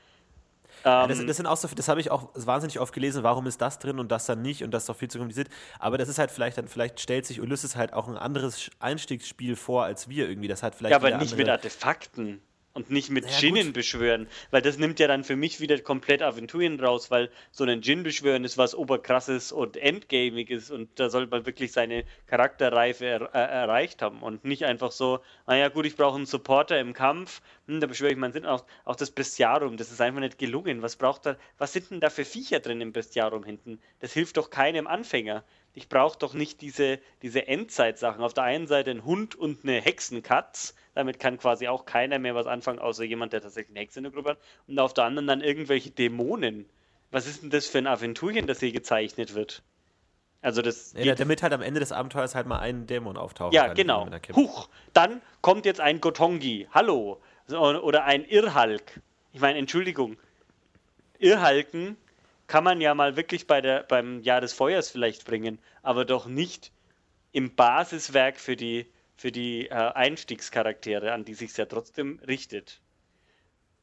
Ja, 0.84 1.04
Ähm, 1.04 1.08
das, 1.08 1.26
das 1.26 1.36
sind 1.36 1.46
auch 1.46 1.56
so, 1.56 1.68
das 1.68 1.88
habe 1.88 2.00
ich 2.00 2.10
auch 2.10 2.30
wahnsinnig 2.34 2.80
oft 2.80 2.92
gelesen, 2.92 3.22
warum 3.22 3.46
ist 3.46 3.60
das 3.60 3.78
drin 3.78 3.98
und 3.98 4.10
das 4.10 4.26
dann 4.26 4.42
nicht 4.42 4.64
und 4.64 4.72
das 4.72 4.84
ist 4.84 4.88
doch 4.88 4.96
viel 4.96 5.08
zu 5.08 5.18
kompliziert. 5.18 5.48
Aber 5.78 5.98
das 5.98 6.08
ist 6.08 6.18
halt 6.18 6.30
vielleicht 6.30 6.58
dann, 6.58 6.68
vielleicht 6.68 7.00
stellt 7.00 7.26
sich 7.26 7.40
Ulysses 7.40 7.76
halt 7.76 7.92
auch 7.92 8.08
ein 8.08 8.16
anderes 8.16 8.70
Einstiegsspiel 8.80 9.56
vor 9.56 9.84
als 9.84 10.08
wir 10.08 10.28
irgendwie. 10.28 10.48
Das 10.48 10.62
hat 10.62 10.74
vielleicht 10.74 10.92
ja, 10.92 10.96
aber 10.96 11.10
nicht 11.10 11.32
andere, 11.32 11.36
mit 11.36 11.48
Artefakten 11.48 12.42
und 12.74 12.90
nicht 12.90 13.10
mit 13.10 13.24
Naja, 13.24 13.38
Djinnen 13.38 13.66
gut. 13.66 13.74
beschwören, 13.74 14.28
weil 14.50 14.62
das 14.62 14.78
nimmt 14.78 14.98
ja 15.00 15.06
dann 15.08 15.24
für 15.24 15.36
mich 15.36 15.60
wieder 15.60 15.78
komplett 15.80 16.22
Aventurien 16.22 16.80
raus, 16.80 17.10
weil 17.10 17.30
so 17.50 17.64
ein 17.64 17.80
Djinn 17.80 18.02
beschwören 18.02 18.44
ist 18.44 18.58
was 18.58 18.74
oberkrasses 18.74 19.52
und 19.52 19.76
endgamiges 19.76 20.70
und 20.70 20.88
da 20.98 21.10
soll 21.10 21.26
man 21.26 21.46
wirklich 21.46 21.72
seine 21.72 22.04
Charakterreife 22.26 23.04
er, 23.06 23.22
äh, 23.34 23.38
erreicht 23.38 24.02
haben 24.02 24.22
und 24.22 24.44
nicht 24.44 24.64
einfach 24.64 24.92
so, 24.92 25.20
naja 25.46 25.68
gut, 25.68 25.86
ich 25.86 25.96
brauche 25.96 26.16
einen 26.16 26.26
Supporter 26.26 26.78
im 26.80 26.92
Kampf, 26.94 27.42
hm, 27.66 27.80
da 27.80 27.86
beschwöre 27.86 28.12
ich 28.12 28.18
meinen 28.18 28.32
Sinn. 28.32 28.46
Auch, 28.46 28.64
auch 28.84 28.96
das 28.96 29.10
Bestiarum, 29.10 29.76
das 29.76 29.90
ist 29.92 30.00
einfach 30.00 30.20
nicht 30.20 30.38
gelungen. 30.38 30.82
Was 30.82 30.96
braucht 30.96 31.26
da, 31.26 31.36
was 31.58 31.72
sind 31.72 31.90
denn 31.90 32.00
da 32.00 32.10
für 32.10 32.24
Viecher 32.24 32.60
drin 32.60 32.80
im 32.80 32.92
Bestiarum 32.92 33.44
hinten? 33.44 33.80
Das 34.00 34.12
hilft 34.12 34.36
doch 34.36 34.50
keinem 34.50 34.86
Anfänger. 34.86 35.44
Ich 35.74 35.88
brauche 35.88 36.18
doch 36.18 36.34
nicht 36.34 36.60
diese, 36.60 36.98
diese 37.22 37.48
Endzeitsachen. 37.48 38.22
Auf 38.22 38.34
der 38.34 38.44
einen 38.44 38.66
Seite 38.66 38.90
ein 38.90 39.04
Hund 39.04 39.34
und 39.34 39.64
eine 39.64 39.80
Hexenkatz. 39.80 40.74
Damit 40.94 41.18
kann 41.18 41.38
quasi 41.38 41.68
auch 41.68 41.86
keiner 41.86 42.18
mehr 42.18 42.34
was 42.34 42.46
anfangen, 42.46 42.78
außer 42.78 43.04
jemand, 43.04 43.32
der 43.32 43.40
tatsächlich 43.40 43.70
eine 43.74 43.80
Hexe 43.80 44.00
in 44.00 44.04
der 44.04 44.12
Gruppe 44.12 44.30
hat. 44.30 44.38
Und 44.66 44.78
auf 44.78 44.92
der 44.92 45.04
anderen 45.04 45.26
dann 45.26 45.40
irgendwelche 45.40 45.90
Dämonen. 45.90 46.66
Was 47.10 47.26
ist 47.26 47.42
denn 47.42 47.50
das 47.50 47.66
für 47.66 47.78
ein 47.78 47.86
Aventurien, 47.86 48.46
das 48.46 48.60
hier 48.60 48.72
gezeichnet 48.72 49.34
wird? 49.34 49.62
Also 50.42 50.60
das 50.60 50.92
Ja, 50.96 51.14
damit 51.14 51.42
halt 51.42 51.52
am 51.52 51.62
Ende 51.62 51.80
des 51.80 51.92
Abenteuers 51.92 52.34
halt 52.34 52.46
mal 52.46 52.58
ein 52.58 52.86
Dämon 52.86 53.16
auftauchen 53.16 53.54
ja, 53.54 53.72
genau. 53.72 54.08
Huch, 54.34 54.68
dann 54.92 55.22
kommt 55.40 55.64
jetzt 55.64 55.80
ein 55.80 56.00
Gotongi. 56.00 56.68
Hallo. 56.72 57.20
Oder 57.48 58.04
ein 58.04 58.24
Irrhalk. 58.24 59.00
Ich 59.32 59.40
meine, 59.40 59.58
Entschuldigung. 59.58 60.16
Irrhalken 61.18 61.96
kann 62.52 62.64
man 62.64 62.82
ja 62.82 62.94
mal 62.94 63.16
wirklich 63.16 63.46
bei 63.46 63.62
der, 63.62 63.82
beim 63.82 64.20
Jahr 64.20 64.42
des 64.42 64.52
Feuers 64.52 64.90
vielleicht 64.90 65.24
bringen, 65.24 65.58
aber 65.80 66.04
doch 66.04 66.26
nicht 66.26 66.70
im 67.32 67.54
Basiswerk 67.54 68.38
für 68.38 68.56
die, 68.56 68.84
für 69.16 69.32
die 69.32 69.68
äh, 69.68 69.72
Einstiegscharaktere, 69.72 71.12
an 71.12 71.24
die 71.24 71.32
sich 71.32 71.56
ja 71.56 71.64
trotzdem 71.64 72.20
richtet. 72.28 72.82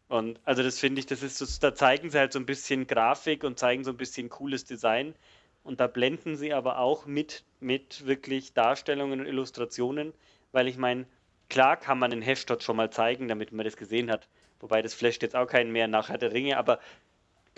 Und 0.08 0.40
also 0.44 0.62
das 0.62 0.78
finde 0.78 1.00
ich, 1.00 1.08
das 1.08 1.24
ist 1.24 1.40
so, 1.40 1.48
da 1.60 1.74
zeigen 1.74 2.12
sie 2.12 2.20
halt 2.20 2.32
so 2.32 2.38
ein 2.38 2.46
bisschen 2.46 2.86
Grafik 2.86 3.44
und 3.44 3.58
zeigen 3.58 3.84
so 3.84 3.90
ein 3.90 3.98
bisschen 3.98 4.30
cooles 4.30 4.66
Design. 4.66 5.16
Und 5.64 5.80
da 5.80 5.88
blenden 5.88 6.36
sie 6.36 6.54
aber 6.54 6.78
auch 6.78 7.08
mit, 7.08 7.44
mit 7.60 8.06
wirklich 8.06 8.54
Darstellungen 8.54 9.22
und 9.22 9.26
Illustrationen, 9.26 10.14
weil 10.52 10.68
ich 10.68 10.78
meine, 10.78 11.08
klar 11.50 11.76
kann 11.76 11.98
man 11.98 12.12
den 12.12 12.24
dort 12.46 12.62
schon 12.62 12.76
mal 12.76 12.92
zeigen, 12.92 13.28
damit 13.30 13.52
man 13.52 13.66
das 13.66 13.78
gesehen 13.78 14.12
hat. 14.12 14.28
Wobei 14.60 14.84
das 14.84 14.94
flasht 14.94 15.24
jetzt 15.24 15.36
auch 15.36 15.48
keinen 15.48 15.72
mehr 15.72 15.88
nach 15.88 16.10
Herr 16.10 16.20
der 16.20 16.34
Ringe, 16.34 16.58
aber 16.58 16.80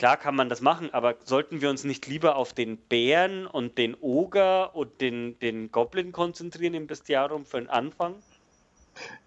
klar 0.01 0.17
kann 0.17 0.35
man 0.35 0.49
das 0.49 0.61
machen, 0.61 0.89
aber 0.93 1.13
sollten 1.25 1.61
wir 1.61 1.69
uns 1.69 1.83
nicht 1.83 2.07
lieber 2.07 2.35
auf 2.35 2.53
den 2.53 2.77
Bären 2.77 3.45
und 3.45 3.77
den 3.77 3.95
Oger 4.01 4.75
und 4.75 4.99
den, 4.99 5.37
den 5.37 5.71
Goblin 5.71 6.11
konzentrieren 6.11 6.73
im 6.73 6.87
Bestiarum 6.87 7.45
für 7.45 7.59
den 7.59 7.69
Anfang? 7.69 8.15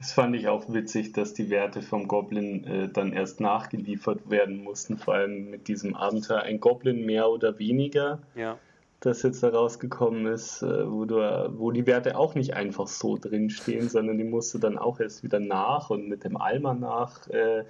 Das 0.00 0.10
fand 0.10 0.34
ich 0.34 0.48
auch 0.48 0.64
witzig, 0.72 1.12
dass 1.12 1.32
die 1.32 1.48
Werte 1.48 1.80
vom 1.80 2.08
Goblin 2.08 2.64
äh, 2.64 2.88
dann 2.88 3.12
erst 3.12 3.40
nachgeliefert 3.40 4.28
werden 4.28 4.64
mussten, 4.64 4.98
vor 4.98 5.14
allem 5.14 5.48
mit 5.48 5.68
diesem 5.68 5.94
Abenteuer. 5.94 6.40
Ein 6.40 6.58
Goblin 6.58 7.06
mehr 7.06 7.30
oder 7.30 7.60
weniger. 7.60 8.18
Ja. 8.34 8.58
das 8.98 9.22
jetzt 9.22 9.44
da 9.44 9.50
rausgekommen 9.50 10.26
ist, 10.26 10.62
äh, 10.62 10.90
wo, 10.90 11.04
du, 11.04 11.18
wo 11.56 11.70
die 11.70 11.86
Werte 11.86 12.18
auch 12.18 12.34
nicht 12.34 12.54
einfach 12.54 12.88
so 12.88 13.16
drinstehen, 13.16 13.88
sondern 13.88 14.18
die 14.18 14.24
musst 14.24 14.52
du 14.52 14.58
dann 14.58 14.76
auch 14.76 14.98
erst 14.98 15.22
wieder 15.22 15.38
nach 15.38 15.90
und 15.90 16.08
mit 16.08 16.24
dem 16.24 16.36
Almanach 16.36 17.28
äh, 17.28 17.62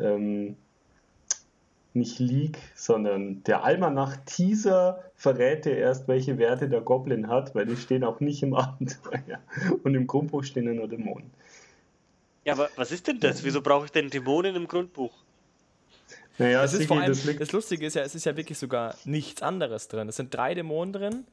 ähm, 0.00 0.56
nicht 1.94 2.18
Leak, 2.18 2.58
sondern 2.74 3.42
der 3.44 3.64
Almanach-Teaser 3.64 5.02
verrät 5.16 5.64
dir 5.64 5.76
erst, 5.76 6.08
welche 6.08 6.38
Werte 6.38 6.68
der 6.68 6.80
Goblin 6.80 7.28
hat, 7.28 7.54
weil 7.54 7.66
die 7.66 7.76
stehen 7.76 8.04
auch 8.04 8.20
nicht 8.20 8.42
im 8.42 8.54
Abenteuer. 8.54 9.40
Und 9.82 9.94
im 9.94 10.06
Grundbuch 10.06 10.44
stehen 10.44 10.66
ja 10.66 10.74
nur 10.74 10.88
Dämonen. 10.88 11.30
Ja, 12.44 12.54
aber 12.54 12.70
was 12.76 12.90
ist 12.92 13.06
denn 13.06 13.20
das? 13.20 13.44
Wieso 13.44 13.60
brauche 13.60 13.86
ich 13.86 13.92
denn 13.92 14.08
Dämonen 14.08 14.56
im 14.56 14.66
Grundbuch? 14.66 15.12
Naja, 16.38 16.64
es 16.64 16.72
ist 16.72 16.86
vor 16.86 16.98
allem, 16.98 17.08
das, 17.08 17.36
das, 17.36 17.52
Lustige 17.52 17.84
ist 17.84 17.94
ja, 17.94 18.02
es 18.02 18.14
ist 18.14 18.24
ja 18.24 18.34
wirklich 18.34 18.56
sogar 18.56 18.94
nichts 19.04 19.42
anderes 19.42 19.88
drin. 19.88 20.08
Es 20.08 20.16
sind 20.16 20.34
drei 20.34 20.54
Dämonen 20.54 20.92
drin, 20.92 21.26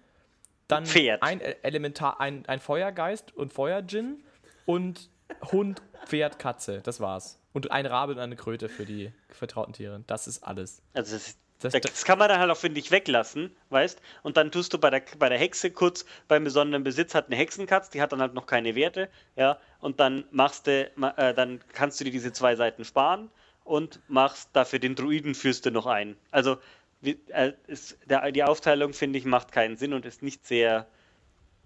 dann 0.68 0.86
Pferd. 0.86 1.24
ein 1.24 1.40
Elementar, 1.40 2.20
ein, 2.20 2.46
ein 2.48 2.60
Feuergeist 2.60 3.34
und 3.34 3.54
Feuergin 3.54 4.22
und 4.66 5.10
Hund, 5.52 5.82
Pferd, 6.06 6.40
Katze. 6.40 6.82
Das 6.84 7.00
war's. 7.00 7.40
Und 7.58 7.72
ein 7.72 7.88
Rabe 7.88 8.12
und 8.12 8.20
eine 8.20 8.36
Kröte 8.36 8.70
für 8.70 8.86
die 8.86 9.12
vertrauten 9.30 9.74
Tiere. 9.74 10.04
Das 10.06 10.28
ist 10.28 10.44
alles. 10.44 10.84
Also 10.94 11.16
das, 11.16 11.28
ist, 11.30 11.40
das, 11.58 11.74
das 11.74 12.06
kann 12.06 12.20
man 12.20 12.30
dann 12.30 12.40
halt 12.40 12.52
auch, 12.52 12.58
finde 12.58 12.80
ich, 12.80 12.92
weglassen, 12.92 13.50
weißt? 13.72 14.00
Und 14.22 14.38
dann 14.38 14.52
tust 14.52 14.76
du 14.76 14.78
bei 14.78 14.92
der, 14.92 15.02
bei 15.18 15.28
der 15.28 15.40
Hexe 15.40 15.72
kurz 15.72 16.06
beim 16.28 16.44
besonderen 16.44 16.84
Besitz 16.84 17.16
hat 17.16 17.26
eine 17.26 17.36
Hexenkatz, 17.36 17.90
die 17.90 18.00
hat 18.00 18.12
dann 18.12 18.22
halt 18.22 18.36
noch 18.36 18.46
keine 18.46 18.76
Werte, 18.76 19.10
ja. 19.36 19.58
Und 19.80 20.00
dann 20.00 20.26
machst 20.30 20.68
du, 20.68 20.84
äh, 21.18 21.34
dann 21.34 21.60
kannst 21.74 22.00
du 22.00 22.04
dir 22.04 22.12
diese 22.12 22.32
zwei 22.32 22.56
Seiten 22.56 22.86
sparen 22.86 23.32
und 23.64 24.02
machst 24.08 24.50
dafür 24.54 24.78
den 24.78 24.94
Druidenfürste 24.94 25.72
noch 25.72 25.88
ein. 25.88 26.16
Also 26.30 26.60
wie, 27.02 27.20
äh, 27.30 27.54
ist, 27.66 27.98
der, 28.06 28.32
die 28.32 28.44
Aufteilung, 28.44 28.94
finde 28.94 29.18
ich, 29.18 29.26
macht 29.26 29.52
keinen 29.52 29.78
Sinn 29.78 29.96
und 29.96 30.06
ist 30.06 30.22
nicht 30.22 30.46
sehr 30.46 30.86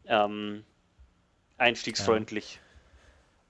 ähm, 0.06 0.64
einstiegsfreundlich. 1.58 2.62
Ja. 2.62 2.71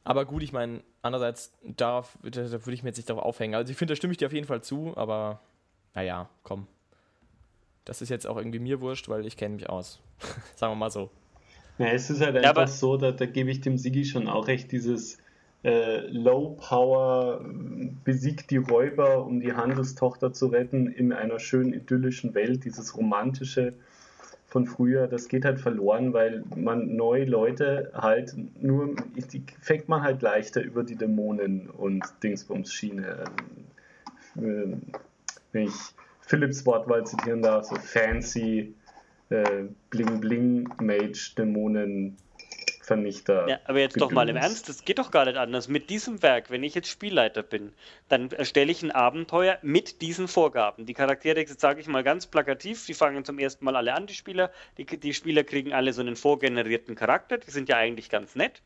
Aber 0.03 0.25
gut, 0.25 0.43
ich 0.43 0.51
meine, 0.51 0.81
andererseits, 1.01 1.53
darauf, 1.63 2.17
da, 2.23 2.29
da 2.29 2.51
würde 2.51 2.73
ich 2.73 2.83
mir 2.83 2.89
jetzt 2.89 2.97
nicht 2.97 3.09
darauf 3.09 3.23
aufhängen. 3.23 3.55
Also 3.55 3.71
ich 3.71 3.77
finde, 3.77 3.93
da 3.93 3.95
stimme 3.95 4.11
ich 4.11 4.17
dir 4.17 4.27
auf 4.27 4.33
jeden 4.33 4.47
Fall 4.47 4.61
zu, 4.61 4.93
aber 4.97 5.41
naja, 5.93 6.29
komm. 6.43 6.67
Das 7.85 8.01
ist 8.01 8.09
jetzt 8.09 8.27
auch 8.27 8.37
irgendwie 8.37 8.59
mir 8.59 8.81
wurscht, 8.81 9.09
weil 9.09 9.25
ich 9.25 9.37
kenne 9.37 9.55
mich 9.55 9.69
aus. 9.69 9.99
Sagen 10.55 10.71
wir 10.71 10.75
mal 10.77 10.91
so. 10.91 11.09
Ja, 11.77 11.87
es 11.87 12.09
ist 12.09 12.21
halt 12.21 12.35
einfach 12.37 12.61
ja, 12.61 12.67
so, 12.67 12.97
da, 12.97 13.11
da 13.11 13.25
gebe 13.25 13.49
ich 13.49 13.61
dem 13.61 13.77
Sigi 13.77 14.05
schon 14.05 14.27
auch 14.27 14.47
recht, 14.47 14.71
dieses 14.71 15.17
äh, 15.63 16.07
Low 16.07 16.57
Power 16.59 17.43
besiegt 18.03 18.51
die 18.51 18.57
Räuber, 18.57 19.25
um 19.25 19.39
die 19.39 19.53
Handelstochter 19.53 20.33
zu 20.33 20.47
retten 20.47 20.87
in 20.87 21.13
einer 21.13 21.39
schönen 21.39 21.73
idyllischen 21.73 22.33
Welt, 22.33 22.65
dieses 22.65 22.97
romantische 22.97 23.73
von 24.51 24.65
früher, 24.65 25.07
das 25.07 25.29
geht 25.29 25.45
halt 25.45 25.61
verloren, 25.61 26.11
weil 26.11 26.43
man 26.57 26.97
neue 26.97 27.23
Leute 27.23 27.89
halt 27.93 28.35
nur, 28.61 28.95
die 29.15 29.43
fängt 29.61 29.87
man 29.87 30.03
halt 30.03 30.21
leichter 30.21 30.61
über 30.61 30.83
die 30.83 30.97
Dämonen 30.97 31.69
und 31.69 32.03
Dingsbums-Schiene. 32.21 33.23
Äh, 34.35 34.75
wenn 35.53 35.63
ich 35.63 35.73
Philips 36.19 36.65
Wortwahl 36.65 37.05
zitieren 37.05 37.41
darf, 37.41 37.63
so 37.63 37.75
fancy 37.75 38.75
äh, 39.29 39.63
Bling 39.89 40.19
Bling 40.19 40.69
Mage 40.81 41.33
Dämonen 41.37 42.17
Vernichter. 42.81 43.47
Ja, 43.47 43.59
aber 43.65 43.79
jetzt 43.79 44.01
doch 44.01 44.11
mal 44.11 44.27
im 44.27 44.35
Ernst, 44.35 44.67
das 44.67 44.83
geht 44.83 44.97
doch 44.97 45.11
gar 45.11 45.25
nicht 45.25 45.37
anders. 45.37 45.67
Mit 45.67 45.89
diesem 45.89 46.23
Werk, 46.23 46.49
wenn 46.49 46.63
ich 46.63 46.73
jetzt 46.73 46.89
Spielleiter 46.89 47.43
bin, 47.43 47.73
dann 48.09 48.31
erstelle 48.31 48.71
ich 48.71 48.81
ein 48.81 48.91
Abenteuer 48.91 49.59
mit 49.61 50.01
diesen 50.01 50.27
Vorgaben. 50.27 50.87
Die 50.87 50.95
Charaktere, 50.95 51.39
jetzt 51.39 51.59
sage 51.59 51.79
ich 51.79 51.87
mal 51.87 52.03
ganz 52.03 52.25
plakativ, 52.25 52.85
die 52.87 52.95
fangen 52.95 53.23
zum 53.23 53.37
ersten 53.37 53.65
Mal 53.65 53.75
alle 53.75 53.93
an, 53.93 54.07
die 54.07 54.15
Spieler. 54.15 54.51
Die, 54.77 54.85
die 54.85 55.13
Spieler 55.13 55.43
kriegen 55.43 55.73
alle 55.73 55.93
so 55.93 56.01
einen 56.01 56.15
vorgenerierten 56.15 56.95
Charakter, 56.95 57.37
die 57.37 57.51
sind 57.51 57.69
ja 57.69 57.77
eigentlich 57.77 58.09
ganz 58.09 58.35
nett. 58.35 58.61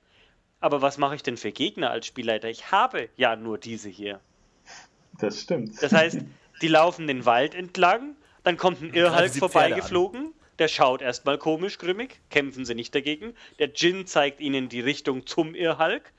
Aber 0.61 0.82
was 0.82 0.97
mache 0.97 1.16
ich 1.16 1.24
denn 1.24 1.36
für 1.36 1.51
Gegner 1.51 1.91
als 1.91 2.07
Spielleiter? 2.07 2.47
Ich 2.49 2.72
habe 2.72 3.09
ja 3.18 3.36
nur 3.36 3.57
diese 3.57 3.89
hier. 3.89 4.22
Das 5.20 5.41
stimmt. 5.41 5.82
Das 5.84 5.91
heißt, 5.91 6.20
die 6.61 6.68
laufen 6.68 7.07
den 7.07 7.26
Wald 7.26 7.53
entlang, 7.53 8.16
dann 8.43 8.55
kommt 8.55 8.82
ein 8.82 8.93
Irrhalk 8.93 9.34
vorbeigeflogen 9.36 10.34
der 10.60 10.68
schaut 10.68 11.01
erstmal 11.01 11.38
komisch 11.38 11.78
grimmig, 11.78 12.20
kämpfen 12.30 12.66
sie 12.66 12.76
nicht 12.76 12.95
dagegen. 12.95 13.36
Der 13.60 13.68
Djinn 13.68 14.08
zeigt 14.08 14.39
ihnen 14.39 14.70
die 14.70 14.82
Richtung 14.82 15.26
zum 15.26 15.56
Irrhalk. 15.56 16.12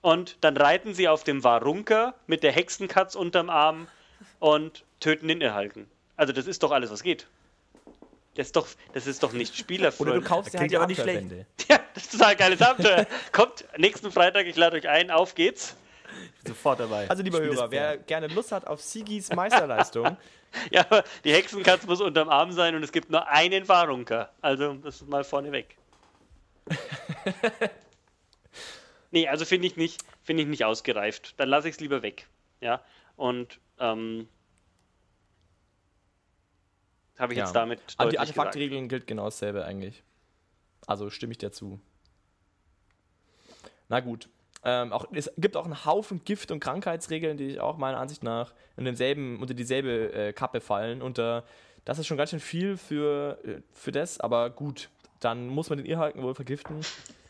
Und 0.00 0.38
dann 0.40 0.56
reiten 0.56 0.94
sie 0.94 1.08
auf 1.08 1.22
dem 1.22 1.44
Warunker 1.44 2.14
mit 2.26 2.42
der 2.42 2.52
Hexenkatz 2.52 3.14
unterm 3.14 3.48
Arm 3.50 3.86
und 4.40 4.84
töten 4.98 5.28
den 5.28 5.40
Irrhalken. 5.40 5.88
Also 6.16 6.32
das 6.32 6.46
ist 6.46 6.62
doch 6.62 6.72
alles, 6.72 6.90
was 6.90 7.02
geht. 7.02 7.26
Das 8.34 8.46
ist 8.46 8.56
doch, 8.56 8.66
das 8.94 9.06
ist 9.06 9.22
doch 9.22 9.32
nicht 9.32 9.56
spielerfreundlich. 9.56 10.16
Oder 10.16 10.22
du 10.22 10.28
kaufst 10.28 10.54
dir 10.54 10.60
halt 10.60 10.74
aber 10.74 10.86
nicht 10.86 11.00
schlecht. 11.00 11.26
Ja, 11.68 11.80
das 11.94 12.04
ist 12.04 12.12
total 12.12 12.34
geiles 12.34 12.62
Abenteuer. 12.62 13.06
Kommt 13.30 13.64
nächsten 13.76 14.10
Freitag, 14.10 14.46
ich 14.46 14.56
lade 14.56 14.76
euch 14.76 14.88
ein, 14.88 15.10
auf 15.10 15.34
geht's. 15.34 15.76
Sofort 16.46 16.80
dabei. 16.80 17.08
Also, 17.08 17.22
lieber 17.22 17.40
Hörer, 17.40 17.70
wer 17.70 17.96
gerne 17.98 18.26
Lust 18.26 18.52
hat 18.52 18.66
auf 18.66 18.80
Sigis 18.80 19.30
Meisterleistung. 19.32 20.16
ja, 20.70 20.80
aber 20.82 21.04
die 21.24 21.32
Hexenkatze 21.32 21.86
muss 21.86 22.00
unterm 22.00 22.28
Arm 22.28 22.52
sein 22.52 22.74
und 22.74 22.82
es 22.82 22.92
gibt 22.92 23.10
nur 23.10 23.26
einen 23.28 23.68
Warunker. 23.68 24.30
Also, 24.40 24.74
das 24.74 24.96
ist 24.96 25.08
mal 25.08 25.24
vorneweg. 25.24 25.76
nee, 29.10 29.28
also 29.28 29.44
finde 29.44 29.66
ich, 29.66 29.76
nicht, 29.76 30.02
find 30.22 30.40
ich 30.40 30.46
nicht 30.46 30.64
ausgereift. 30.64 31.34
Dann 31.38 31.48
lasse 31.48 31.68
ich 31.68 31.74
es 31.74 31.80
lieber 31.80 32.02
weg. 32.02 32.28
Ja, 32.60 32.82
und 33.16 33.58
ähm, 33.78 34.28
habe 37.18 37.32
ich 37.32 37.38
ja. 37.38 37.44
jetzt 37.44 37.54
damit. 37.54 37.80
An 37.96 38.10
die 38.10 38.18
Artefaktregeln 38.18 38.88
gilt 38.88 39.06
genau 39.06 39.24
dasselbe 39.24 39.64
eigentlich. 39.64 40.02
Also 40.86 41.10
stimme 41.10 41.32
ich 41.32 41.38
dir 41.38 41.52
zu. 41.52 41.80
Na 43.88 44.00
gut, 44.00 44.28
ähm, 44.64 44.92
auch, 44.92 45.06
es 45.12 45.30
gibt 45.38 45.56
auch 45.56 45.64
einen 45.64 45.84
Haufen 45.84 46.24
Gift- 46.24 46.50
und 46.50 46.60
Krankheitsregeln, 46.60 47.36
die 47.36 47.58
auch 47.58 47.78
meiner 47.78 47.98
Ansicht 47.98 48.22
nach 48.22 48.54
in 48.76 48.84
denselben, 48.84 49.40
unter 49.40 49.54
dieselbe 49.54 50.12
äh, 50.12 50.32
Kappe 50.32 50.60
fallen. 50.60 51.02
Und 51.02 51.18
äh, 51.18 51.42
das 51.84 51.98
ist 51.98 52.06
schon 52.06 52.16
ganz 52.16 52.30
schön 52.30 52.40
viel 52.40 52.76
für, 52.76 53.38
äh, 53.44 53.60
für 53.72 53.90
das, 53.90 54.20
aber 54.20 54.50
gut, 54.50 54.88
dann 55.18 55.48
muss 55.48 55.68
man 55.68 55.78
den 55.78 55.86
Irrhalken 55.86 56.22
wohl 56.22 56.34
vergiften. 56.34 56.80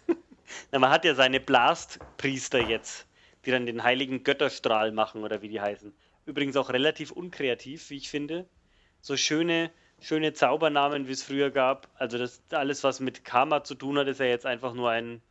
Na, 0.72 0.78
man 0.78 0.90
hat 0.90 1.04
ja 1.04 1.14
seine 1.14 1.40
Blastpriester 1.40 2.60
jetzt, 2.60 3.06
die 3.46 3.50
dann 3.50 3.64
den 3.64 3.82
heiligen 3.82 4.24
Götterstrahl 4.24 4.92
machen 4.92 5.24
oder 5.24 5.40
wie 5.40 5.48
die 5.48 5.60
heißen. 5.60 5.94
Übrigens 6.26 6.56
auch 6.56 6.70
relativ 6.70 7.12
unkreativ, 7.12 7.88
wie 7.90 7.96
ich 7.96 8.10
finde. 8.10 8.46
So 9.00 9.16
schöne, 9.16 9.70
schöne 10.00 10.34
Zaubernamen, 10.34 11.08
wie 11.08 11.12
es 11.12 11.22
früher 11.22 11.50
gab. 11.50 11.88
Also 11.94 12.18
das 12.18 12.42
alles, 12.50 12.84
was 12.84 13.00
mit 13.00 13.24
Karma 13.24 13.64
zu 13.64 13.74
tun 13.74 13.98
hat, 13.98 14.06
ist 14.06 14.20
ja 14.20 14.26
jetzt 14.26 14.46
einfach 14.46 14.74
nur 14.74 14.90
ein 14.90 15.22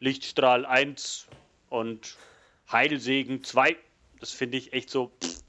Lichtstrahl 0.00 0.66
1 0.66 1.28
und 1.70 2.16
Heilsegen 2.70 3.44
2. 3.44 3.76
Das 4.20 4.32
finde 4.32 4.58
ich 4.58 4.72
echt 4.72 4.90
so. 4.90 5.12
Pff. 5.22 5.44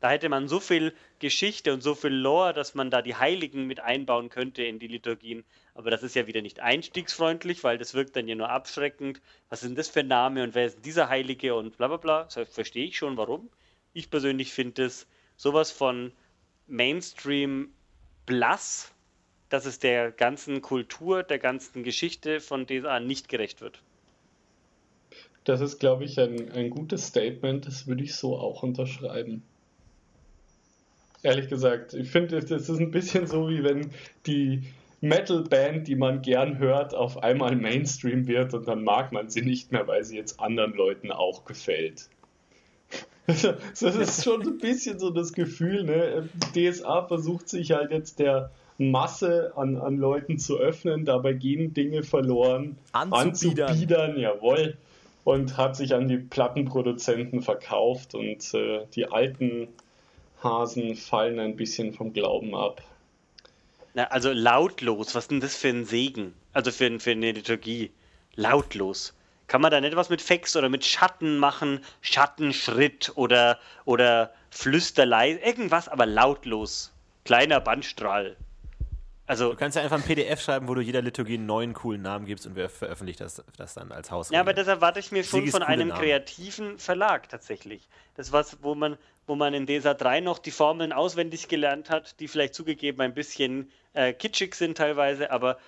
Da 0.00 0.10
hätte 0.10 0.28
man 0.28 0.48
so 0.48 0.58
viel 0.58 0.92
Geschichte 1.20 1.72
und 1.72 1.80
so 1.80 1.94
viel 1.94 2.10
Lore, 2.10 2.52
dass 2.52 2.74
man 2.74 2.90
da 2.90 3.02
die 3.02 3.14
Heiligen 3.14 3.68
mit 3.68 3.78
einbauen 3.78 4.30
könnte 4.30 4.64
in 4.64 4.80
die 4.80 4.88
Liturgien. 4.88 5.44
Aber 5.74 5.92
das 5.92 6.02
ist 6.02 6.16
ja 6.16 6.26
wieder 6.26 6.42
nicht 6.42 6.58
einstiegsfreundlich, 6.58 7.62
weil 7.62 7.78
das 7.78 7.94
wirkt 7.94 8.16
dann 8.16 8.26
ja 8.26 8.34
nur 8.34 8.48
abschreckend. 8.48 9.20
Was 9.48 9.60
sind 9.60 9.78
das 9.78 9.88
für 9.88 10.02
Name 10.02 10.42
und 10.42 10.56
wer 10.56 10.66
ist 10.66 10.84
dieser 10.84 11.08
Heilige 11.08 11.54
und 11.54 11.76
bla 11.76 11.86
bla 11.86 11.98
bla. 11.98 12.24
Das 12.24 12.48
verstehe 12.48 12.86
ich 12.86 12.96
schon, 12.96 13.16
warum. 13.16 13.48
Ich 13.92 14.10
persönlich 14.10 14.52
finde 14.52 14.86
es 14.86 15.06
sowas 15.36 15.70
von 15.70 16.10
Mainstream 16.66 17.72
blass 18.26 18.91
dass 19.52 19.66
es 19.66 19.78
der 19.78 20.10
ganzen 20.10 20.62
Kultur, 20.62 21.22
der 21.22 21.38
ganzen 21.38 21.82
Geschichte 21.82 22.40
von 22.40 22.66
DSA 22.66 23.00
nicht 23.00 23.28
gerecht 23.28 23.60
wird. 23.60 23.82
Das 25.44 25.60
ist, 25.60 25.78
glaube 25.78 26.04
ich, 26.04 26.18
ein, 26.18 26.50
ein 26.52 26.70
gutes 26.70 27.08
Statement. 27.08 27.66
Das 27.66 27.86
würde 27.86 28.02
ich 28.02 28.14
so 28.14 28.38
auch 28.38 28.62
unterschreiben. 28.62 29.42
Ehrlich 31.22 31.50
gesagt, 31.50 31.92
ich 31.92 32.10
finde, 32.10 32.40
das 32.40 32.68
ist 32.70 32.78
ein 32.78 32.90
bisschen 32.90 33.26
so, 33.26 33.50
wie 33.50 33.62
wenn 33.62 33.90
die 34.26 34.62
Metal-Band, 35.02 35.86
die 35.86 35.96
man 35.96 36.22
gern 36.22 36.58
hört, 36.58 36.94
auf 36.94 37.22
einmal 37.22 37.54
Mainstream 37.54 38.26
wird 38.26 38.54
und 38.54 38.66
dann 38.66 38.82
mag 38.82 39.12
man 39.12 39.28
sie 39.28 39.42
nicht 39.42 39.70
mehr, 39.70 39.86
weil 39.86 40.02
sie 40.04 40.16
jetzt 40.16 40.40
anderen 40.40 40.72
Leuten 40.72 41.12
auch 41.12 41.44
gefällt. 41.44 42.08
das 43.26 43.82
ist 43.82 44.24
schon 44.24 44.40
ein 44.42 44.58
bisschen 44.58 44.98
so 44.98 45.10
das 45.10 45.34
Gefühl, 45.34 45.84
ne? 45.84 46.28
DSA 46.54 47.06
versucht 47.06 47.50
sich 47.50 47.72
halt 47.72 47.90
jetzt 47.90 48.18
der 48.18 48.50
Masse 48.78 49.52
an, 49.56 49.76
an 49.76 49.96
Leuten 49.96 50.38
zu 50.38 50.58
öffnen. 50.58 51.04
Dabei 51.04 51.32
gehen 51.34 51.74
Dinge 51.74 52.02
verloren. 52.02 52.76
Anzubiedern. 52.92 53.68
Anzubiedern, 53.68 54.18
jawohl. 54.18 54.76
Und 55.24 55.56
hat 55.56 55.76
sich 55.76 55.94
an 55.94 56.08
die 56.08 56.18
Plattenproduzenten 56.18 57.42
verkauft 57.42 58.14
und 58.14 58.54
äh, 58.54 58.80
die 58.94 59.06
alten 59.06 59.68
Hasen 60.42 60.96
fallen 60.96 61.38
ein 61.38 61.54
bisschen 61.54 61.92
vom 61.92 62.12
Glauben 62.12 62.56
ab. 62.56 62.82
Na, 63.94 64.04
also 64.04 64.32
lautlos, 64.32 65.14
was 65.14 65.24
ist 65.24 65.30
denn 65.30 65.40
das 65.40 65.56
für 65.56 65.68
ein 65.68 65.84
Segen? 65.84 66.34
Also 66.52 66.70
für, 66.70 66.98
für 66.98 67.12
eine 67.12 67.32
Liturgie. 67.32 67.90
Lautlos. 68.34 69.14
Kann 69.46 69.60
man 69.60 69.70
da 69.70 69.80
nicht 69.80 69.96
was 69.96 70.08
mit 70.08 70.22
Fex 70.22 70.56
oder 70.56 70.70
mit 70.70 70.84
Schatten 70.84 71.36
machen? 71.36 71.80
Schattenschritt 72.00 73.12
oder, 73.16 73.58
oder 73.84 74.32
Flüsterlei, 74.50 75.38
irgendwas, 75.44 75.88
aber 75.88 76.06
lautlos. 76.06 76.90
Kleiner 77.24 77.60
Bandstrahl. 77.60 78.36
Also, 79.26 79.50
Du 79.50 79.56
kannst 79.56 79.76
ja 79.76 79.82
einfach 79.82 79.96
ein 79.96 80.02
PDF 80.02 80.40
schreiben, 80.40 80.68
wo 80.68 80.74
du 80.74 80.80
jeder 80.80 81.00
Liturgie 81.00 81.34
einen 81.34 81.46
neuen 81.46 81.74
coolen 81.74 82.02
Namen 82.02 82.26
gibst 82.26 82.46
und 82.46 82.56
wer 82.56 82.68
veröffentlicht 82.68 83.20
das, 83.20 83.42
das 83.56 83.74
dann 83.74 83.92
als 83.92 84.10
Haus. 84.10 84.30
ja, 84.30 84.40
aber 84.40 84.52
das 84.52 84.66
erwarte 84.66 84.98
ich 85.00 85.12
mir 85.12 85.22
schon 85.24 85.46
von 85.48 85.62
einem 85.62 85.88
Namen. 85.88 86.00
kreativen 86.00 86.78
Verlag 86.78 87.28
tatsächlich. 87.28 87.88
Das 88.16 88.32
was, 88.32 88.62
wo 88.62 88.74
man, 88.74 88.98
wo 89.26 89.36
man 89.36 89.54
in 89.54 89.66
DESA 89.66 89.94
3 89.94 90.20
noch 90.20 90.38
die 90.38 90.50
Formeln 90.50 90.92
auswendig 90.92 91.48
gelernt 91.48 91.88
hat, 91.88 92.18
die 92.20 92.28
vielleicht 92.28 92.54
zugegeben 92.54 93.00
ein 93.00 93.14
bisschen 93.14 93.70
äh, 93.92 94.12
kitschig 94.12 94.54
sind 94.54 94.76
teilweise, 94.76 95.30
aber 95.30 95.58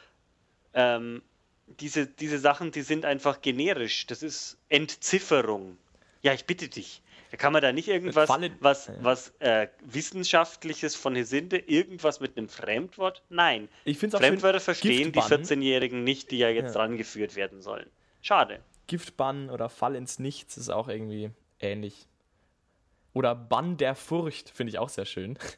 ähm, 0.74 1.22
diese, 1.66 2.06
diese 2.06 2.38
Sachen, 2.38 2.72
die 2.72 2.82
sind 2.82 3.04
einfach 3.04 3.40
generisch. 3.40 4.06
Das 4.06 4.22
ist 4.22 4.58
Entzifferung. 4.68 5.78
Ja, 6.22 6.32
ich 6.32 6.44
bitte 6.44 6.68
dich. 6.68 7.02
Da 7.34 7.38
kann 7.38 7.52
man 7.52 7.62
da 7.62 7.72
nicht 7.72 7.88
irgendwas, 7.88 8.28
Falle- 8.28 8.52
was, 8.60 8.92
was 9.00 9.34
äh, 9.40 9.66
Wissenschaftliches 9.84 10.94
von 10.94 11.16
Hesinde, 11.16 11.58
irgendwas 11.58 12.20
mit 12.20 12.38
einem 12.38 12.48
Fremdwort? 12.48 13.24
Nein. 13.28 13.68
Ich 13.84 13.98
find's 13.98 14.14
auch 14.14 14.20
schön, 14.20 14.28
Fremdwörter 14.28 14.60
verstehen 14.60 15.10
die 15.10 15.18
Giftbann. 15.18 15.42
14-Jährigen 15.42 16.04
nicht, 16.04 16.30
die 16.30 16.38
ja 16.38 16.48
jetzt 16.48 16.76
Ja. 16.76 16.82
rangeführt 16.82 17.34
werden 17.34 17.60
sollen. 17.60 17.90
Schade. 18.22 18.60
Giftbann 18.86 19.50
oder 19.50 19.68
Fall 19.68 19.96
ins 19.96 20.20
Nichts 20.20 20.56
ist 20.56 20.68
auch 20.68 20.86
irgendwie 20.86 21.32
ähnlich. 21.58 22.06
Oder 23.14 23.34
Bann 23.34 23.78
der 23.78 23.96
Furcht 23.96 24.50
finde 24.50 24.70
ich 24.70 24.78
auch 24.78 24.88
sehr 24.88 25.06
schön. 25.06 25.36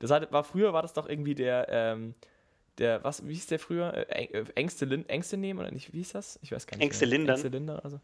Das 0.00 0.10
hat, 0.10 0.32
war 0.32 0.42
früher 0.42 0.72
war 0.72 0.82
das 0.82 0.92
doch 0.92 1.08
irgendwie 1.08 1.36
der 1.36 1.68
ähm, 1.70 2.14
der 2.78 3.02
was 3.04 3.26
wie 3.28 3.32
hieß 3.32 3.46
der 3.46 3.60
früher 3.60 3.94
äh, 4.10 4.24
äh, 4.24 4.44
Ängste 4.56 4.86
Ängste 5.06 5.36
nehmen 5.36 5.60
oder 5.60 5.70
nicht 5.70 5.92
wie 5.94 5.98
hieß 5.98 6.12
das? 6.12 6.38
Ich 6.42 6.50
weiß 6.50 6.66
gar 6.66 6.76
nicht. 6.76 6.84
Ängste 6.84 7.06
mehr. 7.06 7.16
lindern. 7.16 7.34
Ängste 7.36 7.48
lindern 7.48 7.78
oder 7.78 7.90
so. 7.90 8.00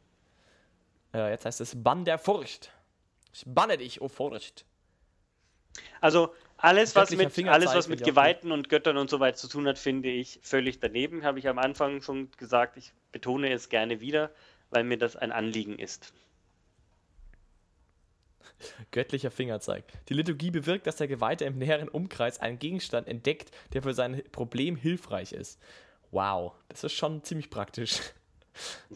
Ja, 1.12 1.28
jetzt 1.28 1.44
heißt 1.44 1.60
es 1.60 1.82
Bann 1.82 2.04
der 2.04 2.18
Furcht. 2.18 2.70
Ich 3.36 3.44
banne 3.46 3.76
dich, 3.76 4.00
oh 4.00 4.08
Furcht. 4.08 4.64
Also 6.00 6.32
alles, 6.56 6.96
was 6.96 7.10
mit, 7.10 7.46
alles, 7.46 7.74
was 7.74 7.86
mit 7.86 8.02
Geweihten 8.02 8.50
und 8.50 8.70
Göttern 8.70 8.96
und 8.96 9.10
so 9.10 9.20
weiter 9.20 9.36
zu 9.36 9.46
tun 9.46 9.68
hat, 9.68 9.78
finde 9.78 10.08
ich 10.08 10.40
völlig 10.42 10.80
daneben. 10.80 11.22
Habe 11.22 11.38
ich 11.38 11.46
am 11.46 11.58
Anfang 11.58 12.00
schon 12.00 12.30
gesagt. 12.38 12.78
Ich 12.78 12.92
betone 13.12 13.52
es 13.52 13.68
gerne 13.68 14.00
wieder, 14.00 14.30
weil 14.70 14.84
mir 14.84 14.96
das 14.96 15.16
ein 15.16 15.32
Anliegen 15.32 15.78
ist. 15.78 16.14
Göttlicher 18.90 19.30
Fingerzeig. 19.30 19.84
Die 20.08 20.14
Liturgie 20.14 20.50
bewirkt, 20.50 20.86
dass 20.86 20.96
der 20.96 21.06
Geweihte 21.06 21.44
im 21.44 21.58
näheren 21.58 21.90
Umkreis 21.90 22.40
einen 22.40 22.58
Gegenstand 22.58 23.06
entdeckt, 23.06 23.50
der 23.74 23.82
für 23.82 23.92
sein 23.92 24.22
Problem 24.32 24.76
hilfreich 24.76 25.32
ist. 25.32 25.60
Wow, 26.10 26.54
das 26.70 26.84
ist 26.84 26.94
schon 26.94 27.22
ziemlich 27.22 27.50
praktisch. 27.50 28.00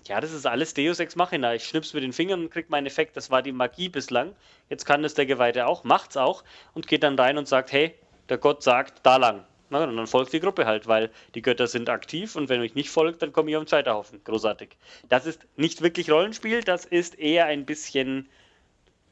Ja, 0.07 0.21
das 0.21 0.33
ist 0.33 0.47
alles 0.47 0.75
Deus 0.75 1.01
Ex 1.01 1.17
Machina. 1.17 1.55
Ich 1.55 1.65
schnips 1.65 1.95
mit 1.95 2.03
den 2.03 2.13
Fingern 2.13 2.41
und 2.41 2.51
krieg 2.51 2.71
meinen 2.71 2.87
Effekt. 2.87 3.17
Das 3.17 3.31
war 3.31 3.43
die 3.43 3.53
Magie 3.53 3.89
bislang. 3.89 4.35
Jetzt 4.69 4.85
kann 4.85 5.03
das 5.03 5.15
der 5.15 5.27
Geweihte 5.27 5.67
auch, 5.67 5.85
macht's 5.85 6.17
auch 6.17 6.45
und 6.75 6.87
geht 6.87 7.03
dann 7.03 7.19
rein 7.19 7.39
und 7.39 7.49
sagt, 7.49 7.73
hey, 7.73 7.95
der 8.29 8.39
Gott 8.39 8.63
sagt, 8.63 9.05
da 9.05 9.17
lang. 9.17 9.45
Na, 9.71 9.85
und 9.85 9.97
dann 9.97 10.07
folgt 10.09 10.33
die 10.33 10.41
Gruppe 10.41 10.67
halt, 10.67 10.89
weil 10.89 11.11
die 11.35 11.43
Götter 11.43 11.69
sind 11.69 11.89
aktiv 11.89 12.35
und 12.35 12.49
wenn 12.49 12.61
euch 12.61 12.75
nicht 12.75 12.91
folgt, 12.91 13.23
dann 13.23 13.33
komme 13.33 13.51
ich 13.51 13.57
auf 13.57 13.65
den 13.65 13.69
Scheiterhaufen. 13.69 14.21
Großartig. 14.25 14.77
Das 15.09 15.27
ist 15.27 15.47
nicht 15.57 15.81
wirklich 15.81 16.11
Rollenspiel, 16.11 16.63
das 16.63 16.85
ist 16.85 17.19
eher 17.19 17.47
ein 17.47 17.67
bisschen 17.67 18.29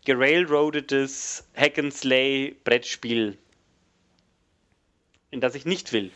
gerailroadetes 0.04 1.46
Hack-and-Slay-Brettspiel, 1.54 3.38
in 5.30 5.40
das 5.40 5.54
ich 5.54 5.64
nicht 5.64 5.92
will. 5.92 6.10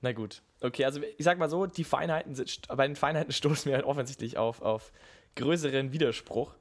Na 0.00 0.12
gut. 0.12 0.42
Okay, 0.64 0.84
also 0.86 1.00
ich 1.02 1.24
sag 1.24 1.38
mal 1.38 1.50
so, 1.50 1.66
die 1.66 1.84
Feinheiten 1.84 2.34
sind, 2.34 2.62
bei 2.68 2.86
den 2.86 2.96
Feinheiten 2.96 3.32
stoßen 3.32 3.70
wir 3.70 3.76
halt 3.76 3.84
offensichtlich 3.84 4.38
auf, 4.38 4.62
auf 4.62 4.92
größeren 5.36 5.92
Widerspruch. 5.92 6.54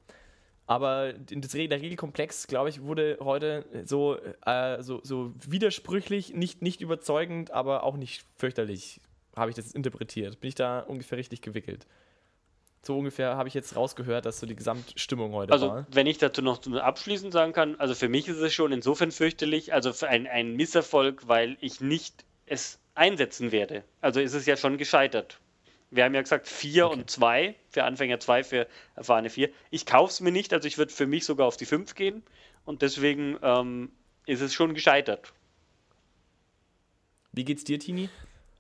Aber 0.66 1.14
in 1.30 1.42
das 1.42 1.52
der 1.52 1.70
Regelkomplex, 1.82 2.48
glaube 2.48 2.70
ich, 2.70 2.82
wurde 2.82 3.18
heute 3.22 3.66
so, 3.86 4.18
äh, 4.46 4.82
so, 4.82 5.02
so 5.04 5.34
widersprüchlich, 5.48 6.34
nicht, 6.34 6.62
nicht 6.62 6.82
überzeugend, 6.82 7.52
aber 7.52 7.84
auch 7.84 7.98
nicht 7.98 8.26
fürchterlich, 8.38 9.02
habe 9.36 9.50
ich 9.50 9.56
das 9.56 9.74
interpretiert. 9.74 10.40
Bin 10.40 10.48
ich 10.50 10.56
da 10.56 10.80
ungefähr 10.80 11.18
richtig 11.18 11.42
gewickelt? 11.42 11.86
So 12.82 12.98
ungefähr 12.98 13.36
habe 13.36 13.48
ich 13.48 13.54
jetzt 13.54 13.76
rausgehört, 13.76 14.26
dass 14.26 14.40
so 14.40 14.46
die 14.46 14.56
Gesamtstimmung 14.56 15.34
heute 15.34 15.54
Also, 15.54 15.68
war. 15.70 15.88
wenn 15.92 16.08
ich 16.08 16.18
dazu 16.18 16.42
noch 16.42 16.66
abschließend 16.66 17.32
sagen 17.32 17.54
kann, 17.54 17.80
also 17.80 17.94
für 17.96 18.10
mich 18.10 18.28
ist 18.28 18.40
es 18.40 18.54
schon 18.54 18.74
insofern 18.74 19.12
fürchterlich, 19.12 19.74
also 19.74 19.94
für 19.94 20.10
ein, 20.10 20.28
ein 20.28 20.56
Misserfolg, 20.56 21.28
weil 21.28 21.58
ich 21.62 21.80
nicht 21.82 22.26
es 22.46 22.80
einsetzen 22.96 23.52
werde. 23.52 23.84
Also 24.02 24.20
ist 24.20 24.34
es 24.34 24.46
ja 24.46 24.58
schon 24.58 24.78
gescheitert. 24.78 25.40
Wir 25.90 26.06
haben 26.06 26.16
ja 26.16 26.22
gesagt, 26.22 26.48
vier 26.48 26.90
und 26.90 27.10
zwei, 27.10 27.56
für 27.70 27.84
Anfänger 27.84 28.20
zwei, 28.20 28.44
für 28.44 28.68
erfahrene 28.96 29.30
vier. 29.30 29.50
Ich 29.70 29.86
kaufe 29.86 30.12
es 30.12 30.22
mir 30.22 30.32
nicht, 30.32 30.54
also 30.54 30.68
ich 30.68 30.78
würde 30.78 30.92
für 30.92 31.06
mich 31.06 31.26
sogar 31.26 31.48
auf 31.48 31.58
die 31.58 31.66
fünf 31.66 31.94
gehen 31.94 32.24
und 32.66 32.82
deswegen 32.82 33.38
ähm, 33.44 33.92
ist 34.26 34.42
es 34.42 34.54
schon 34.54 34.74
gescheitert. 34.74 35.34
Wie 37.32 37.46
geht's 37.46 37.64
dir, 37.64 37.80
Tini? 37.80 38.10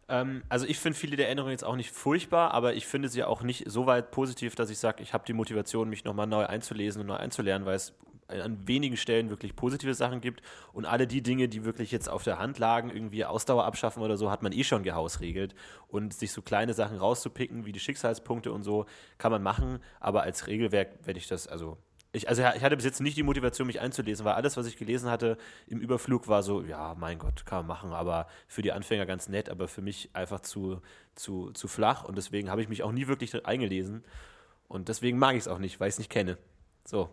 Ähm, 0.10 0.44
also 0.50 0.66
ich 0.66 0.80
finde 0.80 0.98
viele 0.98 1.16
der 1.16 1.30
Änderungen 1.30 1.52
jetzt 1.52 1.64
auch 1.64 1.76
nicht 1.76 1.92
furchtbar, 1.92 2.52
aber 2.52 2.76
ich 2.76 2.86
finde 2.86 3.10
sie 3.10 3.24
auch 3.24 3.42
nicht 3.42 3.64
so 3.68 3.86
weit 3.86 4.12
positiv, 4.12 4.56
dass 4.56 4.70
ich 4.70 4.78
sage, 4.78 5.02
ich 5.02 5.14
habe 5.14 5.26
die 5.26 5.34
Motivation, 5.34 5.90
mich 5.90 6.04
nochmal 6.04 6.28
neu 6.28 6.46
einzulesen 6.46 7.02
und 7.02 7.08
neu 7.08 7.16
einzulernen, 7.16 7.66
weil 7.66 7.76
es 7.76 7.94
an 8.28 8.68
wenigen 8.68 8.98
Stellen 8.98 9.30
wirklich 9.30 9.56
positive 9.56 9.94
Sachen 9.94 10.22
gibt. 10.22 10.41
Und 10.72 10.86
alle 10.86 11.08
die 11.08 11.22
Dinge, 11.22 11.48
die 11.48 11.66
wirklich 11.66 11.91
jetzt 11.91 12.10
auf 12.10 12.24
der 12.24 12.40
Hand 12.40 12.60
lagen, 12.60 12.90
irgendwie 12.90 13.26
Ausdauer 13.26 13.66
abschaffen 13.66 14.04
oder 14.04 14.18
so, 14.18 14.32
hat 14.32 14.44
man 14.44 14.52
eh 14.52 14.64
schon 14.64 14.84
gehausregelt. 14.84 15.56
Und 15.88 16.14
sich 16.14 16.32
so 16.32 16.41
kleine 16.41 16.74
Sachen 16.74 16.98
rauszupicken, 16.98 17.66
wie 17.66 17.72
die 17.72 17.80
Schicksalspunkte 17.80 18.52
und 18.52 18.64
so, 18.64 18.86
kann 19.18 19.32
man 19.32 19.44
machen, 19.44 19.80
aber 20.00 20.24
als 20.24 20.48
Regelwerk 20.48 21.06
werde 21.06 21.20
ich 21.20 21.28
das, 21.28 21.48
also 21.48 21.78
ich, 22.16 22.30
also 22.30 22.44
ich 22.44 22.64
hatte 22.64 22.76
bis 22.76 22.86
jetzt 22.86 23.02
nicht 23.02 23.18
die 23.18 23.24
Motivation, 23.24 23.66
mich 23.66 23.82
einzulesen, 23.82 24.24
weil 24.24 24.36
alles, 24.36 24.56
was 24.56 24.68
ich 24.68 24.78
gelesen 24.78 25.10
hatte 25.10 25.36
im 25.66 25.80
Überflug, 25.80 26.28
war 26.28 26.44
so, 26.44 26.62
ja, 26.62 26.95
mein 26.95 27.18
Gott, 27.18 27.44
kann 27.48 27.60
man 27.60 27.68
machen, 27.68 27.91
aber 27.91 28.28
für 28.48 28.62
die 28.62 28.72
Anfänger 28.72 29.08
ganz 29.08 29.30
nett, 29.30 29.50
aber 29.50 29.68
für 29.68 29.82
mich 29.82 30.12
einfach 30.14 30.40
zu, 30.40 30.80
zu, 31.16 31.52
zu 31.54 31.68
flach. 31.68 32.04
Und 32.04 32.16
deswegen 32.16 32.52
habe 32.52 32.62
ich 32.62 32.70
mich 32.70 32.84
auch 32.84 32.91
nie 32.91 33.08
wirklich 33.08 33.45
eingelesen. 33.48 34.04
Und 34.68 34.90
deswegen 34.90 35.18
mag 35.18 35.34
ich 35.34 35.41
es 35.41 35.48
auch 35.48 35.58
nicht, 35.58 35.80
weil 35.80 35.90
ich 35.90 35.95
es 35.95 35.98
nicht 36.00 36.12
kenne. 36.12 36.38
So. 36.86 37.10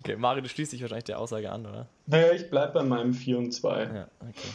Okay, 0.00 0.16
Mario, 0.16 0.42
du 0.42 0.48
schließt 0.48 0.72
dich 0.72 0.82
wahrscheinlich 0.82 1.04
der 1.04 1.18
Aussage 1.18 1.50
an, 1.50 1.64
oder? 1.66 1.86
Naja, 2.06 2.32
ich 2.32 2.50
bleibe 2.50 2.74
bei 2.74 2.82
meinem 2.82 3.14
4 3.14 3.38
und 3.38 3.52
2. 3.52 3.84
Ja, 3.84 4.08
okay. 4.20 4.48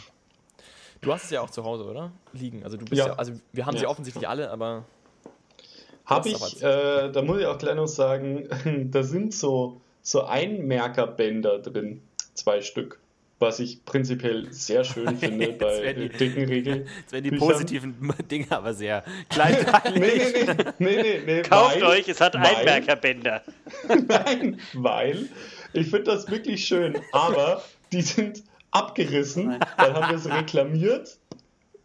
Du 1.00 1.12
hast 1.12 1.24
es 1.24 1.30
ja 1.30 1.40
auch 1.40 1.50
zu 1.50 1.64
Hause, 1.64 1.84
oder? 1.84 2.12
Liegen. 2.32 2.62
Also 2.62 2.76
du 2.76 2.84
bist 2.84 2.98
Ja. 3.00 3.08
ja, 3.08 3.14
also 3.14 3.32
wir 3.52 3.66
haben 3.66 3.76
sie 3.76 3.84
Ja. 3.84 3.88
offensichtlich 3.88 4.28
alle, 4.28 4.50
aber 4.50 4.84
ist 6.24 6.54
ich, 6.56 6.62
äh, 6.62 7.10
da 7.10 7.22
muss 7.22 7.40
ich 7.40 7.46
auch 7.46 7.58
gleich 7.58 7.74
noch 7.74 7.86
sagen, 7.86 8.48
da 8.90 9.02
sind 9.02 9.34
so, 9.34 9.80
so 10.02 10.24
Einmerkerbänder 10.24 11.60
drin, 11.60 12.02
zwei 12.34 12.60
Stück, 12.62 13.00
was 13.40 13.58
ich 13.58 13.84
prinzipiell 13.84 14.52
sehr 14.52 14.84
schön 14.84 15.16
finde 15.16 15.52
bei 15.58 15.82
werden 15.82 16.08
die- 16.08 16.14
äh, 16.14 16.18
dicken 16.18 16.44
Regeln. 16.44 16.86
Jetzt 17.00 17.12
werden 17.12 17.24
die 17.24 17.30
Büchern. 17.30 17.48
positiven 17.48 18.14
Dinge 18.30 18.46
aber 18.50 18.72
sehr 18.74 19.02
kleinteilig. 19.30 20.22
Nee, 20.38 20.46
nee, 20.46 20.54
nee, 20.78 21.02
nee, 21.02 21.20
nee, 21.26 21.42
Kauft 21.48 21.80
weil- 21.80 21.84
euch, 21.84 22.08
es 22.08 22.20
hat 22.20 22.36
Einmerkerbänder. 22.36 23.42
Nein, 24.08 24.60
weil 24.74 25.28
ich 25.72 25.88
finde 25.88 26.04
das 26.04 26.30
wirklich 26.30 26.64
schön, 26.64 26.98
aber 27.12 27.62
die 27.92 28.02
sind 28.02 28.42
abgerissen, 28.70 29.58
dann 29.78 29.94
haben 29.94 30.10
wir 30.10 30.16
es 30.16 30.30
reklamiert, 30.30 31.16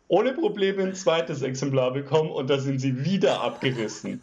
ohne 0.07 0.34
Probleme 0.34 0.84
ein 0.84 0.94
zweites 0.94 1.41
Exemplar 1.41 1.91
bekommen 1.94 2.30
und 2.30 2.48
da 2.49 2.60
sind 2.60 2.80
sie 2.80 3.03
wieder 3.06 3.41
abgerissen. 3.41 4.22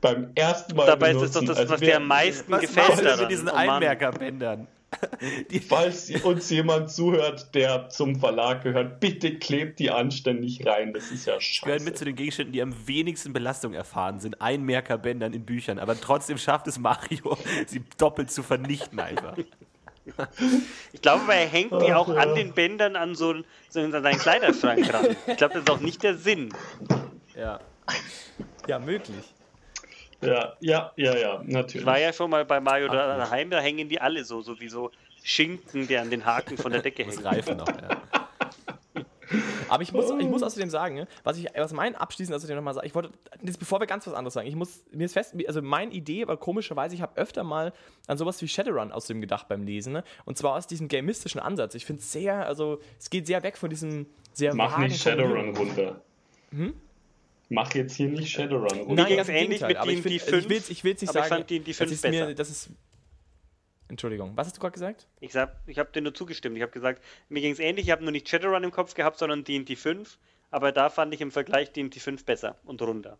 Beim 0.00 0.30
ersten 0.36 0.76
Mal 0.76 0.86
Dabei 0.86 1.10
ist 1.10 1.16
es 1.22 1.32
doch 1.32 1.40
benutzen. 1.40 1.46
das, 1.48 1.58
Also 1.58 1.72
was 1.74 1.80
wer- 1.80 1.88
dir 1.88 1.96
am 1.96 2.06
meisten 2.06 2.52
Was 2.52 2.60
gefällt 2.62 2.88
machst 2.88 3.00
du 3.00 3.04
daran. 3.04 3.20
mit 3.20 3.30
diesen 3.30 3.48
Oh. 3.48 3.52
Einmerkerbändern? 3.54 4.66
Die, 5.50 5.60
Falls 5.60 6.10
uns 6.22 6.50
jemand 6.50 6.90
zuhört, 6.90 7.54
der 7.54 7.88
zum 7.88 8.16
Verlag 8.16 8.62
gehört, 8.62 9.00
bitte 9.00 9.38
klebt 9.38 9.78
die 9.78 9.90
anständig 9.90 10.64
rein. 10.66 10.92
Das 10.92 11.10
ist 11.10 11.26
ja 11.26 11.34
gehören 11.34 11.42
scheiße. 11.42 11.84
mit 11.84 11.98
zu 11.98 12.04
den 12.04 12.16
Gegenständen, 12.16 12.52
die 12.52 12.62
am 12.62 12.74
wenigsten 12.86 13.32
Belastung 13.32 13.74
erfahren, 13.74 14.20
sind 14.20 14.40
Einmerkerbändern 14.40 15.32
in 15.32 15.44
Büchern. 15.44 15.78
Aber 15.78 16.00
trotzdem 16.00 16.38
schafft 16.38 16.66
es 16.66 16.78
Mario, 16.78 17.36
sie 17.66 17.82
doppelt 17.98 18.30
zu 18.30 18.42
vernichten 18.42 19.00
einfach. 19.00 19.36
Ich 20.92 21.02
glaube, 21.02 21.34
er 21.34 21.48
hängt 21.48 21.72
die 21.82 21.92
auch 21.92 22.08
an 22.08 22.36
den 22.36 22.52
Bändern 22.52 22.94
an 22.94 23.16
so, 23.16 23.34
so 23.68 23.80
an 23.80 23.90
seinen 23.90 24.18
Kleiderschrank 24.18 24.92
ran. 24.92 25.16
Ich 25.26 25.36
glaube, 25.36 25.54
das 25.54 25.64
ist 25.64 25.70
auch 25.70 25.80
nicht 25.80 26.02
der 26.04 26.16
Sinn. 26.16 26.54
ja. 27.34 27.58
Ja, 28.68 28.78
möglich. 28.78 29.24
Ja, 30.26 30.56
ja, 30.60 30.92
ja, 30.96 31.16
ja, 31.16 31.40
Ich 31.42 31.48
natürlich. 31.52 31.86
war 31.86 31.98
ja 31.98 32.12
schon 32.12 32.30
mal 32.30 32.44
bei 32.44 32.60
Mario 32.60 32.88
daheim, 32.88 33.50
da 33.50 33.60
hängen 33.60 33.88
die 33.88 34.00
alle 34.00 34.24
so, 34.24 34.42
so 34.42 34.58
wie 34.60 34.68
so 34.68 34.90
Schinken, 35.22 35.86
die 35.88 35.96
an 35.96 36.10
den 36.10 36.24
Haken 36.24 36.56
von 36.56 36.72
der 36.72 36.82
Decke 36.82 37.04
Das 37.04 37.16
hängen. 37.16 37.26
Reifen 37.26 37.56
noch, 37.56 37.68
ja. 37.68 37.88
Aber 39.68 39.82
ich 39.82 39.92
muss, 39.92 40.10
ich 40.10 40.26
muss 40.26 40.42
außerdem 40.42 40.70
sagen, 40.70 41.06
was 41.24 41.38
ich, 41.38 41.48
was 41.56 41.72
mein 41.72 41.96
abschließend 41.96 42.34
außerdem 42.36 42.56
nochmal 42.56 42.74
sagen, 42.74 42.86
ich 42.86 42.94
wollte, 42.94 43.10
jetzt 43.42 43.58
bevor 43.58 43.80
wir 43.80 43.86
ganz 43.86 44.06
was 44.06 44.14
anderes 44.14 44.34
sagen, 44.34 44.46
ich 44.46 44.54
muss, 44.54 44.84
mir 44.92 45.04
ist 45.04 45.14
fest, 45.14 45.34
also 45.48 45.62
meine 45.62 45.92
Idee 45.92 46.28
war 46.28 46.36
komischerweise, 46.36 46.94
ich 46.94 47.02
habe 47.02 47.16
öfter 47.16 47.42
mal 47.42 47.72
an 48.06 48.18
sowas 48.18 48.40
wie 48.42 48.48
Shadowrun 48.48 48.92
aus 48.92 49.06
dem 49.06 49.20
gedacht 49.20 49.48
beim 49.48 49.64
Lesen, 49.64 49.92
ne? 49.92 50.04
und 50.24 50.38
zwar 50.38 50.54
aus 50.54 50.66
diesem 50.66 50.88
gamistischen 50.88 51.40
Ansatz. 51.40 51.74
Ich 51.74 51.84
finde 51.84 52.00
es 52.00 52.12
sehr, 52.12 52.46
also 52.46 52.78
es 52.98 53.10
geht 53.10 53.26
sehr 53.26 53.42
weg 53.42 53.56
von 53.56 53.70
diesem 53.70 54.06
sehr 54.32 54.54
Mach 54.54 54.78
nicht 54.78 55.02
Shadowrun 55.02 55.56
runter. 55.56 56.00
Mach 57.48 57.72
jetzt 57.74 57.94
hier 57.94 58.08
nicht 58.08 58.28
Shadowrun 58.30 58.96
ging's 58.96 59.16
ganz 59.16 59.28
ähnlich 59.28 59.60
mit 59.60 59.76
D&D 59.76 59.78
find- 59.78 59.78
also 59.78 59.90
ich 59.90 60.04
will 60.04 60.20
5, 60.20 60.70
ich 60.70 60.84
will's 60.84 61.00
nicht 61.00 61.10
aber 61.10 61.20
ich 61.20 61.26
sagen, 61.26 61.44
fand 61.48 61.68
das 61.68 61.76
5 61.76 61.92
ist 61.92 62.04
mir, 62.04 62.10
besser. 62.10 62.34
das 62.34 62.50
ist 62.50 62.70
Entschuldigung, 63.88 64.32
was 64.34 64.48
hast 64.48 64.56
du 64.56 64.60
gerade 64.60 64.72
gesagt? 64.72 65.06
Ich, 65.20 65.32
sag, 65.32 65.54
ich 65.66 65.78
habe 65.78 65.90
dir 65.92 66.00
nur 66.02 66.12
zugestimmt. 66.12 66.56
Ich 66.56 66.62
habe 66.62 66.72
gesagt, 66.72 67.02
mir 67.28 67.40
ging 67.40 67.52
es 67.52 67.60
ähnlich. 67.60 67.86
Ich 67.86 67.92
habe 67.92 68.02
nur 68.02 68.10
nicht 68.10 68.28
Shadowrun 68.28 68.64
im 68.64 68.72
Kopf 68.72 68.94
gehabt, 68.94 69.16
sondern 69.18 69.44
D&D 69.44 69.76
5. 69.76 70.18
Aber 70.50 70.72
da 70.72 70.90
fand 70.90 71.14
ich 71.14 71.20
im 71.20 71.30
Vergleich 71.30 71.70
D&D 71.72 72.00
5 72.00 72.24
besser 72.24 72.56
und 72.64 72.82
runder. 72.82 73.16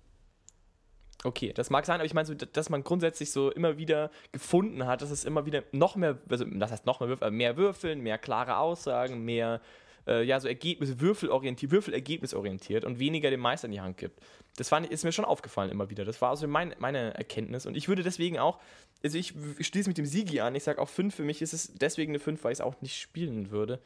Okay, 1.24 1.52
das 1.52 1.70
mag 1.70 1.86
sein, 1.86 1.96
aber 1.96 2.04
ich 2.04 2.14
meine, 2.14 2.26
so, 2.26 2.34
dass 2.34 2.68
man 2.68 2.84
grundsätzlich 2.84 3.30
so 3.30 3.50
immer 3.50 3.78
wieder 3.78 4.10
gefunden 4.32 4.86
hat, 4.86 5.02
dass 5.02 5.10
es 5.10 5.24
immer 5.24 5.46
wieder 5.46 5.62
noch 5.72 5.96
mehr, 5.96 6.18
also 6.28 6.44
das 6.44 6.70
heißt 6.70 6.86
noch 6.86 7.00
mehr 7.00 7.08
Würfel, 7.08 7.30
mehr 7.30 7.56
Würfeln, 7.56 8.00
mehr 8.00 8.18
klare 8.18 8.58
Aussagen, 8.58 9.24
mehr 9.24 9.60
äh, 10.06 10.22
ja, 10.22 10.38
so 10.40 10.48
Ergebnisse, 10.48 11.00
Würfelorientiert, 11.00 11.72
Würfelergebnisorientiert 11.72 12.84
und 12.84 12.98
weniger 12.98 13.30
dem 13.30 13.40
Meister 13.40 13.66
in 13.66 13.72
die 13.72 13.80
Hand 13.80 13.96
gibt. 13.98 14.20
Das 14.56 14.68
fand, 14.68 14.86
ist 14.86 15.04
mir 15.04 15.12
schon 15.12 15.24
aufgefallen 15.24 15.70
immer 15.70 15.90
wieder. 15.90 16.04
Das 16.04 16.20
war 16.22 16.30
also 16.30 16.46
mein, 16.48 16.74
meine 16.78 17.14
Erkenntnis. 17.14 17.66
Und 17.66 17.76
ich 17.76 17.88
würde 17.88 18.02
deswegen 18.02 18.38
auch, 18.38 18.60
also 19.02 19.18
ich, 19.18 19.34
ich 19.58 19.66
schließe 19.66 19.88
mit 19.88 19.98
dem 19.98 20.06
Sigi 20.06 20.40
an. 20.40 20.54
Ich 20.54 20.64
sage 20.64 20.80
auch 20.80 20.88
5 20.88 21.14
für 21.14 21.24
mich 21.24 21.42
ist 21.42 21.52
es 21.52 21.74
deswegen 21.74 22.12
eine 22.12 22.20
5, 22.20 22.42
weil 22.44 22.52
ich 22.52 22.58
es 22.58 22.64
auch 22.64 22.80
nicht 22.80 22.98
spielen 22.98 23.50
würde. 23.50 23.80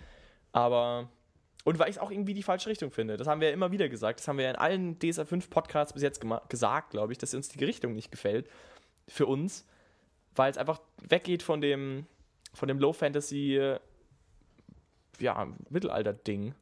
Aber. 0.53 1.09
Und 1.63 1.79
weil 1.79 1.91
ich 1.91 1.97
es 1.97 2.01
auch 2.01 2.11
irgendwie 2.11 2.33
die 2.33 2.43
falsche 2.43 2.71
Richtung 2.71 2.91
finde. 2.91 3.19
Das 3.19 3.27
haben 3.27 3.43
wir 3.43 3.49
ja 3.49 3.55
immer 3.55 3.71
wieder 3.71 3.91
gesagt. 3.91 4.21
Das 4.21 4.29
haben 4.29 4.39
wir 4.39 4.45
ja 4.45 4.51
in 4.51 4.57
allen 4.57 4.99
DSA 4.99 5.27
5 5.27 5.51
Podcasts 5.51 5.93
bis 5.93 6.03
jetzt 6.03 6.23
gesagt, 6.49 6.91
glaube 6.91 7.13
ich, 7.13 7.19
dass 7.19 7.35
uns 7.35 7.49
die 7.49 7.63
Richtung 7.63 7.95
nicht 7.95 8.11
gefällt. 8.11 8.49
Für 9.09 9.27
uns. 9.27 9.67
Weil 10.35 10.51
es 10.51 10.57
einfach 10.57 10.81
weggeht 11.07 11.43
von 11.43 11.61
dem, 11.61 12.07
von 12.55 12.69
dem 12.69 12.79
Low 12.79 12.93
Fantasy, 12.93 13.77
ja, 15.21 15.47
Mittelalter-Ding 15.69 16.55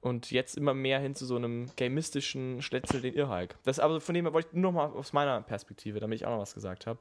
und 0.00 0.30
jetzt 0.30 0.56
immer 0.56 0.74
mehr 0.74 0.98
hin 0.98 1.14
zu 1.14 1.26
so 1.26 1.36
einem 1.36 1.66
gamistischen 1.76 2.62
Schletzel 2.62 3.00
den 3.00 3.14
Irrhulk. 3.14 3.56
Das 3.64 3.78
aber 3.78 4.00
von 4.00 4.14
dem 4.14 4.24
her 4.24 4.32
wollte 4.32 4.48
ich 4.48 4.54
nur 4.54 4.72
noch 4.72 4.78
mal 4.78 4.98
aus 4.98 5.12
meiner 5.12 5.40
Perspektive, 5.42 6.00
damit 6.00 6.16
ich 6.16 6.26
auch 6.26 6.30
noch 6.30 6.40
was 6.40 6.54
gesagt 6.54 6.86
habe. 6.86 6.98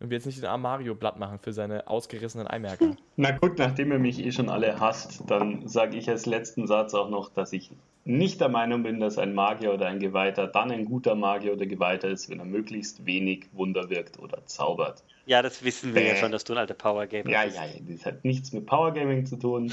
Und 0.00 0.10
wir 0.10 0.16
jetzt 0.16 0.26
nicht 0.26 0.38
den 0.38 0.46
armen 0.46 0.62
Mario 0.62 0.96
blatt 0.96 1.18
machen 1.18 1.38
für 1.38 1.52
seine 1.52 1.86
ausgerissenen 1.86 2.48
Eimerker. 2.48 2.96
Na 3.16 3.30
gut, 3.30 3.58
nachdem 3.58 3.92
ihr 3.92 4.00
mich 4.00 4.18
eh 4.18 4.32
schon 4.32 4.48
alle 4.48 4.80
hasst, 4.80 5.22
dann 5.28 5.68
sage 5.68 5.96
ich 5.96 6.08
als 6.10 6.26
letzten 6.26 6.66
Satz 6.66 6.94
auch 6.94 7.08
noch, 7.08 7.30
dass 7.30 7.52
ich 7.52 7.70
nicht 8.04 8.40
der 8.40 8.48
Meinung 8.48 8.82
bin, 8.82 9.00
dass 9.00 9.18
ein 9.18 9.34
Magier 9.34 9.72
oder 9.72 9.86
ein 9.86 10.00
Geweihter 10.00 10.46
dann 10.46 10.70
ein 10.70 10.84
guter 10.84 11.14
Magier 11.14 11.52
oder 11.52 11.66
Geweihter 11.66 12.08
ist, 12.08 12.28
wenn 12.30 12.38
er 12.38 12.44
möglichst 12.44 13.06
wenig 13.06 13.46
Wunder 13.52 13.90
wirkt 13.90 14.18
oder 14.18 14.44
zaubert. 14.46 15.04
Ja, 15.26 15.42
das 15.42 15.64
wissen 15.64 15.94
wir 15.94 16.02
äh, 16.02 16.08
ja 16.08 16.16
schon, 16.16 16.32
dass 16.32 16.44
du 16.44 16.52
ein 16.54 16.58
alter 16.58 16.74
Power 16.74 17.06
Gamer 17.06 17.30
ja, 17.30 17.44
bist. 17.44 17.56
Ja, 17.56 17.64
ja, 17.64 17.72
das 17.88 18.04
hat 18.04 18.24
nichts 18.24 18.52
mit 18.52 18.66
Power 18.66 18.92
Gaming 18.92 19.24
zu 19.24 19.36
tun. 19.36 19.72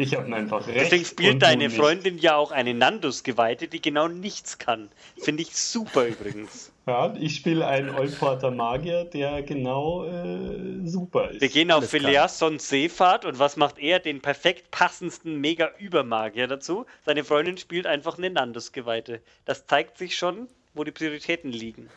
Ich 0.00 0.16
habe 0.16 0.34
einfach 0.34 0.66
recht. 0.66 0.80
Deswegen 0.80 1.04
spielt 1.04 1.42
deine 1.42 1.68
Freundin 1.68 2.16
ja 2.16 2.34
auch 2.34 2.52
eine 2.52 2.72
Nandus-Geweihte, 2.72 3.68
die 3.68 3.82
genau 3.82 4.08
nichts 4.08 4.56
kann. 4.56 4.88
Finde 5.18 5.42
ich 5.42 5.54
super 5.54 6.06
übrigens. 6.06 6.72
Ja, 6.86 7.14
ich 7.20 7.36
spiele 7.36 7.68
einen 7.68 7.90
Olporter 7.90 8.50
Magier, 8.50 9.04
der 9.04 9.42
genau 9.42 10.06
äh, 10.06 10.80
super 10.84 11.30
ist. 11.30 11.40
Wir 11.40 11.48
gehen 11.48 11.70
auf 11.70 11.88
Philiasons 11.88 12.68
Seefahrt 12.68 13.24
und 13.24 13.38
was 13.38 13.56
macht 13.56 13.78
er? 13.78 14.00
Den 14.00 14.20
perfekt 14.20 14.72
passendsten 14.72 15.40
Mega-Übermagier 15.40 16.48
dazu. 16.48 16.86
Seine 17.04 17.22
Freundin 17.22 17.58
spielt 17.58 17.86
einfach 17.86 18.18
eine 18.18 18.30
Nandus-Geweihte. 18.30 19.20
Das 19.44 19.66
zeigt 19.66 19.98
sich 19.98 20.16
schon, 20.16 20.48
wo 20.74 20.82
die 20.82 20.90
Prioritäten 20.90 21.52
liegen. 21.52 21.90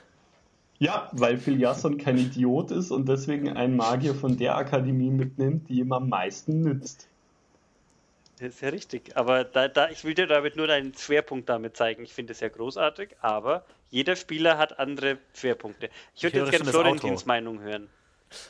Ja, 0.77 1.09
weil 1.13 1.37
Philiasson 1.37 1.97
kein 1.97 2.19
Idiot 2.19 2.69
ist 2.69 2.91
und 2.91 3.07
deswegen 3.09 3.49
einen 3.49 3.77
Magier 3.77 4.13
von 4.13 4.37
der 4.37 4.57
Akademie 4.57 5.09
mitnimmt, 5.09 5.69
die 5.69 5.79
ihm 5.79 5.91
am 5.93 6.09
meisten 6.09 6.61
nützt. 6.61 7.07
Das 8.43 8.55
ist 8.55 8.61
ja 8.61 8.69
richtig. 8.69 9.15
Aber 9.15 9.45
da, 9.45 9.69
da, 9.69 9.89
ich 9.89 10.03
will 10.03 10.15
dir 10.15 10.27
damit 10.27 10.57
nur 10.57 10.67
deinen 10.67 10.93
Schwerpunkt 10.93 11.47
damit 11.47 11.77
zeigen. 11.77 12.03
Ich 12.03 12.13
finde 12.13 12.33
es 12.33 12.41
ja 12.41 12.49
großartig, 12.49 13.15
aber 13.21 13.63
jeder 13.89 14.17
Spieler 14.17 14.57
hat 14.57 14.79
andere 14.79 15.17
Schwerpunkte. 15.33 15.89
Ich 16.13 16.23
würde 16.23 16.39
jetzt 16.39 16.51
gerne 16.51 16.69
Florentins 16.69 17.25
Meinung 17.25 17.61
hören. 17.61 17.87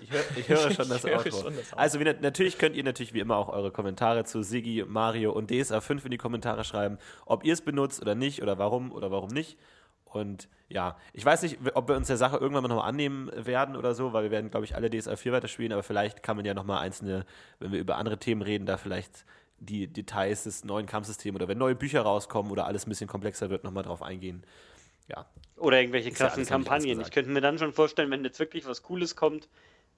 Ich, 0.01 0.11
hör, 0.11 0.21
ich 0.35 0.49
höre 0.49 0.71
schon 0.71 0.89
das 0.89 1.01
das 1.03 1.73
also 1.73 1.99
wie, 1.99 2.05
natürlich 2.05 2.57
könnt 2.57 2.75
ihr 2.75 2.83
natürlich 2.83 3.13
wie 3.13 3.19
immer 3.19 3.37
auch 3.37 3.49
eure 3.49 3.69
Kommentare 3.69 4.23
zu 4.23 4.41
Sigi, 4.41 4.83
Mario 4.87 5.31
und 5.31 5.51
DSA 5.51 5.79
5 5.79 6.05
in 6.05 6.11
die 6.11 6.17
Kommentare 6.17 6.63
schreiben, 6.63 6.97
ob 7.27 7.43
ihr 7.43 7.53
es 7.53 7.61
benutzt 7.61 8.01
oder 8.01 8.15
nicht 8.15 8.41
oder 8.41 8.57
warum 8.57 8.91
oder 8.91 9.11
warum 9.11 9.29
nicht. 9.29 9.59
Und 10.05 10.47
ja, 10.69 10.97
ich 11.11 11.23
weiß 11.23 11.43
nicht, 11.43 11.59
ob 11.75 11.87
wir 11.87 11.95
uns 11.95 12.07
der 12.07 12.17
Sache 12.17 12.37
irgendwann 12.37 12.63
mal 12.63 12.69
nochmal 12.69 12.89
annehmen 12.89 13.29
werden 13.35 13.75
oder 13.75 13.93
so, 13.93 14.11
weil 14.11 14.23
wir 14.23 14.31
werden, 14.31 14.49
glaube 14.49 14.65
ich, 14.65 14.73
alle 14.73 14.89
DSA 14.89 15.17
4 15.17 15.33
weiterspielen, 15.33 15.71
aber 15.71 15.83
vielleicht 15.83 16.23
kann 16.23 16.35
man 16.35 16.45
ja 16.45 16.55
nochmal 16.55 16.79
einzelne, 16.79 17.27
wenn 17.59 17.71
wir 17.71 17.79
über 17.79 17.97
andere 17.97 18.17
Themen 18.17 18.41
reden, 18.41 18.65
da 18.65 18.77
vielleicht 18.77 19.25
die 19.65 19.87
Details 19.87 20.43
des 20.43 20.63
neuen 20.63 20.85
Kampfsystems 20.85 21.35
oder 21.35 21.47
wenn 21.47 21.57
neue 21.57 21.75
Bücher 21.75 22.01
rauskommen 22.01 22.51
oder 22.51 22.65
alles 22.65 22.85
ein 22.85 22.89
bisschen 22.89 23.07
komplexer 23.07 23.49
wird, 23.49 23.63
nochmal 23.63 23.83
drauf 23.83 24.01
eingehen. 24.01 24.43
Ja. 25.07 25.25
Oder 25.57 25.79
irgendwelche 25.79 26.11
krassen 26.11 26.43
ja 26.43 26.49
Kampagnen. 26.49 27.01
Ich 27.01 27.11
könnte 27.11 27.31
mir 27.31 27.41
dann 27.41 27.57
schon 27.57 27.73
vorstellen, 27.73 28.11
wenn 28.11 28.23
jetzt 28.23 28.39
wirklich 28.39 28.65
was 28.65 28.83
Cooles 28.83 29.15
kommt, 29.15 29.49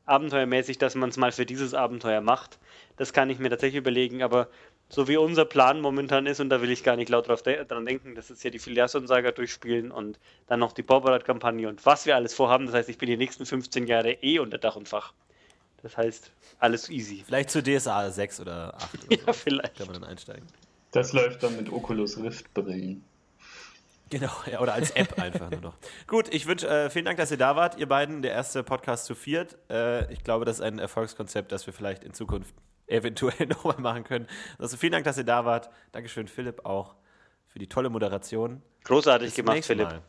abenteuermäßig, 0.06 0.78
dass 0.78 0.96
man 0.96 1.10
es 1.10 1.18
mal 1.18 1.32
für 1.32 1.46
dieses 1.46 1.74
Abenteuer 1.74 2.22
macht. 2.22 2.60
Das 2.98 3.14
kann 3.14 3.30
ich 3.30 3.40
mir 3.40 3.50
tatsächlich 3.50 3.80
überlegen, 3.80 4.22
aber 4.24 4.50
so 4.88 5.08
wie 5.08 5.18
unser 5.18 5.46
Plan 5.46 5.82
momentan 5.82 6.28
ist, 6.28 6.40
und 6.40 6.50
da 6.50 6.62
will 6.62 6.70
ich 6.70 6.84
gar 6.84 6.96
nicht 6.96 7.10
laut 7.10 7.28
drauf 7.28 7.42
de 7.42 7.66
dran 7.66 7.86
denken, 7.86 8.14
das 8.14 8.30
ist 8.30 8.44
ja 8.44 8.52
die 8.52 8.60
Filiason-Saga 8.60 9.32
durchspielen 9.32 9.92
und 9.92 10.20
dann 10.46 10.60
noch 10.60 10.74
die 10.74 10.84
Borberat-Kampagne 10.84 11.68
und 11.68 11.86
was 11.86 12.06
wir 12.06 12.16
alles 12.16 12.36
vorhaben. 12.36 12.68
Das 12.68 12.76
heißt, 12.76 12.90
ich 12.90 13.00
bin 13.00 13.10
die 13.10 13.18
nächsten 13.18 13.46
15 13.46 13.88
Jahre 13.88 14.12
eh 14.22 14.40
unter 14.40 14.60
Dach 14.60 14.76
und 14.76 14.88
Fach. 14.88 15.14
Das 15.86 15.98
heißt, 15.98 16.32
alles 16.58 16.90
easy. 16.90 17.24
Vielleicht 17.24 17.52
zu 17.52 17.62
DSA 17.62 18.10
6 18.10 18.40
oder 18.40 18.74
8 18.76 19.06
oder 19.06 19.18
ja, 19.20 19.26
so. 19.28 19.34
vielleicht. 19.34 19.78
Kann 19.78 19.86
man 19.86 20.02
dann 20.02 20.10
einsteigen. 20.10 20.48
Das 20.94 21.14
läuft 21.14 21.44
dann 21.44 21.56
mit 21.58 21.72
Oculus 21.72 22.18
Rift 22.18 22.52
Brillen. 22.56 23.04
Genau, 24.10 24.32
ja, 24.52 24.62
oder 24.62 24.74
als 24.74 24.90
App 24.90 25.20
einfach 25.20 25.52
nur 25.52 25.62
noch. 25.62 25.76
Gut, 26.08 26.34
ich 26.34 26.48
wünsche, 26.48 26.68
äh, 26.68 26.90
vielen 26.90 27.06
Dank, 27.06 27.20
dass 27.20 27.30
ihr 27.30 27.38
da 27.38 27.56
wart, 27.56 27.78
ihr 27.78 27.88
beiden, 27.88 28.24
der 28.24 28.32
erste 28.32 28.64
Podcast 28.64 29.06
zu 29.06 29.14
viert. 29.14 29.60
Äh, 29.70 30.12
ich 30.12 30.24
glaube, 30.24 30.44
das 30.44 30.56
ist 30.58 30.62
ein 30.62 30.80
Erfolgskonzept, 30.80 31.52
das 31.52 31.68
wir 31.68 31.74
vielleicht 31.74 32.04
in 32.04 32.16
Zukunft 32.16 32.56
eventuell 32.88 33.46
nochmal 33.46 33.80
machen 33.80 34.06
können. 34.06 34.28
Also 34.58 34.78
vielen 34.78 34.94
Dank, 34.94 35.06
dass 35.06 35.20
ihr 35.20 35.24
da 35.24 35.46
wart. 35.46 35.70
Dankeschön, 35.92 36.28
Philipp, 36.28 36.66
auch 36.66 36.96
für 37.46 37.60
die 37.60 37.68
tolle 37.68 37.92
Moderation. 37.92 38.64
Großartig 38.86 39.28
Bis 39.28 39.36
gemacht, 39.36 39.64
Philipp. 39.64 39.90
Mal. 39.90 40.02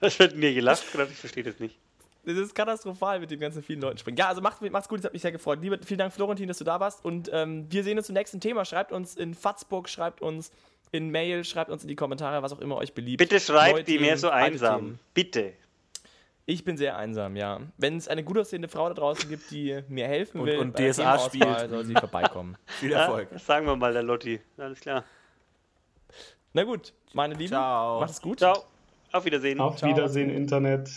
Das 0.00 0.18
wird 0.18 0.36
mir 0.36 0.54
gelacht, 0.54 0.82
ich 0.82 1.16
verstehe 1.16 1.44
das 1.44 1.58
nicht. 1.58 1.78
Das 2.24 2.36
ist 2.36 2.54
katastrophal 2.54 3.18
mit 3.18 3.30
den 3.32 3.40
ganzen 3.40 3.62
vielen 3.62 3.80
Leuten 3.80 3.98
springen. 3.98 4.16
Ja, 4.16 4.28
also 4.28 4.40
macht, 4.40 4.62
macht's 4.70 4.88
gut, 4.88 4.98
das 4.98 5.06
hat 5.06 5.12
mich 5.12 5.22
sehr 5.22 5.32
gefreut. 5.32 5.60
Liebe, 5.60 5.78
vielen 5.84 5.98
Dank, 5.98 6.12
Florentin, 6.12 6.46
dass 6.46 6.58
du 6.58 6.64
da 6.64 6.78
warst. 6.78 7.04
Und 7.04 7.28
ähm, 7.32 7.66
wir 7.68 7.82
sehen 7.82 7.98
uns 7.98 8.06
zum 8.06 8.14
nächsten 8.14 8.40
Thema. 8.40 8.64
Schreibt 8.64 8.92
uns 8.92 9.16
in 9.16 9.34
Fatzburg, 9.34 9.88
schreibt 9.88 10.22
uns 10.22 10.52
in 10.92 11.10
Mail, 11.10 11.42
schreibt 11.42 11.70
uns 11.70 11.82
in 11.82 11.88
die 11.88 11.96
Kommentare, 11.96 12.42
was 12.42 12.52
auch 12.52 12.60
immer 12.60 12.76
euch 12.76 12.92
beliebt. 12.92 13.18
Bitte 13.18 13.40
schreibt 13.40 13.88
die 13.88 13.98
mehr 13.98 14.16
so 14.18 14.30
einsam. 14.30 15.00
Bitte. 15.14 15.54
Ich 16.44 16.64
bin 16.64 16.76
sehr 16.76 16.96
einsam, 16.96 17.36
ja. 17.36 17.60
Wenn 17.76 17.96
es 17.96 18.08
eine 18.08 18.24
gut 18.24 18.36
aussehende 18.36 18.68
Frau 18.68 18.88
da 18.88 18.94
draußen 18.94 19.28
gibt, 19.28 19.50
die 19.50 19.80
mir 19.88 20.06
helfen 20.06 20.40
und, 20.40 20.46
will 20.46 20.58
und 20.58 20.78
DSA 20.78 21.18
spielt, 21.18 21.70
soll 21.70 21.84
sie 21.84 21.94
vorbeikommen. 21.94 22.56
Viel 22.66 22.92
Erfolg. 22.92 23.28
Ja, 23.32 23.38
sagen 23.38 23.66
wir 23.66 23.76
mal 23.76 23.92
der 23.92 24.02
Lotti. 24.02 24.40
Alles 24.58 24.80
klar. 24.80 25.04
Na 26.54 26.64
gut, 26.64 26.92
meine 27.14 27.34
Lieben, 27.34 27.48
Ciao. 27.48 28.00
macht 28.00 28.10
es 28.10 28.20
gut. 28.20 28.38
Ciao. 28.38 28.64
Auf 29.12 29.24
Wiedersehen. 29.24 29.60
Auf 29.60 29.76
Ciao. 29.76 29.90
Wiedersehen, 29.90 30.30
Internet. 30.30 30.90